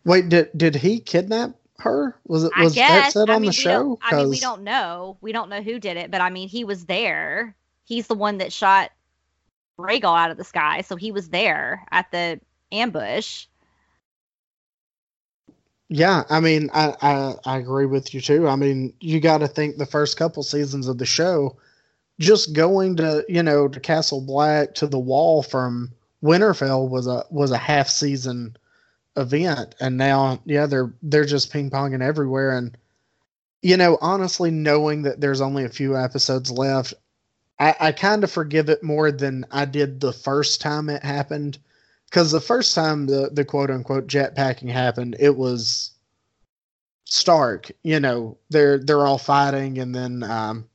Wait, 0.10 0.28
did 0.28 0.50
did 0.58 0.74
he 0.74 1.00
kidnap 1.00 1.52
her? 1.78 2.20
Was 2.26 2.44
it 2.44 2.52
was 2.58 2.74
that 2.74 3.12
said 3.14 3.30
I 3.30 3.36
on 3.36 3.42
mean, 3.42 3.50
the 3.50 3.54
show? 3.54 4.00
I 4.02 4.16
mean, 4.16 4.30
we 4.30 4.40
don't 4.40 4.64
know. 4.64 5.18
We 5.22 5.32
don't 5.32 5.52
know 5.52 5.62
who 5.62 5.80
did 5.80 5.98
it, 5.98 6.10
but 6.10 6.20
I 6.20 6.32
mean, 6.32 6.50
he 6.50 6.64
was 6.64 6.88
there. 6.88 7.56
He's 7.84 8.08
the 8.08 8.16
one 8.16 8.40
that 8.40 8.52
shot 8.52 8.90
Rhaegal 9.78 10.18
out 10.18 10.32
of 10.32 10.38
the 10.38 10.44
sky, 10.44 10.82
so 10.82 10.96
he 10.96 11.12
was 11.12 11.30
there 11.30 11.86
at 11.92 12.10
the 12.10 12.40
ambush. 12.72 13.46
Yeah, 15.90 16.24
I 16.28 16.40
mean, 16.40 16.72
I, 16.74 16.96
I, 17.04 17.36
I 17.46 17.58
agree 17.58 17.86
with 17.86 18.12
you 18.12 18.20
too. 18.20 18.48
I 18.48 18.56
mean, 18.56 18.92
you 19.02 19.20
got 19.20 19.40
to 19.40 19.48
think 19.48 19.78
the 19.78 19.86
first 19.86 20.18
couple 20.18 20.42
seasons 20.42 20.88
of 20.88 20.98
the 20.98 21.06
show, 21.06 21.56
just 22.20 22.54
going 22.54 22.96
to 22.96 23.24
you 23.30 23.44
know 23.44 23.68
to 23.68 23.80
Castle 23.80 24.22
Black 24.22 24.74
to 24.74 24.88
the 24.88 24.98
Wall 24.98 25.44
from 25.44 25.92
Winterfell 26.24 26.90
was 26.90 27.06
a 27.06 27.26
was 27.30 27.52
a 27.52 27.60
half 27.60 27.88
season 27.88 28.58
event, 29.16 29.76
and 29.80 29.98
now 29.98 30.42
yeah, 30.46 30.66
they're 30.66 30.94
they're 31.02 31.26
just 31.26 31.52
ping 31.52 31.70
ponging 31.70 32.02
everywhere, 32.02 32.58
and 32.58 32.78
you 33.62 33.78
know, 33.78 33.98
honestly, 34.02 34.52
knowing 34.52 35.04
that 35.04 35.20
there's 35.20 35.42
only 35.42 35.66
a 35.66 35.70
few 35.70 35.98
episodes 35.98 36.50
left, 36.50 36.94
I, 37.60 37.76
I 37.80 37.92
kind 37.92 38.24
of 38.24 38.32
forgive 38.32 38.70
it 38.70 38.84
more 38.84 39.12
than 39.12 39.46
I 39.52 39.66
did 39.66 40.00
the 40.00 40.14
first 40.14 40.62
time 40.62 40.90
it 40.90 41.04
happened 41.04 41.58
because 42.06 42.32
the 42.32 42.42
first 42.42 42.74
time 42.74 43.06
the 43.06 43.30
the 43.32 43.46
quote 43.46 43.70
unquote 43.70 44.08
jetpacking 44.08 44.70
happened, 44.70 45.16
it 45.20 45.36
was 45.36 45.92
stark. 47.06 47.72
You 47.84 48.00
know, 48.00 48.38
they're 48.50 48.80
they're 48.80 49.06
all 49.06 49.18
fighting, 49.18 49.78
and 49.78 49.94
then 49.94 50.24
um, 50.24 50.68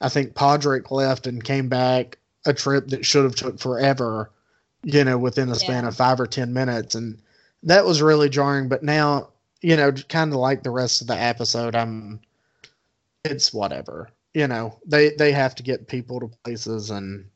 I 0.00 0.08
think 0.08 0.34
Podrick 0.34 0.90
left 0.90 1.26
and 1.26 1.42
came 1.42 1.68
back 1.68 2.18
a 2.44 2.52
trip 2.52 2.88
that 2.88 3.06
should 3.06 3.24
have 3.24 3.34
took 3.34 3.58
forever. 3.58 4.30
You 4.84 5.04
know, 5.04 5.18
within 5.18 5.48
a 5.48 5.54
span 5.54 5.82
yeah. 5.82 5.88
of 5.88 5.96
five 5.96 6.20
or 6.20 6.26
ten 6.26 6.52
minutes, 6.52 6.94
and 6.94 7.20
that 7.62 7.84
was 7.84 8.02
really 8.02 8.28
jarring. 8.28 8.68
But 8.68 8.82
now, 8.82 9.30
you 9.62 9.76
know, 9.76 9.92
kind 9.92 10.32
of 10.32 10.38
like 10.38 10.62
the 10.62 10.70
rest 10.70 11.00
of 11.00 11.06
the 11.06 11.16
episode, 11.16 11.74
I'm. 11.74 12.20
It's 13.24 13.52
whatever. 13.52 14.10
You 14.34 14.46
know, 14.46 14.78
they 14.86 15.10
they 15.10 15.32
have 15.32 15.54
to 15.56 15.62
get 15.62 15.88
people 15.88 16.20
to 16.20 16.28
places 16.44 16.90
and 16.90 17.26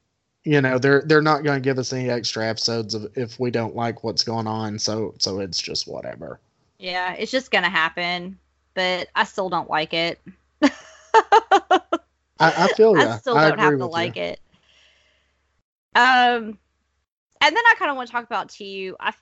you 0.45 0.61
know 0.61 0.79
they're 0.79 1.03
they're 1.03 1.23
not 1.23 1.45
going 1.45 1.61
to 1.61 1.64
give 1.64 1.79
us 1.79 1.93
any 1.93 2.09
extra 2.09 2.47
episodes 2.49 2.95
of, 2.95 3.11
if 3.14 3.39
we 3.39 3.51
don't 3.51 3.77
like 3.77 4.03
what's 4.03 4.23
going 4.23 4.47
on 4.47 4.79
so 4.79 5.14
so 5.18 5.41
it's 5.41 5.61
just 5.61 5.87
whatever 5.87 6.41
yeah 6.79 7.12
it's 7.14 7.31
just 7.31 7.51
going 7.51 7.64
to 7.64 7.71
happen 7.71 8.39
but 8.75 9.09
i 9.14 9.25
still 9.25 9.51
don't 9.51 9.68
like 9.68 9.93
it 9.93 10.18
I, 10.62 10.71
I, 12.41 12.68
feel 12.77 12.97
i 12.99 13.18
still 13.18 13.35
don't 13.35 13.59
have 13.59 13.79
to 13.79 13.87
like 13.87 14.16
you. 14.16 14.23
it 14.23 14.41
um 15.95 16.59
and 17.43 17.57
then 17.57 17.62
i 17.66 17.75
kind 17.79 17.91
of 17.91 17.97
want 17.97 18.09
to 18.09 18.12
talk 18.12 18.25
about 18.25 18.49
to 18.51 18.64
you 18.64 18.97
i 18.99 19.12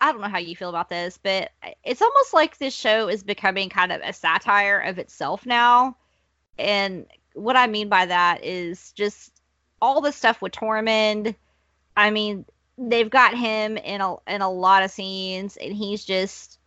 I 0.00 0.12
don't 0.12 0.20
know 0.20 0.28
how 0.28 0.38
you 0.38 0.56
feel 0.56 0.70
about 0.70 0.88
this, 0.88 1.18
but 1.22 1.50
it's 1.84 2.00
almost 2.02 2.32
like 2.32 2.56
this 2.56 2.74
show 2.74 3.08
is 3.08 3.22
becoming 3.22 3.68
kind 3.68 3.92
of 3.92 4.00
a 4.02 4.12
satire 4.12 4.78
of 4.78 4.98
itself 4.98 5.44
now. 5.44 5.96
And 6.58 7.06
what 7.34 7.56
I 7.56 7.66
mean 7.66 7.88
by 7.88 8.06
that 8.06 8.44
is 8.44 8.92
just 8.92 9.40
all 9.80 10.00
the 10.00 10.12
stuff 10.12 10.40
with 10.40 10.52
Tormund. 10.52 11.34
I 11.96 12.10
mean, 12.10 12.46
they've 12.78 13.10
got 13.10 13.36
him 13.36 13.76
in 13.76 14.00
a 14.00 14.16
in 14.26 14.40
a 14.42 14.50
lot 14.50 14.82
of 14.82 14.90
scenes, 14.90 15.56
and 15.56 15.74
he's 15.74 16.04
just 16.04 16.58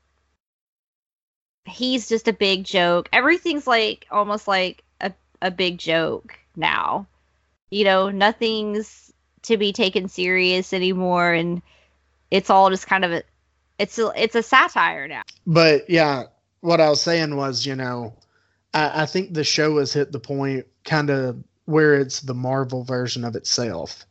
he's 1.65 2.07
just 2.09 2.27
a 2.27 2.33
big 2.33 2.65
joke. 2.65 3.09
Everything's 3.11 3.67
like 3.67 4.05
almost 4.11 4.47
like 4.47 4.83
a 5.01 5.11
a 5.41 5.49
big 5.51 5.77
joke 5.79 6.37
now. 6.55 7.07
You 7.69 7.85
know, 7.85 8.09
nothing's 8.09 9.11
to 9.43 9.57
be 9.57 9.73
taken 9.73 10.07
serious 10.07 10.73
anymore, 10.73 11.33
and 11.33 11.61
it's 12.33 12.49
all 12.49 12.71
just 12.71 12.87
kind 12.87 13.05
of 13.05 13.11
a 13.11 13.23
it's 13.77 13.97
a, 13.99 14.11
it's 14.15 14.35
a 14.35 14.43
satire 14.43 15.07
now. 15.07 15.21
But 15.45 15.89
yeah, 15.89 16.23
what 16.61 16.81
I 16.81 16.89
was 16.89 17.01
saying 17.01 17.35
was, 17.35 17.65
you 17.65 17.75
know, 17.75 18.15
I, 18.73 19.03
I 19.03 19.05
think 19.05 19.33
the 19.33 19.43
show 19.43 19.77
has 19.77 19.93
hit 19.93 20.11
the 20.11 20.19
point 20.19 20.65
kind 20.83 21.09
of 21.09 21.43
where 21.65 21.95
it's 21.95 22.21
the 22.21 22.33
Marvel 22.33 22.83
version 22.83 23.23
of 23.23 23.35
itself, 23.35 24.05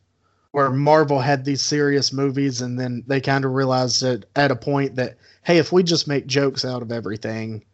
where 0.51 0.71
Marvel 0.71 1.19
had 1.19 1.43
these 1.43 1.61
serious 1.61 2.13
movies 2.13 2.61
and 2.61 2.79
then 2.79 3.03
they 3.07 3.19
kind 3.19 3.43
of 3.43 3.51
realized 3.51 4.01
that 4.01 4.25
at 4.35 4.51
a 4.51 4.55
point 4.55 4.95
that 4.95 5.17
hey, 5.43 5.57
if 5.57 5.73
we 5.73 5.83
just 5.83 6.07
make 6.07 6.25
jokes 6.25 6.63
out 6.63 6.81
of 6.81 6.93
everything, 6.93 7.65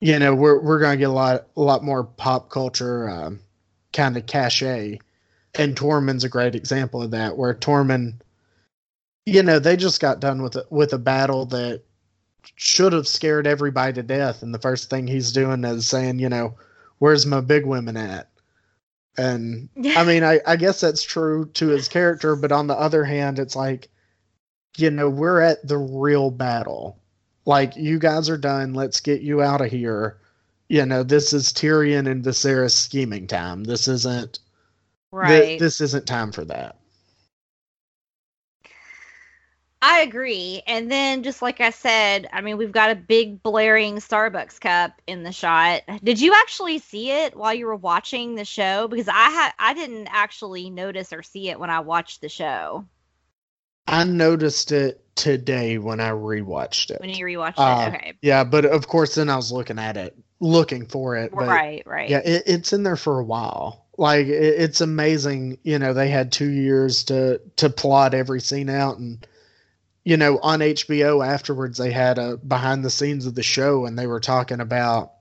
you 0.00 0.18
know, 0.18 0.34
we're 0.34 0.60
we're 0.60 0.80
gonna 0.80 0.96
get 0.96 1.10
a 1.10 1.12
lot 1.12 1.46
a 1.56 1.60
lot 1.60 1.84
more 1.84 2.02
pop 2.02 2.50
culture 2.50 3.08
um, 3.08 3.38
kind 3.92 4.16
of 4.16 4.26
cachet. 4.26 4.98
And 5.54 5.76
Tormund's 5.76 6.24
a 6.24 6.28
great 6.28 6.54
example 6.54 7.02
of 7.02 7.12
that, 7.12 7.38
where 7.38 7.54
Tormund, 7.54 8.20
you 9.26 9.42
know, 9.42 9.58
they 9.58 9.76
just 9.76 10.00
got 10.00 10.20
done 10.20 10.40
with 10.40 10.56
a, 10.56 10.64
with 10.70 10.92
a 10.92 10.98
battle 10.98 11.44
that 11.46 11.82
should 12.54 12.92
have 12.92 13.08
scared 13.08 13.46
everybody 13.46 13.92
to 13.94 14.02
death, 14.02 14.42
and 14.42 14.54
the 14.54 14.58
first 14.58 14.88
thing 14.88 15.06
he's 15.06 15.32
doing 15.32 15.64
is 15.64 15.86
saying, 15.86 16.20
you 16.20 16.28
know, 16.28 16.54
where's 16.98 17.26
my 17.26 17.40
big 17.40 17.66
women 17.66 17.96
at? 17.96 18.30
And 19.18 19.68
I 19.96 20.04
mean, 20.04 20.22
I, 20.22 20.40
I 20.46 20.56
guess 20.56 20.80
that's 20.80 21.02
true 21.02 21.46
to 21.54 21.68
his 21.68 21.88
character, 21.88 22.36
but 22.36 22.52
on 22.52 22.66
the 22.66 22.78
other 22.78 23.04
hand, 23.04 23.38
it's 23.38 23.56
like, 23.56 23.88
you 24.76 24.90
know, 24.90 25.08
we're 25.08 25.40
at 25.40 25.66
the 25.66 25.78
real 25.78 26.30
battle. 26.30 26.98
Like, 27.46 27.76
you 27.76 27.98
guys 27.98 28.28
are 28.28 28.36
done. 28.36 28.74
Let's 28.74 29.00
get 29.00 29.22
you 29.22 29.40
out 29.40 29.60
of 29.60 29.70
here. 29.70 30.18
You 30.68 30.84
know, 30.84 31.02
this 31.02 31.32
is 31.32 31.52
Tyrion 31.52 32.10
and 32.10 32.24
Viserys 32.24 32.72
scheming 32.72 33.26
time. 33.26 33.64
This 33.64 33.88
isn't 33.88 34.40
right. 35.10 35.28
Th- 35.28 35.60
this 35.60 35.80
isn't 35.80 36.06
time 36.06 36.30
for 36.30 36.44
that. 36.44 36.75
I 39.88 40.00
agree. 40.00 40.64
And 40.66 40.90
then, 40.90 41.22
just 41.22 41.42
like 41.42 41.60
I 41.60 41.70
said, 41.70 42.28
I 42.32 42.40
mean, 42.40 42.56
we've 42.56 42.72
got 42.72 42.90
a 42.90 42.96
big 42.96 43.40
blaring 43.40 43.98
Starbucks 43.98 44.60
cup 44.60 45.00
in 45.06 45.22
the 45.22 45.30
shot. 45.30 45.82
Did 46.02 46.20
you 46.20 46.34
actually 46.34 46.80
see 46.80 47.12
it 47.12 47.36
while 47.36 47.54
you 47.54 47.66
were 47.66 47.76
watching 47.76 48.34
the 48.34 48.44
show? 48.44 48.88
Because 48.88 49.06
I 49.06 49.30
had, 49.30 49.52
I 49.60 49.74
didn't 49.74 50.08
actually 50.08 50.70
notice 50.70 51.12
or 51.12 51.22
see 51.22 51.50
it 51.50 51.60
when 51.60 51.70
I 51.70 51.80
watched 51.80 52.20
the 52.20 52.28
show. 52.28 52.84
I 53.86 54.02
noticed 54.02 54.72
it 54.72 55.04
today 55.14 55.78
when 55.78 56.00
I 56.00 56.10
rewatched 56.10 56.90
it. 56.90 57.00
When 57.00 57.10
you 57.10 57.24
rewatched 57.24 57.54
uh, 57.56 57.92
it, 57.92 57.94
okay. 57.94 58.12
Yeah, 58.22 58.42
but 58.42 58.64
of 58.64 58.88
course, 58.88 59.14
then 59.14 59.30
I 59.30 59.36
was 59.36 59.52
looking 59.52 59.78
at 59.78 59.96
it, 59.96 60.18
looking 60.40 60.86
for 60.86 61.14
it. 61.14 61.30
But 61.30 61.46
right, 61.46 61.84
right. 61.86 62.10
Yeah, 62.10 62.22
it, 62.24 62.42
it's 62.46 62.72
in 62.72 62.82
there 62.82 62.96
for 62.96 63.20
a 63.20 63.24
while. 63.24 63.86
Like 63.96 64.26
it, 64.26 64.32
it's 64.60 64.80
amazing. 64.80 65.58
You 65.62 65.78
know, 65.78 65.92
they 65.92 66.08
had 66.08 66.32
two 66.32 66.50
years 66.50 67.04
to 67.04 67.40
to 67.54 67.70
plot 67.70 68.14
every 68.14 68.40
scene 68.40 68.68
out 68.68 68.98
and 68.98 69.24
you 70.06 70.16
know, 70.16 70.38
on 70.38 70.60
HBO 70.60 71.26
afterwards, 71.26 71.78
they 71.78 71.90
had 71.90 72.16
a 72.16 72.36
behind 72.36 72.84
the 72.84 72.90
scenes 72.90 73.26
of 73.26 73.34
the 73.34 73.42
show 73.42 73.86
and 73.86 73.98
they 73.98 74.06
were 74.06 74.20
talking 74.20 74.60
about, 74.60 75.14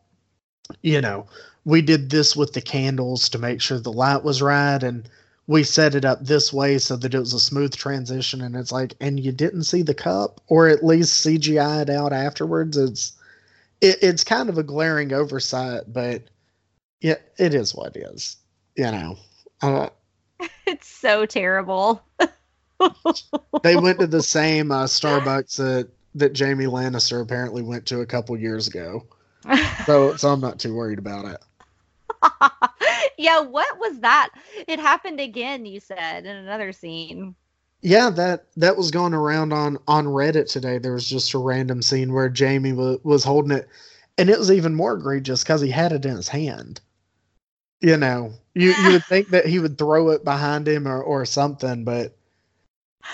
you 0.84 1.02
know, 1.02 1.26
we 1.66 1.82
did 1.82 2.12
this 2.12 2.36
with 2.36 2.54
the 2.54 2.62
candles 2.62 3.28
to 3.30 3.40
make 3.40 3.62
sure 3.62 3.80
the 3.80 3.92
light 3.92 4.24
was 4.24 4.44
right. 4.44 4.84
And 4.84 5.10
we 5.48 5.64
set 5.64 5.96
it 5.96 6.06
up 6.06 6.24
this 6.24 6.54
way 6.54 6.78
so 6.78 6.96
that 6.98 7.16
it 7.16 7.20
was 7.20 7.34
a 7.34 7.40
smooth 7.40 7.76
transition. 7.76 8.42
And 8.42 8.56
it's 8.56 8.72
like 8.72 8.94
and 9.02 9.20
you 9.20 9.32
didn't 9.32 9.64
see 9.64 9.82
the 9.82 9.96
cup 9.96 10.40
or 10.50 10.68
at 10.68 10.86
least 10.86 11.26
CGI 11.26 11.82
it 11.82 11.90
out 11.90 12.14
afterwards. 12.14 12.78
It's 12.78 13.14
it, 13.82 13.98
it's 14.04 14.24
kind 14.24 14.50
of 14.50 14.60
a 14.60 14.64
glaring 14.64 15.14
oversight 15.14 15.82
but 15.88 16.22
yeah 17.02 17.16
it 17.38 17.56
is 17.56 17.74
what 17.74 17.96
it 17.96 18.08
is 18.14 18.38
you 18.76 18.92
know. 18.92 19.18
Uh, 19.64 19.90
it's 20.68 20.88
so 20.88 21.26
terrible 21.26 22.04
they 23.64 23.76
went 23.76 24.00
to 24.00 24.08
the 24.08 24.24
same 24.24 24.72
uh, 24.72 24.86
Starbucks 24.86 25.58
that 25.58 25.90
that 26.16 26.38
Jaime 26.38 26.66
Lannister 26.66 27.22
apparently 27.22 27.62
went 27.62 27.86
to 27.88 28.02
a 28.02 28.06
couple 28.06 28.38
years 28.38 28.68
ago 28.68 29.06
so 29.86 30.16
so 30.18 30.30
I'm 30.30 30.42
not 30.42 30.60
too 30.60 30.74
worried 30.74 31.00
about 31.00 31.26
it 31.26 31.42
yeah, 33.18 33.40
what 33.40 33.80
was 33.80 34.00
that? 34.00 34.30
It 34.68 34.80
happened 34.80 35.20
again, 35.20 35.66
you 35.66 35.80
said, 35.80 36.26
in 36.26 36.36
another 36.36 36.72
scene. 36.72 37.36
Yeah, 37.82 38.10
that 38.12 38.46
that 38.58 38.78
was 38.78 38.92
going 38.92 39.14
around 39.14 39.54
on 39.54 39.78
on 39.88 40.06
Reddit 40.06 40.50
today. 40.50 40.78
There 40.78 40.94
was 40.94 41.08
just 41.08 41.34
a 41.34 41.38
random 41.38 41.82
scene 41.82 42.14
where 42.14 42.34
Jaime 42.36 42.74
was, 42.74 43.00
was 43.04 43.24
holding 43.24 43.56
it, 43.56 43.68
and 44.18 44.30
it 44.30 44.40
was 44.40 44.52
even 44.52 44.74
more 44.74 44.94
egregious 44.94 45.44
because 45.44 45.62
he 45.62 45.70
had 45.70 45.92
it 45.92 46.06
in 46.06 46.16
his 46.16 46.28
hand. 46.28 46.82
You 47.82 47.98
know, 47.98 48.34
you 48.56 48.74
you 48.74 48.94
would 48.94 49.06
think 49.06 49.30
that 49.30 49.46
he 49.46 49.60
would 49.60 49.78
throw 49.78 50.10
it 50.10 50.24
behind 50.24 50.68
him 50.68 50.88
or 50.88 51.02
or 51.02 51.26
something, 51.26 51.84
but 51.84 52.18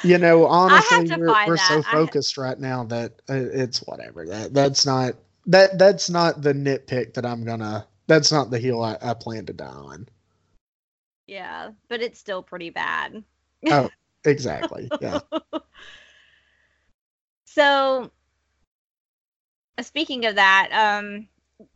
you 0.03 0.17
know, 0.17 0.45
honestly, 0.45 1.15
we're 1.17 1.47
we're 1.47 1.57
so 1.57 1.81
focused 1.83 2.37
right 2.37 2.59
now 2.59 2.83
that 2.85 3.13
uh, 3.29 3.33
it's 3.35 3.79
whatever. 3.79 4.25
That 4.25 4.53
that's 4.53 4.85
not 4.85 5.15
that 5.47 5.77
that's 5.77 6.09
not 6.09 6.41
the 6.41 6.53
nitpick 6.53 7.13
that 7.13 7.25
I'm 7.25 7.43
gonna 7.43 7.87
that's 8.07 8.31
not 8.31 8.51
the 8.51 8.59
heel 8.59 8.81
I, 8.81 8.97
I 9.01 9.13
plan 9.13 9.45
to 9.45 9.53
die 9.53 9.65
on. 9.65 10.07
Yeah, 11.27 11.71
but 11.87 12.01
it's 12.01 12.19
still 12.19 12.43
pretty 12.43 12.69
bad. 12.69 13.23
oh, 13.69 13.89
exactly. 14.25 14.89
Yeah. 14.99 15.19
so, 17.45 18.11
uh, 19.77 19.83
speaking 19.83 20.25
of 20.25 20.35
that, 20.35 20.69
um, 20.73 21.27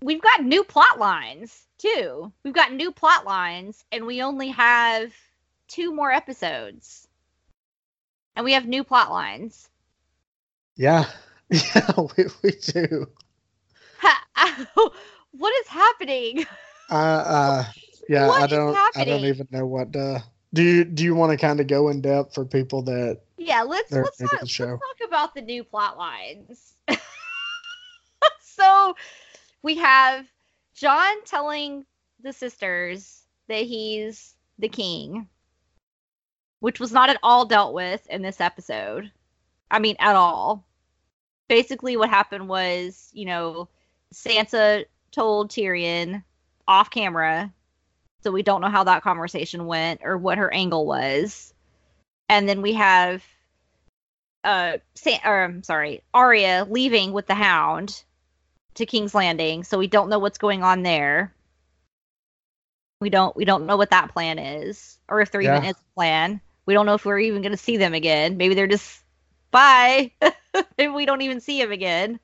we've 0.01 0.22
got 0.22 0.43
new 0.43 0.63
plot 0.63 0.99
lines 0.99 1.68
too. 1.78 2.32
We've 2.43 2.53
got 2.53 2.74
new 2.74 2.91
plot 2.91 3.26
lines, 3.26 3.86
and 3.91 4.05
we 4.05 4.22
only 4.22 4.49
have 4.49 5.13
two 5.68 5.93
more 5.93 6.11
episodes, 6.11 7.07
and 8.36 8.43
we 8.43 8.53
have 8.53 8.67
new 8.67 8.83
plot 8.83 9.09
lines. 9.09 9.69
Yeah, 10.75 11.05
yeah, 11.49 11.91
we, 12.17 12.25
we 12.43 12.51
do. 12.51 13.07
what 15.31 15.53
is 15.61 15.67
happening? 15.67 16.45
Uh, 16.89 16.93
uh 16.93 17.63
yeah, 18.07 18.27
what 18.27 18.43
I 18.43 18.47
don't, 18.47 18.77
I 18.95 19.05
don't 19.05 19.25
even 19.25 19.47
know 19.51 19.65
what. 19.65 19.95
Uh, 19.95 20.19
do 20.53 20.61
you 20.63 20.86
do 20.86 21.03
you 21.03 21.15
want 21.15 21.31
to 21.31 21.38
kind 21.38 21.59
of 21.59 21.67
go 21.67 21.89
in 21.89 22.01
depth 22.01 22.33
for 22.33 22.45
people 22.45 22.81
that? 22.83 23.21
Yeah, 23.38 23.63
let's 23.63 23.91
let's 23.91 24.17
talk, 24.17 24.41
let's 24.41 24.57
talk 24.57 25.07
about 25.07 25.36
the 25.36 25.41
new 25.41 25.63
plot 25.63 25.97
lines. 25.97 26.73
so 28.41 28.95
we 29.63 29.75
have 29.77 30.25
Jon 30.75 31.23
telling 31.25 31.86
the 32.21 32.31
sisters 32.33 33.23
that 33.47 33.63
he's 33.63 34.36
the 34.59 34.69
king, 34.69 35.27
which 36.66 36.80
was 36.80 36.91
not 36.91 37.11
at 37.11 37.20
all 37.22 37.45
dealt 37.45 37.76
with 37.76 38.07
in 38.09 38.24
this 38.24 38.41
episode. 38.41 39.11
I 39.70 39.78
mean, 39.78 39.97
at 39.99 40.16
all. 40.16 40.66
Basically, 41.47 41.95
what 41.95 42.09
happened 42.09 42.49
was, 42.49 43.11
you 43.13 43.26
know, 43.26 43.70
Sansa 44.11 44.86
told 45.11 45.51
Tyrion 45.51 46.24
off 46.68 46.89
camera, 46.89 47.53
so 48.24 48.32
we 48.32 48.41
don't 48.41 48.61
know 48.61 48.70
how 48.70 48.84
that 48.84 49.03
conversation 49.03 49.68
went 49.68 50.01
or 50.03 50.18
what 50.18 50.39
her 50.39 50.51
angle 50.51 50.88
was. 50.88 51.53
And 52.30 52.49
then 52.49 52.63
we 52.63 52.74
have 52.74 53.24
uh 54.43 54.78
San- 54.95 55.22
or 55.24 55.43
I'm 55.43 55.61
sorry, 55.61 56.01
Arya 56.16 56.66
leaving 56.68 57.13
with 57.13 57.28
the 57.28 57.36
Hound 57.36 58.01
to 58.74 58.88
King's 58.88 59.13
Landing, 59.13 59.63
so 59.63 59.78
we 59.78 59.86
don't 59.86 60.09
know 60.09 60.18
what's 60.18 60.39
going 60.39 60.63
on 60.63 60.82
there. 60.82 61.32
We 63.01 63.11
don't 63.11 63.36
we 63.36 63.45
don't 63.45 63.68
know 63.68 63.78
what 63.78 63.91
that 63.91 64.11
plan 64.13 64.39
is 64.39 64.97
or 65.07 65.22
if 65.22 65.30
there 65.30 65.41
yeah. 65.41 65.57
even 65.57 65.70
is 65.70 65.76
a 65.76 65.93
plan. 65.93 66.41
We 66.66 66.74
don't 66.74 66.86
know 66.86 66.95
if 66.95 67.05
we're 67.05 67.20
even 67.20 67.41
going 67.41 67.51
to 67.51 67.57
see 67.57 67.78
them 67.78 67.93
again. 67.93 68.38
Maybe 68.38 68.55
they're 68.55 68.68
just 68.68 69.01
bye. 69.51 70.11
Maybe 70.78 70.91
we 70.93 71.05
don't 71.05 71.22
even 71.22 71.41
see 71.41 71.59
him 71.61 71.72
again. 71.72 72.20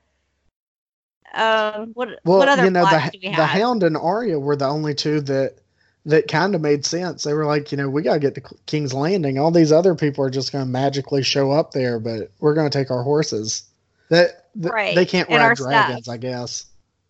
Um, 1.34 1.92
what 1.94 2.20
well, 2.26 2.40
what 2.40 2.50
other 2.50 2.66
you 2.66 2.72
know 2.72 2.84
the 2.84 3.34
the 3.36 3.46
Hound 3.46 3.84
and 3.84 3.96
Arya 3.96 4.38
were 4.38 4.56
the 4.56 4.68
only 4.68 4.94
two 4.94 5.22
that 5.22 5.60
that 6.06 6.28
kind 6.28 6.56
of 6.56 6.62
made 6.62 6.86
sense. 6.86 7.24
They 7.24 7.34
were 7.34 7.46
like, 7.46 7.72
you 7.72 7.78
know, 7.78 7.90
we 7.90 8.02
got 8.02 8.16
to 8.16 8.20
get 8.20 8.36
to 8.36 8.42
King's 8.66 8.94
Landing. 8.94 9.38
All 9.38 9.52
these 9.52 9.72
other 9.72 9.96
people 9.96 10.26
are 10.26 10.30
just 10.30 10.52
going 10.52 10.66
to 10.66 10.70
magically 10.70 11.24
show 11.24 11.52
up 11.52 11.72
there, 11.72 12.00
but 12.00 12.32
we're 12.40 12.56
going 12.56 12.70
to 12.70 12.78
take 12.78 12.92
our 12.92 13.04
horses. 13.04 13.64
That 14.10 14.52
th- 14.60 14.74
right. 14.74 14.96
they 14.96 15.06
can't 15.06 15.30
and 15.30 15.40
ride 15.40 15.58
dragons, 15.58 16.04
stuff. 16.04 16.14
I 16.14 16.18
guess. 16.18 16.66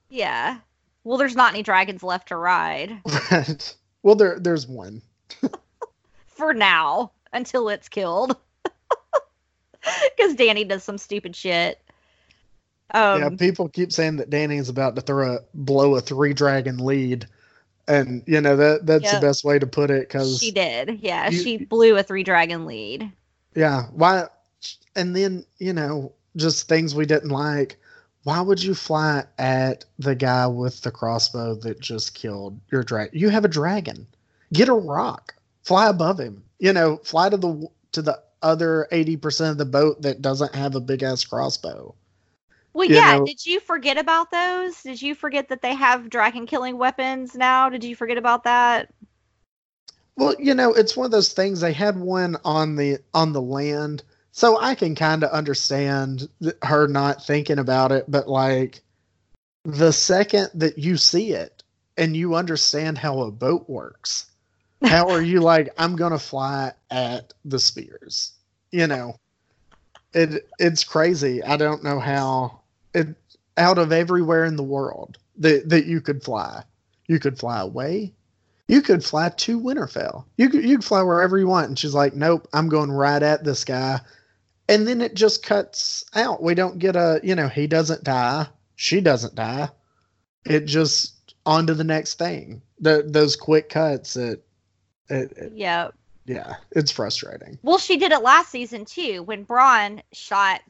Yeah. 0.10 0.58
Well, 1.04 1.18
there's 1.18 1.36
not 1.36 1.54
any 1.54 1.64
dragons 1.64 2.04
left 2.04 2.28
to 2.28 2.36
ride. 2.36 3.00
Right. 3.32 3.76
Well, 4.04 4.16
there 4.16 4.40
there's 4.40 4.68
one. 4.68 5.04
For 6.26 6.56
now, 6.56 7.12
until 7.34 7.70
it's 7.70 7.90
killed. 7.90 8.36
Because 10.16 10.36
Dany 10.36 10.68
does 10.68 10.84
some 10.84 11.00
stupid 11.00 11.36
shit. 11.36 11.82
Um, 12.94 13.22
yeah, 13.22 13.30
people 13.30 13.70
keep 13.70 13.92
saying 13.92 14.18
that 14.18 14.30
Dany 14.30 14.60
is 14.60 14.70
about 14.70 14.96
to 14.96 15.02
throw 15.02 15.36
a 15.36 15.40
blow 15.54 15.96
a 15.96 16.02
three 16.02 16.34
dragon 16.34 16.78
lead, 16.78 17.26
and 17.88 18.22
you 18.28 18.42
know 18.42 18.56
that 18.58 18.86
that's 18.86 19.06
yep. 19.06 19.16
the 19.16 19.28
best 19.28 19.44
way 19.44 19.58
to 19.60 19.66
put 19.66 19.90
it 19.90 20.02
because 20.02 20.40
she 20.40 20.52
did. 20.52 21.00
Yeah, 21.02 21.30
you, 21.30 21.42
she 21.42 21.58
blew 21.58 21.98
a 21.98 22.04
three 22.04 22.24
dragon 22.24 22.66
lead. 22.66 23.12
Yeah, 23.56 23.84
why? 23.94 24.26
And 24.96 25.16
then 25.16 25.46
you 25.58 25.74
know 25.74 26.12
just 26.36 26.68
things 26.68 26.94
we 26.94 27.06
didn't 27.06 27.30
like. 27.30 27.78
Why 28.24 28.42
would 28.42 28.62
you 28.62 28.76
fly 28.76 29.24
at 29.40 29.86
the 29.98 30.14
guy 30.14 30.46
with 30.46 30.82
the 30.82 30.92
crossbow 30.92 31.56
that 31.56 31.80
just 31.80 32.14
killed 32.14 32.60
your 32.72 32.84
dragon? 32.84 33.18
You 33.18 33.30
have 33.30 33.46
a 33.46 33.50
dragon. 33.50 34.06
Get 34.54 34.70
a 34.70 34.74
rock. 34.74 35.34
Fly 35.64 35.90
above 35.90 36.20
him. 36.20 36.44
You 36.62 36.74
know, 36.74 36.98
fly 36.98 37.28
to 37.28 37.38
the 37.38 37.68
to 37.94 38.04
the 38.04 38.22
other 38.44 38.88
80% 38.92 39.50
of 39.50 39.58
the 39.58 39.66
boat 39.66 40.04
that 40.04 40.22
doesn't 40.22 40.54
have 40.54 40.76
a 40.76 40.80
big 40.80 41.02
ass 41.02 41.26
crossbow. 41.26 41.96
Well, 42.74 42.88
yeah. 42.88 43.18
Know, 43.18 43.26
did 43.26 43.46
you 43.46 43.60
forget 43.60 43.98
about 43.98 44.30
those? 44.30 44.82
Did 44.84 45.02
you 45.02 45.16
forget 45.16 45.50
that 45.50 45.64
they 45.64 45.74
have 45.74 46.10
dragon 46.10 46.46
killing 46.46 46.78
weapons 46.78 47.36
now? 47.36 47.70
Did 47.70 47.84
you 47.84 47.96
forget 47.96 48.18
about 48.18 48.44
that? 48.44 48.94
Well, 50.16 50.36
you 50.40 50.54
know, 50.54 50.72
it's 50.74 50.96
one 50.96 51.06
of 51.06 51.12
those 51.12 51.34
things. 51.34 51.62
They 51.62 51.74
had 51.74 51.98
one 51.98 52.38
on 52.46 52.76
the 52.76 53.00
on 53.14 53.34
the 53.34 53.42
land, 53.42 54.04
so 54.32 54.60
I 54.60 54.76
can 54.76 54.94
kind 54.94 55.24
of 55.24 55.32
understand 55.32 56.30
her 56.62 56.88
not 56.88 57.26
thinking 57.26 57.60
about 57.60 57.92
it. 57.92 58.06
But 58.08 58.28
like, 58.28 58.82
the 59.64 59.92
second 59.92 60.50
that 60.54 60.78
you 60.78 60.98
see 60.98 61.34
it 61.34 61.64
and 61.98 62.16
you 62.16 62.36
understand 62.36 62.98
how 62.98 63.22
a 63.22 63.32
boat 63.32 63.68
works, 63.68 64.31
how 64.84 65.10
are 65.10 65.22
you 65.22 65.42
like? 65.42 65.70
I'm 65.78 65.96
gonna 65.96 66.20
fly 66.20 66.74
at 66.90 67.34
the 67.46 67.60
spears. 67.60 68.34
You 68.72 68.88
know, 68.88 69.16
it 70.14 70.50
it's 70.60 70.84
crazy. 70.84 71.44
I 71.44 71.58
don't 71.58 71.84
know 71.84 72.00
how 72.00 72.62
it, 72.94 73.16
out 73.58 73.78
of 73.78 73.92
everywhere 73.92 74.46
in 74.46 74.56
the 74.56 74.64
world 74.64 75.18
that 75.38 75.70
that 75.70 75.86
you 75.86 76.02
could 76.02 76.24
fly. 76.24 76.64
You 77.08 77.20
could 77.20 77.38
fly 77.38 77.62
away. 77.62 78.14
You 78.68 78.82
could 78.82 79.04
fly 79.04 79.30
to 79.30 79.60
Winterfell. 79.60 80.26
You 80.38 80.50
could 80.50 80.64
you 80.64 80.78
could 80.78 80.86
fly 80.86 81.04
wherever 81.04 81.38
you 81.38 81.48
want. 81.48 81.68
And 81.68 81.78
she's 81.78 81.94
like, 81.94 82.14
Nope, 82.14 82.48
I'm 82.54 82.70
going 82.70 82.92
right 82.92 83.22
at 83.22 83.44
this 83.44 83.64
guy. 83.64 84.00
And 84.70 84.88
then 84.88 85.02
it 85.02 85.16
just 85.16 85.46
cuts 85.46 86.06
out. 86.16 86.42
We 86.42 86.56
don't 86.56 86.80
get 86.80 86.96
a 86.96 87.20
you 87.24 87.36
know, 87.36 87.50
he 87.50 87.68
doesn't 87.68 88.04
die. 88.04 88.48
She 88.76 89.02
doesn't 89.02 89.36
die. 89.36 89.70
It 90.46 90.66
just 90.66 91.36
on 91.46 91.68
to 91.68 91.74
the 91.74 91.84
next 91.84 92.18
thing. 92.18 92.62
The 92.80 93.04
those 93.06 93.36
quick 93.36 93.70
cuts 93.70 94.16
it, 94.16 94.44
it, 95.12 95.32
it 95.38 95.54
yeah. 95.56 95.90
Yeah, 96.26 96.56
it's 96.72 96.92
frustrating. 96.92 97.58
Well, 97.64 97.78
she 97.78 97.98
did 97.98 98.12
it 98.12 98.22
last 98.22 98.50
season 98.50 98.86
too 98.86 99.24
when 99.24 99.46
Bronn 99.46 100.02
shot 100.12 100.62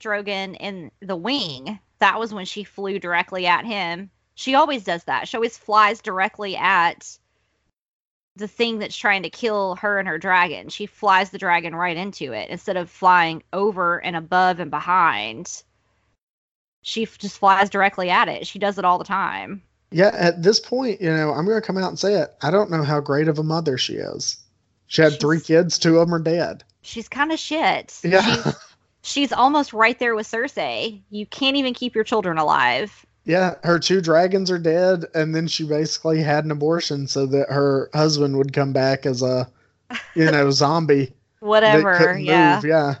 Drogon 0.00 0.56
in 0.58 0.90
the 1.00 1.16
wing, 1.16 1.78
that 1.98 2.18
was 2.18 2.34
when 2.34 2.44
she 2.44 2.64
flew 2.64 2.98
directly 2.98 3.46
at 3.46 3.64
him. 3.64 4.10
She 4.34 4.54
always 4.54 4.84
does 4.84 5.04
that. 5.04 5.26
She 5.28 5.36
always 5.36 5.58
flies 5.58 6.00
directly 6.00 6.56
at 6.56 7.18
the 8.36 8.48
thing 8.48 8.78
that's 8.78 8.96
trying 8.96 9.24
to 9.24 9.30
kill 9.30 9.74
her 9.76 9.98
and 9.98 10.06
her 10.06 10.18
dragon. 10.18 10.68
She 10.68 10.86
flies 10.86 11.30
the 11.30 11.38
dragon 11.38 11.74
right 11.74 11.96
into 11.96 12.32
it 12.32 12.48
instead 12.50 12.76
of 12.76 12.88
flying 12.88 13.42
over 13.52 13.98
and 13.98 14.14
above 14.14 14.60
and 14.60 14.70
behind. 14.70 15.62
She 16.82 17.02
f- 17.02 17.18
just 17.18 17.38
flies 17.38 17.68
directly 17.68 18.10
at 18.10 18.28
it. 18.28 18.46
She 18.46 18.60
does 18.60 18.78
it 18.78 18.84
all 18.84 18.98
the 18.98 19.04
time. 19.04 19.62
Yeah, 19.90 20.10
at 20.14 20.42
this 20.42 20.60
point, 20.60 21.00
you 21.00 21.10
know, 21.10 21.32
I'm 21.32 21.46
going 21.46 21.60
to 21.60 21.66
come 21.66 21.78
out 21.78 21.88
and 21.88 21.98
say 21.98 22.14
it. 22.14 22.34
I 22.42 22.50
don't 22.50 22.70
know 22.70 22.82
how 22.82 23.00
great 23.00 23.28
of 23.28 23.38
a 23.38 23.42
mother 23.42 23.78
she 23.78 23.94
is. 23.94 24.36
She 24.86 25.02
had 25.02 25.12
she's, 25.12 25.20
three 25.20 25.40
kids, 25.40 25.78
two 25.78 25.98
of 25.98 26.06
them 26.06 26.14
are 26.14 26.22
dead. 26.22 26.64
She's 26.82 27.08
kind 27.08 27.32
of 27.32 27.38
shit. 27.38 27.98
Yeah. 28.02 28.52
she's 29.02 29.32
almost 29.32 29.72
right 29.72 29.98
there 29.98 30.14
with 30.14 30.26
Cersei. 30.30 31.00
You 31.10 31.26
can't 31.26 31.56
even 31.56 31.74
keep 31.74 31.94
your 31.94 32.04
children 32.04 32.38
alive. 32.38 33.06
Yeah, 33.24 33.56
her 33.62 33.78
two 33.78 34.00
dragons 34.00 34.50
are 34.50 34.58
dead, 34.58 35.04
and 35.14 35.34
then 35.34 35.48
she 35.48 35.64
basically 35.64 36.22
had 36.22 36.46
an 36.46 36.50
abortion 36.50 37.06
so 37.06 37.26
that 37.26 37.50
her 37.50 37.90
husband 37.92 38.38
would 38.38 38.54
come 38.54 38.72
back 38.72 39.04
as 39.04 39.22
a, 39.22 39.50
you 40.14 40.30
know, 40.30 40.50
zombie. 40.50 41.12
Whatever. 41.40 42.18
Yeah. 42.18 42.56
move, 42.56 42.64
yeah. 42.64 42.94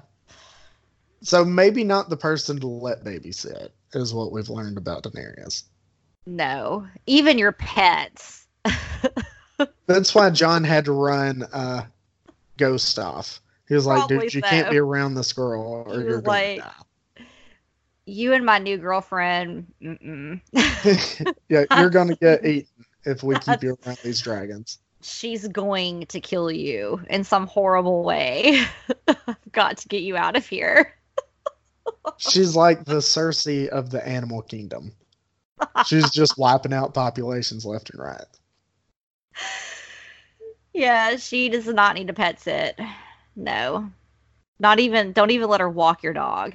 So 1.22 1.44
maybe 1.44 1.82
not 1.82 2.10
the 2.10 2.16
person 2.16 2.60
to 2.60 2.66
let 2.66 3.04
babysit 3.04 3.70
is 3.94 4.14
what 4.14 4.32
we've 4.32 4.50
learned 4.50 4.76
about 4.76 5.02
Daenerys. 5.02 5.64
No. 6.26 6.86
Even 7.06 7.38
your 7.38 7.52
pets. 7.52 8.46
That's 9.86 10.14
why 10.14 10.30
Jon 10.30 10.64
had 10.64 10.84
to 10.84 10.92
run 10.92 11.44
uh, 11.52 11.84
Ghost 12.56 12.98
off. 12.98 13.40
He 13.68 13.74
was 13.74 13.86
like, 13.86 13.98
Probably 13.98 14.18
dude, 14.18 14.34
you 14.34 14.40
so. 14.40 14.48
can't 14.48 14.70
be 14.70 14.78
around 14.78 15.14
this 15.14 15.32
girl 15.32 15.84
or 15.86 16.00
you're 16.00 16.20
like- 16.20 16.58
die. 16.60 16.72
You 18.06 18.32
and 18.32 18.46
my 18.46 18.58
new 18.58 18.78
girlfriend. 18.78 19.66
Mm-mm. 19.82 20.40
yeah, 21.50 21.64
you're 21.78 21.90
going 21.90 22.08
to 22.08 22.14
get 22.14 22.42
eaten 22.46 22.86
if 23.04 23.22
we 23.22 23.38
keep 23.38 23.62
you 23.62 23.76
around 23.86 23.98
these 24.02 24.22
dragons. 24.22 24.78
She's 25.02 25.46
going 25.46 26.06
to 26.06 26.18
kill 26.18 26.50
you 26.50 27.02
in 27.10 27.22
some 27.22 27.46
horrible 27.46 28.02
way. 28.04 28.64
I've 29.06 29.36
got 29.52 29.76
to 29.78 29.88
get 29.88 30.02
you 30.02 30.16
out 30.16 30.36
of 30.36 30.46
here. 30.46 30.94
She's 32.16 32.56
like 32.56 32.86
the 32.86 32.96
Cersei 32.96 33.68
of 33.68 33.90
the 33.90 34.06
animal 34.08 34.40
kingdom. 34.40 34.92
She's 35.86 36.10
just 36.10 36.38
wiping 36.38 36.72
out 36.72 36.94
populations 36.94 37.64
left 37.64 37.90
and 37.90 38.00
right. 38.00 38.26
Yeah, 40.72 41.16
she 41.16 41.48
does 41.48 41.66
not 41.66 41.94
need 41.96 42.10
a 42.10 42.14
pet 42.14 42.40
sit. 42.40 42.78
No. 43.36 43.90
Not 44.60 44.80
even 44.80 45.12
don't 45.12 45.30
even 45.30 45.48
let 45.48 45.60
her 45.60 45.68
walk 45.70 46.02
your 46.02 46.12
dog. 46.12 46.54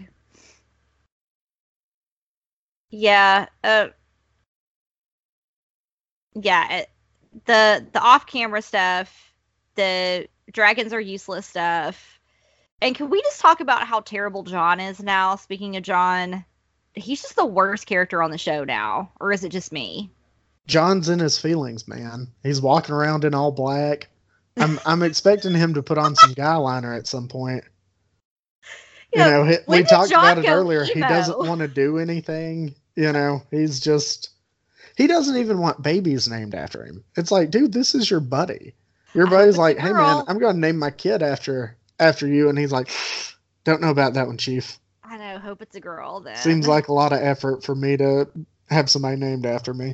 Yeah, 2.90 3.48
uh 3.64 3.88
Yeah, 6.36 6.72
it, 6.74 6.90
the 7.46 7.86
the 7.92 8.00
off-camera 8.02 8.62
stuff, 8.62 9.34
the 9.76 10.28
dragons 10.52 10.94
are 10.94 11.02
useless 11.02 11.48
stuff. 11.48 12.20
And 12.82 12.96
can 12.96 13.10
we 13.10 13.22
just 13.22 13.40
talk 13.40 13.62
about 13.62 13.88
how 13.88 14.02
terrible 14.02 14.44
Jon 14.44 14.80
is 14.80 15.02
now? 15.02 15.36
Speaking 15.36 15.78
of 15.78 15.84
Jon, 15.84 16.46
he's 16.94 17.22
just 17.22 17.36
the 17.36 17.46
worst 17.46 17.86
character 17.86 18.22
on 18.22 18.32
the 18.32 18.38
show 18.38 18.64
now, 18.64 19.12
or 19.20 19.32
is 19.32 19.44
it 19.44 19.50
just 19.50 19.72
me? 19.72 20.12
Jon's 20.68 21.10
in 21.10 21.20
his 21.20 21.38
feelings, 21.38 21.88
man. 21.88 22.28
He's 22.42 22.62
walking 22.62 22.96
around 22.96 23.26
in 23.26 23.34
all 23.34 23.52
black. 23.52 24.08
I'm 24.58 24.80
I'm 24.86 25.04
expecting 25.04 25.54
him 25.54 25.74
to 25.74 25.84
put 25.84 25.98
on 25.98 26.16
some 26.16 26.34
guy 26.34 26.56
liner 26.56 26.94
at 26.94 27.08
some 27.08 27.28
point. 27.28 27.64
You 29.14 29.20
know, 29.20 29.58
we 29.68 29.84
talked 29.84 30.10
Jon 30.10 30.24
about 30.24 30.44
it 30.44 30.50
earlier. 30.50 30.84
He 30.84 31.00
doesn't 31.00 31.38
want 31.38 31.60
to 31.62 31.68
do 31.68 31.98
anything. 31.98 32.74
You 32.96 33.12
know, 33.12 33.44
he's 33.52 33.80
just 33.80 34.30
he 34.96 35.08
doesn't 35.08 35.38
even 35.38 35.60
want 35.60 35.82
babies 35.82 36.30
named 36.30 36.56
after 36.56 36.84
him. 36.86 37.04
It's 37.16 37.32
like, 37.32 37.50
dude, 37.52 37.74
this 37.74 37.96
is 37.96 38.10
your 38.10 38.20
buddy. 38.20 38.74
Your 39.14 39.28
buddy's 39.28 39.58
like, 39.58 39.78
hey 39.78 39.92
man. 39.94 40.24
I'm 40.28 40.40
going 40.40 40.56
to 40.56 40.60
name 40.60 40.80
my 40.80 40.92
kid 40.92 41.22
after 41.22 41.78
after 42.00 42.28
you, 42.28 42.50
and 42.50 42.58
he's 42.58 42.72
like, 42.72 42.92
don't 43.64 43.82
know 43.82 43.90
about 43.90 44.14
that 44.14 44.28
one, 44.28 44.38
Chief. 44.38 44.80
I 45.14 45.18
know, 45.18 45.38
hope 45.38 45.62
it's 45.62 45.76
a 45.76 45.80
girl 45.80 46.22
then. 46.22 46.38
Seems 46.38 46.68
like 46.68 46.88
a 46.88 46.94
lot 46.94 47.14
of 47.14 47.20
effort 47.20 47.64
for 47.64 47.76
me 47.76 47.98
to 47.98 48.28
have 48.72 48.90
somebody 48.90 49.16
named 49.16 49.46
after 49.46 49.72
me. 49.72 49.94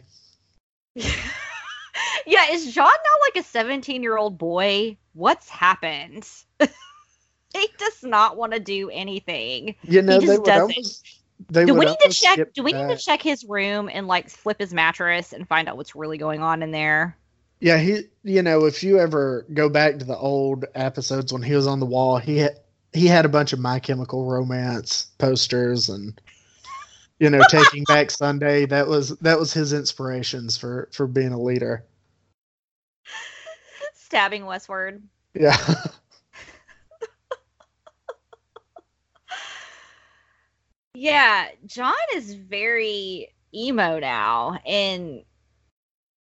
yeah, 0.95 2.51
is 2.51 2.73
Jon 2.73 2.85
now 2.85 3.25
like 3.25 3.43
a 3.43 3.45
17 3.45 4.01
year 4.01 4.17
old 4.17 4.37
boy? 4.37 4.95
What's 5.11 5.49
happened? 5.49 6.25
he 6.59 7.67
does 7.77 8.01
not 8.01 8.37
want 8.37 8.53
to 8.53 8.61
do 8.61 8.89
anything. 8.91 9.75
You 9.83 10.01
know, 10.03 10.21
just 10.21 10.27
they 10.27 10.37
would 10.37 10.45
doesn't. 10.45 10.77
almost. 10.77 11.19
They 11.49 11.65
Do 11.65 11.73
we 11.73 11.85
need 11.85 11.99
to 11.99 12.13
check? 12.13 12.53
Do 12.53 12.63
we 12.63 12.71
need 12.71 12.87
to 12.87 12.97
check 12.97 13.21
his 13.21 13.43
room 13.43 13.89
and 13.91 14.07
like 14.07 14.29
flip 14.29 14.57
his 14.57 14.73
mattress 14.73 15.33
and 15.33 15.45
find 15.45 15.67
out 15.67 15.75
what's 15.75 15.95
really 15.95 16.17
going 16.17 16.41
on 16.41 16.63
in 16.63 16.71
there? 16.71 17.17
Yeah, 17.59 17.77
he. 17.77 18.03
You 18.23 18.41
know, 18.41 18.63
if 18.63 18.83
you 18.83 18.99
ever 18.99 19.45
go 19.53 19.67
back 19.67 19.99
to 19.99 20.05
the 20.05 20.17
old 20.17 20.63
episodes 20.75 21.33
when 21.33 21.41
he 21.41 21.55
was 21.55 21.67
on 21.67 21.81
the 21.81 21.85
wall, 21.85 22.19
he 22.19 22.37
had 22.37 22.57
he 22.93 23.07
had 23.07 23.25
a 23.25 23.29
bunch 23.29 23.53
of 23.53 23.59
My 23.59 23.79
Chemical 23.79 24.25
Romance 24.25 25.07
posters 25.17 25.89
and. 25.89 26.19
You 27.21 27.29
know, 27.29 27.41
taking 27.49 27.83
back 27.89 28.11
Sunday. 28.11 28.65
That 28.65 28.87
was 28.87 29.09
that 29.17 29.37
was 29.37 29.51
his 29.51 29.73
inspirations 29.73 30.55
for 30.55 30.87
for 30.93 31.05
being 31.05 31.33
a 31.33 31.41
leader. 31.41 31.83
Stabbing 33.93 34.45
westward. 34.45 35.03
Yeah, 35.33 35.57
Yeah, 40.99 41.47
Jon 41.65 41.93
is 42.13 42.33
very 42.33 43.33
emo 43.53 43.99
now, 43.99 44.59
and 44.65 45.23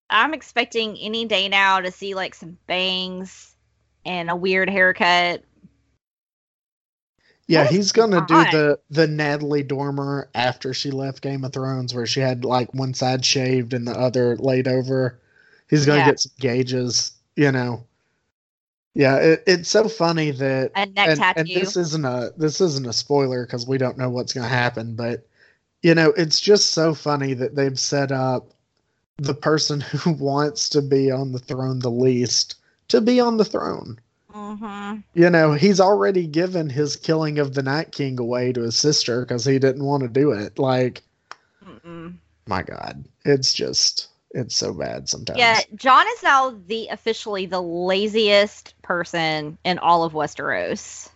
I'm 0.08 0.36
expecting 0.36 0.96
any 1.00 1.26
day 1.26 1.50
now 1.50 1.80
to 1.80 1.90
see 1.90 2.14
like 2.14 2.36
some 2.36 2.60
bangs 2.68 3.56
and 4.06 4.30
a 4.30 4.36
weird 4.36 4.70
haircut. 4.70 5.44
Yeah. 7.48 7.66
He's 7.66 7.92
gonna 7.92 8.26
do 8.28 8.36
the 8.52 8.80
the 8.90 9.08
Natalie 9.08 9.64
Dormer 9.64 10.30
after 10.36 10.74
she 10.74 10.92
left 10.92 11.22
Game 11.22 11.44
of 11.44 11.54
Thrones, 11.54 11.94
where 11.94 12.06
she 12.06 12.20
had 12.20 12.46
like 12.46 12.74
one 12.74 12.94
side 12.94 13.26
shaved 13.26 13.74
and 13.74 13.88
the 13.88 13.98
other 13.98 14.36
laid 14.38 14.68
over. 14.68 15.20
He's 15.70 15.86
gonna 15.86 16.00
Yeah. 16.00 16.06
get 16.06 16.20
some 16.20 16.32
gauges. 16.40 17.12
You 17.36 17.52
know. 17.52 17.84
Yeah, 18.98 19.18
it, 19.18 19.44
it's 19.46 19.70
so 19.70 19.88
funny 19.88 20.32
that 20.32 20.72
and, 20.74 20.98
and 20.98 21.48
this 21.48 21.78
isn't 21.78 22.04
a 22.04 22.32
this 22.36 22.60
isn't 22.62 22.88
a 22.88 22.94
spoiler 22.94 23.46
because 23.46 23.68
we 23.68 23.78
don't 23.78 23.96
know 23.96 24.10
what's 24.10 24.34
going 24.34 24.44
to 24.44 24.50
happen 24.50 24.96
but 24.96 25.28
you 25.84 25.94
know 25.94 26.14
it's 26.18 26.40
just 26.40 26.72
so 26.72 26.96
funny 26.96 27.36
that 27.36 27.56
they've 27.56 27.80
set 27.80 28.12
up 28.12 28.56
the 29.18 29.36
person 29.36 29.82
who 29.82 30.14
wants 30.14 30.68
to 30.70 30.82
be 30.82 31.12
on 31.12 31.32
the 31.32 31.38
throne 31.38 31.78
the 31.78 31.92
least 31.92 32.56
to 32.88 33.00
be 33.00 33.20
on 33.20 33.38
the 33.38 33.46
throne 33.46 34.00
hmm 34.38 35.02
you 35.14 35.30
know 35.30 35.54
he's 35.54 35.80
already 35.80 36.28
given 36.28 36.70
his 36.70 36.96
killing 36.96 37.40
of 37.40 37.54
the 37.54 37.64
night 37.64 37.92
king 37.92 38.20
away 38.20 38.52
to 38.54 38.62
his 38.62 38.76
sister 38.76 39.22
because 39.22 39.46
he 39.46 39.60
didn't 39.60 39.84
want 39.86 40.04
to 40.04 40.10
do 40.10 40.32
it 40.32 40.58
like 40.60 41.04
Mm-mm. 41.66 42.20
my 42.48 42.62
god 42.64 43.06
it's 43.26 43.54
just 43.54 44.08
it's 44.32 44.56
so 44.56 44.74
bad 44.74 45.08
sometimes 45.10 45.38
Yeah, 45.38 45.62
Jon 45.76 46.08
is 46.08 46.24
now 46.24 46.52
the 46.68 46.88
officially 46.90 47.46
the 47.46 47.62
laziest 47.62 48.74
person 48.82 49.58
in 49.64 49.80
all 49.80 50.04
of 50.04 50.14
Westeros. 50.14 51.10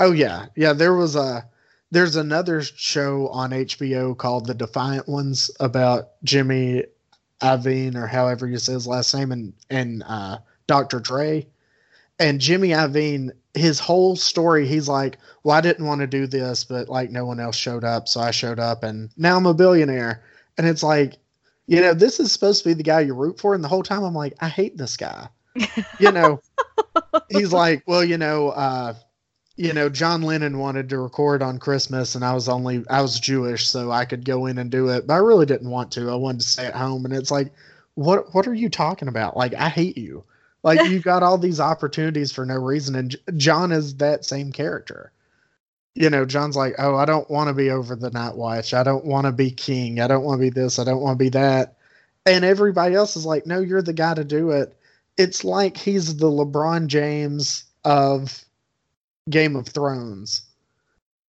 Oh 0.00 0.12
yeah, 0.12 0.46
yeah. 0.56 0.72
There 0.72 0.94
was 0.94 1.16
a 1.16 1.48
there's 1.90 2.16
another 2.16 2.62
show 2.62 3.28
on 3.28 3.52
HBO 3.52 4.14
called 4.14 4.46
The 4.46 4.54
Defiant 4.54 5.08
Ones 5.08 5.50
about 5.60 6.22
Jimmy 6.24 6.84
Iovine 7.40 7.96
or 7.96 8.06
however 8.06 8.46
you 8.48 8.58
say 8.58 8.72
his 8.72 8.86
last 8.86 9.14
name 9.14 9.32
and 9.32 9.52
and 9.70 10.02
uh, 10.06 10.38
Dr. 10.72 11.00
Dre. 11.00 11.46
And 12.18 12.40
Jimmy 12.40 12.70
Iovine, 12.70 13.32
his 13.52 13.78
whole 13.78 14.16
story, 14.16 14.66
he's 14.66 14.88
like, 14.88 15.18
"Well, 15.42 15.54
I 15.54 15.60
didn't 15.60 15.84
want 15.84 16.00
to 16.00 16.06
do 16.06 16.26
this, 16.26 16.64
but 16.64 16.88
like 16.88 17.10
no 17.10 17.26
one 17.26 17.40
else 17.40 17.56
showed 17.56 17.84
up, 17.84 18.08
so 18.08 18.20
I 18.20 18.30
showed 18.30 18.58
up, 18.58 18.82
and 18.82 19.10
now 19.18 19.36
I'm 19.36 19.44
a 19.44 19.52
billionaire." 19.52 20.22
And 20.56 20.66
it's 20.66 20.82
like, 20.82 21.18
you 21.66 21.82
know, 21.82 21.92
this 21.92 22.20
is 22.20 22.32
supposed 22.32 22.62
to 22.62 22.70
be 22.70 22.74
the 22.74 22.82
guy 22.82 23.00
you 23.00 23.12
root 23.12 23.38
for, 23.38 23.54
and 23.54 23.62
the 23.62 23.68
whole 23.68 23.82
time 23.82 24.02
I'm 24.02 24.14
like, 24.14 24.32
I 24.40 24.48
hate 24.48 24.78
this 24.78 24.96
guy. 24.96 25.28
you 25.98 26.10
know, 26.10 26.40
he's 27.28 27.52
like, 27.52 27.82
well, 27.86 28.02
you 28.02 28.16
know, 28.16 28.48
uh, 28.50 28.94
you 29.56 29.74
know, 29.74 29.90
John 29.90 30.22
Lennon 30.22 30.58
wanted 30.58 30.88
to 30.88 30.98
record 30.98 31.42
on 31.42 31.58
Christmas, 31.58 32.14
and 32.14 32.24
I 32.24 32.32
was 32.32 32.48
only 32.48 32.82
I 32.88 33.02
was 33.02 33.20
Jewish, 33.20 33.68
so 33.68 33.90
I 33.90 34.06
could 34.06 34.24
go 34.24 34.46
in 34.46 34.56
and 34.56 34.70
do 34.70 34.88
it, 34.88 35.06
but 35.06 35.12
I 35.12 35.18
really 35.18 35.44
didn't 35.44 35.68
want 35.68 35.92
to. 35.92 36.10
I 36.10 36.14
wanted 36.14 36.40
to 36.40 36.48
stay 36.48 36.64
at 36.64 36.74
home, 36.74 37.04
and 37.04 37.12
it's 37.12 37.30
like, 37.30 37.52
what 37.94 38.34
what 38.34 38.46
are 38.46 38.54
you 38.54 38.70
talking 38.70 39.08
about? 39.08 39.36
Like, 39.36 39.52
I 39.52 39.68
hate 39.68 39.98
you. 39.98 40.24
Like, 40.62 40.88
you 40.88 41.00
got 41.00 41.22
all 41.22 41.38
these 41.38 41.60
opportunities 41.60 42.30
for 42.30 42.46
no 42.46 42.56
reason, 42.56 42.94
and 42.94 43.16
Jon 43.36 43.72
is 43.72 43.96
that 43.96 44.24
same 44.24 44.52
character. 44.52 45.12
You 45.94 46.08
know, 46.08 46.24
Jon's 46.24 46.56
like, 46.56 46.74
oh, 46.78 46.96
I 46.96 47.04
don't 47.04 47.28
want 47.28 47.48
to 47.48 47.54
be 47.54 47.70
over 47.70 47.96
the 47.96 48.10
night 48.10 48.36
watch. 48.36 48.72
I 48.72 48.82
don't 48.82 49.04
want 49.04 49.26
to 49.26 49.32
be 49.32 49.50
king. 49.50 50.00
I 50.00 50.06
don't 50.06 50.24
want 50.24 50.40
to 50.40 50.46
be 50.46 50.50
this. 50.50 50.78
I 50.78 50.84
don't 50.84 51.02
want 51.02 51.18
to 51.18 51.24
be 51.24 51.28
that. 51.30 51.76
And 52.24 52.44
everybody 52.44 52.94
else 52.94 53.16
is 53.16 53.26
like, 53.26 53.46
no, 53.46 53.60
you're 53.60 53.82
the 53.82 53.92
guy 53.92 54.14
to 54.14 54.24
do 54.24 54.50
it. 54.50 54.76
It's 55.18 55.44
like 55.44 55.76
he's 55.76 56.16
the 56.16 56.30
LeBron 56.30 56.86
James 56.86 57.64
of 57.84 58.44
Game 59.28 59.56
of 59.56 59.68
Thrones, 59.68 60.42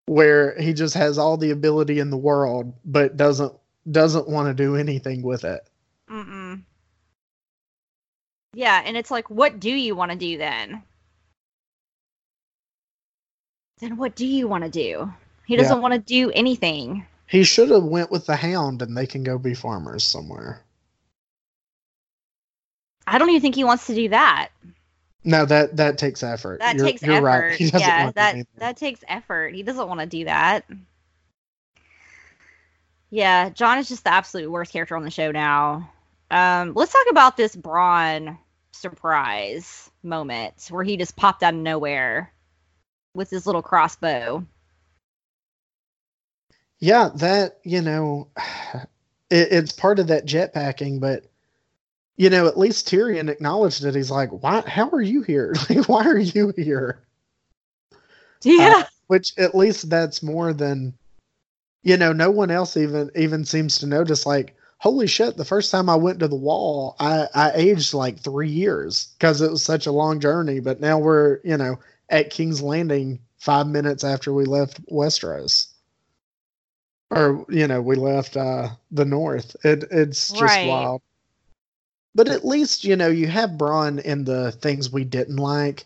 where 0.05 0.57
he 0.59 0.73
just 0.73 0.93
has 0.93 1.17
all 1.17 1.35
the 1.35 1.51
ability 1.51 1.99
in 1.99 2.09
the 2.09 2.17
world, 2.17 2.73
but 2.85 3.17
doesn't 3.17 3.53
doesn't 3.91 4.29
want 4.29 4.47
to 4.47 4.53
do 4.53 4.75
anything 4.75 5.21
with 5.21 5.43
it. 5.43 5.67
Mm-mm. 6.09 6.61
Yeah, 8.53 8.81
and 8.85 8.95
it's 8.95 9.09
like, 9.11 9.29
what 9.29 9.59
do 9.59 9.71
you 9.71 9.95
want 9.95 10.11
to 10.11 10.17
do 10.17 10.37
then? 10.37 10.83
Then 13.79 13.97
what 13.97 14.15
do 14.15 14.25
you 14.25 14.47
want 14.47 14.63
to 14.63 14.69
do? 14.69 15.11
He 15.45 15.55
doesn't 15.55 15.75
Yeah. 15.77 15.81
want 15.81 15.93
to 15.93 15.99
do 15.99 16.31
anything. 16.31 17.05
He 17.27 17.43
should 17.43 17.69
have 17.71 17.83
went 17.83 18.11
with 18.11 18.25
the 18.27 18.35
Hound, 18.35 18.81
and 18.81 18.95
they 18.95 19.07
can 19.07 19.23
go 19.23 19.37
be 19.37 19.53
farmers 19.55 20.03
somewhere. 20.03 20.61
I 23.07 23.17
don't 23.17 23.29
even 23.29 23.41
think 23.41 23.55
he 23.55 23.63
wants 23.63 23.87
to 23.87 23.95
do 23.95 24.09
that. 24.09 24.49
No, 25.25 25.45
that 25.45 25.77
that 25.77 25.97
takes 25.97 26.21
effort. 26.21 26.59
That 26.59 26.75
You're- 26.75 26.91
takes 26.91 27.01
you're 27.01 27.15
effort. 27.15 27.23
right. 27.25 27.55
He 27.57 27.65
doesn't 27.65 27.79
yeah, 27.87 28.03
want 28.03 28.15
that 28.15 28.33
anything. 28.35 28.53
that 28.57 28.77
takes 28.77 29.03
effort. 29.07 29.55
He 29.55 29.63
doesn't 29.63 29.87
want 29.87 29.99
to 30.01 30.05
do 30.05 30.25
that. 30.25 30.65
Yeah, 33.09 33.49
Jon 33.49 33.77
is 33.79 33.87
just 33.89 34.03
the 34.03 34.13
absolute 34.13 34.49
worst 34.51 34.71
character 34.71 34.95
on 34.95 35.03
the 35.03 35.11
show 35.11 35.31
now. 35.31 35.89
Um, 36.31 36.73
let's 36.73 36.91
talk 36.91 37.05
about 37.09 37.37
this 37.37 37.55
Bronn 37.55 38.37
surprise 38.73 39.89
moment 40.03 40.67
where 40.69 40.83
he 40.83 40.97
just 40.97 41.15
popped 41.15 41.43
out 41.43 41.53
of 41.53 41.59
nowhere 41.59 42.33
with 43.15 43.29
his 43.29 43.45
little 43.45 43.61
crossbow. 43.61 44.45
Yeah, 46.79 47.09
that 47.15 47.59
you 47.63 47.81
know, 47.81 48.27
it, 49.29 49.47
it's 49.51 49.71
part 49.71 49.99
of 49.99 50.07
that 50.07 50.25
jetpacking, 50.25 50.99
but 50.99 51.25
you 52.17 52.29
know, 52.29 52.47
at 52.47 52.59
least 52.59 52.87
Tyrion 52.87 53.29
acknowledged 53.29 53.83
it. 53.83 53.95
He's 53.95 54.11
like, 54.11 54.29
"Why? 54.29 54.61
How 54.61 54.89
are 54.89 55.01
you 55.01 55.21
here? 55.21 55.53
Like, 55.69 55.87
why 55.87 56.05
are 56.05 56.19
you 56.19 56.53
here?" 56.55 56.99
Yeah, 58.45 58.73
uh, 58.79 58.83
which 59.07 59.31
at 59.37 59.55
least 59.55 59.89
that's 59.89 60.21
more 60.21 60.51
than, 60.51 60.93
you 61.81 61.95
know, 61.95 62.11
no 62.11 62.29
one 62.29 62.51
else 62.51 62.75
even 62.75 63.09
even 63.15 63.45
seems 63.45 63.77
to 63.77 63.85
notice. 63.85 64.25
Like, 64.25 64.57
holy 64.83 65.07
shit! 65.07 65.37
The 65.37 65.45
first 65.45 65.71
time 65.71 65.89
I 65.89 65.95
went 65.95 66.19
to 66.19 66.27
the 66.27 66.35
wall, 66.35 66.95
I 66.99 67.27
I 67.33 67.51
aged 67.55 67.93
like 67.93 68.19
three 68.19 68.49
years 68.49 69.13
because 69.17 69.41
it 69.41 69.49
was 69.49 69.63
such 69.63 69.87
a 69.87 69.91
long 69.91 70.19
journey. 70.19 70.59
But 70.59 70.81
now 70.81 70.99
we're 70.99 71.39
you 71.43 71.57
know 71.57 71.79
at 72.09 72.29
King's 72.29 72.61
Landing 72.61 73.19
five 73.37 73.65
minutes 73.65 74.03
after 74.03 74.33
we 74.33 74.45
left 74.45 74.85
Westeros 74.87 75.67
or 77.11 77.45
you 77.49 77.67
know 77.67 77.81
we 77.81 77.95
left 77.95 78.35
uh 78.35 78.69
the 78.91 79.05
north 79.05 79.55
it 79.63 79.83
it's 79.91 80.29
just 80.29 80.41
right. 80.41 80.67
wild 80.67 81.01
but 82.15 82.27
at 82.27 82.45
least 82.45 82.83
you 82.83 82.95
know 82.95 83.07
you 83.07 83.27
have 83.27 83.51
Bronn 83.51 84.01
in 84.01 84.23
the 84.23 84.51
things 84.51 84.91
we 84.91 85.03
didn't 85.03 85.37
like 85.37 85.85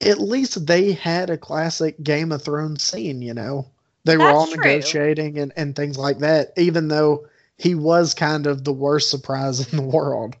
at 0.00 0.20
least 0.20 0.66
they 0.66 0.92
had 0.92 1.30
a 1.30 1.36
classic 1.36 2.02
game 2.02 2.32
of 2.32 2.42
thrones 2.42 2.82
scene 2.82 3.20
you 3.22 3.34
know 3.34 3.66
they 4.04 4.16
That's 4.16 4.22
were 4.22 4.30
all 4.30 4.46
true. 4.46 4.56
negotiating 4.56 5.38
and, 5.38 5.52
and 5.56 5.76
things 5.76 5.98
like 5.98 6.18
that 6.18 6.52
even 6.56 6.88
though 6.88 7.26
he 7.58 7.74
was 7.74 8.14
kind 8.14 8.46
of 8.46 8.64
the 8.64 8.72
worst 8.72 9.10
surprise 9.10 9.72
in 9.72 9.76
the 9.76 9.82
world 9.82 10.36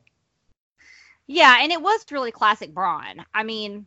yeah 1.26 1.56
and 1.60 1.72
it 1.72 1.80
was 1.80 2.04
really 2.10 2.32
classic 2.32 2.74
Bronn 2.74 3.24
i 3.32 3.42
mean 3.42 3.86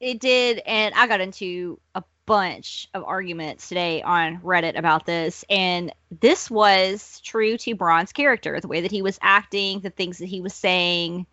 it 0.00 0.20
did 0.20 0.60
and 0.66 0.94
i 0.94 1.06
got 1.06 1.20
into 1.20 1.80
a 1.94 2.02
bunch 2.26 2.88
of 2.92 3.04
arguments 3.04 3.68
today 3.68 4.02
on 4.02 4.40
Reddit 4.40 4.76
about 4.76 5.06
this, 5.06 5.44
and 5.48 5.92
this 6.20 6.50
was 6.50 7.20
true 7.24 7.56
to 7.58 7.76
Bronn's 7.76 8.12
character, 8.12 8.60
the 8.60 8.68
way 8.68 8.82
that 8.82 8.90
he 8.90 9.02
was 9.02 9.18
acting, 9.22 9.80
the 9.80 9.90
things 9.90 10.18
that 10.18 10.26
he 10.26 10.40
was 10.40 10.52
saying. 10.52 11.26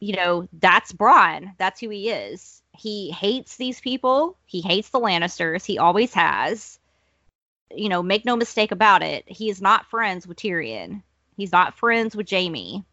You 0.00 0.16
know, 0.16 0.48
that's 0.52 0.92
Bronn. 0.92 1.56
That's 1.58 1.80
who 1.80 1.88
he 1.88 2.10
is. 2.10 2.60
He 2.72 3.12
hates 3.12 3.56
these 3.56 3.80
people. 3.80 4.36
He 4.44 4.60
hates 4.60 4.88
the 4.88 4.98
Lannisters. 4.98 5.64
He 5.64 5.78
always 5.78 6.12
has. 6.14 6.80
You 7.74 7.88
know, 7.88 8.02
make 8.02 8.24
no 8.24 8.36
mistake 8.36 8.72
about 8.72 9.02
it. 9.02 9.24
He 9.26 9.50
is 9.50 9.62
not 9.62 9.90
friends 9.90 10.26
with 10.26 10.38
Tyrion. 10.38 11.02
He's 11.36 11.52
not 11.52 11.78
friends 11.78 12.14
with 12.14 12.30
Jaime. 12.30 12.84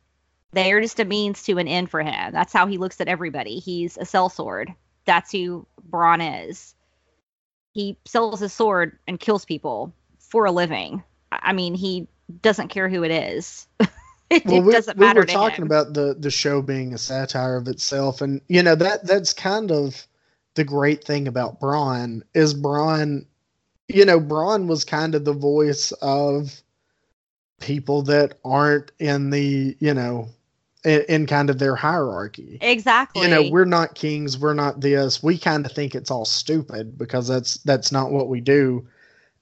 They 0.52 0.72
are 0.72 0.82
just 0.82 1.00
a 1.00 1.06
means 1.06 1.44
to 1.44 1.58
an 1.58 1.68
end 1.68 1.92
for 1.92 2.02
him. 2.02 2.32
That's 2.32 2.54
how 2.54 2.66
he 2.66 2.78
looks 2.78 3.00
at 3.02 3.08
everybody. 3.08 3.60
He's 3.60 3.98
a 3.98 4.02
sellsword. 4.02 4.74
That's 5.06 5.32
who 5.32 5.68
Bronn 5.90 6.50
is 6.50 6.76
he 7.74 7.98
sells 8.06 8.40
his 8.40 8.54
sword 8.54 8.98
and 9.08 9.20
kills 9.20 9.46
people 9.46 9.94
for 10.20 10.46
a 10.46 10.52
living. 10.52 11.04
I 11.32 11.54
mean, 11.54 11.76
he 11.76 12.08
doesn't 12.42 12.70
care 12.70 12.90
who 12.90 13.04
it 13.04 13.12
is. 13.12 13.68
it, 14.30 14.46
well, 14.46 14.62
we, 14.62 14.74
doesn't 14.74 14.98
matter. 14.98 15.22
We 15.22 15.22
were 15.22 15.26
talking 15.28 15.64
him. 15.64 15.68
about 15.68 15.94
the 15.94 16.16
the 16.18 16.32
show 16.32 16.62
being 16.62 16.94
a 16.94 16.98
satire 16.98 17.58
of 17.58 17.68
itself, 17.68 18.22
and 18.22 18.42
you 18.48 18.64
know 18.64 18.76
that 18.76 19.06
that's 19.06 19.34
kind 19.34 19.72
of 19.72 20.06
the 20.56 20.64
great 20.64 21.04
thing 21.04 21.28
about 21.28 21.60
Bronn 21.60 22.24
is 22.34 22.54
Bronn. 22.54 23.26
You 23.90 24.06
know, 24.06 24.20
Bronn 24.20 24.68
was 24.68 24.86
kind 24.86 25.16
of 25.16 25.26
the 25.26 25.34
voice 25.34 25.92
of 26.02 26.62
people 27.60 28.04
that 28.04 28.38
aren't 28.46 28.92
in 29.00 29.32
the 29.32 29.76
you 29.80 29.94
know 29.94 30.30
in, 30.84 31.02
in, 31.10 31.26
kind 31.26 31.50
of 31.50 31.60
their 31.60 31.76
hierarchy. 31.76 32.58
Exactly. 32.62 33.24
You 33.24 33.28
know, 33.28 33.50
we're 33.50 33.66
not 33.66 33.96
kings, 33.96 34.38
we're 34.38 34.54
not 34.54 34.80
this. 34.80 35.22
We 35.22 35.38
kind 35.38 35.66
of 35.66 35.72
think 35.72 35.96
it's 35.96 36.12
all 36.12 36.26
stupid 36.26 36.98
because 36.98 37.28
that's 37.28 37.56
that's 37.58 37.92
not 37.92 38.12
what 38.12 38.30
we 38.30 38.42
do. 38.42 38.88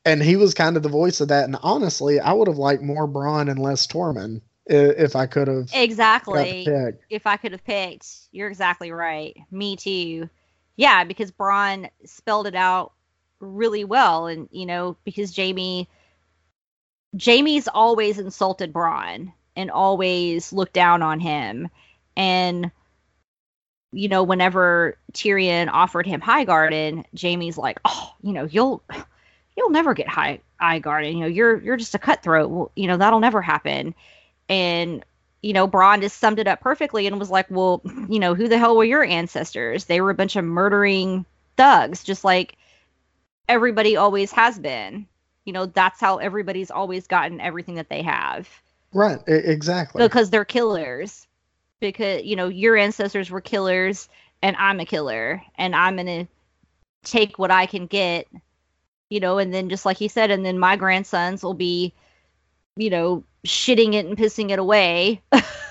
And 0.05 0.23
he 0.23 0.37
was 0.37 0.53
kind 0.53 0.77
of 0.77 0.83
the 0.83 0.89
voice 0.89 1.19
of 1.19 1.27
that. 1.27 1.43
And 1.43 1.57
honestly, 1.61 2.19
I 2.19 2.31
would 2.31 2.47
have 2.47 2.57
liked 2.57 2.81
more 2.81 3.07
Bronn 3.07 3.51
and 3.51 3.59
less 3.59 3.85
Tormund 3.85 4.41
if 4.65 5.15
I 5.15 5.27
could 5.27 5.47
have. 5.47 5.69
Exactly. 5.73 6.65
If 7.09 7.27
I 7.27 7.37
could 7.37 7.51
have 7.51 7.63
picked, 7.63 8.07
you're 8.31 8.47
exactly 8.47 8.91
right. 8.91 9.35
Me 9.51 9.75
too. 9.75 10.29
Yeah, 10.77 11.03
because 11.03 11.31
Bronn 11.31 11.89
spelled 12.05 12.47
it 12.47 12.55
out 12.55 12.93
really 13.39 13.83
well, 13.83 14.27
and 14.27 14.47
you 14.51 14.65
know, 14.65 14.97
because 15.03 15.35
Jaime 15.35 15.87
Jaime's 17.19 17.67
always 17.67 18.19
insulted 18.19 18.73
Bronn 18.73 19.31
and 19.55 19.71
always 19.71 20.53
looked 20.53 20.73
down 20.73 21.01
on 21.01 21.19
him. 21.19 21.69
And 22.15 22.71
you 23.91 24.09
know, 24.09 24.23
whenever 24.23 24.97
Tyrion 25.13 25.69
offered 25.71 26.05
him 26.05 26.21
Highgarden, 26.21 27.05
Jaime's 27.19 27.57
like, 27.57 27.79
"Oh, 27.85 28.13
you 28.21 28.33
know, 28.33 28.45
you'll 28.45 28.83
you'll 29.57 29.69
never 29.69 29.93
get 29.93 30.07
High 30.07 30.41
Highgarden. 30.61 31.13
You 31.13 31.21
know, 31.21 31.27
you're 31.27 31.61
you're 31.61 31.77
just 31.77 31.95
a 31.95 31.99
cutthroat. 31.99 32.49
Well, 32.49 32.71
you 32.75 32.87
know, 32.87 32.97
that'll 32.97 33.19
never 33.19 33.41
happen." 33.41 33.95
And 34.49 35.03
you 35.41 35.53
know, 35.53 35.67
Bronn 35.67 36.01
just 36.01 36.17
summed 36.17 36.39
it 36.39 36.47
up 36.47 36.61
perfectly 36.61 37.07
and 37.07 37.19
was 37.19 37.31
like, 37.31 37.47
"Well, 37.49 37.81
you 38.09 38.19
know, 38.19 38.35
who 38.35 38.47
the 38.47 38.57
hell 38.57 38.75
were 38.75 38.83
your 38.83 39.03
ancestors? 39.03 39.85
They 39.85 40.01
were 40.01 40.09
a 40.11 40.15
bunch 40.15 40.35
of 40.35 40.43
murdering 40.45 41.25
thugs, 41.55 42.03
just 42.03 42.23
like 42.23 42.57
everybody 43.47 43.95
always 43.95 44.31
has 44.31 44.59
been. 44.59 45.07
You 45.45 45.53
know, 45.53 45.65
that's 45.65 45.99
how 46.01 46.17
everybody's 46.17 46.71
always 46.71 47.07
gotten 47.07 47.39
everything 47.39 47.75
that 47.75 47.89
they 47.89 48.01
have." 48.01 48.49
Right, 48.93 49.19
exactly. 49.27 50.03
Because 50.03 50.29
they're 50.29 50.45
killers. 50.45 51.27
Because, 51.79 52.23
you 52.23 52.35
know, 52.35 52.47
your 52.47 52.75
ancestors 52.75 53.29
were 53.29 53.41
killers 53.41 54.09
and 54.41 54.55
I'm 54.57 54.79
a 54.79 54.85
killer 54.85 55.43
and 55.55 55.75
I'm 55.75 55.95
going 55.95 56.07
to 56.07 56.27
take 57.03 57.37
what 57.37 57.51
I 57.51 57.65
can 57.65 57.85
get, 57.85 58.27
you 59.09 59.19
know, 59.19 59.37
and 59.37 59.53
then 59.53 59.69
just 59.69 59.85
like 59.85 59.97
he 59.97 60.07
said, 60.07 60.31
and 60.31 60.45
then 60.45 60.57
my 60.57 60.75
grandsons 60.75 61.43
will 61.43 61.53
be, 61.53 61.93
you 62.75 62.89
know, 62.89 63.23
shitting 63.45 63.93
it 63.93 64.05
and 64.05 64.17
pissing 64.17 64.49
it 64.49 64.59
away, 64.59 65.21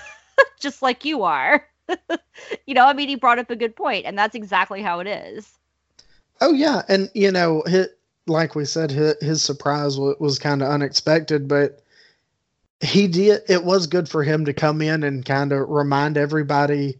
just 0.59 0.81
like 0.81 1.03
you 1.03 1.23
are. 1.23 1.67
you 2.65 2.73
know, 2.73 2.85
I 2.85 2.93
mean, 2.93 3.09
he 3.09 3.15
brought 3.15 3.39
up 3.39 3.49
a 3.49 3.55
good 3.55 3.75
point, 3.75 4.05
and 4.05 4.17
that's 4.17 4.35
exactly 4.35 4.81
how 4.81 4.99
it 4.99 5.07
is. 5.07 5.47
Oh 6.41 6.53
yeah, 6.53 6.81
and 6.87 7.09
you 7.13 7.31
know, 7.31 7.63
his, 7.65 7.87
like 8.27 8.55
we 8.55 8.65
said, 8.65 8.91
his, 8.91 9.15
his 9.21 9.41
surprise 9.43 9.97
was, 9.97 10.15
was 10.19 10.39
kind 10.39 10.61
of 10.61 10.69
unexpected, 10.69 11.47
but 11.47 11.81
he 12.79 13.07
did 13.07 13.41
it 13.49 13.63
was 13.63 13.87
good 13.87 14.07
for 14.07 14.23
him 14.23 14.45
to 14.45 14.53
come 14.53 14.81
in 14.81 15.03
and 15.03 15.25
kind 15.25 15.51
of 15.51 15.67
remind 15.69 16.17
everybody 16.17 16.99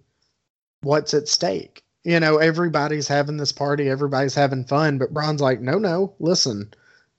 what's 0.81 1.13
at 1.13 1.27
stake. 1.27 1.83
You 2.03 2.19
know, 2.19 2.37
everybody's 2.37 3.07
having 3.07 3.37
this 3.37 3.51
party, 3.51 3.89
everybody's 3.89 4.35
having 4.35 4.63
fun, 4.63 4.97
but 4.97 5.13
Bronn's 5.13 5.41
like, 5.41 5.59
no, 5.59 5.77
no, 5.77 6.13
listen, 6.19 6.73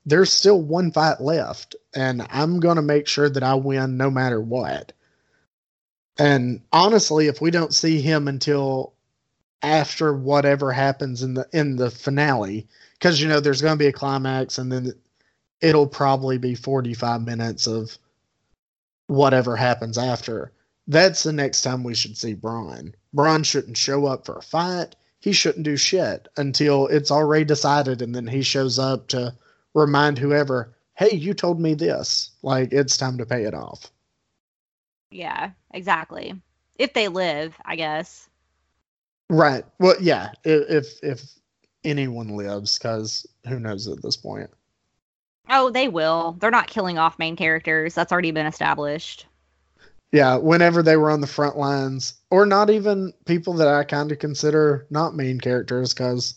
there's 0.07 0.33
still 0.33 0.63
one 0.63 0.91
fight 0.91 1.21
left, 1.21 1.77
and 1.95 2.27
I'm 2.31 2.61
to 2.61 2.83
make 2.83 3.07
sure 3.07 3.29
that 3.29 3.43
I 3.43 3.55
win 3.55 3.99
no 3.99 4.11
matter 4.11 4.41
what. 4.41 4.93
And 6.19 6.63
honestly, 6.73 7.27
if 7.27 7.41
we 7.41 7.51
don't 7.51 7.75
see 7.75 8.01
him 8.01 8.27
until 8.27 8.95
after 9.63 10.15
whatever 10.15 10.73
happens 10.73 11.23
in 11.23 11.35
the 11.35 11.49
in 11.53 11.77
the 11.77 11.91
finale, 11.91 12.67
because 12.93 13.21
you 13.21 13.29
know 13.29 13.41
there's 13.41 13.63
going 13.63 13.75
to 13.75 13.85
be 13.85 13.89
a 13.89 13.93
climax, 13.93 14.59
and 14.59 14.71
then 14.71 14.93
it'll 15.61 15.87
probably 15.87 16.39
be 16.39 16.55
45 16.55 17.23
minutes 17.23 17.67
of 17.67 17.99
whatever 19.09 19.57
happens 19.57 19.99
after. 19.99 20.53
That's 20.87 21.23
the 21.23 21.33
next 21.33 21.63
time 21.63 21.83
we 21.83 21.95
should 21.95 22.17
see 22.17 22.35
Bronn. 22.35 22.95
Bronn 23.15 23.45
shouldn't 23.45 23.77
show 23.77 24.07
up 24.07 24.25
for 24.25 24.39
a 24.39 24.43
fight. 24.43 24.97
He 25.21 25.33
shouldn't 25.33 25.65
do 25.65 25.77
shit 25.77 26.29
until 26.37 26.87
it's 26.87 27.11
already 27.11 27.45
decided, 27.45 28.01
and 28.01 28.15
then 28.15 28.27
he 28.27 28.43
shows 28.43 28.79
up 28.79 29.09
to 29.09 29.35
remind 29.75 30.19
whoever, 30.19 30.75
"Hey, 30.95 31.15
you 31.15 31.35
told 31.35 31.61
me 31.61 31.75
this. 31.75 32.31
Like 32.43 32.73
it's 32.73 32.97
time 32.97 33.19
to 33.19 33.27
pay 33.27 33.45
it 33.45 33.55
off." 33.55 33.91
Yeah, 35.11 35.51
exactly. 35.73 36.41
If 36.77 36.93
they 36.93 37.09
live, 37.09 37.57
I 37.65 37.77
guess. 37.77 38.28
Right. 39.31 39.65
Well, 39.79 39.97
yeah. 40.01 40.33
If 40.45 41.03
if 41.03 41.23
anyone 41.85 42.37
lives, 42.37 42.79
because 42.79 43.27
who 43.47 43.59
knows 43.61 43.87
at 43.87 44.03
this 44.03 44.17
point. 44.17 44.51
Oh, 45.49 45.71
they 45.71 45.89
will. 45.89 46.37
They're 46.39 46.51
not 46.51 46.67
killing 46.67 46.99
off 46.99 47.19
main 47.19 47.37
characters. 47.37 47.95
That's 47.95 48.13
already 48.13 48.31
been 48.31 48.47
established. 48.47 49.27
Yeah, 50.13 50.37
whenever 50.37 50.83
they 50.83 50.97
were 50.97 51.11
on 51.11 51.21
the 51.21 51.27
front 51.27 51.59
lines, 51.59 52.15
or 52.31 52.47
not 52.47 52.71
even 52.71 53.13
people 53.27 53.55
that 53.55 53.69
I 53.69 53.85
kind 53.85 54.11
of 54.11 54.19
consider 54.19 54.87
not 54.91 55.15
main 55.15 55.39
characters, 55.39 55.93
because 55.93 56.35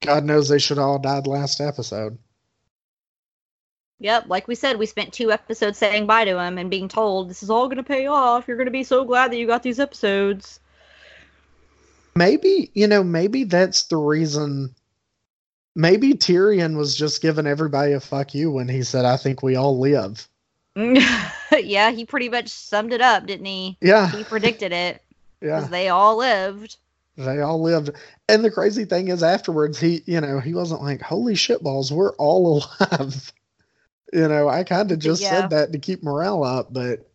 God 0.00 0.24
knows 0.24 0.48
they 0.48 0.58
should 0.58 0.78
all 0.78 0.98
died 0.98 1.26
last 1.26 1.60
episode. 1.60 2.18
Yep, 4.00 4.24
like 4.28 4.46
we 4.46 4.54
said, 4.54 4.78
we 4.78 4.86
spent 4.86 5.12
two 5.12 5.32
episodes 5.32 5.78
saying 5.78 6.06
bye 6.06 6.24
to 6.24 6.40
him 6.40 6.58
and 6.58 6.70
being 6.70 6.88
told 6.88 7.28
this 7.28 7.42
is 7.42 7.50
all 7.50 7.66
going 7.66 7.78
to 7.78 7.82
pay 7.82 8.06
off. 8.06 8.46
You're 8.46 8.56
going 8.56 8.66
to 8.66 8.72
be 8.72 8.84
so 8.84 9.04
glad 9.04 9.32
that 9.32 9.38
you 9.38 9.46
got 9.46 9.64
these 9.64 9.80
episodes. 9.80 10.60
Maybe, 12.18 12.70
you 12.74 12.88
know, 12.88 13.04
maybe 13.04 13.44
that's 13.44 13.84
the 13.84 13.96
reason 13.96 14.74
maybe 15.78 16.14
Tyrion 16.14 16.76
was 16.76 16.96
just 16.96 17.22
giving 17.22 17.46
everybody 17.46 17.92
a 17.92 18.00
fuck 18.00 18.34
you 18.34 18.50
when 18.50 18.68
he 18.68 18.82
said, 18.82 19.04
"I 19.04 19.16
think 19.16 19.42
we 19.42 19.54
all 19.54 19.78
live." 19.78 20.28
yeah, 20.76 21.90
he 21.92 22.04
pretty 22.04 22.28
much 22.28 22.48
summed 22.48 22.92
it 22.92 23.00
up, 23.00 23.26
didn't 23.26 23.46
he? 23.46 23.78
Yeah, 23.80 24.10
he 24.10 24.24
predicted 24.24 24.72
it. 24.72 25.00
Yeah, 25.40 25.60
they 25.60 25.88
all 25.88 26.16
lived. 26.16 26.76
They 27.16 27.40
all 27.40 27.62
lived, 27.62 27.90
and 28.28 28.44
the 28.44 28.50
crazy 28.50 28.84
thing 28.84 29.08
is, 29.08 29.22
afterwards, 29.22 29.78
he, 29.78 30.02
you 30.04 30.20
know, 30.20 30.40
he 30.40 30.54
wasn't 30.54 30.82
like, 30.82 31.00
"Holy 31.00 31.36
shit 31.36 31.62
balls, 31.62 31.92
we're 31.92 32.14
all 32.16 32.64
alive." 32.80 33.32
you 34.12 34.26
know, 34.26 34.48
I 34.48 34.64
kind 34.64 34.90
of 34.90 34.98
just 34.98 35.22
yeah. 35.22 35.30
said 35.30 35.50
that 35.50 35.72
to 35.72 35.78
keep 35.78 36.02
morale 36.02 36.42
up, 36.42 36.72
but 36.72 37.07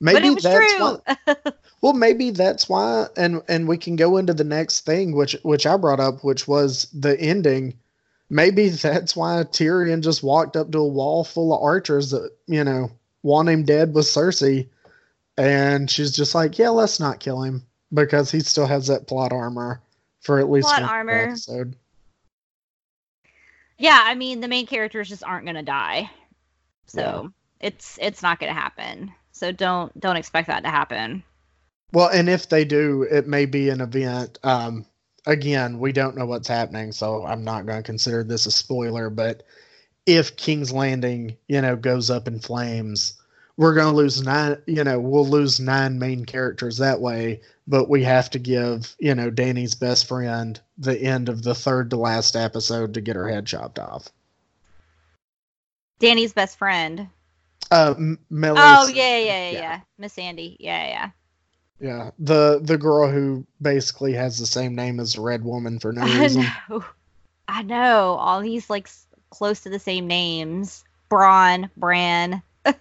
maybe 0.00 0.34
that's 0.34 0.74
why. 0.78 1.34
well, 1.80 1.92
maybe 1.92 2.30
that's 2.30 2.68
why, 2.68 3.06
and 3.16 3.42
and 3.48 3.68
we 3.68 3.78
can 3.78 3.96
go 3.96 4.16
into 4.16 4.34
the 4.34 4.44
next 4.44 4.84
thing, 4.84 5.14
which 5.14 5.36
which 5.42 5.66
I 5.66 5.76
brought 5.76 6.00
up, 6.00 6.24
which 6.24 6.46
was 6.48 6.88
the 6.92 7.18
ending. 7.20 7.74
Maybe 8.30 8.68
that's 8.70 9.16
why 9.16 9.44
Tyrion 9.44 10.02
just 10.02 10.22
walked 10.22 10.56
up 10.56 10.70
to 10.72 10.78
a 10.78 10.86
wall 10.86 11.24
full 11.24 11.54
of 11.54 11.62
archers 11.62 12.10
that 12.10 12.30
you 12.46 12.64
know 12.64 12.90
want 13.22 13.48
him 13.48 13.64
dead 13.64 13.94
with 13.94 14.06
Cersei, 14.06 14.68
and 15.36 15.90
she's 15.90 16.12
just 16.12 16.34
like, 16.34 16.58
yeah, 16.58 16.70
let's 16.70 17.00
not 17.00 17.20
kill 17.20 17.42
him 17.42 17.64
because 17.92 18.30
he 18.30 18.40
still 18.40 18.66
has 18.66 18.88
that 18.88 19.06
plot 19.06 19.32
armor 19.32 19.80
for 20.20 20.38
at 20.38 20.50
least 20.50 20.68
plot 20.68 20.82
one 20.82 20.90
armor. 20.90 21.12
episode. 21.12 21.76
Yeah, 23.78 24.00
I 24.04 24.14
mean 24.14 24.40
the 24.40 24.48
main 24.48 24.66
characters 24.66 25.08
just 25.08 25.24
aren't 25.24 25.46
gonna 25.46 25.62
die, 25.62 26.10
so 26.86 27.00
yeah. 27.60 27.68
it's 27.68 27.98
it's 28.00 28.22
not 28.22 28.38
gonna 28.38 28.54
happen. 28.54 29.12
So 29.44 29.52
don't 29.52 30.00
don't 30.00 30.16
expect 30.16 30.48
that 30.48 30.62
to 30.62 30.70
happen. 30.70 31.22
Well, 31.92 32.08
and 32.08 32.30
if 32.30 32.48
they 32.48 32.64
do, 32.64 33.02
it 33.02 33.28
may 33.28 33.44
be 33.44 33.68
an 33.68 33.82
event. 33.82 34.38
Um, 34.42 34.86
again, 35.26 35.78
we 35.78 35.92
don't 35.92 36.16
know 36.16 36.24
what's 36.24 36.48
happening, 36.48 36.92
so 36.92 37.26
I'm 37.26 37.44
not 37.44 37.66
going 37.66 37.76
to 37.76 37.82
consider 37.82 38.24
this 38.24 38.46
a 38.46 38.50
spoiler. 38.50 39.10
But 39.10 39.42
if 40.06 40.36
King's 40.36 40.72
Landing, 40.72 41.36
you 41.46 41.60
know, 41.60 41.76
goes 41.76 42.08
up 42.08 42.26
in 42.26 42.38
flames, 42.40 43.20
we're 43.58 43.74
going 43.74 43.92
to 43.92 43.96
lose 43.96 44.22
nine. 44.22 44.56
You 44.66 44.82
know, 44.82 44.98
we'll 44.98 45.28
lose 45.28 45.60
nine 45.60 45.98
main 45.98 46.24
characters 46.24 46.78
that 46.78 47.02
way. 47.02 47.42
But 47.66 47.90
we 47.90 48.02
have 48.04 48.30
to 48.30 48.38
give, 48.38 48.96
you 48.98 49.14
know, 49.14 49.28
Dany's 49.28 49.74
best 49.74 50.08
friend 50.08 50.58
the 50.78 50.98
end 50.98 51.28
of 51.28 51.42
the 51.42 51.54
third 51.54 51.90
to 51.90 51.98
last 51.98 52.34
episode 52.34 52.94
to 52.94 53.02
get 53.02 53.16
her 53.16 53.28
head 53.28 53.44
chopped 53.44 53.78
off. 53.78 54.08
Dany's 55.98 56.32
best 56.32 56.56
friend. 56.56 57.10
Uh, 57.70 57.94
Melly. 58.30 58.60
Oh 58.60 58.86
yeah, 58.88 59.18
yeah, 59.18 59.50
yeah, 59.50 59.50
yeah. 59.50 59.80
Missandei. 60.00 60.56
Yeah, 60.58 60.86
yeah. 60.86 61.10
Yeah, 61.80 62.10
the 62.18 62.60
the 62.62 62.78
girl 62.78 63.10
who 63.10 63.46
basically 63.60 64.12
has 64.14 64.38
the 64.38 64.46
same 64.46 64.74
name 64.74 65.00
as 65.00 65.14
the 65.14 65.20
Red 65.20 65.44
Woman 65.44 65.78
for 65.78 65.92
no 65.92 66.02
reason. 66.20 66.42
I 66.42 66.56
know. 66.68 66.84
I 67.48 67.62
know 67.62 68.14
all 68.14 68.40
these 68.40 68.70
like 68.70 68.88
close 69.30 69.60
to 69.62 69.70
the 69.70 69.78
same 69.78 70.06
names: 70.06 70.84
Bronn, 71.10 71.68
Bran. 71.76 72.42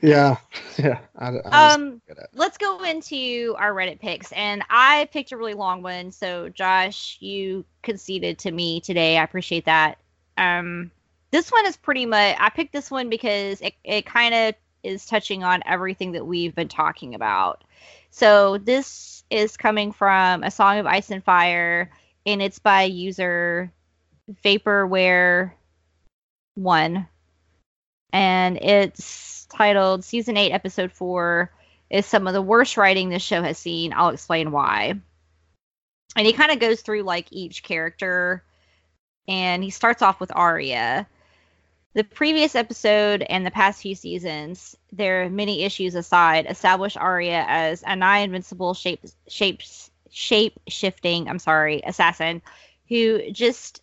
yeah, 0.00 0.36
yeah. 0.78 1.00
I, 1.18 1.32
I 1.44 1.74
um, 1.74 2.00
let's 2.32 2.58
go 2.58 2.82
into 2.84 3.54
our 3.58 3.72
Reddit 3.72 4.00
picks, 4.00 4.32
and 4.32 4.62
I 4.70 5.08
picked 5.12 5.32
a 5.32 5.36
really 5.36 5.54
long 5.54 5.82
one. 5.82 6.12
So, 6.12 6.48
Josh, 6.48 7.18
you 7.20 7.64
conceded 7.82 8.38
to 8.40 8.50
me 8.50 8.80
today. 8.80 9.18
I 9.18 9.24
appreciate 9.24 9.66
that. 9.66 9.98
Um, 10.38 10.90
this 11.30 11.50
one 11.50 11.66
is 11.66 11.76
pretty 11.76 12.06
much 12.06 12.36
I 12.38 12.50
picked 12.50 12.72
this 12.72 12.90
one 12.90 13.08
because 13.08 13.60
it, 13.60 13.74
it 13.84 14.06
kind 14.06 14.34
of 14.34 14.54
is 14.82 15.06
touching 15.06 15.44
on 15.44 15.62
everything 15.66 16.12
that 16.12 16.26
we've 16.26 16.54
been 16.54 16.68
talking 16.68 17.14
about. 17.14 17.64
So 18.10 18.58
this 18.58 19.24
is 19.30 19.56
coming 19.56 19.92
from 19.92 20.42
a 20.42 20.50
song 20.50 20.78
of 20.78 20.86
ice 20.86 21.10
and 21.10 21.22
fire 21.22 21.90
and 22.26 22.42
it's 22.42 22.58
by 22.58 22.82
user 22.82 23.72
vaporware 24.44 25.52
one. 26.54 27.06
And 28.12 28.56
it's 28.56 29.46
titled 29.46 30.04
season 30.04 30.36
8 30.36 30.50
episode 30.50 30.92
4 30.92 31.52
is 31.90 32.06
some 32.06 32.26
of 32.26 32.32
the 32.32 32.42
worst 32.42 32.76
writing 32.76 33.08
this 33.08 33.22
show 33.22 33.42
has 33.42 33.58
seen. 33.58 33.92
I'll 33.94 34.10
explain 34.10 34.50
why. 34.50 34.94
And 36.16 36.26
he 36.26 36.32
kind 36.32 36.50
of 36.50 36.58
goes 36.58 36.80
through 36.80 37.02
like 37.02 37.28
each 37.30 37.62
character 37.62 38.42
and 39.28 39.62
he 39.62 39.70
starts 39.70 40.02
off 40.02 40.18
with 40.18 40.32
Arya 40.34 41.06
the 41.94 42.04
previous 42.04 42.54
episode 42.54 43.22
and 43.22 43.44
the 43.44 43.50
past 43.50 43.82
few 43.82 43.94
seasons, 43.94 44.76
their 44.92 45.28
many 45.28 45.64
issues 45.64 45.94
aside, 45.94 46.46
establish 46.48 46.96
Arya 46.96 47.44
as 47.48 47.82
a 47.86 47.96
nigh 47.96 48.18
invincible 48.18 48.74
shape 48.74 49.04
shape 49.28 49.60
shape 50.10 50.60
shifting, 50.68 51.28
I'm 51.28 51.38
sorry, 51.38 51.82
assassin 51.84 52.42
who 52.88 53.30
just 53.30 53.82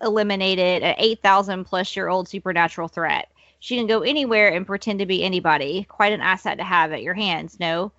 eliminated 0.00 0.82
an 0.82 0.94
8,000 0.98 1.64
plus 1.64 1.94
year 1.94 2.08
old 2.08 2.28
supernatural 2.28 2.88
threat. 2.88 3.28
She 3.58 3.76
can 3.76 3.86
go 3.86 4.00
anywhere 4.00 4.48
and 4.48 4.66
pretend 4.66 5.00
to 5.00 5.06
be 5.06 5.22
anybody. 5.22 5.84
Quite 5.84 6.12
an 6.12 6.22
asset 6.22 6.58
to 6.58 6.64
have 6.64 6.92
at 6.92 7.02
your 7.02 7.14
hands, 7.14 7.58
no? 7.60 7.92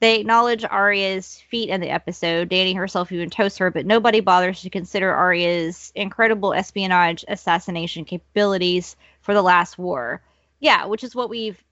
They 0.00 0.20
acknowledge 0.20 0.64
Arya's 0.64 1.40
feat 1.48 1.70
in 1.70 1.80
the 1.80 1.90
episode. 1.90 2.50
Dany 2.50 2.76
herself 2.76 3.12
even 3.12 3.30
toasts 3.30 3.58
her, 3.58 3.70
but 3.70 3.86
nobody 3.86 4.20
bothers 4.20 4.62
to 4.62 4.70
consider 4.70 5.12
Arya's 5.12 5.92
incredible 5.94 6.52
espionage 6.52 7.24
assassination 7.28 8.04
capabilities 8.04 8.96
for 9.20 9.34
the 9.34 9.42
last 9.42 9.78
war. 9.78 10.20
Yeah, 10.60 10.86
which 10.86 11.04
is 11.04 11.14
what 11.14 11.30
we've 11.30 11.62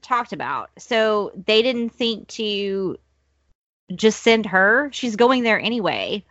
talked 0.00 0.32
about. 0.32 0.70
So 0.78 1.32
they 1.46 1.62
didn't 1.62 1.90
think 1.90 2.28
to 2.28 2.98
just 3.94 4.22
send 4.22 4.46
her. 4.46 4.90
She's 4.92 5.16
going 5.16 5.42
there 5.42 5.60
anyway. 5.60 6.24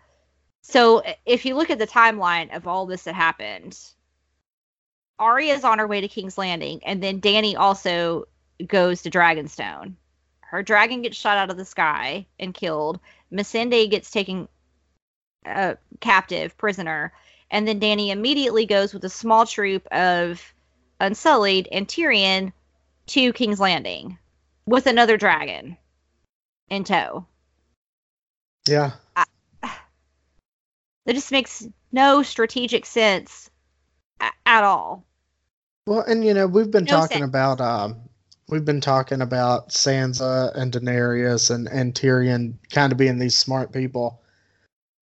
So 0.62 1.04
if 1.26 1.46
you 1.46 1.56
look 1.56 1.70
at 1.70 1.80
the 1.80 1.88
timeline 1.88 2.56
of 2.56 2.68
all 2.68 2.86
this 2.86 3.04
that 3.04 3.16
happened, 3.16 3.78
Arya's 5.20 5.64
on 5.64 5.80
her 5.80 5.88
way 5.88 6.02
to 6.02 6.08
King's 6.08 6.38
Landing, 6.38 6.82
and 6.86 7.02
then 7.02 7.22
Dany 7.22 7.56
also 7.58 8.26
goes 8.68 9.02
to 9.02 9.10
Dragonstone 9.10 9.94
her 10.50 10.64
dragon 10.64 11.02
gets 11.02 11.18
shot 11.18 11.38
out 11.38 11.50
of 11.50 11.58
the 11.58 11.66
sky 11.66 12.26
and 12.40 12.54
killed. 12.54 13.00
Missandei 13.32 13.90
gets 13.90 14.10
taken 14.10 14.48
uh, 15.46 15.76
captive, 16.00 16.58
prisoner, 16.58 17.12
and 17.52 17.68
then 17.68 17.80
Dany 17.80 18.10
immediately 18.10 18.66
goes 18.66 18.94
with 18.94 19.04
a 19.04 19.10
small 19.10 19.46
troop 19.46 19.86
of 19.88 20.42
Unsullied 21.00 21.68
and 21.72 21.88
Tyrion 21.88 22.54
to 23.08 23.34
King's 23.34 23.60
Landing 23.60 24.18
with 24.66 24.88
another 24.88 25.18
dragon 25.18 25.78
in 26.70 26.84
tow. 26.84 27.26
Yeah. 28.68 28.92
I, 29.16 29.26
it 31.06 31.14
just 31.14 31.32
makes 31.32 31.68
no 31.92 32.24
strategic 32.24 32.86
sense 32.86 33.50
at 34.46 34.64
all. 34.64 35.06
Well, 35.86 36.02
and 36.02 36.24
you 36.24 36.34
know, 36.34 36.48
we've 36.48 36.72
been 36.72 36.84
no 36.84 36.92
talking 36.92 37.20
sense. 37.20 37.30
about 37.30 37.62
um, 37.62 38.02
we've 38.50 38.66
been 38.66 38.82
talking 38.82 39.22
about 39.22 39.70
Sansa 39.70 40.56
and 40.56 40.72
Daenerys 40.72 41.54
and, 41.54 41.68
and 41.68 41.94
Tyrion 41.94 42.54
kind 42.72 42.92
of 42.92 42.98
being 42.98 43.20
these 43.20 43.38
smart 43.38 43.72
people. 43.72 44.22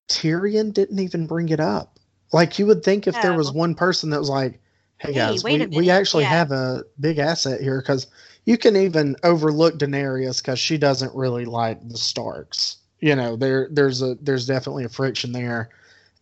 Tyrion 0.10 0.74
didn't 0.74 1.00
even 1.00 1.28
bring 1.28 1.50
it 1.50 1.60
up. 1.60 2.00
Like 2.34 2.60
you 2.60 2.66
would 2.66 2.84
think 2.84 3.08
if 3.08 3.16
no. 3.16 3.22
there 3.22 3.38
was 3.38 3.52
one 3.52 3.76
person 3.76 4.10
that 4.10 4.20
was 4.20 4.30
like, 4.30 4.60
"Hey, 4.98 5.14
hey 5.14 5.14
guys, 5.14 5.44
we, 5.44 5.66
we 5.68 5.90
actually 5.90 6.24
yeah. 6.24 6.30
have 6.30 6.52
a 6.52 6.84
big 7.00 7.18
asset 7.18 7.62
here," 7.62 7.80
because 7.82 8.08
you 8.46 8.58
can 8.58 8.76
even 8.76 9.16
overlook 9.24 9.78
Daenerys 9.78 10.42
because 10.42 10.60
she 10.60 10.78
doesn't 10.78 11.16
really 11.16 11.46
like 11.46 11.88
the 11.88 11.98
Starks. 11.98 12.78
You 13.00 13.16
know, 13.16 13.36
there 13.36 13.70
there's 13.72 14.02
a 14.02 14.16
there's 14.22 14.48
definitely 14.48 14.84
a 14.84 14.90
friction 14.90 15.32
there, 15.32 15.70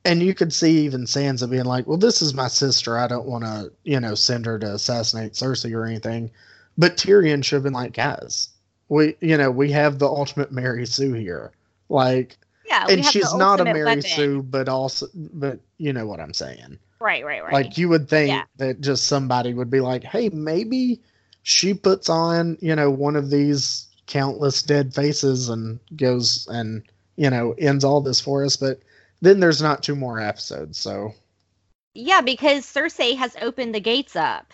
and 0.05 0.21
you 0.21 0.33
could 0.33 0.53
see 0.53 0.85
even 0.85 1.05
Sansa 1.05 1.49
being 1.49 1.65
like, 1.65 1.87
"Well, 1.87 1.97
this 1.97 2.21
is 2.21 2.33
my 2.33 2.47
sister. 2.47 2.97
I 2.97 3.07
don't 3.07 3.25
want 3.25 3.45
to, 3.45 3.71
you 3.83 3.99
know, 3.99 4.13
send 4.13 4.45
her 4.45 4.59
to 4.59 4.73
assassinate 4.73 5.33
Cersei 5.33 5.73
or 5.73 5.85
anything." 5.85 6.31
But 6.77 6.97
Tyrion 6.97 7.43
should 7.43 7.57
have 7.57 7.63
been 7.63 7.73
like, 7.73 7.93
guys, 7.93 8.49
we 8.89 9.15
you 9.21 9.37
know 9.37 9.51
we 9.51 9.71
have 9.71 9.99
the 9.99 10.07
ultimate 10.07 10.51
Mary 10.51 10.85
Sue 10.85 11.13
here, 11.13 11.51
like, 11.89 12.37
yeah, 12.65 12.85
and 12.89 13.05
she's 13.05 13.33
not 13.33 13.59
a 13.59 13.65
Mary 13.65 13.83
weapon. 13.83 14.01
Sue, 14.01 14.43
but 14.43 14.69
also, 14.69 15.07
but 15.13 15.59
you 15.77 15.93
know 15.93 16.05
what 16.05 16.19
I'm 16.19 16.33
saying. 16.33 16.79
Right, 16.99 17.25
right, 17.25 17.43
right. 17.43 17.53
Like 17.53 17.77
you 17.77 17.89
would 17.89 18.07
think 18.07 18.29
yeah. 18.29 18.43
that 18.57 18.81
just 18.81 19.07
somebody 19.07 19.53
would 19.53 19.69
be 19.69 19.81
like, 19.81 20.03
hey, 20.03 20.29
maybe 20.29 21.01
she 21.43 21.73
puts 21.73 22.09
on 22.09 22.57
you 22.61 22.75
know 22.75 22.89
one 22.89 23.15
of 23.15 23.29
these 23.29 23.87
countless 24.07 24.61
dead 24.63 24.93
faces 24.93 25.49
and 25.49 25.79
goes 25.95 26.47
and 26.49 26.83
you 27.15 27.29
know 27.29 27.53
ends 27.57 27.83
all 27.83 28.01
this 28.01 28.19
for 28.19 28.43
us, 28.43 28.57
but 28.57 28.79
then 29.21 29.39
there's 29.39 29.61
not 29.61 29.83
two 29.83 29.95
more 29.95 30.19
episodes, 30.19 30.77
so. 30.77 31.13
Yeah, 31.95 32.21
because 32.21 32.65
Cersei 32.65 33.15
has 33.15 33.35
opened 33.39 33.75
the 33.75 33.79
gates 33.79 34.15
up 34.15 34.51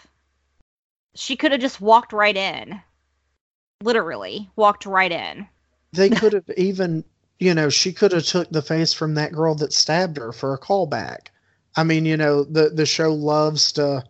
she 1.15 1.35
could 1.35 1.51
have 1.51 1.61
just 1.61 1.81
walked 1.81 2.13
right 2.13 2.35
in. 2.35 2.81
Literally, 3.81 4.49
walked 4.55 4.85
right 4.85 5.11
in. 5.11 5.47
They 5.93 6.09
could 6.09 6.33
have 6.33 6.49
even, 6.57 7.03
you 7.39 7.53
know, 7.53 7.69
she 7.69 7.93
could 7.93 8.11
have 8.11 8.25
took 8.25 8.49
the 8.49 8.61
face 8.61 8.93
from 8.93 9.15
that 9.15 9.31
girl 9.31 9.55
that 9.55 9.73
stabbed 9.73 10.17
her 10.17 10.31
for 10.31 10.53
a 10.53 10.59
callback. 10.59 11.27
I 11.75 11.83
mean, 11.83 12.05
you 12.05 12.17
know, 12.17 12.43
the 12.43 12.69
the 12.69 12.85
show 12.85 13.13
loves 13.13 13.71
to 13.73 14.03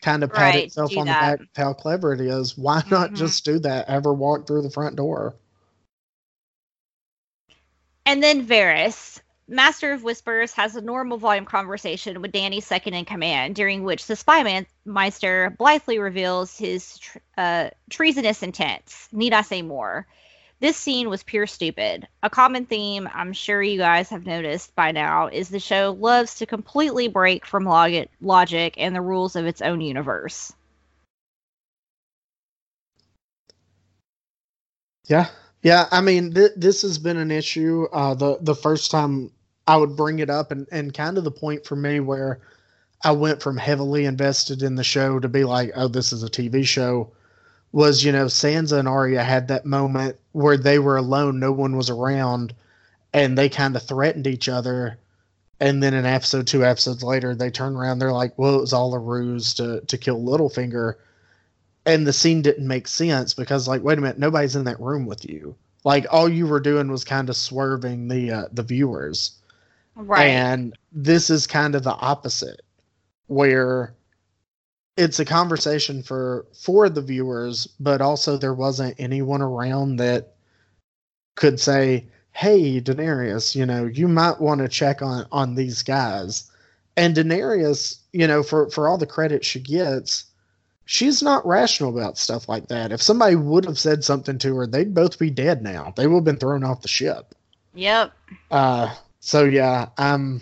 kind 0.00 0.22
of 0.22 0.32
pat 0.32 0.54
right, 0.54 0.64
itself 0.64 0.96
on 0.96 1.06
that. 1.06 1.38
the 1.38 1.44
back 1.44 1.48
how 1.56 1.72
clever 1.72 2.12
it 2.12 2.20
is. 2.20 2.56
Why 2.56 2.82
not 2.90 3.08
mm-hmm. 3.08 3.16
just 3.16 3.44
do 3.44 3.58
that? 3.60 3.88
Ever 3.88 4.12
walk 4.12 4.46
through 4.46 4.62
the 4.62 4.70
front 4.70 4.96
door? 4.96 5.36
And 8.06 8.22
then 8.22 8.46
Varys. 8.46 9.20
Master 9.50 9.92
of 9.92 10.04
Whispers 10.04 10.52
has 10.52 10.76
a 10.76 10.82
normal 10.82 11.16
volume 11.16 11.46
conversation 11.46 12.20
with 12.20 12.32
Dany's 12.32 12.66
second 12.66 12.92
in 12.92 13.06
command, 13.06 13.54
during 13.54 13.82
which 13.82 14.06
the 14.06 14.14
spy 14.14 14.66
meister 14.84 15.54
blithely 15.58 15.98
reveals 15.98 16.58
his 16.58 16.98
uh, 17.38 17.70
treasonous 17.88 18.42
intents. 18.42 19.08
Need 19.10 19.32
I 19.32 19.40
say 19.40 19.62
more? 19.62 20.06
This 20.60 20.76
scene 20.76 21.08
was 21.08 21.22
pure 21.22 21.46
stupid. 21.46 22.06
A 22.22 22.28
common 22.28 22.66
theme, 22.66 23.08
I'm 23.14 23.32
sure 23.32 23.62
you 23.62 23.78
guys 23.78 24.10
have 24.10 24.26
noticed 24.26 24.74
by 24.74 24.92
now, 24.92 25.28
is 25.28 25.48
the 25.48 25.60
show 25.60 25.96
loves 25.98 26.34
to 26.36 26.46
completely 26.46 27.08
break 27.08 27.46
from 27.46 27.64
log- 27.64 28.08
logic 28.20 28.74
and 28.76 28.94
the 28.94 29.00
rules 29.00 29.34
of 29.34 29.46
its 29.46 29.62
own 29.62 29.80
universe. 29.80 30.52
Yeah, 35.06 35.28
yeah. 35.62 35.86
I 35.90 36.02
mean, 36.02 36.34
th- 36.34 36.52
this 36.56 36.82
has 36.82 36.98
been 36.98 37.16
an 37.16 37.30
issue. 37.30 37.86
Uh, 37.92 38.12
the 38.14 38.38
the 38.42 38.54
first 38.54 38.90
time 38.90 39.30
I 39.68 39.76
would 39.76 39.96
bring 39.96 40.18
it 40.18 40.30
up, 40.30 40.50
and 40.50 40.66
and 40.72 40.94
kind 40.94 41.18
of 41.18 41.24
the 41.24 41.30
point 41.30 41.66
for 41.66 41.76
me 41.76 42.00
where 42.00 42.40
I 43.04 43.12
went 43.12 43.42
from 43.42 43.58
heavily 43.58 44.06
invested 44.06 44.62
in 44.62 44.76
the 44.76 44.82
show 44.82 45.18
to 45.18 45.28
be 45.28 45.44
like, 45.44 45.72
oh, 45.76 45.88
this 45.88 46.10
is 46.10 46.22
a 46.22 46.30
TV 46.30 46.66
show, 46.66 47.12
was 47.70 48.02
you 48.02 48.10
know 48.10 48.24
Sansa 48.26 48.78
and 48.78 48.88
Arya 48.88 49.22
had 49.22 49.48
that 49.48 49.66
moment 49.66 50.16
where 50.32 50.56
they 50.56 50.78
were 50.78 50.96
alone, 50.96 51.38
no 51.38 51.52
one 51.52 51.76
was 51.76 51.90
around, 51.90 52.54
and 53.12 53.36
they 53.36 53.50
kind 53.50 53.76
of 53.76 53.82
threatened 53.82 54.26
each 54.26 54.48
other. 54.48 54.98
And 55.60 55.82
then 55.82 55.92
in 55.92 56.06
episode 56.06 56.46
two 56.46 56.64
episodes 56.64 57.02
later, 57.02 57.34
they 57.34 57.50
turn 57.50 57.76
around, 57.76 57.98
they're 57.98 58.10
like, 58.10 58.38
well, 58.38 58.54
it 58.56 58.62
was 58.62 58.72
all 58.72 58.94
a 58.94 58.98
ruse 58.98 59.52
to 59.54 59.82
to 59.82 59.98
kill 59.98 60.24
Littlefinger. 60.24 60.94
And 61.84 62.06
the 62.06 62.14
scene 62.14 62.40
didn't 62.40 62.66
make 62.66 62.88
sense 62.88 63.34
because 63.34 63.68
like 63.68 63.82
wait 63.82 63.98
a 63.98 64.00
minute 64.00 64.18
nobody's 64.18 64.56
in 64.56 64.64
that 64.64 64.80
room 64.80 65.04
with 65.04 65.28
you. 65.28 65.56
Like 65.84 66.06
all 66.10 66.28
you 66.28 66.46
were 66.46 66.60
doing 66.60 66.90
was 66.90 67.04
kind 67.04 67.28
of 67.28 67.36
swerving 67.36 68.08
the 68.08 68.32
uh, 68.32 68.44
the 68.50 68.62
viewers 68.62 69.32
Right. 70.00 70.28
and 70.28 70.78
this 70.92 71.28
is 71.28 71.48
kind 71.48 71.74
of 71.74 71.82
the 71.82 71.94
opposite 71.94 72.62
where 73.26 73.96
it's 74.96 75.18
a 75.18 75.24
conversation 75.24 76.02
for 76.04 76.46
for 76.52 76.88
the 76.88 77.02
viewers 77.02 77.66
but 77.80 78.00
also 78.00 78.36
there 78.36 78.54
wasn't 78.54 78.94
anyone 78.98 79.42
around 79.42 79.96
that 79.96 80.34
could 81.34 81.58
say 81.58 82.06
hey 82.30 82.80
daenerys 82.80 83.56
you 83.56 83.66
know 83.66 83.86
you 83.86 84.06
might 84.06 84.40
want 84.40 84.60
to 84.60 84.68
check 84.68 85.02
on 85.02 85.26
on 85.32 85.56
these 85.56 85.82
guys 85.82 86.48
and 86.96 87.16
daenerys 87.16 87.98
you 88.12 88.26
know 88.26 88.42
for 88.42 88.70
for 88.70 88.88
all 88.88 88.98
the 88.98 89.06
credit 89.06 89.44
she 89.44 89.58
gets 89.58 90.26
she's 90.84 91.22
not 91.22 91.44
rational 91.44 91.90
about 91.90 92.16
stuff 92.16 92.48
like 92.48 92.68
that 92.68 92.92
if 92.92 93.02
somebody 93.02 93.34
would 93.34 93.64
have 93.64 93.78
said 93.78 94.04
something 94.04 94.38
to 94.38 94.54
her 94.54 94.66
they'd 94.66 94.94
both 94.94 95.18
be 95.18 95.28
dead 95.28 95.60
now 95.60 95.92
they 95.96 96.06
would 96.06 96.18
have 96.18 96.24
been 96.24 96.36
thrown 96.36 96.62
off 96.62 96.82
the 96.82 96.88
ship 96.88 97.34
yep. 97.74 98.12
uh 98.52 98.94
so 99.20 99.44
yeah 99.44 99.88
um 99.98 100.40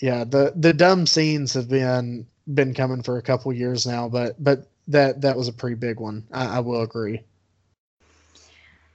yeah 0.00 0.24
the 0.24 0.52
the 0.56 0.72
dumb 0.72 1.06
scenes 1.06 1.54
have 1.54 1.68
been 1.68 2.26
been 2.52 2.74
coming 2.74 3.02
for 3.02 3.18
a 3.18 3.22
couple 3.22 3.52
years 3.52 3.86
now 3.86 4.08
but 4.08 4.42
but 4.42 4.66
that 4.88 5.20
that 5.20 5.36
was 5.36 5.48
a 5.48 5.52
pretty 5.52 5.76
big 5.76 6.00
one 6.00 6.24
i, 6.32 6.56
I 6.56 6.60
will 6.60 6.82
agree 6.82 7.22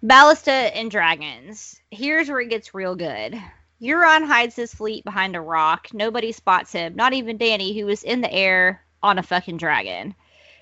Ballista 0.03 0.51
and 0.51 0.91
dragons. 0.91 1.81
Here's 1.89 2.29
where 2.29 2.41
it 2.41 2.51
gets 2.51 2.75
real 2.75 2.95
good. 2.95 3.41
Euron 3.81 4.27
hides 4.27 4.55
his 4.55 4.71
fleet 4.71 5.03
behind 5.03 5.35
a 5.35 5.41
rock. 5.41 5.87
Nobody 5.93 6.31
spots 6.31 6.71
him, 6.71 6.95
not 6.95 7.13
even 7.13 7.39
Dany, 7.39 7.73
who 7.73 7.87
is 7.87 8.03
in 8.03 8.21
the 8.21 8.31
air 8.31 8.85
on 9.01 9.17
a 9.17 9.23
fucking 9.23 9.57
dragon. 9.57 10.13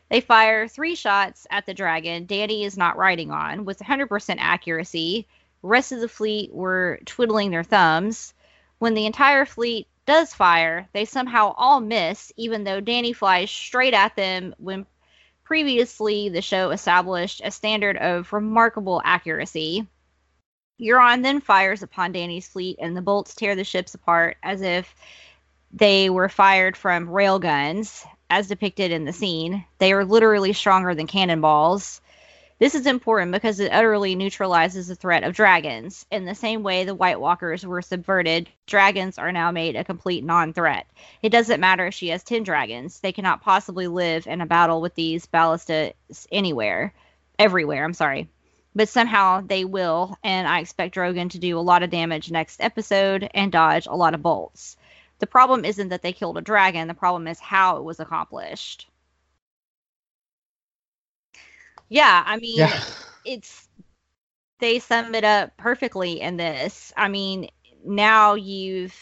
They 0.10 0.22
fire 0.22 0.68
three 0.68 0.96
shots 0.96 1.46
at 1.52 1.66
the 1.66 1.74
dragon 1.74 2.26
Dany 2.26 2.64
is 2.66 2.78
not 2.78 2.96
riding 2.96 3.32
on 3.32 3.66
with 3.66 3.80
100% 3.80 4.36
accuracy. 4.40 5.28
Rest 5.64 5.94
of 5.94 6.02
the 6.02 6.10
fleet 6.10 6.54
were 6.54 7.00
twiddling 7.06 7.50
their 7.50 7.64
thumbs. 7.64 8.34
When 8.80 8.94
the 8.94 9.06
entire 9.06 9.46
fleet 9.46 9.88
does 10.06 10.34
fire, 10.34 10.90
they 10.92 11.06
somehow 11.06 11.54
all 11.58 11.80
miss, 11.80 12.34
even 12.36 12.66
though 12.66 12.82
Dany 12.82 13.16
flies 13.16 13.50
straight 13.50 13.94
at 13.94 14.16
them 14.16 14.54
when 14.58 14.86
previously 15.46 16.30
the 16.30 16.42
show 16.42 16.72
established 16.72 17.42
a 17.44 17.52
standard 17.52 17.98
of 17.98 18.32
remarkable 18.34 19.02
accuracy. 19.06 19.88
Euron 20.82 21.24
then 21.24 21.40
fires 21.40 21.82
upon 21.82 22.14
Dany's 22.14 22.48
fleet, 22.48 22.78
and 22.82 22.98
the 22.98 23.02
bolts 23.02 23.34
tear 23.36 23.56
the 23.56 23.64
ships 23.64 23.94
apart 23.94 24.38
as 24.44 24.62
if 24.62 24.94
they 25.72 26.10
were 26.10 26.30
fired 26.30 26.76
from 26.76 27.08
railguns, 27.08 28.06
as 28.30 28.48
depicted 28.48 28.92
in 28.92 29.06
the 29.06 29.14
scene. 29.14 29.64
They 29.78 29.94
are 29.94 30.04
literally 30.04 30.54
stronger 30.54 30.94
than 30.94 31.08
cannonballs. 31.08 32.02
This 32.64 32.76
is 32.76 32.86
important 32.86 33.34
because 33.34 33.60
it 33.60 33.74
utterly 33.74 34.16
neutralizes 34.16 34.88
the 34.88 34.96
threat 34.96 35.26
of 35.26 35.36
dragons. 35.36 36.06
In 36.10 36.24
the 36.24 36.34
same 36.34 36.64
way 36.64 36.86
the 36.86 36.96
White 36.96 37.20
Walkers 37.20 37.66
were 37.66 37.82
subverted, 37.82 38.48
dragons 38.68 39.18
are 39.18 39.34
now 39.34 39.52
made 39.52 39.76
a 39.76 39.84
complete 39.84 40.24
non 40.24 40.54
threat. 40.54 40.88
It 41.22 41.32
doesn't 41.32 41.60
matter 41.60 41.88
if 41.88 41.94
she 41.94 42.08
has 42.08 42.24
10 42.24 42.44
dragons, 42.44 43.02
they 43.02 43.12
cannot 43.12 43.42
possibly 43.42 43.88
live 43.88 44.28
in 44.28 44.40
a 44.40 44.46
battle 44.46 44.80
with 44.80 44.96
these 44.96 45.26
ballistas 45.26 45.92
anywhere. 46.32 46.94
Everywhere, 47.38 47.84
I'm 47.84 47.94
sorry. 47.94 48.30
But 48.74 48.88
somehow 48.88 49.42
they 49.42 49.66
will, 49.66 50.18
and 50.24 50.48
I 50.48 50.60
expect 50.60 50.96
Drogon 50.96 51.32
to 51.32 51.40
do 51.40 51.60
a 51.60 51.68
lot 51.70 51.84
of 51.84 51.90
damage 51.90 52.32
next 52.32 52.62
episode 52.62 53.30
and 53.34 53.52
dodge 53.52 53.88
a 53.88 53.98
lot 53.98 54.14
of 54.14 54.24
bolts. 54.24 54.78
The 55.20 55.28
problem 55.28 55.66
isn't 55.66 55.90
that 55.90 56.02
they 56.02 56.14
killed 56.14 56.38
a 56.38 56.42
dragon, 56.42 56.88
the 56.88 56.94
problem 56.94 57.28
is 57.28 57.42
how 57.42 57.76
it 57.76 57.84
was 57.84 58.00
accomplished. 58.00 58.88
Yeah, 61.94 62.24
I 62.26 62.38
mean, 62.38 62.58
yeah 62.58 62.84
it's 63.24 63.68
they 64.60 64.80
sum 64.80 65.14
it 65.14 65.24
up 65.24 65.56
perfectly 65.58 66.22
in 66.22 66.38
this. 66.38 66.92
I 66.98 67.08
mean, 67.08 67.50
now 67.86 68.34
you've 68.34 68.96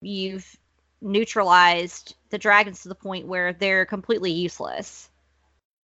you've 0.00 0.56
neutralized 1.00 2.16
the 2.30 2.38
dragons 2.38 2.82
to 2.82 2.88
the 2.88 2.96
point 2.96 3.28
where 3.28 3.52
they're 3.52 3.86
completely 3.86 4.32
useless. 4.32 5.08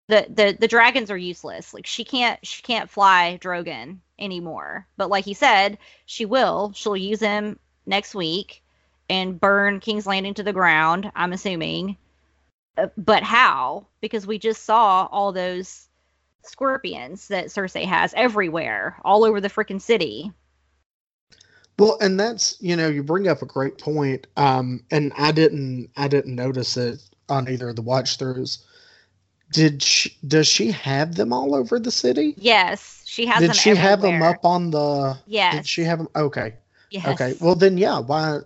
The 0.07 0.25
the 0.29 0.57
the 0.57 0.67
dragons 0.69 1.11
are 1.11 1.17
useless. 1.17 1.73
Like 1.73 1.85
she 1.85 2.05
can't 2.05 2.39
she 2.45 2.61
can't 2.61 2.89
fly 2.89 3.37
Drogon 3.41 3.99
anymore. 4.17 4.87
But 4.95 5.09
like 5.09 5.25
he 5.25 5.33
said, 5.33 5.77
she 6.05 6.25
will. 6.25 6.71
She'll 6.73 6.95
use 6.95 7.19
him 7.19 7.59
next 7.85 8.15
week 8.15 8.63
and 9.09 9.39
burn 9.41 9.81
King's 9.81 10.07
Landing 10.07 10.35
to 10.35 10.43
the 10.43 10.53
ground, 10.53 11.11
I'm 11.15 11.33
assuming. 11.33 11.97
Uh, 12.77 12.87
but 12.97 13.23
how? 13.23 13.87
Because 14.01 14.27
we 14.27 14.37
just 14.37 14.63
saw 14.63 15.07
all 15.11 15.31
those 15.31 15.87
scorpions 16.43 17.27
that 17.29 17.47
Cersei 17.47 17.85
has 17.85 18.13
everywhere, 18.15 18.97
all 19.03 19.23
over 19.23 19.41
the 19.41 19.49
freaking 19.49 19.81
city. 19.81 20.31
Well, 21.77 21.97
and 21.99 22.19
that's 22.19 22.57
you 22.61 22.75
know 22.75 22.87
you 22.87 23.03
bring 23.03 23.27
up 23.27 23.41
a 23.41 23.45
great 23.45 23.77
point, 23.77 24.27
um, 24.37 24.83
and 24.91 25.11
I 25.17 25.31
didn't 25.31 25.89
I 25.97 26.07
didn't 26.07 26.35
notice 26.35 26.77
it 26.77 27.01
on 27.27 27.49
either 27.49 27.69
of 27.69 27.75
the 27.75 27.81
watch 27.81 28.17
throughs. 28.17 28.59
Did 29.51 29.83
she, 29.83 30.17
does 30.27 30.47
she 30.47 30.71
have 30.71 31.15
them 31.15 31.31
all 31.31 31.53
over 31.53 31.79
the 31.79 31.91
city? 31.91 32.33
Yes, 32.37 33.03
she 33.05 33.25
has 33.25 33.39
Did 33.39 33.49
them 33.49 33.55
she 33.55 33.75
have 33.75 34.01
them 34.01 34.21
up 34.21 34.43
on 34.45 34.71
the? 34.71 35.17
Yes. 35.27 35.55
Did 35.55 35.67
she 35.67 35.83
have 35.83 35.99
them? 35.99 36.07
Okay, 36.15 36.55
Yes. 36.91 37.07
okay. 37.07 37.35
Well 37.39 37.55
then, 37.55 37.77
yeah. 37.77 37.99
Why? 37.99 38.39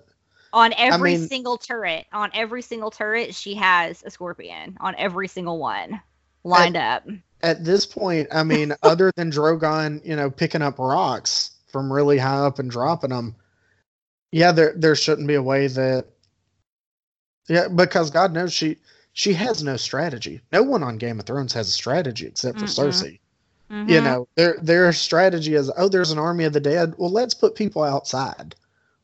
On 0.54 0.74
every 0.78 1.18
mean- 1.18 1.28
single 1.28 1.58
turret, 1.58 2.06
on 2.12 2.32
every 2.34 2.62
single 2.62 2.92
turret, 2.92 3.34
she 3.36 3.56
has 3.56 4.04
a 4.04 4.10
scorpion 4.10 4.78
on 4.80 4.96
every 4.98 5.28
single 5.28 5.60
one 5.60 6.02
lined 6.44 6.78
up. 6.78 7.08
At 7.42 7.64
this 7.64 7.86
point, 7.86 8.28
I 8.32 8.44
mean, 8.44 8.74
other 8.84 9.12
than 9.16 9.32
Drogon, 9.32 10.06
you 10.06 10.16
know, 10.16 10.30
picking 10.30 10.62
up 10.62 10.80
rocks 10.80 11.52
from 11.72 11.92
really 11.92 12.18
high 12.18 12.46
up 12.46 12.60
and 12.60 12.70
dropping 12.70 13.12
them, 13.12 13.36
yeah, 14.32 14.52
there 14.52 14.74
there 14.76 14.96
shouldn't 14.96 15.28
be 15.28 15.36
a 15.36 15.42
way 15.44 15.68
that. 15.68 16.06
Yeah, 17.48 17.68
because 17.68 18.12
God 18.12 18.34
knows 18.34 18.54
she 18.54 18.78
she 19.14 19.34
has 19.34 19.64
no 19.64 19.76
strategy. 19.78 20.42
No 20.52 20.62
one 20.62 20.84
on 20.84 20.98
Game 20.98 21.20
of 21.20 21.26
Thrones 21.26 21.54
has 21.54 21.68
a 21.68 21.72
strategy 21.72 22.28
except 22.28 22.60
for 22.60 22.66
Mm-mm. 22.66 22.90
Cersei. 22.90 23.20
You 23.88 24.00
Mhm. 24.00 24.04
know, 24.04 24.28
their 24.36 24.58
their 24.62 24.92
strategy 24.94 25.54
is, 25.56 25.72
oh, 25.78 25.90
there's 25.90 26.12
an 26.12 26.20
army 26.20 26.44
of 26.44 26.54
the 26.54 26.60
dead. 26.60 26.94
Well, 26.98 27.12
let's 27.12 27.34
put 27.34 27.56
people 27.56 27.84
outside 27.84 28.56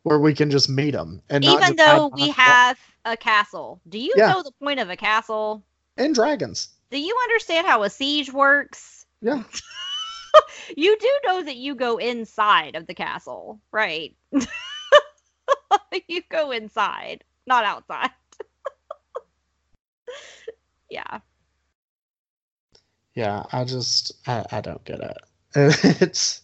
where 0.06 0.20
we 0.20 0.36
can 0.36 0.52
just 0.52 0.70
meet 0.70 0.92
them, 0.92 1.20
and 1.32 1.44
even 1.44 1.76
though 1.76 2.12
we 2.14 2.30
have 2.30 2.78
a 3.06 3.18
castle, 3.18 3.82
do 3.90 3.98
you 3.98 4.14
Yeah. 4.16 4.30
know 4.30 4.44
the 4.44 4.52
point 4.64 4.80
of 4.80 4.90
a 4.90 4.96
castle? 4.96 5.66
and 5.98 6.14
dragons. 6.14 6.70
Do 6.92 7.00
you 7.00 7.18
understand 7.24 7.66
how 7.66 7.84
a 7.84 7.90
siege 7.90 8.32
works? 8.32 9.06
Yeah. 9.22 9.44
You 10.76 10.98
do 11.00 11.10
know 11.26 11.44
that 11.44 11.56
you 11.56 11.76
go 11.76 11.98
inside 11.98 12.76
of 12.76 12.88
the 12.88 12.94
castle, 12.94 13.62
right? 13.72 14.16
you 16.08 16.22
go 16.30 16.52
inside, 16.52 17.24
not 17.48 17.64
outside. 17.64 18.10
yeah. 20.90 21.20
Yeah, 23.16 23.44
I 23.52 23.64
just 23.64 24.12
I, 24.28 24.46
I 24.52 24.62
don't 24.62 24.84
get 24.84 25.00
it. 25.00 25.18
it's 26.02 26.42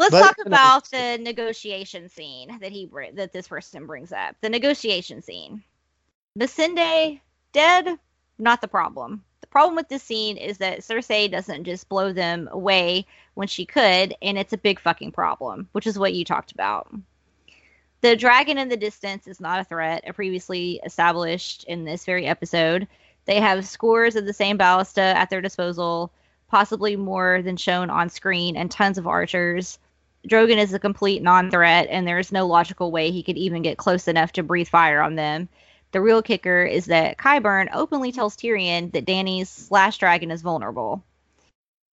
Let's 0.00 0.12
But, 0.12 0.22
talk 0.22 0.36
about 0.46 0.90
the 0.90 1.18
negotiation 1.20 2.08
scene 2.08 2.58
that 2.62 2.72
he 2.72 2.88
that 3.16 3.34
this 3.34 3.48
person 3.48 3.86
brings 3.86 4.12
up. 4.12 4.34
The 4.40 4.48
negotiation 4.48 5.20
scene. 5.20 5.62
Missandei 6.38 7.20
dead, 7.52 7.98
not 8.38 8.62
the 8.62 8.66
problem. 8.66 9.22
The 9.42 9.46
problem 9.48 9.76
with 9.76 9.90
this 9.90 10.02
scene 10.02 10.38
is 10.38 10.56
that 10.56 10.78
Cersei 10.78 11.30
doesn't 11.30 11.64
just 11.64 11.90
blow 11.90 12.14
them 12.14 12.48
away 12.50 13.06
when 13.34 13.46
she 13.46 13.66
could, 13.66 14.14
and 14.22 14.38
it's 14.38 14.54
a 14.54 14.58
big 14.58 14.80
fucking 14.80 15.12
problem, 15.12 15.68
which 15.72 15.86
is 15.86 15.98
what 15.98 16.14
you 16.14 16.24
talked 16.24 16.52
about. 16.52 16.90
The 18.00 18.16
dragon 18.16 18.56
in 18.56 18.70
the 18.70 18.78
distance 18.78 19.26
is 19.26 19.38
not 19.38 19.60
a 19.60 19.64
threat, 19.64 20.04
a 20.06 20.14
previously 20.14 20.80
established 20.82 21.64
in 21.64 21.84
this 21.84 22.06
very 22.06 22.26
episode. 22.26 22.88
They 23.26 23.38
have 23.38 23.66
scores 23.66 24.16
of 24.16 24.24
the 24.24 24.32
same 24.32 24.56
ballista 24.56 25.02
at 25.02 25.28
their 25.28 25.42
disposal, 25.42 26.10
possibly 26.48 26.96
more 26.96 27.42
than 27.42 27.58
shown 27.58 27.90
on 27.90 28.08
screen, 28.08 28.56
and 28.56 28.70
tons 28.70 28.96
of 28.96 29.06
archers. 29.06 29.78
Drogon 30.28 30.58
is 30.58 30.74
a 30.74 30.78
complete 30.78 31.22
non 31.22 31.50
threat, 31.50 31.88
and 31.90 32.06
there 32.06 32.18
is 32.18 32.32
no 32.32 32.46
logical 32.46 32.90
way 32.90 33.10
he 33.10 33.22
could 33.22 33.38
even 33.38 33.62
get 33.62 33.78
close 33.78 34.06
enough 34.06 34.32
to 34.32 34.42
breathe 34.42 34.68
fire 34.68 35.00
on 35.00 35.14
them. 35.14 35.48
The 35.92 36.00
real 36.00 36.22
kicker 36.22 36.64
is 36.64 36.86
that 36.86 37.16
Qyburn 37.16 37.70
openly 37.72 38.12
tells 38.12 38.36
Tyrion 38.36 38.92
that 38.92 39.06
Dany's 39.06 39.48
slash 39.48 39.98
dragon 39.98 40.30
is 40.30 40.42
vulnerable. 40.42 41.02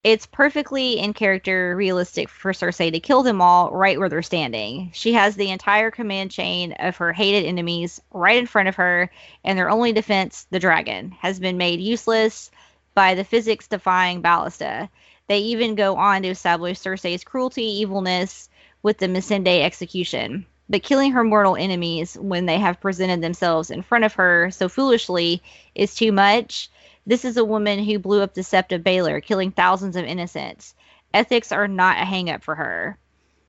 It's 0.05 0.27
perfectly 0.27 0.99
in 0.99 1.15
character 1.15 1.75
realistic 1.75 2.29
for 2.29 2.53
Cersei 2.53 2.93
to 2.93 3.01
kill 3.01 3.23
them 3.23 3.41
all 3.41 3.71
right 3.73 3.99
where 3.99 4.09
they're 4.09 4.23
standing. 4.23 4.91
She 4.93 5.15
has 5.15 5.35
the 5.35 5.51
entire 5.51 5.91
command 5.91 6.31
chain 6.31 6.73
of 6.73 6.97
her 6.99 7.13
hated 7.13 7.45
enemies 7.45 8.01
right 8.13 8.37
in 8.37 8.47
front 8.47 8.69
of 8.69 8.77
her, 8.77 9.11
and 9.43 9.59
their 9.59 9.71
only 9.71 9.93
defense, 9.93 10.47
the 10.51 10.61
dragon, 10.61 11.11
has 11.13 11.41
been 11.41 11.57
made 11.57 11.81
useless 11.81 12.51
by 12.95 13.15
the 13.15 13.25
physics 13.25 13.67
defying 13.67 14.21
ballista. 14.21 14.89
They 15.29 15.39
even 15.39 15.75
go 15.75 15.97
on 15.97 16.23
to 16.23 16.29
establish 16.29 16.79
Cersei's 16.79 17.25
cruelty, 17.25 17.81
evilness 17.81 18.49
with 18.83 18.99
the 18.99 19.07
Missandei 19.07 19.63
execution. 19.63 20.47
But 20.69 20.83
killing 20.83 21.13
her 21.13 21.25
mortal 21.25 21.57
enemies 21.57 22.17
when 22.21 22.47
they 22.47 22.59
have 22.59 22.81
presented 22.81 23.21
themselves 23.21 23.71
in 23.71 23.83
front 23.83 24.05
of 24.05 24.15
her 24.15 24.51
so 24.51 24.69
foolishly 24.69 25.43
is 25.75 25.95
too 25.95 26.13
much. 26.13 26.71
This 27.07 27.25
is 27.25 27.37
a 27.37 27.45
woman 27.45 27.85
who 27.85 27.99
blew 27.99 28.21
up 28.21 28.35
the 28.35 28.41
Sept 28.41 28.73
of 28.73 28.83
Baelor, 28.83 29.23
killing 29.23 29.53
thousands 29.53 29.97
of 29.97 30.05
innocents. 30.05 30.75
Ethics 31.15 31.53
are 31.53 31.69
not 31.69 31.99
a 31.99 32.05
hangup 32.05 32.43
for 32.43 32.57
her. 32.57 32.99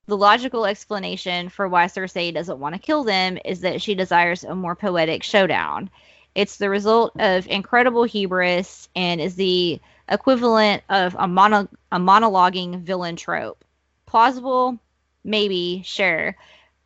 The 0.06 0.16
logical 0.16 0.64
explanation 0.64 1.48
for 1.48 1.68
why 1.68 1.86
Cersei 1.86 2.32
doesn't 2.32 2.60
want 2.60 2.74
to 2.74 2.80
kill 2.80 3.04
them 3.04 3.38
is 3.44 3.60
that 3.60 3.82
she 3.82 3.94
desires 3.94 4.42
a 4.44 4.54
more 4.54 4.74
poetic 4.74 5.22
showdown. 5.22 5.90
It's 6.34 6.56
the 6.56 6.70
result 6.70 7.12
of 7.18 7.46
incredible 7.48 8.04
hubris 8.04 8.88
and 8.94 9.20
is 9.20 9.34
the 9.34 9.80
equivalent 10.08 10.82
of 10.88 11.16
a, 11.18 11.28
mono- 11.28 11.68
a 11.92 11.98
monologuing 11.98 12.80
villain 12.82 13.16
trope. 13.16 13.64
Plausible? 14.06 14.78
Maybe, 15.24 15.82
sure. 15.84 16.36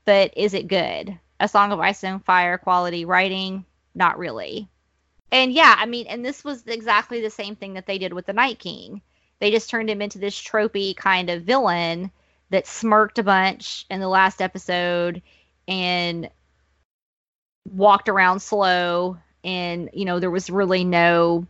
But 0.05 0.33
is 0.37 0.55
it 0.55 0.69
good? 0.69 1.19
A 1.41 1.49
Song 1.49 1.73
of 1.73 1.81
Ice 1.81 2.05
and 2.05 2.25
Fire 2.25 2.59
quality 2.59 3.05
writing? 3.05 3.65
Not 3.95 4.19
really. 4.19 4.69
And 5.31 5.53
yeah, 5.53 5.75
I 5.79 5.87
mean, 5.87 6.07
and 6.07 6.25
this 6.25 6.45
was 6.45 6.67
exactly 6.67 7.21
the 7.21 7.31
same 7.31 7.57
thing 7.57 7.75
that 7.75 7.87
they 7.87 7.99
did 7.99 8.13
with 8.13 8.27
the 8.27 8.33
Night 8.33 8.59
King. 8.59 9.01
They 9.39 9.51
just 9.51 9.71
turned 9.71 9.91
him 9.91 10.03
into 10.03 10.19
this 10.19 10.41
tropey 10.41 10.95
kind 10.97 11.31
of 11.31 11.43
villain 11.43 12.11
that 12.51 12.67
smirked 12.67 13.19
a 13.19 13.23
bunch 13.23 13.87
in 13.91 14.01
the 14.01 14.09
last 14.09 14.43
episode 14.43 15.23
and 15.67 16.29
walked 17.65 18.09
around 18.09 18.41
slow 18.41 19.17
and 19.45 19.91
you 19.93 20.05
know 20.05 20.19
there 20.19 20.31
was 20.31 20.51
really 20.51 20.85
no 20.85 21.47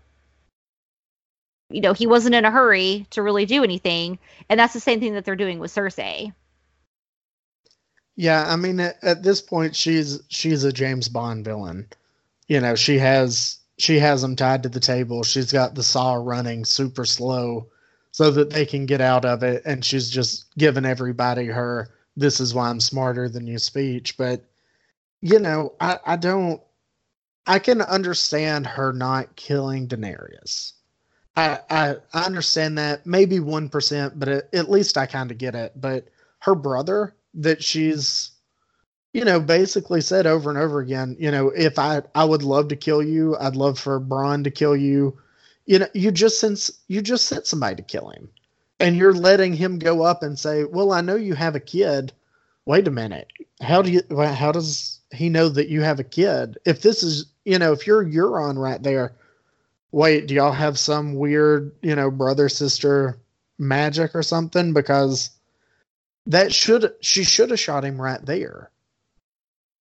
you 1.73 1.81
know 1.81 1.93
he 1.93 2.07
wasn't 2.07 2.35
in 2.35 2.45
a 2.45 2.51
hurry 2.51 3.07
to 3.11 3.23
really 3.23 3.47
do 3.47 3.65
anything 3.65 4.19
and 4.49 4.59
that's 4.59 4.75
the 4.75 4.81
same 4.81 5.01
thing 5.01 5.15
that 5.15 5.25
they're 5.25 5.37
doing 5.37 5.59
with 5.59 5.73
Cersei. 5.73 6.33
Yeah, 8.17 8.45
I 8.47 8.57
mean 8.57 8.81
at, 8.81 9.03
at 9.03 9.23
this 9.23 9.41
point 9.41 9.75
she's 9.75 10.21
she's 10.29 10.65
a 10.65 10.73
James 10.73 11.09
Bond 11.09 11.45
villain. 11.45 11.87
You 12.49 12.61
know, 12.61 12.75
she 12.75 12.99
has 12.99 13.59
she 13.79 13.99
has 13.99 14.23
them 14.23 14.37
tied 14.37 14.63
to 14.65 14.69
the 14.69 14.81
table. 14.81 15.23
She's 15.23 15.51
got 15.51 15.75
the 15.75 15.83
saw 15.83 16.15
running 16.15 16.65
super 16.65 17.05
slow 17.05 17.69
so 18.11 18.31
that 18.31 18.51
they 18.51 18.67
can 18.67 18.85
get 18.85 19.01
out 19.01 19.25
of 19.25 19.43
it 19.43 19.63
and 19.65 19.85
she's 19.85 20.11
just 20.11 20.55
giving 20.57 20.85
everybody 20.85 21.47
her 21.47 21.89
this 22.17 22.41
is 22.41 22.55
why 22.55 22.69
I'm 22.69 22.81
smarter 22.81 23.29
than 23.29 23.47
you 23.47 23.59
speech, 23.59 24.17
but 24.17 24.45
you 25.21 25.39
know, 25.39 25.75
I 25.81 25.99
I 26.05 26.17
don't 26.17 26.61
I 27.47 27.59
can 27.59 27.81
understand 27.83 28.67
her 28.67 28.93
not 28.93 29.35
killing 29.37 29.89
Daenerys. 29.89 30.73
I 31.37 31.61
I, 31.71 31.97
I 32.13 32.25
understand 32.25 32.79
that 32.79 33.07
maybe 33.07 33.41
one 33.41 33.69
percent, 33.69 34.19
but 34.19 34.29
it, 34.29 34.49
at 34.53 34.71
least 34.71 34.99
I 34.99 35.07
kind 35.07 35.31
of 35.31 35.39
get 35.39 35.55
it. 35.55 35.73
But 35.81 36.09
her 36.41 36.55
brother, 36.55 37.15
that 37.35 37.63
she's, 37.63 38.31
you 39.13 39.25
know, 39.25 39.41
basically 39.41 40.01
said 40.01 40.27
over 40.27 40.51
and 40.51 40.59
over 40.59 40.81
again, 40.81 41.17
you 41.19 41.31
know, 41.31 41.49
if 41.51 41.79
I 41.79 42.03
I 42.15 42.25
would 42.25 42.43
love 42.43 42.69
to 42.69 42.77
kill 42.77 43.03
you, 43.03 43.37
I'd 43.39 43.57
love 43.57 43.79
for 43.79 44.01
Bronn 44.01 44.45
to 44.45 44.51
kill 44.51 44.77
you. 44.77 45.19
You 45.67 45.81
know, 45.81 45.89
you 45.95 46.11
just 46.11 46.41
sent 46.41 46.71
you 46.89 47.01
just 47.01 47.27
sent 47.27 47.47
somebody 47.47 47.77
to 47.77 47.83
kill 47.83 48.11
him, 48.11 48.29
and 48.81 48.97
you're 48.97 49.15
letting 49.15 49.55
him 49.55 49.79
go 49.79 50.03
up 50.03 50.23
and 50.23 50.39
say, 50.39 50.65
"Well, 50.65 50.93
I 50.93 51.01
know 51.01 51.17
you 51.17 51.35
have 51.35 51.55
a 51.55 51.61
kid." 51.61 52.13
Wait 52.65 52.87
a 52.87 52.93
minute, 52.93 53.27
how 53.61 53.83
do 53.83 53.91
you? 53.91 54.03
How 54.17 54.53
does 54.53 55.01
he 55.13 55.29
know 55.29 55.49
that 55.49 55.69
you 55.69 55.81
have 55.83 55.99
a 55.99 56.05
kid? 56.05 56.59
If 56.65 56.83
this 56.83 57.03
is 57.03 57.27
you 57.45 57.59
know, 57.59 57.73
if 57.73 57.87
you're 57.87 58.05
Euron 58.05 58.57
right 58.57 58.83
there, 58.83 59.15
wait, 59.93 60.27
do 60.27 60.35
y'all 60.35 60.53
have 60.53 60.79
some 60.79 61.15
weird, 61.15 61.73
you 61.83 61.95
know, 61.95 62.11
brother 62.11 62.49
sister 62.49 63.19
magic 63.59 64.15
or 64.15 64.23
something? 64.23 64.73
Because 64.73 65.31
that 66.27 66.53
should 66.53 66.95
she 67.01 67.25
should 67.25 67.51
have 67.51 67.61
shot 67.61 67.85
him 67.85 68.01
right 68.01 68.25
there. 68.25 68.71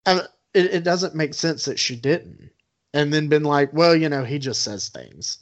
It, 0.06 0.30
it 0.54 0.84
doesn't 0.84 1.16
make 1.16 1.34
sense 1.34 1.66
that 1.66 1.80
she 1.80 1.96
didn't, 1.96 2.52
and 2.94 3.12
then 3.12 3.30
been 3.30 3.44
like, 3.44 3.74
well, 3.74 3.96
you 3.96 4.10
know, 4.10 4.24
he 4.24 4.38
just 4.38 4.62
says 4.62 4.90
things. 4.90 5.40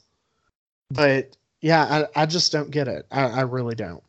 But 0.90 1.36
yeah, 1.60 2.06
I, 2.14 2.22
I 2.22 2.26
just 2.26 2.52
don't 2.52 2.70
get 2.70 2.88
it. 2.88 3.06
I, 3.10 3.24
I 3.24 3.40
really 3.42 3.74
don't. 3.74 4.02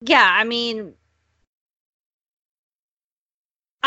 Yeah, 0.00 0.28
I 0.30 0.44
mean, 0.44 0.94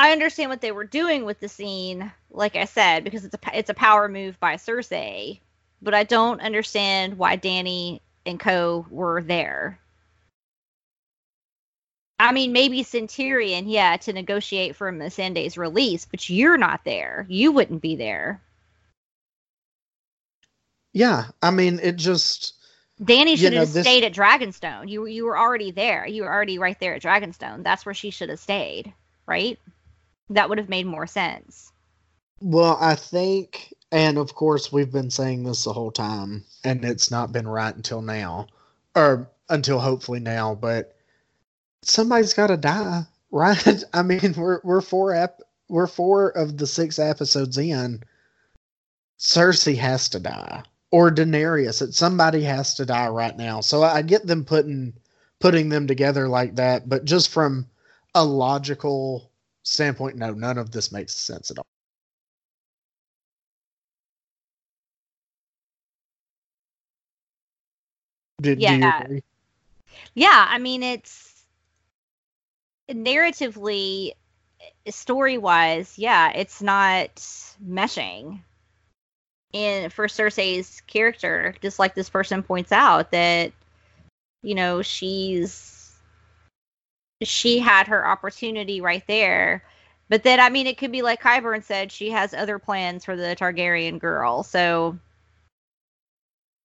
I 0.02 0.14
understand 0.14 0.50
what 0.50 0.62
they 0.62 0.72
were 0.72 0.84
doing 0.84 1.26
with 1.26 1.40
the 1.40 1.48
scene, 1.48 2.12
like 2.32 2.56
I 2.56 2.66
said, 2.66 3.04
because 3.04 3.24
it's 3.24 3.36
a 3.36 3.40
it's 3.54 3.70
a 3.70 3.76
power 3.76 4.10
move 4.10 4.40
by 4.40 4.56
Cersei, 4.56 5.42
but 5.80 5.94
I 5.94 6.06
don't 6.06 6.42
understand 6.42 7.20
why 7.20 7.38
Dany 7.38 8.00
and 8.26 8.40
Co 8.40 8.88
were 8.90 9.22
there. 9.22 9.80
I 12.18 12.32
mean, 12.32 12.52
maybe 12.52 12.82
Centurion, 12.82 13.70
yeah, 13.70 13.96
to 13.98 14.12
negotiate 14.12 14.76
for 14.76 14.92
Missandei's 14.92 15.56
release, 15.56 16.06
but 16.06 16.28
you're 16.28 16.58
not 16.58 16.84
there. 16.84 17.28
You 17.30 17.52
wouldn't 17.52 17.84
be 17.84 17.96
there. 17.96 18.42
Yeah, 20.94 21.26
I 21.44 21.52
mean, 21.52 21.80
it 21.80 21.98
just. 21.98 22.56
Dany 23.00 23.38
should 23.38 23.54
have 23.54 23.72
this... 23.72 23.86
stayed 23.86 24.04
at 24.04 24.16
Dragonstone. 24.16 24.90
You 24.90 25.06
you 25.06 25.26
were 25.26 25.38
already 25.38 25.70
there. 25.70 26.08
You 26.08 26.24
were 26.24 26.34
already 26.34 26.58
right 26.58 26.80
there 26.80 26.96
at 26.96 27.04
Dragonstone. 27.04 27.62
That's 27.62 27.86
where 27.86 27.94
she 27.94 28.10
should 28.10 28.30
have 28.30 28.40
stayed, 28.40 28.92
right? 29.28 29.60
That 30.32 30.50
would 30.50 30.58
have 30.58 30.70
made 30.70 30.86
more 30.86 31.08
sense. 31.08 31.72
Well, 32.40 32.78
I 32.80 32.96
think, 32.96 33.74
and 33.92 34.18
of 34.18 34.34
course, 34.34 34.72
we've 34.72 34.92
been 34.92 35.12
saying 35.12 35.44
this 35.44 35.64
the 35.64 35.74
whole 35.74 35.92
time, 35.92 36.44
and 36.64 36.84
it's 36.84 37.12
not 37.12 37.32
been 37.32 37.48
right 37.48 37.76
until 37.76 38.02
now, 38.02 38.48
or 38.96 39.30
until 39.50 39.80
hopefully 39.80 40.20
now, 40.20 40.56
but 40.56 40.96
somebody's 41.84 42.34
got 42.34 42.48
to 42.48 42.58
die, 42.58 43.04
right? 43.32 43.84
I 43.94 44.02
mean, 44.02 44.34
we're 44.36 44.62
we're 44.64 44.82
four 44.82 45.14
ep- 45.14 45.44
we're 45.70 45.88
four 45.88 46.30
of 46.30 46.58
the 46.58 46.68
six 46.68 46.98
episodes 47.00 47.58
in. 47.58 48.04
Cersei 49.20 49.78
has 49.78 50.10
to 50.10 50.20
die, 50.20 50.64
or 50.90 51.12
Daenerys. 51.12 51.82
It 51.82 51.94
somebody 51.94 52.44
has 52.44 52.74
to 52.76 52.86
die 52.86 53.08
right 53.08 53.38
now. 53.38 53.62
So 53.62 53.84
I 53.84 54.02
get 54.02 54.26
them 54.26 54.46
putting 54.46 54.94
putting 55.40 55.70
them 55.70 55.88
together 55.88 56.28
like 56.28 56.56
that, 56.56 56.90
but 56.90 57.06
just 57.06 57.30
from 57.30 57.68
a 58.16 58.26
logical 58.26 59.31
standpoint, 59.64 60.18
no, 60.18 60.32
none 60.32 60.58
of 60.58 60.72
this 60.72 60.92
makes 60.92 61.14
sense 61.14 61.52
at 61.52 61.58
all. 61.58 61.66
Did, 68.42 68.60
yeah. 68.60 69.04
Yeah, 70.16 70.46
I 70.50 70.58
mean 70.58 70.84
it's 70.84 71.44
narratively 72.90 74.12
eh, 74.86 74.92
story 74.92 75.38
wise, 75.38 75.98
yeah, 75.98 76.32
it's 76.32 76.62
not 76.62 77.16
meshing. 77.64 78.42
And 79.54 79.92
for 79.92 80.08
Cersei's 80.08 80.82
character, 80.88 81.54
just 81.62 81.78
like 81.78 81.94
this 81.94 82.10
person 82.10 82.42
points 82.42 82.72
out, 82.72 83.12
that 83.12 83.52
you 84.42 84.56
know, 84.56 84.82
she's 84.82 85.81
she 87.24 87.60
had 87.60 87.88
her 87.88 88.08
opportunity 88.08 88.82
right 88.82 89.06
there. 89.08 89.64
But 90.10 90.24
then, 90.24 90.40
I 90.40 90.50
mean, 90.50 90.68
it 90.68 90.78
could 90.78 90.92
be 90.92 91.02
like 91.02 91.22
Qyburn 91.22 91.64
said, 91.64 91.92
she 91.92 92.10
has 92.12 92.34
other 92.34 92.60
plans 92.60 93.06
for 93.06 93.16
the 93.16 93.36
Targaryen 93.40 93.98
girl. 94.00 94.44
So, 94.44 94.98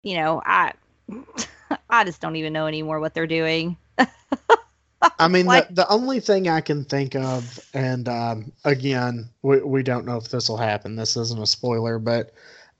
you 0.02 0.16
know, 0.16 0.42
I, 0.44 0.72
I 1.90 2.04
just 2.04 2.20
don't 2.20 2.36
even 2.36 2.52
know 2.52 2.66
anymore 2.66 2.98
what 2.98 3.14
they're 3.14 3.26
doing. 3.26 3.76
I 5.18 5.28
mean, 5.28 5.46
Like- 5.46 5.68
the, 5.68 5.74
the 5.74 5.88
only 5.88 6.20
thing 6.20 6.48
I 6.48 6.60
can 6.60 6.84
think 6.84 7.14
of, 7.14 7.60
and 7.74 8.08
um, 8.08 8.52
again, 8.64 9.28
we, 9.42 9.60
we 9.60 9.82
don't 9.82 10.06
know 10.06 10.16
if 10.16 10.28
this 10.28 10.48
will 10.48 10.56
happen. 10.56 10.96
This 10.96 11.16
isn't 11.16 11.40
a 11.40 11.46
spoiler, 11.46 11.98
but 11.98 12.32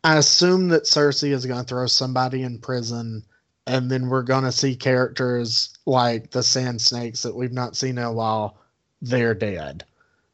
I 0.02 0.16
assume 0.16 0.68
that 0.68 0.84
Cersei 0.84 1.30
is 1.30 1.46
going 1.46 1.60
to 1.60 1.66
throw 1.66 1.86
somebody 1.86 2.42
in 2.42 2.58
prison, 2.58 3.24
and 3.66 3.90
then 3.90 4.08
we're 4.08 4.22
going 4.22 4.44
to 4.44 4.52
see 4.52 4.76
characters 4.76 5.76
like 5.86 6.30
the 6.30 6.42
Sand 6.42 6.80
Snakes 6.80 7.22
that 7.22 7.34
we've 7.34 7.52
not 7.52 7.76
seen 7.76 7.98
in 7.98 8.04
a 8.04 8.12
while. 8.12 8.58
They're 9.02 9.34
dead. 9.34 9.84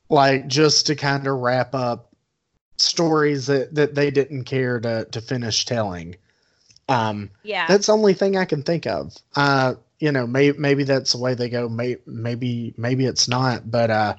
Like, 0.08 0.46
just 0.46 0.86
to 0.86 0.94
kind 0.94 1.26
of 1.26 1.38
wrap 1.38 1.74
up 1.74 2.12
stories 2.76 3.46
that, 3.46 3.74
that 3.74 3.94
they 3.94 4.10
didn't 4.10 4.44
care 4.44 4.78
to, 4.80 5.06
to 5.06 5.20
finish 5.20 5.64
telling. 5.64 6.16
Um, 6.88 7.30
yeah. 7.42 7.66
that's 7.66 7.86
the 7.86 7.92
only 7.92 8.14
thing 8.14 8.36
I 8.36 8.44
can 8.44 8.62
think 8.62 8.86
of. 8.86 9.16
Uh, 9.34 9.74
you 9.98 10.12
know, 10.12 10.26
maybe 10.26 10.58
maybe 10.58 10.82
that's 10.82 11.12
the 11.12 11.18
way 11.18 11.34
they 11.34 11.48
go. 11.48 11.68
May, 11.68 11.96
maybe 12.06 12.74
maybe 12.76 13.06
it's 13.06 13.28
not. 13.28 13.70
But 13.70 13.90
uh, 13.90 14.16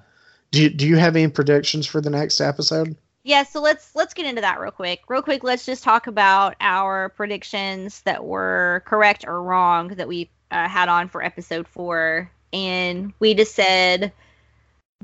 do 0.51 0.63
you, 0.63 0.69
do 0.69 0.87
you 0.87 0.95
have 0.95 1.15
any 1.17 1.27
predictions 1.27 1.85
for 1.85 1.99
the 1.99 2.09
next 2.09 2.39
episode? 2.39 2.95
Yeah, 3.23 3.43
so 3.43 3.61
let's 3.61 3.95
let's 3.95 4.13
get 4.13 4.25
into 4.25 4.41
that 4.41 4.59
real 4.59 4.71
quick. 4.71 5.01
Real 5.07 5.21
quick, 5.21 5.43
let's 5.43 5.65
just 5.65 5.83
talk 5.83 6.07
about 6.07 6.55
our 6.59 7.09
predictions 7.09 8.01
that 8.01 8.23
were 8.23 8.83
correct 8.85 9.23
or 9.25 9.41
wrong 9.41 9.89
that 9.89 10.09
we 10.09 10.29
uh, 10.51 10.67
had 10.67 10.89
on 10.89 11.07
for 11.07 11.23
episode 11.23 11.67
four, 11.67 12.29
and 12.51 13.13
we 13.19 13.33
just 13.33 13.55
said 13.55 14.11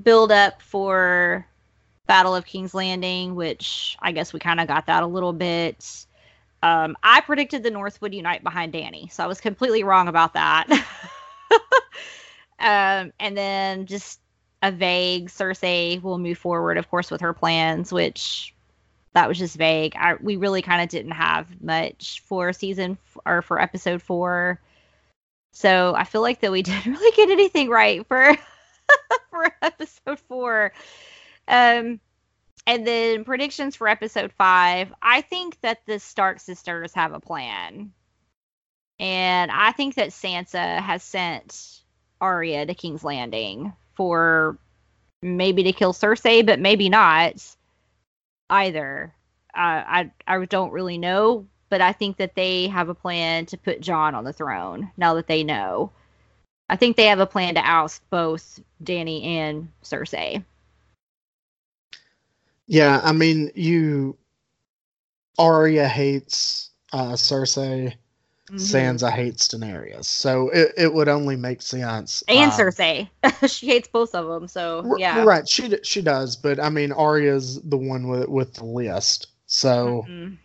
build 0.04 0.32
up 0.32 0.62
for 0.62 1.48
Battle 2.08 2.36
of 2.36 2.46
King's 2.46 2.74
Landing, 2.74 3.36
which 3.36 3.98
I 4.02 4.12
guess 4.12 4.34
we 4.34 4.40
kind 4.42 4.60
of 4.60 4.68
got 4.68 4.88
that 4.88 5.04
a 5.04 5.08
little 5.08 5.34
bit. 5.34 6.06
Um, 6.62 6.98
I 7.02 7.22
predicted 7.22 7.64
the 7.64 7.72
north 7.72 8.02
would 8.02 8.14
unite 8.14 8.44
behind 8.44 8.74
Dany, 8.74 9.10
so 9.12 9.24
I 9.24 9.28
was 9.28 9.40
completely 9.40 9.84
wrong 9.84 10.10
about 10.10 10.34
that. 10.34 10.68
um, 12.60 13.14
and 13.18 13.38
then 13.38 13.86
just 13.86 14.20
a 14.62 14.72
vague 14.72 15.30
Cersei 15.30 16.02
will 16.02 16.18
move 16.18 16.38
forward, 16.38 16.78
of 16.78 16.90
course, 16.90 17.12
with 17.12 17.22
her 17.22 17.34
plans, 17.34 17.92
which 17.92 18.54
that 19.14 19.28
was 19.28 19.38
just 19.38 19.56
vague. 19.56 19.96
I, 19.96 20.16
we 20.16 20.36
really 20.36 20.62
kind 20.62 20.82
of 20.82 20.90
didn't 20.90 21.12
have 21.12 21.62
much 21.62 22.22
for 22.26 22.54
season 22.54 22.98
f- 23.06 23.18
or 23.26 23.42
for 23.42 23.62
episode 23.62 24.02
four, 24.02 24.60
so 25.52 25.96
I 25.96 26.04
feel 26.04 26.22
like 26.22 26.42
that 26.42 26.52
we 26.52 26.62
didn't 26.64 26.92
really 26.92 27.16
get 27.16 27.30
anything 27.30 27.70
right 27.70 28.06
for 28.08 28.36
for 29.30 29.52
episode 29.62 30.20
four. 30.28 30.74
Um, 31.48 32.00
and 32.68 32.86
then 32.86 33.24
predictions 33.24 33.76
for 33.76 33.88
episode 33.88 34.32
five. 34.34 34.94
I 35.02 35.22
think 35.22 35.60
that 35.62 35.80
the 35.86 36.00
Stark 36.00 36.40
sisters 36.40 36.94
have 36.94 37.14
a 37.14 37.20
plan, 37.20 37.94
and 39.00 39.50
I 39.50 39.72
think 39.72 39.96
that 39.96 40.10
Sansa 40.10 40.80
has 40.80 41.02
sent 41.02 41.82
Arya 42.20 42.66
to 42.66 42.74
King's 42.74 43.04
Landing 43.04 43.74
for 44.00 44.58
maybe 45.22 45.62
to 45.62 45.74
kill 45.74 45.92
Cersei, 45.92 46.46
but 46.46 46.58
maybe 46.58 46.88
not 46.88 47.46
either. 48.50 49.14
Uh, 49.54 49.84
I 49.86 50.12
I 50.26 50.46
don't 50.46 50.72
really 50.72 50.98
know, 50.98 51.46
but 51.68 51.82
I 51.82 51.92
think 51.92 52.16
that 52.16 52.34
they 52.34 52.68
have 52.70 52.88
a 52.88 52.96
plan 52.96 53.46
to 53.48 53.58
put 53.58 53.82
Jon 53.82 54.16
on 54.16 54.24
the 54.24 54.32
throne 54.32 54.90
now 54.96 55.16
that 55.16 55.28
they 55.28 55.44
know. 55.44 55.92
I 56.70 56.78
think 56.78 56.96
they 56.96 57.08
have 57.08 57.20
a 57.20 57.26
plan 57.26 57.56
to 57.56 57.62
oust 57.62 58.02
both 58.10 58.62
Dany 58.82 59.26
and 59.26 59.68
Cersei. 59.84 60.46
Yeah, 62.68 63.02
I 63.04 63.12
mean, 63.12 63.52
you 63.54 64.18
Arya 65.38 65.90
hates 65.90 66.70
uh, 66.94 67.14
Cersei. 67.14 67.96
Mm-hmm. 68.50 68.58
Sansa 68.58 69.12
hates 69.12 69.48
Daenerys, 69.48 70.06
so 70.06 70.50
it, 70.50 70.74
it 70.78 70.94
would 70.94 71.08
only 71.08 71.36
make 71.36 71.62
sense. 71.62 72.24
and 72.28 72.52
um, 72.52 72.58
Cersei. 72.58 73.10
she 73.50 73.68
hates 73.68 73.88
both 73.88 74.16
of 74.16 74.28
them, 74.28 74.48
so 74.48 74.96
yeah. 74.98 75.24
right. 75.24 75.48
She 75.48 75.76
she 75.84 76.02
does, 76.02 76.36
but 76.36 76.60
I 76.60 76.70
mean, 76.70 76.92
Arya's 76.92 77.62
the 77.62 77.78
one 77.78 78.08
with 78.08 78.28
with 78.28 78.54
the 78.56 78.66
list. 78.66 79.28
So 79.46 80.06
Mhm. 80.08 80.38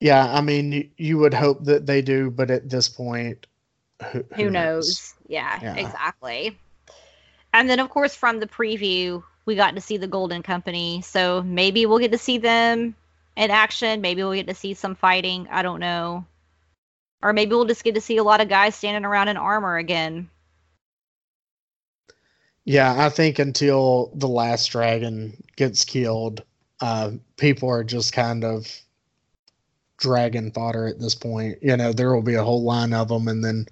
yeah, 0.00 0.32
I 0.34 0.40
mean, 0.40 0.72
you, 0.72 0.88
you 0.96 1.18
would 1.18 1.34
hope 1.34 1.64
that 1.64 1.86
they 1.86 2.02
do, 2.02 2.30
but 2.30 2.50
at 2.50 2.68
this 2.68 2.88
point, 2.88 3.46
who, 4.10 4.24
who 4.34 4.50
knows? 4.50 5.14
Yeah, 5.28 5.58
Yeah. 5.62 5.74
exactly. 5.76 6.58
And 7.52 7.68
then, 7.68 7.78
of 7.80 7.90
course, 7.90 8.14
from 8.14 8.40
the 8.40 8.46
preview, 8.46 9.22
we 9.44 9.54
got 9.54 9.74
to 9.74 9.80
see 9.80 9.96
the 9.96 10.06
Golden 10.06 10.42
Company. 10.42 11.02
So 11.02 11.42
maybe 11.42 11.86
we'll 11.86 11.98
get 11.98 12.12
to 12.12 12.18
see 12.18 12.38
them 12.38 12.94
in 13.36 13.50
action. 13.50 14.00
Maybe 14.00 14.22
we'll 14.22 14.34
get 14.34 14.46
to 14.48 14.54
see 14.54 14.74
some 14.74 14.94
fighting. 14.94 15.46
I 15.50 15.62
don't 15.62 15.80
know. 15.80 16.24
Or 17.22 17.32
maybe 17.32 17.54
we'll 17.54 17.66
just 17.66 17.84
get 17.84 17.94
to 17.94 18.00
see 18.00 18.16
a 18.16 18.24
lot 18.24 18.40
of 18.40 18.48
guys 18.48 18.74
standing 18.74 19.04
around 19.04 19.28
in 19.28 19.36
armor 19.36 19.76
again. 19.76 20.28
Yeah, 22.64 22.94
I 22.96 23.08
think 23.08 23.38
until 23.38 24.12
the 24.14 24.28
last 24.28 24.68
dragon 24.68 25.42
gets 25.56 25.84
killed, 25.84 26.42
uh, 26.80 27.12
people 27.36 27.68
are 27.70 27.84
just 27.84 28.12
kind 28.12 28.44
of 28.44 28.66
dragon 29.98 30.50
fodder 30.50 30.86
at 30.86 31.00
this 31.00 31.14
point. 31.14 31.58
You 31.62 31.76
know, 31.76 31.92
there 31.92 32.14
will 32.14 32.22
be 32.22 32.34
a 32.34 32.44
whole 32.44 32.62
line 32.62 32.92
of 32.92 33.08
them, 33.08 33.28
and 33.28 33.42
then 33.44 33.66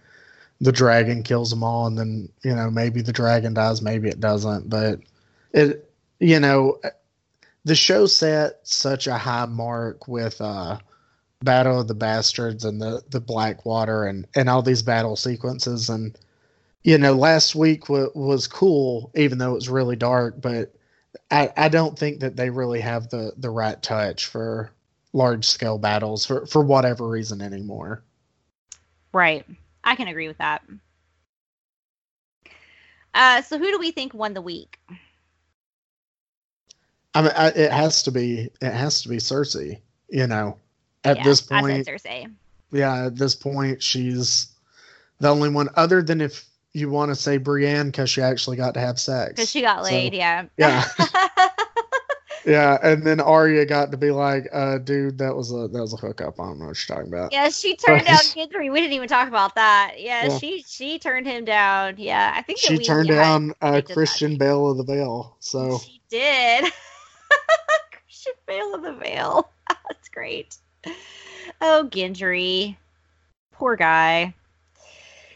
the 0.61 0.73
dragon 0.73 1.23
kills 1.23 1.51
them 1.51 1.63
all, 1.63 1.87
and 1.87 1.99
then 1.99 2.29
you 2.43 2.55
know 2.55 2.71
maybe 2.71 3.03
the 3.03 3.13
dragon 3.13 3.55
dies, 3.55 3.83
maybe 3.83 4.09
it 4.09 4.21
doesn't. 4.21 4.69
But 4.69 5.01
it, 5.53 5.91
you 6.19 6.41
know, 6.41 6.81
the 7.65 7.75
show 7.75 8.07
set 8.07 8.61
such 8.63 9.07
a 9.07 9.19
high 9.19 9.47
mark 9.47 10.09
with 10.09 10.41
uh, 10.41 10.79
Battle 11.43 11.81
of 11.81 11.89
the 11.89 11.95
Bastards 11.95 12.65
and 12.65 12.81
the 12.81 13.03
the 13.11 13.21
Blackwater 13.21 14.05
and 14.05 14.27
and 14.35 14.49
all 14.49 14.63
these 14.63 14.83
battle 14.83 15.17
sequences 15.17 15.89
and 15.89 16.17
you 16.83 16.99
know, 16.99 17.13
last 17.15 17.55
week 17.55 17.83
w- 17.87 18.11
was 18.15 18.47
cool, 18.47 19.11
even 19.15 19.39
though 19.39 19.53
it 19.53 19.57
was 19.57 19.69
really 19.69 19.97
dark. 19.97 20.41
But 20.41 20.75
I, 21.31 21.53
I 21.57 21.69
don't 21.69 21.99
think 21.99 22.21
that 22.21 22.37
they 22.37 22.51
really 22.51 22.81
have 22.81 23.09
the 23.11 23.33
the 23.37 23.51
right 23.51 23.81
touch 23.83 24.27
for 24.27 24.71
large 25.13 25.45
scale 25.45 25.79
battles 25.79 26.25
for 26.25 26.47
for 26.47 26.63
whatever 26.63 27.09
reason 27.09 27.43
anymore. 27.43 28.03
Right. 29.13 29.45
I 29.83 29.95
can 29.97 30.09
agree 30.09 30.29
with 30.29 30.39
that. 30.39 30.63
Uh, 33.13 33.43
so 33.43 33.59
who 33.59 33.71
do 33.71 33.79
we 33.79 33.91
think 33.91 34.15
won 34.15 34.35
the 34.35 34.43
week? 34.43 34.79
I 37.13 37.23
mean, 37.23 37.33
I, 37.35 37.49
it 37.49 37.73
has 37.73 38.05
to 38.05 38.13
be 38.13 38.51
it 38.61 38.73
has 38.73 39.03
to 39.03 39.09
be 39.09 39.17
Cersei. 39.17 39.81
You 40.09 40.27
know, 40.27 40.59
at 41.05 41.19
Yeah, 41.19 41.25
this 41.25 41.41
point, 41.41 41.89
yeah, 42.73 43.07
at 43.07 43.17
this 43.17 43.35
point, 43.35 43.83
she's 43.83 44.49
the 45.19 45.29
only 45.29 45.49
one 45.49 45.69
other 45.75 46.03
than 46.03 46.21
if 46.21 46.47
you 46.73 46.89
want 46.91 47.11
to 47.11 47.17
say 47.17 47.37
Brienne 47.37 47.87
because 47.87 48.11
she 48.11 48.23
actually 48.23 48.57
got 48.57 48.75
to 48.75 48.81
have 48.81 48.99
sex. 48.99 49.33
Because 49.33 49.51
she 49.51 49.61
got 49.63 49.85
So, 49.85 49.93
laid, 49.93 50.15
yeah. 50.15 50.47
yeah. 50.57 50.85
Yeah, 52.45 52.79
and 52.83 53.03
then 53.03 53.21
Arya 53.21 53.67
got 53.67 53.91
to 53.91 53.97
be 53.97 54.11
like, 54.11 54.49
uh, 54.53 54.79
dude, 54.79 55.19
that 55.19 55.37
was 55.37 55.53
a 55.53 55.69
that 55.69 55.81
was 55.81 55.93
a 55.93 55.97
hookup. 55.97 56.41
I 56.41 56.45
don't 56.45 56.59
know 56.59 56.67
what 56.69 56.89
you're 56.89 56.97
talking 56.97 57.13
about. 57.13 57.33
Yeah, 57.33 57.49
she 57.51 57.77
turned 57.77 58.07
down 58.07 58.17
Gendry. 58.19 58.73
We 58.73 58.81
didn't 58.81 58.95
even 58.95 59.09
talk 59.09 59.29
about 59.29 59.55
that. 59.57 59.95
Yeah, 59.99 60.27
Yeah. 60.27 60.39
she 60.39 60.65
she 60.67 60.99
turned 60.99 61.27
him 61.27 61.45
down. 61.45 61.97
Yeah, 61.99 62.33
I 62.35 62.43
think 62.43 62.61
that 62.61 62.67
she 62.69 62.79
we, 62.79 62.85
turned 62.85 63.09
yeah, 63.09 63.17
down 63.17 63.53
uh. 63.61 63.83
Christian 63.83 64.39
Bale 64.39 64.71
of 64.71 64.79
the 64.79 64.85
Veil. 64.85 65.37
So 65.41 65.79
She 65.79 66.01
did. 66.09 66.65
Christian 67.93 68.33
Bale 68.47 68.75
of 68.75 68.83
the 68.83 68.95
Veil. 68.95 69.51
That's 69.69 70.09
great. 70.09 70.57
Oh, 71.63 71.89
Gendry. 71.91 72.77
Poor 73.53 73.77
guy. 73.77 74.35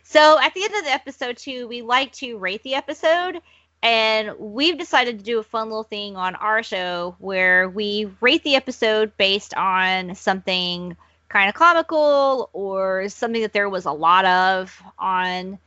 So 0.04 0.38
at 0.40 0.54
the 0.54 0.64
end 0.64 0.74
of 0.74 0.84
the 0.84 0.92
episode 0.92 1.36
too, 1.36 1.68
we 1.68 1.82
like 1.82 2.12
to 2.12 2.38
rate 2.38 2.62
the 2.62 2.74
episode. 2.74 3.40
And 3.82 4.38
we've 4.38 4.78
decided 4.78 5.18
to 5.18 5.24
do 5.24 5.40
a 5.40 5.42
fun 5.42 5.68
little 5.68 5.82
thing 5.82 6.16
on 6.16 6.34
our 6.36 6.62
show 6.62 7.16
where 7.18 7.68
we 7.68 8.10
rate 8.22 8.42
the 8.42 8.54
episode 8.54 9.14
based 9.18 9.52
on 9.54 10.14
something 10.14 10.96
kind 11.28 11.50
of 11.50 11.54
comical 11.54 12.48
or 12.54 13.08
something 13.10 13.42
that 13.42 13.52
there 13.52 13.68
was 13.68 13.84
a 13.84 13.92
lot 13.92 14.24
of 14.24 14.82
on 14.98 15.58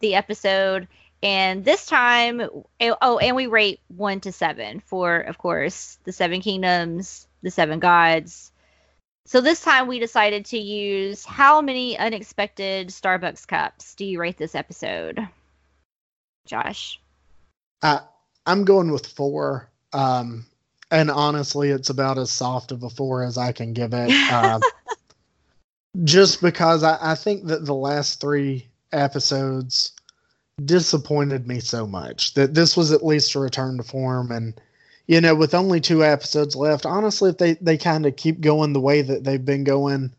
the 0.00 0.14
episode. 0.14 0.88
And 1.22 1.64
this 1.64 1.84
time, 1.84 2.40
eh, 2.80 2.94
oh, 3.02 3.18
and 3.18 3.36
we 3.36 3.46
rate 3.46 3.80
one 3.88 4.20
to 4.20 4.32
seven 4.32 4.80
for, 4.80 5.18
of 5.18 5.36
course, 5.36 5.98
the 6.04 6.12
seven 6.12 6.40
kingdoms, 6.40 7.26
the 7.42 7.50
seven 7.50 7.78
gods. 7.78 8.52
So 9.26 9.40
this 9.40 9.60
time 9.60 9.88
we 9.88 9.98
decided 9.98 10.44
to 10.46 10.58
use 10.58 11.24
how 11.24 11.60
many 11.60 11.98
unexpected 11.98 12.90
Starbucks 12.90 13.44
cups 13.44 13.96
do 13.96 14.04
you 14.04 14.20
rate 14.20 14.38
this 14.38 14.54
episode, 14.54 15.26
Josh? 16.46 17.00
I 17.82 18.02
I'm 18.46 18.64
going 18.64 18.92
with 18.92 19.04
four. 19.04 19.68
Um, 19.92 20.46
and 20.92 21.10
honestly, 21.10 21.70
it's 21.70 21.90
about 21.90 22.18
as 22.18 22.30
soft 22.30 22.70
of 22.70 22.84
a 22.84 22.88
four 22.88 23.24
as 23.24 23.36
I 23.36 23.50
can 23.50 23.72
give 23.72 23.92
it. 23.92 24.12
Um, 24.32 24.62
just 26.04 26.40
because 26.40 26.84
I, 26.84 26.96
I 27.00 27.14
think 27.16 27.46
that 27.46 27.64
the 27.64 27.74
last 27.74 28.20
three 28.20 28.68
episodes 28.92 29.90
disappointed 30.64 31.48
me 31.48 31.58
so 31.58 31.84
much 31.84 32.34
that 32.34 32.54
this 32.54 32.76
was 32.76 32.92
at 32.92 33.04
least 33.04 33.34
a 33.34 33.40
return 33.40 33.76
to 33.78 33.82
form 33.82 34.30
and 34.30 34.60
you 35.06 35.20
know 35.20 35.34
with 35.34 35.54
only 35.54 35.80
two 35.80 36.04
episodes 36.04 36.56
left 36.56 36.86
honestly 36.86 37.30
if 37.30 37.38
they 37.38 37.54
they 37.54 37.76
kind 37.76 38.06
of 38.06 38.16
keep 38.16 38.40
going 38.40 38.72
the 38.72 38.80
way 38.80 39.02
that 39.02 39.24
they've 39.24 39.44
been 39.44 39.64
going 39.64 40.12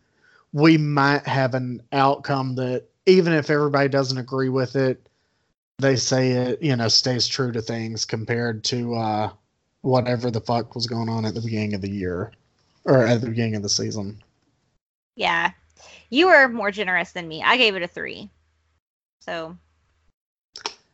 we 0.54 0.78
might 0.78 1.26
have 1.28 1.54
an 1.54 1.82
outcome 1.92 2.56
that 2.56 2.84
even 3.06 3.34
if 3.34 3.50
everybody 3.50 3.90
doesn't 3.90 4.18
agree 4.18 4.50
with 4.50 4.76
it 4.76 5.08
they 5.80 5.96
say 5.96 6.32
it, 6.32 6.62
you 6.62 6.76
know, 6.76 6.88
stays 6.88 7.28
true 7.28 7.52
to 7.52 7.62
things 7.62 8.06
compared 8.06 8.64
to 8.66 8.96
uh, 8.96 9.32
whatever 9.82 10.32
the 10.32 10.42
fuck 10.42 10.74
was 10.74 10.88
going 10.88 11.10
on 11.10 11.26
at 11.26 11.36
the 11.36 11.42
beginning 11.42 11.76
of 11.76 11.82
the 11.82 11.90
year 11.90 12.32
or 12.86 13.06
at 13.06 13.22
the 13.22 13.28
beginning 13.28 13.56
of 13.56 13.62
the 13.62 13.70
season. 13.70 14.22
Yeah. 15.16 15.52
You 16.10 16.28
were 16.28 16.48
more 16.48 16.72
generous 16.72 17.12
than 17.12 17.28
me. 17.28 17.44
I 17.44 17.58
gave 17.58 17.76
it 17.76 17.84
a 17.84 17.88
three. 17.88 18.30
So 19.22 19.56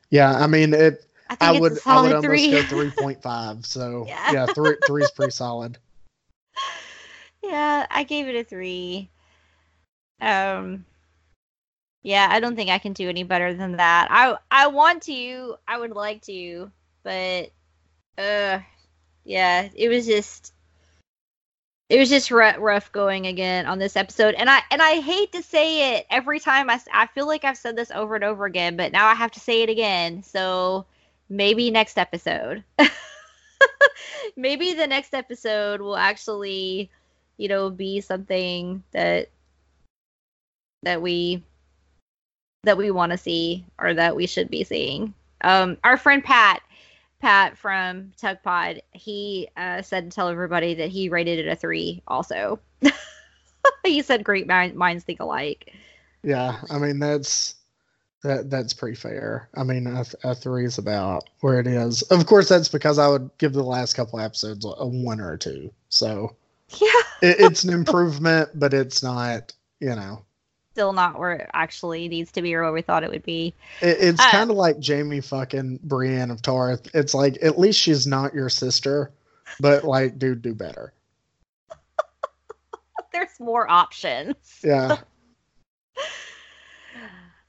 Yeah, 0.10 0.34
I 0.34 0.48
mean 0.48 0.74
it 0.74 1.06
I, 1.42 1.50
I 1.50 1.60
would 1.60 1.80
I 1.86 2.02
would 2.02 2.14
almost 2.14 2.24
three. 2.24 2.52
go 2.52 2.62
three 2.68 2.90
point 2.92 3.22
five. 3.22 3.66
So 3.66 4.06
Yeah. 4.08 4.32
yeah, 4.32 4.46
three 4.48 4.76
three 4.86 5.04
is 5.04 5.12
pretty 5.12 5.32
solid. 5.32 5.78
yeah, 7.44 7.86
I 7.90 8.04
gave 8.04 8.28
it 8.28 8.36
a 8.36 8.44
three. 8.44 9.10
Um 10.22 10.86
yeah, 12.04 12.28
I 12.30 12.40
don't 12.42 12.56
think 12.56 12.70
I 12.70 12.80
can 12.80 12.94
do 12.94 13.08
any 13.10 13.24
better 13.24 13.54
than 13.54 13.78
that. 13.78 14.08
I 14.12 14.36
I 14.52 14.68
want 14.68 15.04
to, 15.04 15.56
I 15.68 15.80
would 15.80 15.92
like 15.92 16.22
to, 16.24 16.72
but 17.04 17.52
uh 18.18 18.60
yeah, 19.26 19.70
it 19.76 19.90
was 19.90 20.06
just 20.06 20.54
it 21.90 22.00
was 22.00 22.10
just 22.10 22.32
rough 22.32 22.92
going 22.92 23.28
again 23.28 23.66
on 23.66 23.78
this 23.78 23.96
episode 23.96 24.34
and 24.36 24.50
i 24.50 24.62
and 24.72 24.82
i 24.82 25.00
hate 25.00 25.32
to 25.32 25.44
say 25.44 25.96
it 25.96 26.08
every 26.10 26.40
time 26.40 26.70
I, 26.70 26.80
I 26.92 27.08
feel 27.08 27.28
like 27.28 27.44
i've 27.44 27.58
said 27.58 27.76
this 27.76 27.92
over 27.92 28.16
and 28.16 28.24
over 28.24 28.46
again 28.46 28.78
but 28.78 28.92
now 28.92 29.06
i 29.06 29.14
have 29.14 29.32
to 29.32 29.40
say 29.40 29.62
it 29.62 29.70
again 29.70 30.24
so 30.24 30.86
maybe 31.34 31.72
next 31.72 31.98
episode 31.98 32.64
maybe 34.38 34.74
the 34.74 34.88
next 34.88 35.14
episode 35.14 35.82
will 35.82 35.98
actually 35.98 36.90
you 37.38 37.48
know 37.48 37.70
be 37.70 38.00
something 38.00 38.84
that 38.92 39.30
that 40.84 41.02
we 41.02 41.42
that 42.64 42.78
we 42.78 42.92
want 42.92 43.12
to 43.12 43.18
see 43.18 43.66
or 43.80 43.94
that 43.94 44.16
we 44.16 44.28
should 44.28 44.50
be 44.50 44.64
seeing 44.64 45.14
um 45.42 45.78
our 45.84 45.98
friend 45.98 46.24
pat 46.24 46.62
Pat 47.24 47.58
from 47.58 48.12
Tug 48.18 48.44
Pod, 48.44 48.82
he 48.92 49.48
uh, 49.56 49.82
said 49.82 50.12
to 50.12 50.14
tell 50.14 50.28
everybody 50.28 50.74
that 50.74 50.90
he 50.90 51.08
rated 51.08 51.40
it 51.40 51.48
a 51.48 51.56
three. 51.56 52.04
Also, 52.06 52.60
he 53.86 54.02
said 54.02 54.26
great 54.26 54.46
minds 54.46 55.06
think 55.06 55.22
alike. 55.22 55.74
Yeah, 56.22 56.60
I 56.70 56.80
mean 56.80 57.00
that's 57.00 57.56
that 58.24 58.50
that's 58.50 58.74
pretty 58.74 58.96
fair. 58.96 59.50
I 59.56 59.64
mean 59.64 59.86
a, 59.88 60.06
a 60.24 60.34
three 60.36 60.66
is 60.66 60.78
about 60.78 61.30
where 61.42 61.60
it 61.60 61.68
is. 61.68 62.02
Of 62.04 62.26
course, 62.26 62.50
that's 62.50 62.70
because 62.70 62.98
I 62.98 63.08
would 63.08 63.30
give 63.38 63.54
the 63.54 63.64
last 63.64 63.94
couple 63.94 64.20
episodes 64.20 64.66
a, 64.66 64.88
one 64.88 65.20
or 65.20 65.34
a 65.34 65.38
two. 65.38 65.72
So 65.90 66.36
Yeah, 66.82 66.88
it, 67.22 67.36
it's 67.40 67.64
an 67.64 67.74
improvement, 67.74 68.50
but 68.56 68.74
it's 68.74 69.04
not. 69.04 69.54
You 69.80 69.96
know, 69.96 70.24
still 70.72 70.94
not 70.94 71.20
where 71.20 71.34
it 71.34 71.50
actually 71.54 72.08
needs 72.08 72.32
to 72.32 72.42
be 72.42 72.56
or 72.56 72.64
where 72.64 72.72
we 72.72 72.82
thought 72.82 73.04
it 73.04 73.10
would 73.12 73.24
be. 73.24 73.54
it, 73.82 73.98
it's 74.00 74.22
Uh, 74.22 74.32
kind 74.32 74.50
of 74.50 74.56
like 74.56 74.78
Jaime 74.86 75.20
fucking 75.20 75.82
Brienne 75.84 76.32
of 76.32 76.42
Tarth. 76.42 76.90
It's 76.96 77.14
like 77.14 77.38
at 77.42 77.60
least 77.60 77.80
she's 77.80 78.08
not 78.08 78.34
your 78.34 78.48
sister, 78.48 79.12
but 79.60 79.84
like, 79.84 80.18
dude, 80.18 80.42
do 80.42 80.56
better. 80.56 80.94
There's 83.12 83.40
more 83.40 83.70
options. 83.70 84.36
Yeah, 84.64 84.98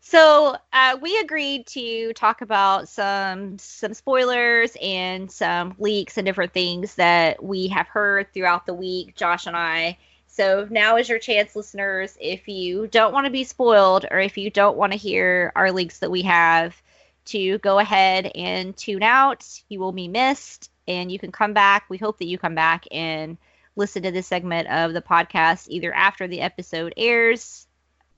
So 0.07 0.55
uh, 0.71 0.99
we 1.01 1.19
agreed 1.19 1.67
to 1.69 2.13
talk 2.13 2.43
about 2.43 2.91
some 2.91 3.57
some 3.59 3.95
spoilers 3.95 4.77
and 4.81 5.33
some 5.33 5.75
leaks 5.79 6.19
and 6.19 6.27
different 6.27 6.53
things 6.53 6.97
that 6.97 7.43
we 7.43 7.69
have 7.69 7.89
heard 7.89 8.31
throughout 8.33 8.67
the 8.67 8.75
week, 8.75 9.17
Josh 9.17 9.47
and 9.47 9.57
I. 9.57 9.97
So 10.27 10.69
now 10.71 10.99
is 10.99 11.09
your 11.09 11.19
chance, 11.19 11.57
listeners. 11.57 12.19
If 12.21 12.49
you 12.49 12.87
don't 12.87 13.15
want 13.15 13.25
to 13.25 13.31
be 13.31 13.45
spoiled, 13.45 14.05
or 14.11 14.21
if 14.21 14.37
you 14.37 14.51
don't 14.51 14.77
want 14.77 14.93
to 14.93 14.99
hear 14.99 15.53
our 15.57 15.73
leaks 15.73 16.01
that 16.01 16.11
we 16.11 16.21
have, 16.23 16.81
to 17.27 17.57
go 17.61 17.79
ahead 17.79 18.31
and 18.35 18.77
tune 18.77 19.03
out. 19.03 19.49
You 19.71 19.81
will 19.81 19.93
be 19.93 20.09
missed, 20.09 20.71
and 20.87 21.11
you 21.11 21.19
can 21.19 21.33
come 21.33 21.55
back. 21.55 21.87
We 21.89 21.97
hope 21.97 22.19
that 22.19 22.27
you 22.27 22.37
come 22.37 22.55
back 22.55 22.85
and 22.91 23.39
listen 23.75 24.03
to 24.03 24.11
this 24.11 24.27
segment 24.27 24.69
of 24.69 24.93
the 24.93 25.01
podcast 25.03 25.67
either 25.71 25.95
after 25.95 26.29
the 26.29 26.43
episode 26.43 26.93
airs. 26.99 27.67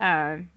Um, 0.00 0.50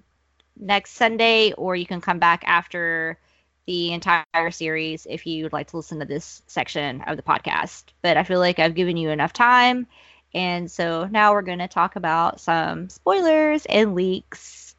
next 0.59 0.91
Sunday, 0.91 1.53
or 1.53 1.75
you 1.75 1.85
can 1.85 2.01
come 2.01 2.19
back 2.19 2.43
after 2.45 3.17
the 3.65 3.93
entire 3.93 4.51
series 4.51 5.05
if 5.09 5.25
you'd 5.25 5.53
like 5.53 5.67
to 5.69 5.77
listen 5.77 5.99
to 5.99 6.05
this 6.05 6.41
section 6.47 7.01
of 7.01 7.17
the 7.17 7.23
podcast. 7.23 7.83
But 8.01 8.17
I 8.17 8.23
feel 8.23 8.39
like 8.39 8.59
I've 8.59 8.75
given 8.75 8.97
you 8.97 9.09
enough 9.09 9.33
time. 9.33 9.87
And 10.33 10.69
so 10.69 11.05
now 11.05 11.33
we're 11.33 11.41
going 11.41 11.59
to 11.59 11.67
talk 11.67 11.95
about 11.95 12.39
some 12.39 12.89
spoilers 12.89 13.65
and 13.67 13.95
leaks. 13.95 14.75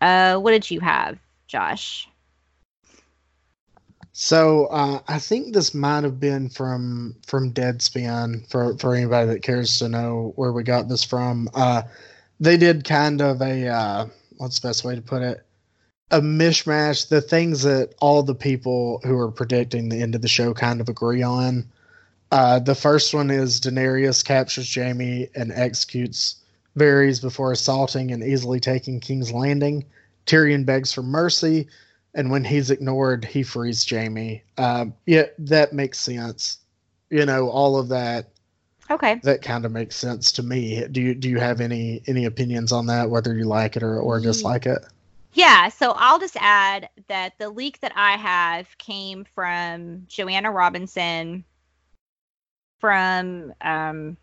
Uh, 0.00 0.36
what 0.36 0.50
did 0.50 0.70
you 0.70 0.80
have, 0.80 1.18
Josh? 1.46 2.08
So 4.12 4.66
uh, 4.66 5.00
I 5.08 5.18
think 5.18 5.52
this 5.52 5.74
might 5.74 6.04
have 6.04 6.20
been 6.20 6.48
from 6.48 7.16
from 7.26 7.52
Deadspin 7.52 8.48
for 8.48 8.78
for 8.78 8.94
anybody 8.94 9.26
that 9.28 9.42
cares 9.42 9.76
to 9.78 9.88
know 9.88 10.32
where 10.36 10.52
we 10.52 10.62
got 10.62 10.88
this 10.88 11.02
from. 11.02 11.48
Uh, 11.52 11.82
they 12.38 12.56
did 12.56 12.84
kind 12.84 13.20
of 13.20 13.42
a 13.42 13.66
uh, 13.66 14.06
what's 14.36 14.58
the 14.58 14.68
best 14.68 14.84
way 14.84 14.94
to 14.94 15.02
put 15.02 15.22
it? 15.22 15.44
A 16.10 16.20
mishmash. 16.20 17.08
The 17.08 17.20
things 17.20 17.62
that 17.62 17.94
all 18.00 18.22
the 18.22 18.34
people 18.34 19.00
who 19.04 19.18
are 19.18 19.30
predicting 19.30 19.88
the 19.88 20.02
end 20.02 20.14
of 20.14 20.22
the 20.22 20.28
show 20.28 20.54
kind 20.54 20.80
of 20.80 20.88
agree 20.88 21.22
on. 21.22 21.66
Uh, 22.30 22.58
the 22.58 22.74
first 22.74 23.14
one 23.14 23.30
is 23.30 23.60
Daenerys 23.60 24.24
captures 24.24 24.72
Jaime 24.74 25.28
and 25.34 25.52
executes 25.52 26.36
Varys 26.76 27.20
before 27.20 27.52
assaulting 27.52 28.10
and 28.10 28.22
easily 28.22 28.60
taking 28.60 29.00
King's 29.00 29.32
Landing. 29.32 29.84
Tyrion 30.26 30.64
begs 30.64 30.92
for 30.92 31.02
mercy 31.02 31.68
and 32.14 32.30
when 32.30 32.44
he's 32.44 32.70
ignored, 32.70 33.24
he 33.24 33.42
frees 33.42 33.88
Jaime. 33.88 34.42
Um, 34.56 34.94
yeah, 35.04 35.26
that 35.38 35.72
makes 35.72 35.98
sense. 35.98 36.58
You 37.10 37.26
know, 37.26 37.48
all 37.48 37.76
of 37.76 37.88
that 37.88 38.30
Okay. 38.90 39.16
that 39.22 39.42
kind 39.42 39.64
of 39.64 39.72
makes 39.72 39.96
sense 39.96 40.32
to 40.32 40.42
me. 40.42 40.86
Do 40.90 41.00
you 41.00 41.14
do 41.14 41.28
you 41.28 41.38
have 41.38 41.60
any 41.60 42.02
any 42.06 42.26
opinions 42.26 42.72
on 42.72 42.86
that, 42.86 43.08
whether 43.10 43.34
you 43.34 43.44
like 43.44 43.76
it 43.76 43.82
or 43.82 43.98
or 43.98 44.20
dislike 44.20 44.66
it? 44.66 44.84
Yeah, 45.32 45.68
so 45.68 45.92
I'll 45.96 46.20
just 46.20 46.36
add 46.38 46.90
that 47.08 47.38
the 47.38 47.50
leak 47.50 47.80
that 47.80 47.92
I 47.96 48.16
have 48.16 48.76
came 48.78 49.24
from 49.34 50.04
Joanna 50.06 50.50
Robinson 50.52 51.44
from 52.78 53.54
um 53.60 54.16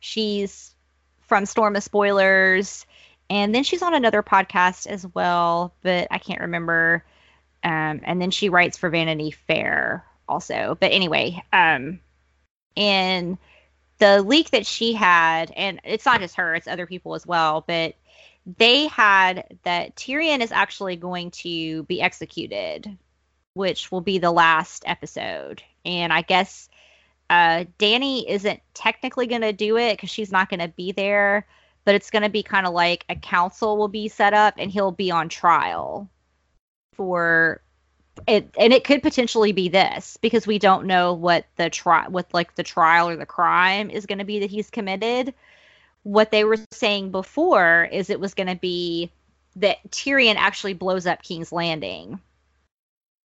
she's 0.00 0.74
from 1.20 1.46
Storm 1.46 1.76
of 1.76 1.82
Spoilers 1.82 2.86
and 3.30 3.54
then 3.54 3.62
she's 3.64 3.82
on 3.82 3.94
another 3.94 4.22
podcast 4.22 4.86
as 4.86 5.06
well, 5.14 5.74
but 5.82 6.08
I 6.10 6.18
can't 6.18 6.40
remember. 6.40 7.04
Um 7.62 8.00
and 8.04 8.20
then 8.20 8.30
she 8.30 8.48
writes 8.48 8.78
for 8.78 8.90
Vanity 8.90 9.30
Fair 9.30 10.04
also. 10.28 10.76
But 10.80 10.92
anyway, 10.92 11.42
um 11.52 12.00
and 12.76 13.38
the 13.98 14.22
leak 14.22 14.50
that 14.50 14.66
she 14.66 14.92
had 14.92 15.52
and 15.56 15.80
it's 15.84 16.04
not 16.04 16.20
just 16.20 16.36
her, 16.36 16.54
it's 16.54 16.68
other 16.68 16.86
people 16.86 17.14
as 17.14 17.26
well, 17.26 17.64
but 17.66 17.94
they 18.58 18.86
had 18.88 19.56
that 19.62 19.96
Tyrion 19.96 20.40
is 20.40 20.52
actually 20.52 20.96
going 20.96 21.30
to 21.30 21.84
be 21.84 22.02
executed, 22.02 22.98
which 23.54 23.90
will 23.90 24.00
be 24.00 24.18
the 24.18 24.30
last 24.30 24.84
episode. 24.86 25.62
And 25.84 26.12
I 26.12 26.22
guess 26.22 26.68
uh, 27.30 27.64
Dany 27.78 28.24
isn't 28.28 28.60
technically 28.74 29.26
going 29.26 29.40
to 29.40 29.52
do 29.52 29.78
it 29.78 29.96
because 29.96 30.10
she's 30.10 30.32
not 30.32 30.50
going 30.50 30.60
to 30.60 30.68
be 30.68 30.92
there, 30.92 31.46
but 31.84 31.94
it's 31.94 32.10
going 32.10 32.22
to 32.22 32.28
be 32.28 32.42
kind 32.42 32.66
of 32.66 32.74
like 32.74 33.04
a 33.08 33.16
council 33.16 33.78
will 33.78 33.88
be 33.88 34.08
set 34.08 34.34
up 34.34 34.54
and 34.58 34.70
he'll 34.70 34.92
be 34.92 35.10
on 35.10 35.28
trial 35.28 36.10
for 36.94 37.62
it. 38.26 38.54
And 38.58 38.72
it 38.72 38.84
could 38.84 39.02
potentially 39.02 39.52
be 39.52 39.68
this 39.68 40.16
because 40.18 40.46
we 40.46 40.58
don't 40.58 40.86
know 40.86 41.14
what 41.14 41.46
the 41.56 41.70
trial, 41.70 42.10
what 42.10 42.32
like 42.32 42.54
the 42.54 42.62
trial 42.62 43.08
or 43.08 43.16
the 43.16 43.26
crime 43.26 43.90
is 43.90 44.06
going 44.06 44.18
to 44.18 44.24
be 44.24 44.40
that 44.40 44.50
he's 44.50 44.70
committed 44.70 45.34
what 46.04 46.30
they 46.30 46.44
were 46.44 46.58
saying 46.70 47.10
before 47.10 47.88
is 47.90 48.08
it 48.10 48.20
was 48.20 48.34
going 48.34 48.46
to 48.46 48.54
be 48.54 49.10
that 49.56 49.78
Tyrion 49.90 50.36
actually 50.36 50.74
blows 50.74 51.06
up 51.06 51.22
King's 51.22 51.50
Landing. 51.50 52.20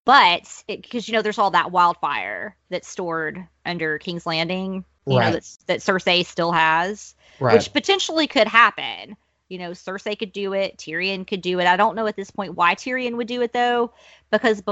But 0.06 0.64
because 0.68 1.08
you 1.08 1.14
know 1.14 1.22
there's 1.22 1.38
all 1.38 1.52
that 1.52 1.72
wildfire 1.72 2.56
that's 2.70 2.88
stored 2.88 3.46
under 3.66 4.00
King's 4.00 4.26
Landing, 4.26 4.86
you 5.06 5.14
know 5.14 5.20
Right. 5.20 5.34
that's, 5.34 5.58
that 5.68 5.80
Cersei 5.80 6.26
still 6.26 6.52
has, 6.52 7.14
Right. 7.40 7.54
which 7.54 7.74
potentially 7.74 8.28
could 8.28 8.48
happen. 8.48 9.18
You 9.50 9.58
know, 9.58 9.72
Cersei 9.72 10.18
could 10.18 10.32
do 10.32 10.54
it, 10.54 10.78
Tyrion 10.78 11.28
could 11.28 11.42
do 11.42 11.60
it. 11.60 11.68
I 11.68 11.76
don't 11.76 11.96
know 11.96 12.08
at 12.08 12.16
this 12.16 12.32
point 12.32 12.56
why 12.56 12.76
Tyrion 12.76 13.18
would 13.18 13.28
do 13.28 13.42
it 13.42 13.52
though, 13.52 13.92
because 14.32 14.64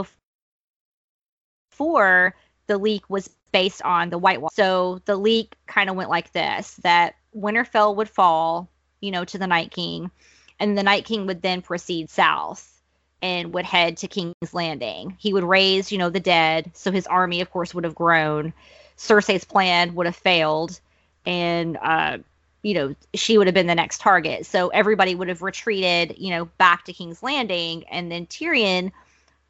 before 1.72 2.36
the 2.68 2.78
leak 2.78 3.10
was 3.10 3.30
based 3.52 3.82
on 3.82 4.10
the 4.10 4.18
White 4.18 4.40
Wall. 4.40 4.52
So 4.54 5.02
the 5.06 5.16
leak 5.16 5.56
kind 5.66 5.90
of 5.90 5.96
went 5.96 6.10
like 6.10 6.32
this: 6.32 6.76
that 6.84 7.16
Winterfell 7.36 7.96
would 7.96 8.10
fall, 8.10 8.70
you 9.02 9.12
know, 9.12 9.26
to 9.26 9.38
the 9.38 9.48
Night 9.48 9.72
King, 9.72 10.12
and 10.60 10.78
the 10.78 10.84
Night 10.84 11.06
King 11.06 11.26
would 11.28 11.42
then 11.42 11.62
proceed 11.62 12.10
south 12.10 12.74
and 13.22 13.54
would 13.54 13.66
head 13.66 13.98
to 13.98 14.08
King's 14.08 14.54
Landing. 14.54 15.16
He 15.18 15.34
would 15.34 15.44
raise, 15.44 15.92
you 15.92 15.98
know, 15.98 16.12
the 16.12 16.20
dead, 16.20 16.72
so 16.74 16.92
his 16.92 17.08
army, 17.08 17.42
of 17.42 17.50
course, 17.50 17.74
would 17.74 17.84
have 17.84 17.96
grown. 17.96 18.54
Cersei's 18.96 19.44
plan 19.44 19.96
would 19.96 20.06
have 20.06 20.16
failed, 20.16 20.80
and 21.26 21.78
uh, 21.78 22.20
you 22.68 22.74
know, 22.74 22.94
she 23.14 23.38
would 23.38 23.48
have 23.48 23.54
been 23.54 23.68
the 23.68 23.76
next 23.76 24.02
target. 24.02 24.46
So 24.46 24.68
everybody 24.68 25.16
would 25.16 25.30
have 25.30 25.42
retreated, 25.42 26.16
you 26.18 26.32
know, 26.32 26.46
back 26.58 26.84
to 26.84 26.92
King's 26.92 27.24
Landing, 27.24 27.86
and 27.86 28.12
then 28.12 28.26
Tyrion 28.26 28.92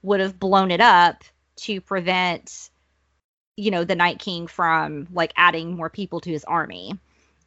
would 0.03 0.19
have 0.19 0.39
blown 0.39 0.69
it 0.69 0.81
up 0.81 1.23
to 1.55 1.81
prevent 1.81 2.69
you 3.55 3.71
know 3.71 3.83
the 3.83 3.95
night 3.95 4.19
king 4.19 4.45
from 4.45 5.07
like 5.11 5.33
adding 5.35 5.75
more 5.75 5.89
people 5.89 6.21
to 6.21 6.29
his 6.29 6.43
army 6.43 6.93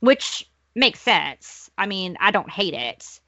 which 0.01 0.51
makes 0.75 0.99
sense 0.99 1.71
i 1.79 1.87
mean 1.87 2.17
i 2.19 2.33
don't 2.33 2.51
hate 2.51 2.75
it 2.75 3.21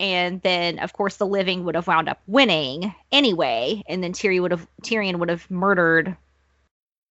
and 0.00 0.42
then 0.42 0.80
of 0.80 0.92
course 0.92 1.16
the 1.16 1.26
living 1.26 1.62
would 1.62 1.76
have 1.76 1.86
wound 1.86 2.08
up 2.08 2.20
winning 2.26 2.92
anyway 3.12 3.80
and 3.88 4.02
then 4.02 4.12
tyrion 4.12 4.42
would 4.42 4.50
have 4.50 4.66
tyrion 4.82 5.20
would 5.20 5.28
have 5.28 5.48
murdered 5.48 6.16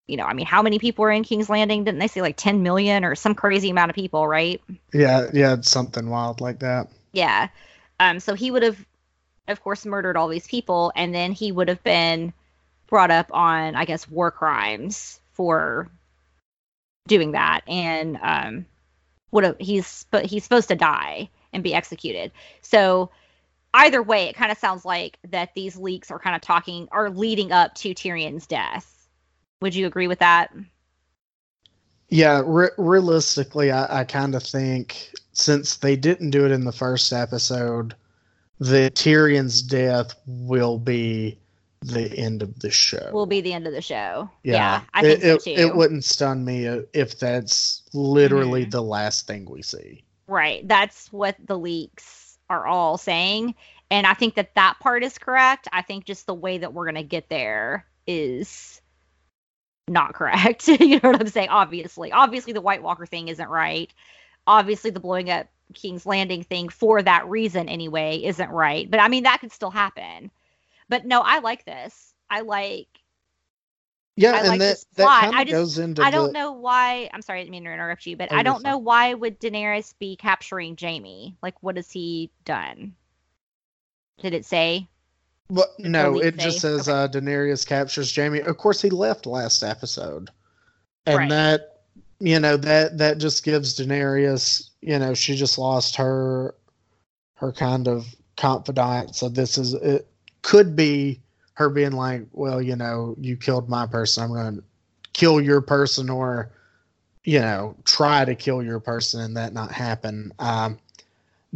you 0.07 0.17
know 0.17 0.25
i 0.25 0.33
mean 0.33 0.47
how 0.47 0.63
many 0.63 0.79
people 0.79 1.03
were 1.03 1.11
in 1.11 1.25
king's 1.25 1.51
landing? 1.51 1.85
Didn't 1.85 1.99
they 1.99 2.09
say 2.09 2.21
like 2.23 2.37
10 2.37 2.63
million 2.63 3.05
or 3.05 3.15
some 3.15 3.35
crazy 3.35 3.71
amount 3.71 3.91
of 3.91 3.95
people 3.95 4.27
right? 4.29 4.61
Yeah, 4.93 5.29
yeah, 5.33 5.57
something 5.61 6.09
wild 6.11 6.41
like 6.41 6.61
that. 6.61 6.89
yeah. 7.13 7.49
Um 7.99 8.21
so 8.21 8.35
he 8.35 8.51
would 8.51 8.63
have 8.63 8.85
of 9.49 9.63
course 9.63 9.87
murdered 9.87 10.17
all 10.17 10.29
these 10.29 10.47
people 10.47 10.93
and 10.97 11.15
then 11.15 11.33
he 11.33 11.53
would 11.53 11.69
have 11.69 11.83
been 11.83 12.33
brought 12.89 13.11
up 13.11 13.33
on 13.33 13.75
i 13.75 13.85
guess 13.85 14.09
war 14.09 14.31
crimes 14.31 15.21
for 15.33 15.89
doing 17.09 17.33
that 17.33 17.61
and 17.69 18.19
um 18.23 18.67
would 19.31 19.45
have 19.45 19.57
he's 19.59 20.07
but 20.11 20.25
he's 20.25 20.43
supposed 20.45 20.69
to 20.69 20.75
die 20.77 21.29
and 21.53 21.63
be 21.63 21.75
executed. 21.75 22.33
So 22.61 23.11
either 23.75 24.03
way 24.03 24.25
it 24.29 24.37
kind 24.37 24.51
of 24.53 24.59
sounds 24.59 24.85
like 24.85 25.19
that 25.31 25.55
these 25.55 25.77
leaks 25.77 26.11
are 26.11 26.19
kind 26.19 26.35
of 26.37 26.43
talking 26.43 26.89
are 26.93 27.11
leading 27.11 27.53
up 27.53 27.75
to 27.77 27.95
tyrion's 27.95 28.47
death 28.47 28.96
would 29.61 29.75
you 29.75 29.87
agree 29.87 30.09
with 30.09 30.19
that 30.21 30.53
Yeah, 32.09 32.43
re- 32.47 32.71
realistically, 32.79 33.71
I, 33.73 34.01
I 34.01 34.05
kind 34.05 34.35
of 34.35 34.43
think 34.43 35.13
since 35.33 35.77
they 35.77 35.97
didn't 35.97 36.31
do 36.31 36.45
it 36.45 36.53
in 36.53 36.65
the 36.65 36.73
first 36.73 37.13
episode, 37.13 37.95
the 38.61 38.91
Tyrion's 38.95 39.61
death 39.63 40.15
will 40.27 40.79
be 40.79 41.39
the 41.83 42.17
end 42.19 42.43
of 42.43 42.59
the 42.61 42.71
show. 42.71 43.11
will 43.13 43.27
be 43.27 43.41
the 43.41 43.53
end 43.53 43.67
of 43.67 43.73
the 43.73 43.83
show 43.83 44.29
yeah, 44.43 44.81
i 44.95 45.03
think 45.03 45.23
it, 45.23 45.41
so 45.43 45.45
too 45.45 45.51
it 45.61 45.77
wouldn't 45.77 46.05
stun 46.05 46.45
me 46.45 46.65
if 46.95 47.19
that's 47.19 47.83
literally 47.93 48.65
Mhm. 48.67 48.71
the 48.71 48.83
last 48.83 49.27
thing 49.27 49.45
we 49.49 49.63
see. 49.63 50.03
Right. 50.27 50.67
That's 50.67 51.13
what 51.13 51.37
the 51.47 51.59
leaks 51.59 52.39
are 52.51 52.67
all 52.67 52.99
saying. 52.99 53.55
And 53.91 54.07
I 54.07 54.15
think 54.15 54.35
that 54.35 54.55
that 54.55 54.79
part 54.81 55.05
is 55.05 55.19
correct. 55.19 55.69
I 55.73 55.83
think 55.83 56.05
just 56.05 56.27
the 56.27 56.35
way 56.35 56.59
that 56.59 56.73
we're 56.73 56.87
going 56.87 56.97
to 56.97 57.03
get 57.05 57.29
there 57.29 57.87
is 58.07 58.81
not 59.89 60.15
correct. 60.15 60.69
you 60.69 61.01
know 61.03 61.11
what 61.11 61.21
I'm 61.21 61.29
saying? 61.29 61.49
Obviously. 61.51 62.13
Obviously, 62.13 62.53
the 62.53 62.61
White 62.61 62.83
Walker 62.83 63.07
thing 63.07 63.29
isn't 63.29 63.49
right. 63.49 63.93
Obviously, 64.47 64.91
the 64.91 65.01
blowing 65.01 65.31
up 65.31 65.49
King's 65.75 66.07
Landing 66.07 66.45
thing 66.45 66.69
for 66.69 67.03
that 67.03 67.29
reason, 67.29 67.69
anyway, 67.69 68.23
isn't 68.25 68.51
right. 68.51 68.91
But 68.91 69.01
I 69.01 69.09
mean, 69.09 69.25
that 69.25 69.41
could 69.41 69.53
still 69.53 69.71
happen. 69.71 70.31
But 70.89 71.07
no, 71.07 71.23
I 71.23 71.41
like 71.41 71.65
this. 71.65 72.15
I 72.31 72.41
like 72.43 72.89
Yeah, 74.17 74.33
I 74.33 74.43
and 74.43 74.49
like 74.49 74.61
that 74.61 74.79
that 74.95 75.15
kind 75.15 75.39
I 75.39 75.43
of 75.43 75.49
goes 75.49 75.79
into 75.79 76.05
I 76.05 76.11
don't 76.11 76.31
the, 76.31 76.33
know 76.33 76.53
why. 76.53 77.11
I'm 77.13 77.23
sorry, 77.23 77.41
I 77.41 77.43
didn't 77.43 77.53
mean 77.53 77.65
to 77.65 77.73
interrupt 77.73 78.07
you, 78.07 78.17
but 78.17 78.31
Oh, 78.31 78.37
I 78.37 78.43
don't 78.43 78.63
know 78.63 78.79
why 78.79 79.15
would 79.15 79.41
Daenerys 79.41 79.95
be 79.99 80.17
capturing 80.17 80.77
Jaime? 80.81 81.37
Like, 81.43 81.63
what 81.63 81.77
has 81.77 81.91
he 81.91 82.31
done? 82.45 82.97
Did 84.19 84.35
it 84.35 84.45
say? 84.45 84.89
Well, 85.49 85.73
no, 85.79 86.19
it 86.19 86.37
just 86.37 86.61
say? 86.61 86.69
says 86.69 86.89
Okay. 86.89 86.99
uh, 87.05 87.09
Daenerys 87.09 87.67
captures 87.67 88.15
Jaime. 88.15 88.41
Of 88.41 88.57
course, 88.59 88.83
he 88.83 88.91
left 88.91 89.27
last 89.27 89.63
episode, 89.63 90.31
and 91.07 91.17
Right. 91.19 91.31
that 91.31 91.81
you 92.19 92.41
know 92.41 92.57
that 92.57 92.99
that 92.99 93.19
just 93.19 93.45
gives 93.45 93.79
Daenerys, 93.79 94.71
you 94.81 94.99
know, 94.99 95.15
she 95.15 95.37
just 95.37 95.59
lost 95.59 95.97
her 95.97 96.55
her 97.35 97.53
kind 97.53 97.87
of 97.87 98.07
confidant. 98.37 99.15
So 99.15 99.29
this 99.29 99.57
is 99.59 99.75
it 99.75 100.09
could 100.43 100.75
be 100.75 101.21
her 101.55 101.71
being 101.71 101.93
like, 101.93 102.27
well, 102.33 102.61
you 102.61 102.77
know, 102.77 103.15
you 103.19 103.37
killed 103.37 103.69
my 103.69 103.87
person, 103.87 104.25
I'm 104.25 104.33
going 104.33 104.57
to 104.57 104.65
kill 105.13 105.41
your 105.41 105.61
person, 105.61 106.11
or 106.11 106.51
you 107.25 107.41
know, 107.41 107.77
try 107.85 108.25
to 108.25 108.35
kill 108.35 108.63
your 108.63 108.81
person, 108.81 109.21
and 109.21 109.37
that 109.37 109.53
not 109.53 109.73
happen. 109.73 110.33
Um, 110.39 110.79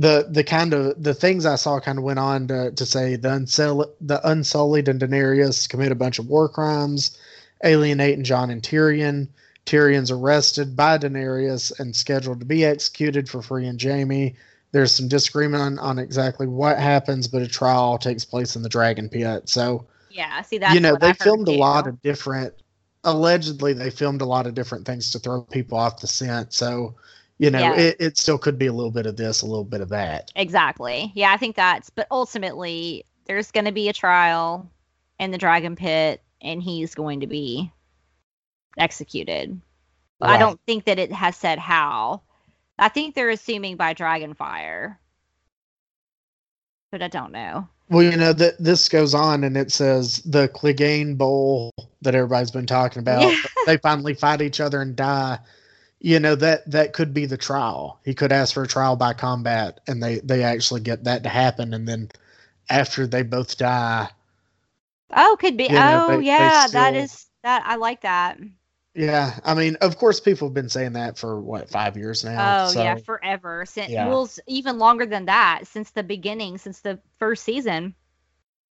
the 0.01 0.27
the 0.31 0.43
kind 0.43 0.73
of 0.73 1.03
the 1.03 1.13
things 1.13 1.45
I 1.45 1.57
saw 1.57 1.79
kind 1.79 1.99
of 1.99 2.05
went 2.05 2.19
on 2.19 2.49
to, 2.49 2.71
to 2.71 2.87
say 2.87 3.17
the 3.17 3.29
unsul- 3.29 3.93
the 4.01 4.27
Unsullied 4.27 4.89
and 4.89 4.99
Daenerys 4.99 5.69
commit 5.69 5.93
a 5.93 5.95
bunch 5.95 6.19
of 6.19 6.27
war 6.27 6.49
crimes, 6.49 7.19
alienating 7.63 8.25
Jon 8.25 8.51
and 8.51 8.63
Tyrion. 8.63 9.29
Tyrion's 9.67 10.11
arrested 10.11 10.75
by 10.75 10.97
Daenerys 10.97 11.79
and 11.79 11.95
scheduled 11.95 12.41
to 12.41 12.47
be 12.47 12.65
executed 12.65 13.29
for 13.29 13.43
freeing 13.43 13.79
Jaime. 13.79 14.35
There's 14.73 14.93
some 14.95 15.07
disagreement 15.07 15.63
on, 15.63 15.79
on 15.79 15.99
exactly 15.99 16.47
what 16.47 16.79
happens, 16.79 17.29
but 17.29 17.43
a 17.43 17.47
trial 17.47 17.99
takes 17.99 18.25
place 18.25 18.57
in 18.57 18.63
the 18.63 18.71
Dragon 18.71 19.09
Pit. 19.11 19.51
So 19.51 19.87
Yeah, 20.11 20.41
see 20.41 20.57
that. 20.59 20.73
you 20.73 20.81
know 20.81 20.97
they 20.97 21.13
filmed 21.13 21.49
a 21.49 21.53
lot 21.53 21.87
of 21.87 22.01
different. 22.01 22.55
Allegedly, 23.05 23.75
they 23.75 23.91
filmed 23.91 24.23
a 24.23 24.27
lot 24.27 24.47
of 24.47 24.55
different 24.55 24.87
things 24.87 25.11
to 25.11 25.19
throw 25.19 25.43
people 25.43 25.77
off 25.77 26.01
the 26.01 26.07
scent. 26.07 26.55
So 26.55 26.95
you 27.41 27.51
know 27.51 27.59
Yeah. 27.59 27.75
it, 27.75 27.97
it 27.99 28.19
still 28.19 28.37
could 28.39 28.59
be 28.59 28.67
a 28.67 28.73
little 28.73 28.91
bit 28.91 29.07
of 29.07 29.17
this, 29.17 29.41
a 29.41 29.47
little 29.47 29.65
bit 29.65 29.81
of 29.81 29.89
that. 29.89 30.31
exactly. 30.37 31.11
Yeah, 31.15 31.33
I 31.33 31.39
think 31.39 31.57
that's. 31.57 31.89
But 31.89 32.07
ultimately, 32.11 33.05
there's 33.25 33.51
going 33.51 33.65
to 33.65 33.73
be 33.73 33.89
a 33.89 33.93
trial 33.95 34.71
in 35.19 35.31
the 35.31 35.39
Dragon 35.39 35.75
Pit, 35.75 36.23
and 36.43 36.63
he's 36.63 36.95
going 36.95 37.21
to 37.21 37.27
be 37.27 37.73
executed. 38.79 39.59
But 40.19 40.29
I 40.31 40.37
don't 40.39 40.61
think 40.67 40.85
that 40.85 40.99
it 40.99 41.11
has 41.13 41.35
said 41.35 41.59
how. 41.59 42.21
I 42.79 42.89
think 42.91 43.15
they're 43.15 43.31
assuming 43.31 43.77
by 43.77 43.95
Dragonfire, 43.95 44.97
but 46.93 47.03
I 47.03 47.09
don't 47.09 47.33
know. 47.33 47.67
Well, 47.89 48.03
you 48.03 48.17
know 48.17 48.33
that 48.35 48.63
this 48.63 48.89
goes 48.89 49.15
on, 49.15 49.45
and 49.45 49.57
it 49.57 49.73
says 49.73 50.19
the 50.25 50.49
Clegane 50.49 51.17
Bowl 51.17 51.73
that 52.03 52.15
everybody's 52.15 52.51
been 52.51 52.67
talking 52.67 53.01
about. 53.01 53.23
Yeah. 53.33 53.37
They 53.67 53.77
finally 53.79 54.15
fight 54.15 54.41
each 54.43 54.61
other 54.61 54.81
and 54.81 54.95
die. 54.97 55.39
You 56.03 56.19
know 56.19 56.35
that 56.35 56.71
that 56.71 56.95
could 56.95 57.13
be 57.13 57.27
the 57.27 57.37
trial. 57.37 58.01
He 58.05 58.15
could 58.15 58.33
ask 58.33 58.55
for 58.55 58.63
a 58.63 58.69
trial 58.69 58.97
by 58.97 59.13
combat, 59.13 59.81
and 59.87 60.03
they 60.03 60.19
they 60.21 60.43
actually 60.43 60.81
get 60.81 61.05
that 61.05 61.23
to 61.25 61.29
happen, 61.29 61.75
and 61.75 61.87
then 61.87 62.11
after 62.71 63.07
they 63.07 63.23
both 63.23 63.59
die, 63.59 64.09
Oh, 65.15 65.37
could 65.39 65.57
be. 65.57 65.65
You 65.65 65.71
know, 65.73 66.07
oh, 66.07 66.11
they- 66.13 66.17
they 66.19 66.27
yeah, 66.27 66.67
that 66.69 66.91
still- 66.95 67.03
is 67.03 67.27
that. 67.43 67.65
I 67.67 67.77
like 67.77 68.01
that. 68.03 68.39
yeah. 68.95 69.39
I 69.45 69.55
mean, 69.55 69.77
of 69.83 69.99
course, 69.99 70.21
people 70.21 70.49
have 70.49 70.55
been 70.55 70.69
saying 70.71 70.95
that 70.95 71.19
for 71.19 71.39
what 71.41 71.69
five 71.69 71.97
years 71.99 72.25
now. 72.25 72.65
Oh 72.65 72.71
so, 72.71 72.83
yeah, 72.83 72.95
forever. 72.97 73.67
Since 73.67 73.91
Yeah. 73.91 74.09
well, 74.09 74.29
even 74.47 74.79
longer 74.79 75.05
than 75.05 75.27
that, 75.27 75.67
since 75.67 75.91
the 75.91 76.03
beginning, 76.03 76.57
since 76.59 76.81
the 76.81 76.99
first 77.19 77.45
season, 77.45 77.95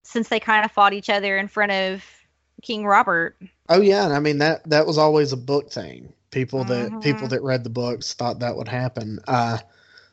since 0.02 0.28
they 0.28 0.40
kind 0.40 0.64
of 0.64 0.72
fought 0.72 0.94
each 0.94 1.10
other 1.10 1.36
in 1.36 1.48
front 1.48 1.72
of 1.72 2.02
King 2.62 2.86
Robert. 2.86 3.36
Oh 3.68 3.82
yeah, 3.82 4.05
and 4.06 4.14
I 4.14 4.20
mean 4.20 4.38
that 4.38 4.68
that 4.70 4.86
was 4.86 4.96
always 4.96 5.32
a 5.32 5.36
book 5.36 5.70
thing. 5.70 6.12
People 6.30 6.64
that 6.64 7.00
people 7.00 7.26
Mhm. 7.26 7.30
that 7.30 7.42
read 7.42 7.64
the 7.64 7.70
books 7.70 8.12
thought 8.14 8.40
that 8.40 8.56
would 8.56 8.68
happen. 8.68 9.18
Uh, 9.26 9.59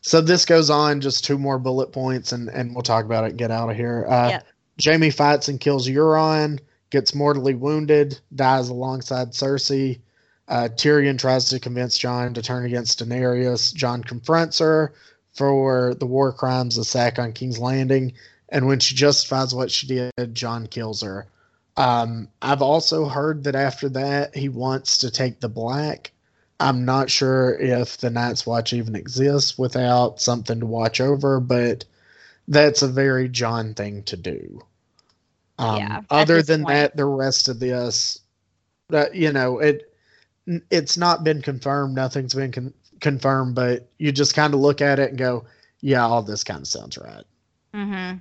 so 0.02 0.22
this 0.22 0.46
goes 0.46 0.70
on 0.70 1.02
just 1.02 1.26
two 1.26 1.38
more 1.38 1.60
bullet 1.60 1.92
points, 1.92 2.32
and 2.32 2.50
and 2.50 2.74
we'll 2.74 2.84
talk 2.84 3.06
about 3.06 3.24
it. 3.26 3.32
and 3.32 3.38
Get 3.38 3.52
out 3.52 3.70
of 3.70 3.76
here. 3.76 4.06
Uh, 4.10 4.30
Yep. 4.30 4.46
Jaime 4.84 5.10
fights 5.10 5.48
and 5.48 5.60
kills 5.60 5.88
Euron, 5.88 6.60
gets 6.90 7.16
mortally 7.16 7.56
wounded, 7.56 8.20
dies 8.36 8.70
alongside 8.70 9.32
Cersei. 9.32 10.00
Uh, 10.48 10.70
Tyrion 10.76 11.18
tries 11.18 11.46
to 11.46 11.60
convince 11.60 11.98
Jon 11.98 12.34
to 12.34 12.42
turn 12.42 12.66
against 12.66 13.00
Daenerys. 13.00 13.74
Jon 13.74 14.04
confronts 14.04 14.60
her 14.60 14.94
for 15.34 15.96
the 16.00 16.06
war 16.06 16.32
crimes, 16.32 16.76
the 16.76 16.86
sack 16.86 17.18
on 17.20 17.34
King's 17.34 17.58
Landing, 17.60 18.14
and 18.50 18.68
when 18.68 18.80
she 18.80 18.96
justifies 18.96 19.56
what 19.56 19.72
she 19.72 19.88
did, 19.88 20.34
Jon 20.36 20.68
kills 20.68 21.02
her. 21.02 21.26
Um, 21.78 22.30
I've 22.42 22.62
also 22.62 23.06
heard 23.06 23.44
that 23.44 23.56
after 23.56 23.90
that 23.90 24.36
he 24.36 24.50
wants 24.50 25.00
to 25.00 25.12
take 25.12 25.40
the 25.40 25.50
black. 25.50 26.12
I'm 26.60 26.86
not 26.86 27.10
sure 27.10 27.58
if 27.60 27.98
the 27.98 28.10
Night's 28.10 28.46
Watch 28.46 28.72
even 28.72 28.96
exists 28.96 29.58
without 29.58 30.22
something 30.22 30.62
to 30.62 30.66
watch 30.66 31.02
over, 31.02 31.42
but 31.42 31.84
that's 32.48 32.82
a 32.82 32.88
very 32.88 33.28
Jon 33.28 33.74
thing 33.74 34.04
to 34.04 34.16
do. 34.16 34.62
Um, 35.58 35.78
Yeah, 35.78 36.02
other 36.10 36.42
than 36.42 36.64
point. 36.64 36.76
that, 36.76 36.98
the 36.98 37.06
rest 37.06 37.50
of 37.50 37.60
this, 37.60 38.20
uh, 38.94 39.08
you 39.14 39.32
know, 39.32 39.60
it 39.60 39.92
it's 40.70 40.98
not 40.98 41.24
been 41.24 41.42
confirmed. 41.42 41.96
Nothing's 41.96 42.36
been 42.36 42.52
con- 42.52 42.74
confirmed, 43.02 43.56
but 43.56 43.90
you 43.98 44.12
just 44.12 44.36
kind 44.36 44.54
of 44.54 44.60
look 44.60 44.80
at 44.82 45.00
it 45.00 45.10
and 45.10 45.18
go, 45.18 45.46
"Yeah, 45.82 46.06
all 46.06 46.22
this 46.22 46.44
kind 46.44 46.62
of 46.62 46.68
sounds 46.68 46.98
right." 46.98 47.26
Mm-hmm. 47.74 48.18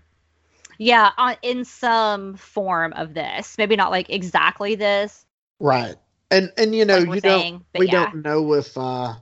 Yeah, 0.79 1.11
on, 1.17 1.37
in 1.43 1.65
some 1.65 2.35
form 2.37 2.93
of 2.95 3.15
this, 3.15 3.57
maybe 3.59 3.77
not 3.77 3.91
like 3.91 4.11
exactly 4.11 4.75
this. 4.75 5.25
Right. 5.61 5.97
And 6.31 6.53
and 6.57 6.75
you 6.75 6.85
know, 6.85 6.99
like 6.99 7.17
you 7.17 7.21
don't 7.21 7.65
we 7.79 7.87
yeah. 7.87 8.11
don't 8.11 8.23
know 8.23 8.55
if 8.55 8.77
uh 8.77 9.15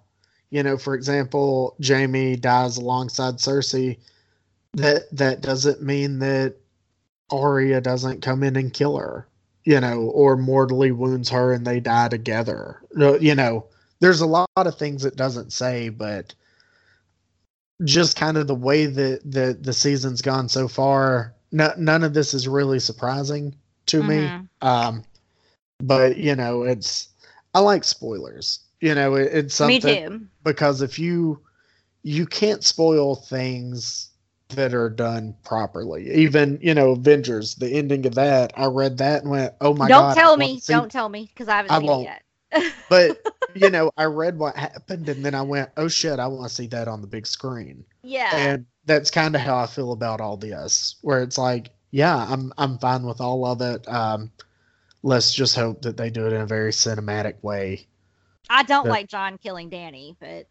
you 0.50 0.62
know, 0.62 0.76
for 0.76 0.94
example, 0.94 1.76
Jaime 1.84 2.36
dies 2.36 2.76
alongside 2.76 3.36
Cersei. 3.36 3.98
That 4.74 5.02
that 5.12 5.40
doesn't 5.40 5.82
mean 5.82 6.18
that 6.20 6.56
Arya 7.30 7.80
doesn't 7.80 8.22
come 8.22 8.42
in 8.42 8.56
and 8.56 8.72
kill 8.72 8.98
her, 8.98 9.26
you 9.64 9.80
know, 9.80 10.02
or 10.02 10.36
mortally 10.36 10.92
wounds 10.92 11.30
her 11.30 11.52
and 11.52 11.66
they 11.66 11.80
die 11.80 12.08
together. 12.08 12.82
You 12.94 13.34
know, 13.34 13.66
there's 14.00 14.20
a 14.20 14.26
lot 14.26 14.48
of 14.56 14.78
things 14.78 15.04
it 15.04 15.16
doesn't 15.16 15.52
say, 15.52 15.88
but 15.88 16.34
just 17.84 18.16
kind 18.16 18.36
of 18.36 18.46
the 18.46 18.54
way 18.54 18.86
that 18.86 19.20
the 19.24 19.56
the 19.60 19.72
season's 19.72 20.22
gone 20.22 20.48
so 20.48 20.68
far, 20.68 21.34
no, 21.52 21.72
none 21.76 22.02
of 22.02 22.14
this 22.14 22.34
is 22.34 22.48
really 22.48 22.80
surprising 22.80 23.54
to 23.86 24.02
me. 24.02 24.16
Mhm. 24.16 24.48
Um, 24.62 25.04
but 25.80 26.16
you 26.16 26.34
know, 26.34 26.62
it's 26.62 27.08
I 27.54 27.60
like 27.60 27.84
spoilers. 27.84 28.60
You 28.80 28.94
know, 28.94 29.14
it, 29.14 29.32
it's 29.32 29.60
Me 29.60 29.80
something 29.80 30.08
too. 30.20 30.26
because 30.42 30.82
if 30.82 30.98
you 30.98 31.40
you 32.02 32.26
can't 32.26 32.64
spoil 32.64 33.14
things 33.14 34.08
that 34.48 34.74
are 34.74 34.90
done 34.90 35.34
properly. 35.44 36.10
Even 36.12 36.58
you 36.62 36.74
know, 36.74 36.90
Avengers, 36.90 37.54
the 37.56 37.70
ending 37.70 38.04
of 38.06 38.14
that, 38.14 38.52
I 38.56 38.66
read 38.66 38.98
that 38.98 39.22
and 39.22 39.30
went, 39.30 39.54
"Oh 39.60 39.74
my 39.74 39.88
god. 39.88 39.88
Don't 39.88 40.00
god!" 40.00 40.14
Tell 40.14 40.36
me. 40.36 40.60
Don't 40.66 40.90
tell 40.92 41.08
me 41.08 41.30
because 41.32 41.48
I 41.48 41.56
haven't 41.56 41.70
I 41.72 41.78
seen 41.78 41.86
won't. 41.88 42.08
it 42.08 42.22
yet. 42.52 42.72
but 42.88 43.22
you 43.54 43.70
know, 43.70 43.90
I 43.96 44.04
read 44.04 44.38
what 44.38 44.56
happened 44.56 45.08
and 45.08 45.24
then 45.24 45.34
I 45.34 45.42
went, 45.42 45.70
"Oh 45.76 45.88
shit, 45.88 46.18
I 46.18 46.26
want 46.26 46.48
to 46.48 46.54
see 46.54 46.66
that 46.68 46.88
on 46.88 47.00
the 47.00 47.06
big 47.06 47.26
screen." 47.26 47.84
yeah. 48.02 48.36
And 48.36 48.66
that's 48.84 49.10
kind 49.10 49.34
of 49.34 49.40
how 49.40 49.56
I 49.58 49.66
feel 49.66 49.92
about 49.92 50.20
all 50.20 50.36
this, 50.36 50.96
where 51.02 51.22
it's 51.22 51.38
like, 51.38 51.70
yeah, 51.90 52.26
I'm 52.28 52.52
I'm 52.58 52.78
fine 52.78 53.04
with 53.04 53.20
all 53.20 53.46
of 53.46 53.60
it. 53.60 53.86
Um, 53.88 54.30
let's 55.02 55.32
just 55.32 55.54
hope 55.54 55.82
that 55.82 55.96
they 55.96 56.10
do 56.10 56.26
it 56.26 56.32
in 56.32 56.40
a 56.40 56.46
very 56.46 56.72
cinematic 56.72 57.42
way. 57.42 57.86
I 58.50 58.62
don't 58.62 58.88
like 58.88 59.08
Jon 59.08 59.38
killing 59.38 59.70
Dany, 59.70 60.16
but 60.20 60.46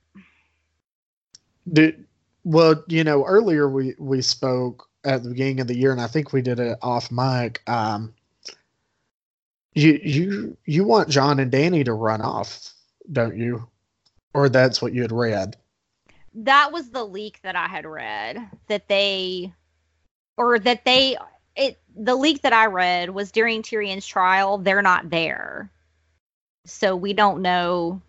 Do, 1.72 1.94
well, 2.44 2.84
you 2.88 3.04
know, 3.04 3.26
earlier 3.26 3.70
we 3.70 3.96
we 4.00 4.22
spoke 4.22 4.88
at 5.04 5.24
the 5.24 5.30
beginning 5.30 5.60
of 5.60 5.68
the 5.68 5.78
year, 5.78 5.92
and 5.92 6.02
I 6.02 6.08
think 6.08 6.34
we 6.34 6.42
did 6.42 6.60
it 6.60 6.78
off 6.82 7.12
mic. 7.12 7.62
Um, 7.68 8.14
you 9.74 10.00
you 10.04 10.58
you 10.66 10.84
want 10.84 11.10
Jon 11.10 11.40
and 11.40 11.52
Dany 11.52 11.86
to 11.86 11.94
run 11.94 12.22
off, 12.22 12.74
don't 13.12 13.38
you? 13.38 13.68
Or 14.34 14.48
that's 14.50 14.82
what 14.82 14.94
you 14.94 15.02
had 15.02 15.12
read. 15.12 15.58
That 16.34 16.72
was 16.72 16.90
the 16.90 17.04
leak 17.04 17.40
that 17.44 17.56
I 17.56 17.68
had 17.68 17.86
read 17.86 18.50
that 18.68 18.88
they 18.88 19.54
or 20.38 20.60
that 20.60 20.86
they 20.86 21.18
it 21.56 21.80
the 21.96 22.16
leak 22.16 22.42
that 22.44 22.54
I 22.54 22.68
read 22.68 23.10
was 23.10 23.32
during 23.32 23.62
Tyrion's 23.62 24.06
trial 24.08 24.58
they're 24.58 24.82
not 24.82 25.10
there. 25.10 25.70
So 26.66 26.96
we 26.96 27.14
don't 27.14 27.42
know 27.42 28.02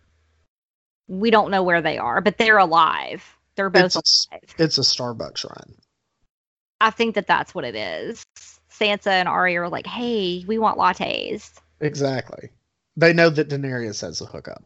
we 1.09 1.31
don't 1.31 1.51
know 1.51 1.62
where 1.62 1.82
they 1.82 1.99
are, 1.99 2.20
but 2.20 2.39
they're 2.39 2.59
alive. 2.59 3.36
They're 3.57 3.70
both 3.70 3.97
It's 3.97 3.97
a, 3.97 4.03
alive. 4.32 4.55
it's 4.59 4.78
a 4.78 4.82
Starbucks 4.82 5.44
run. 5.44 5.74
I 6.81 6.90
think 6.90 7.15
that 7.16 7.27
that's 7.27 7.55
what 7.55 7.65
it 7.65 7.74
is. 7.74 8.24
Sansa 8.70 9.09
and 9.09 9.28
Arya 9.28 9.62
are 9.62 9.69
like, 9.69 9.86
"Hey, 9.86 10.44
we 10.47 10.59
want 10.59 10.78
lattes." 10.78 11.53
Exactly. 11.81 12.51
They 12.97 13.12
know 13.12 13.31
that 13.31 13.49
Daenerys 13.49 14.01
has 14.01 14.20
a 14.20 14.27
hookup. 14.27 14.65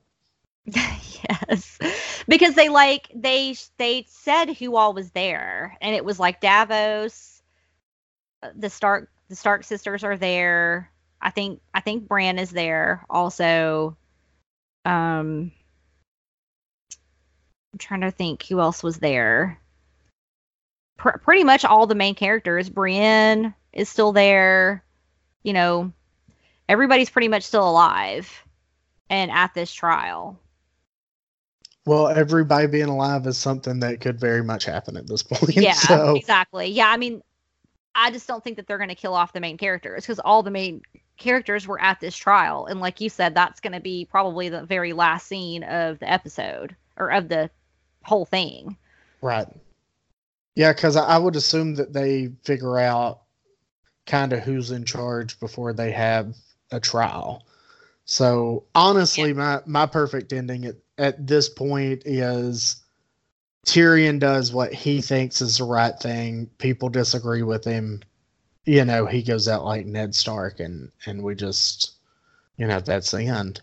yes. 0.75 1.79
Because 2.27 2.55
they 2.55 2.69
like 2.69 3.11
they 3.15 3.55
they 3.79 4.05
said 4.09 4.57
who 4.57 4.77
all 4.77 4.93
was 4.93 5.11
there 5.13 5.77
and 5.81 5.95
it 5.95 6.05
was 6.05 6.19
like 6.19 6.41
davos 6.41 7.41
uh, 8.43 8.51
the 8.57 8.69
stark 8.69 9.09
the 9.29 9.37
stark 9.37 9.65
sisters 9.65 10.05
are 10.05 10.17
there. 10.17 10.91
I 11.21 11.31
think 11.31 11.61
i 11.73 11.81
think 11.81 12.09
bran 12.09 12.39
is 12.39 12.51
there 12.51 13.05
also. 13.09 13.97
Um 14.85 15.53
i'm 17.73 17.79
trying 17.79 18.01
to 18.01 18.11
think 18.11 18.45
who 18.47 18.61
else 18.61 18.83
was 18.83 18.99
there. 18.99 19.61
Pr- 20.97 21.19
pretty 21.19 21.45
much 21.45 21.65
all 21.65 21.87
the 21.87 21.95
main 21.95 22.15
characters. 22.17 22.69
Brienne 22.69 23.55
is 23.73 23.89
still 23.89 24.13
there. 24.13 24.85
You 25.45 25.53
know 25.53 25.93
everybody's 26.69 27.11
pretty 27.11 27.29
much 27.29 27.45
still 27.45 27.69
alive 27.69 28.43
and 29.09 29.31
at 29.31 29.55
this 29.55 29.73
trial 29.73 30.41
Well, 31.87 32.09
everybody 32.09 32.67
being 32.67 32.89
alive 32.89 33.27
is 33.27 33.39
something 33.39 33.81
that 33.81 34.01
could 34.01 34.21
very 34.21 34.43
much 34.43 34.65
happen 34.65 34.97
at 34.97 35.07
this 35.07 35.23
point. 35.23 35.57
yeah 35.57 35.73
so 35.73 36.17
exactly 36.17 36.67
yeah 36.67 36.89
i 36.89 36.97
mean 36.97 37.23
i 37.95 38.11
just 38.11 38.27
don't 38.27 38.43
think 38.43 38.57
that 38.57 38.67
they're 38.67 38.79
going 38.79 38.89
to 38.89 38.95
kill 38.95 39.15
off 39.15 39.33
the 39.33 39.41
main 39.41 39.57
characters 39.57 40.03
because 40.05 40.19
all 40.19 40.43
the 40.43 40.51
main 40.51 40.83
characters 41.17 41.67
were 41.67 41.81
at 41.81 41.99
this 42.01 42.15
trial 42.15 42.67
and 42.67 42.81
like 42.81 43.01
you 43.01 43.09
said 43.09 43.35
that's 43.35 43.61
going 43.61 43.73
to 43.73 43.81
be 43.81 44.05
probably 44.11 44.49
the 44.49 44.65
very 44.65 44.93
last 44.93 45.27
scene 45.27 45.63
of 45.63 45.99
the 46.01 46.11
episode 46.11 46.77
or 46.97 47.11
of 47.11 47.29
the 47.29 47.49
whole 48.03 48.27
thing 48.27 48.77
right. 49.23 49.49
Yeah, 50.57 50.73
because 50.73 50.97
I, 50.97 51.19
would 51.19 51.37
assume 51.37 51.75
that 51.75 51.93
they 51.93 52.31
figure 52.43 52.79
out 52.79 53.21
kind 54.07 54.33
of 54.33 54.41
who's 54.41 54.71
in 54.71 54.85
charge 54.85 55.39
before 55.39 55.75
they 55.75 55.93
have 55.93 56.35
a 56.73 56.81
trial. 56.81 57.45
So 58.07 58.65
honestly, 58.75 59.35
my 59.35 59.61
my 59.67 59.85
perfect 59.85 60.33
ending 60.33 60.65
at, 60.65 60.77
at 60.99 61.27
this 61.27 61.49
point 61.49 62.03
is 62.07 62.83
Tyrion 63.67 64.19
does 64.19 64.53
what 64.53 64.73
he 64.73 65.01
thinks 65.01 65.41
is 65.41 65.59
the 65.59 65.65
right 65.65 65.99
thing. 65.99 66.49
People 66.59 66.89
disagree 66.89 67.43
with 67.43 67.65
him. 67.65 68.03
You 68.65 68.85
know, 68.85 69.07
he 69.07 69.23
goes 69.23 69.49
out 69.49 69.65
like 69.65 69.87
Ned 69.87 70.15
Stark, 70.15 70.61
and 70.61 70.91
and 71.07 71.23
we 71.23 71.35
just, 71.35 71.93
you 72.57 72.67
know, 72.67 72.81
that's 72.81 73.11
the 73.11 73.25
end. 73.27 73.61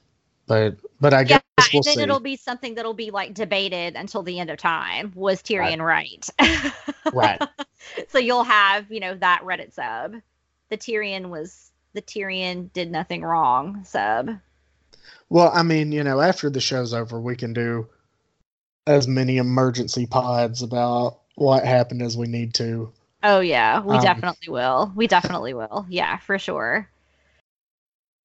But 0.47 0.77
but 0.99 1.13
I 1.13 1.21
yeah 1.21 1.39
guess 1.57 1.69
we'll 1.73 1.79
and 1.79 1.85
then 1.85 1.95
see. 1.95 2.01
it'll 2.01 2.19
be 2.19 2.35
something 2.35 2.75
that'll 2.75 2.93
be 2.93 3.11
like 3.11 3.33
debated 3.33 3.95
until 3.95 4.23
the 4.23 4.39
end 4.39 4.49
of 4.49 4.57
time 4.57 5.11
was 5.15 5.41
tyrion 5.41 5.79
right, 5.81 6.29
Right. 7.13 7.41
so 8.09 8.19
you'll 8.19 8.43
have 8.43 8.91
you 8.91 8.99
know 8.99 9.15
that 9.15 9.41
reddit 9.43 9.73
sub 9.73 10.15
the 10.69 10.77
tyrion 10.77 11.29
was 11.29 11.71
the 11.93 12.01
tyrion 12.01 12.71
did 12.73 12.91
nothing 12.91 13.21
wrong 13.21 13.83
sub 13.85 14.31
Well, 15.29 15.51
I 15.53 15.63
mean, 15.63 15.91
you 15.91 16.03
know, 16.03 16.21
after 16.21 16.49
the 16.49 16.59
show's 16.61 16.93
over, 16.93 17.19
we 17.19 17.35
can 17.35 17.53
do 17.53 17.87
as 18.85 19.07
many 19.07 19.37
emergency 19.37 20.05
pods 20.05 20.61
about 20.61 21.19
what 21.35 21.65
happened 21.65 22.01
as 22.01 22.17
we 22.17 22.27
need 22.27 22.53
to. 22.55 22.91
Oh 23.23 23.39
yeah, 23.39 23.81
we 23.81 23.95
Um, 23.95 24.03
definitely 24.03 24.49
will. 24.49 24.91
We 24.95 25.07
definitely 25.07 25.53
will. 25.53 25.85
Yeah, 25.89 26.17
for 26.17 26.37
sure. 26.37 26.89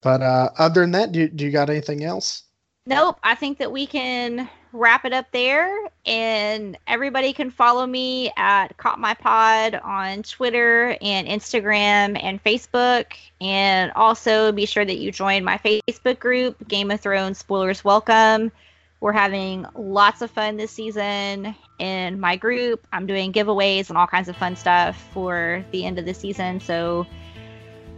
But 0.02 0.22
uh, 0.22 0.50
other 0.58 0.82
than 0.82 0.92
that, 0.92 1.12
do, 1.12 1.28
do 1.28 1.44
you 1.44 1.50
got 1.50 1.70
anything 1.70 2.04
else? 2.04 2.44
Nope, 2.86 3.18
I 3.22 3.34
think 3.34 3.58
that 3.58 3.70
we 3.72 3.86
can 3.86 4.48
wrap 4.72 5.04
it 5.04 5.12
up 5.12 5.26
there 5.32 5.88
and 6.06 6.76
everybody 6.86 7.32
can 7.32 7.50
follow 7.50 7.86
me 7.86 8.30
at 8.36 8.76
Caught 8.76 8.98
My 8.98 9.14
Pod 9.14 9.74
on 9.76 10.22
Twitter 10.22 10.96
and 11.00 11.26
Instagram 11.26 12.22
and 12.22 12.42
Facebook 12.42 13.12
and 13.40 13.92
also 13.92 14.52
be 14.52 14.66
sure 14.66 14.84
that 14.84 14.98
you 14.98 15.10
join 15.10 15.44
my 15.44 15.58
Facebook 15.58 16.18
group 16.18 16.68
Game 16.68 16.90
of 16.90 17.00
Thrones 17.00 17.38
Spoilers 17.38 17.84
Welcome. 17.84 18.52
We're 19.00 19.12
having 19.12 19.64
lots 19.74 20.22
of 20.22 20.30
fun 20.30 20.56
this 20.56 20.72
season 20.72 21.54
in 21.78 22.18
my 22.18 22.36
group. 22.36 22.86
I'm 22.92 23.06
doing 23.06 23.32
giveaways 23.32 23.88
and 23.88 23.96
all 23.96 24.08
kinds 24.08 24.28
of 24.28 24.36
fun 24.36 24.56
stuff 24.56 25.00
for 25.12 25.64
the 25.70 25.84
end 25.84 25.98
of 25.98 26.04
the 26.04 26.14
season, 26.14 26.60
so 26.60 27.06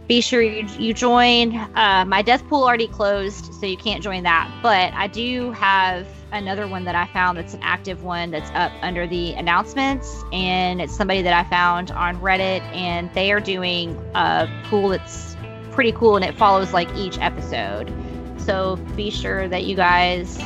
be 0.07 0.21
sure 0.21 0.41
you, 0.41 0.67
you 0.77 0.93
join. 0.93 1.55
Uh, 1.75 2.03
my 2.05 2.21
death 2.21 2.45
pool 2.47 2.63
already 2.63 2.87
closed, 2.87 3.53
so 3.53 3.65
you 3.65 3.77
can't 3.77 4.03
join 4.03 4.23
that. 4.23 4.51
But 4.61 4.93
I 4.93 5.07
do 5.07 5.51
have 5.53 6.05
another 6.31 6.67
one 6.67 6.85
that 6.85 6.95
I 6.95 7.07
found 7.07 7.37
that's 7.37 7.53
an 7.53 7.59
active 7.63 8.03
one 8.03 8.31
that's 8.31 8.49
up 8.51 8.71
under 8.81 9.07
the 9.07 9.33
announcements, 9.33 10.23
and 10.31 10.81
it's 10.81 10.95
somebody 10.95 11.21
that 11.21 11.33
I 11.33 11.47
found 11.49 11.91
on 11.91 12.19
Reddit, 12.19 12.61
and 12.73 13.13
they 13.13 13.31
are 13.31 13.39
doing 13.39 13.95
a 14.15 14.47
pool 14.65 14.89
that's 14.89 15.35
pretty 15.71 15.91
cool, 15.91 16.15
and 16.15 16.25
it 16.25 16.35
follows 16.35 16.73
like 16.73 16.93
each 16.95 17.17
episode. 17.19 17.93
So 18.37 18.77
be 18.95 19.09
sure 19.09 19.47
that 19.47 19.65
you 19.65 19.75
guys 19.75 20.37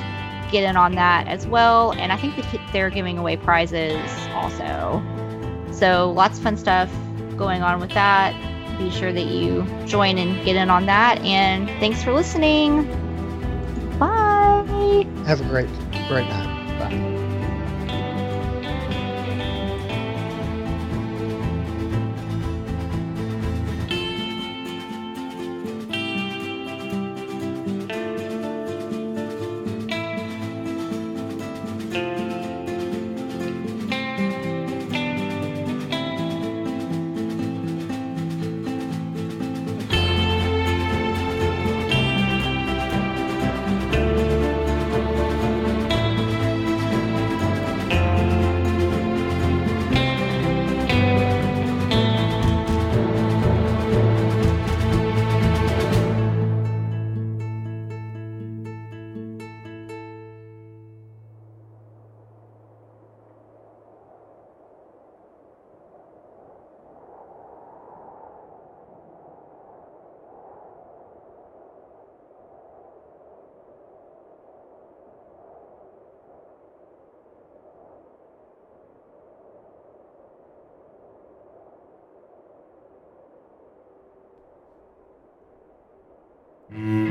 get 0.52 0.64
in 0.64 0.76
on 0.76 0.95
that 0.95 1.28
as 1.28 1.48
well. 1.48 1.94
And 1.94 2.12
I 2.12 2.18
think 2.18 2.36
that 2.36 2.70
they're 2.72 2.90
giving 2.90 3.18
away 3.18 3.38
prizes 3.38 3.99
also. 4.34 5.02
So 5.72 6.12
lots 6.12 6.38
of 6.38 6.44
fun 6.44 6.57
stuff 6.57 6.91
going 7.38 7.62
on 7.62 7.80
with 7.80 7.91
that 7.91 8.34
be 8.78 8.91
sure 8.91 9.14
that 9.14 9.26
you 9.26 9.66
join 9.86 10.18
and 10.18 10.44
get 10.45 10.56
in 10.56 10.70
on 10.70 10.86
that. 10.86 11.20
And 11.22 11.68
thanks 11.80 12.03
for 12.03 12.14
listening. 12.14 13.05
Bye. 14.00 15.06
Have 15.26 15.42
a 15.42 15.46
great, 15.46 15.70
great 16.08 16.28
night. 16.28 16.80
Bye. 16.80 17.25
Mm. 86.72 87.05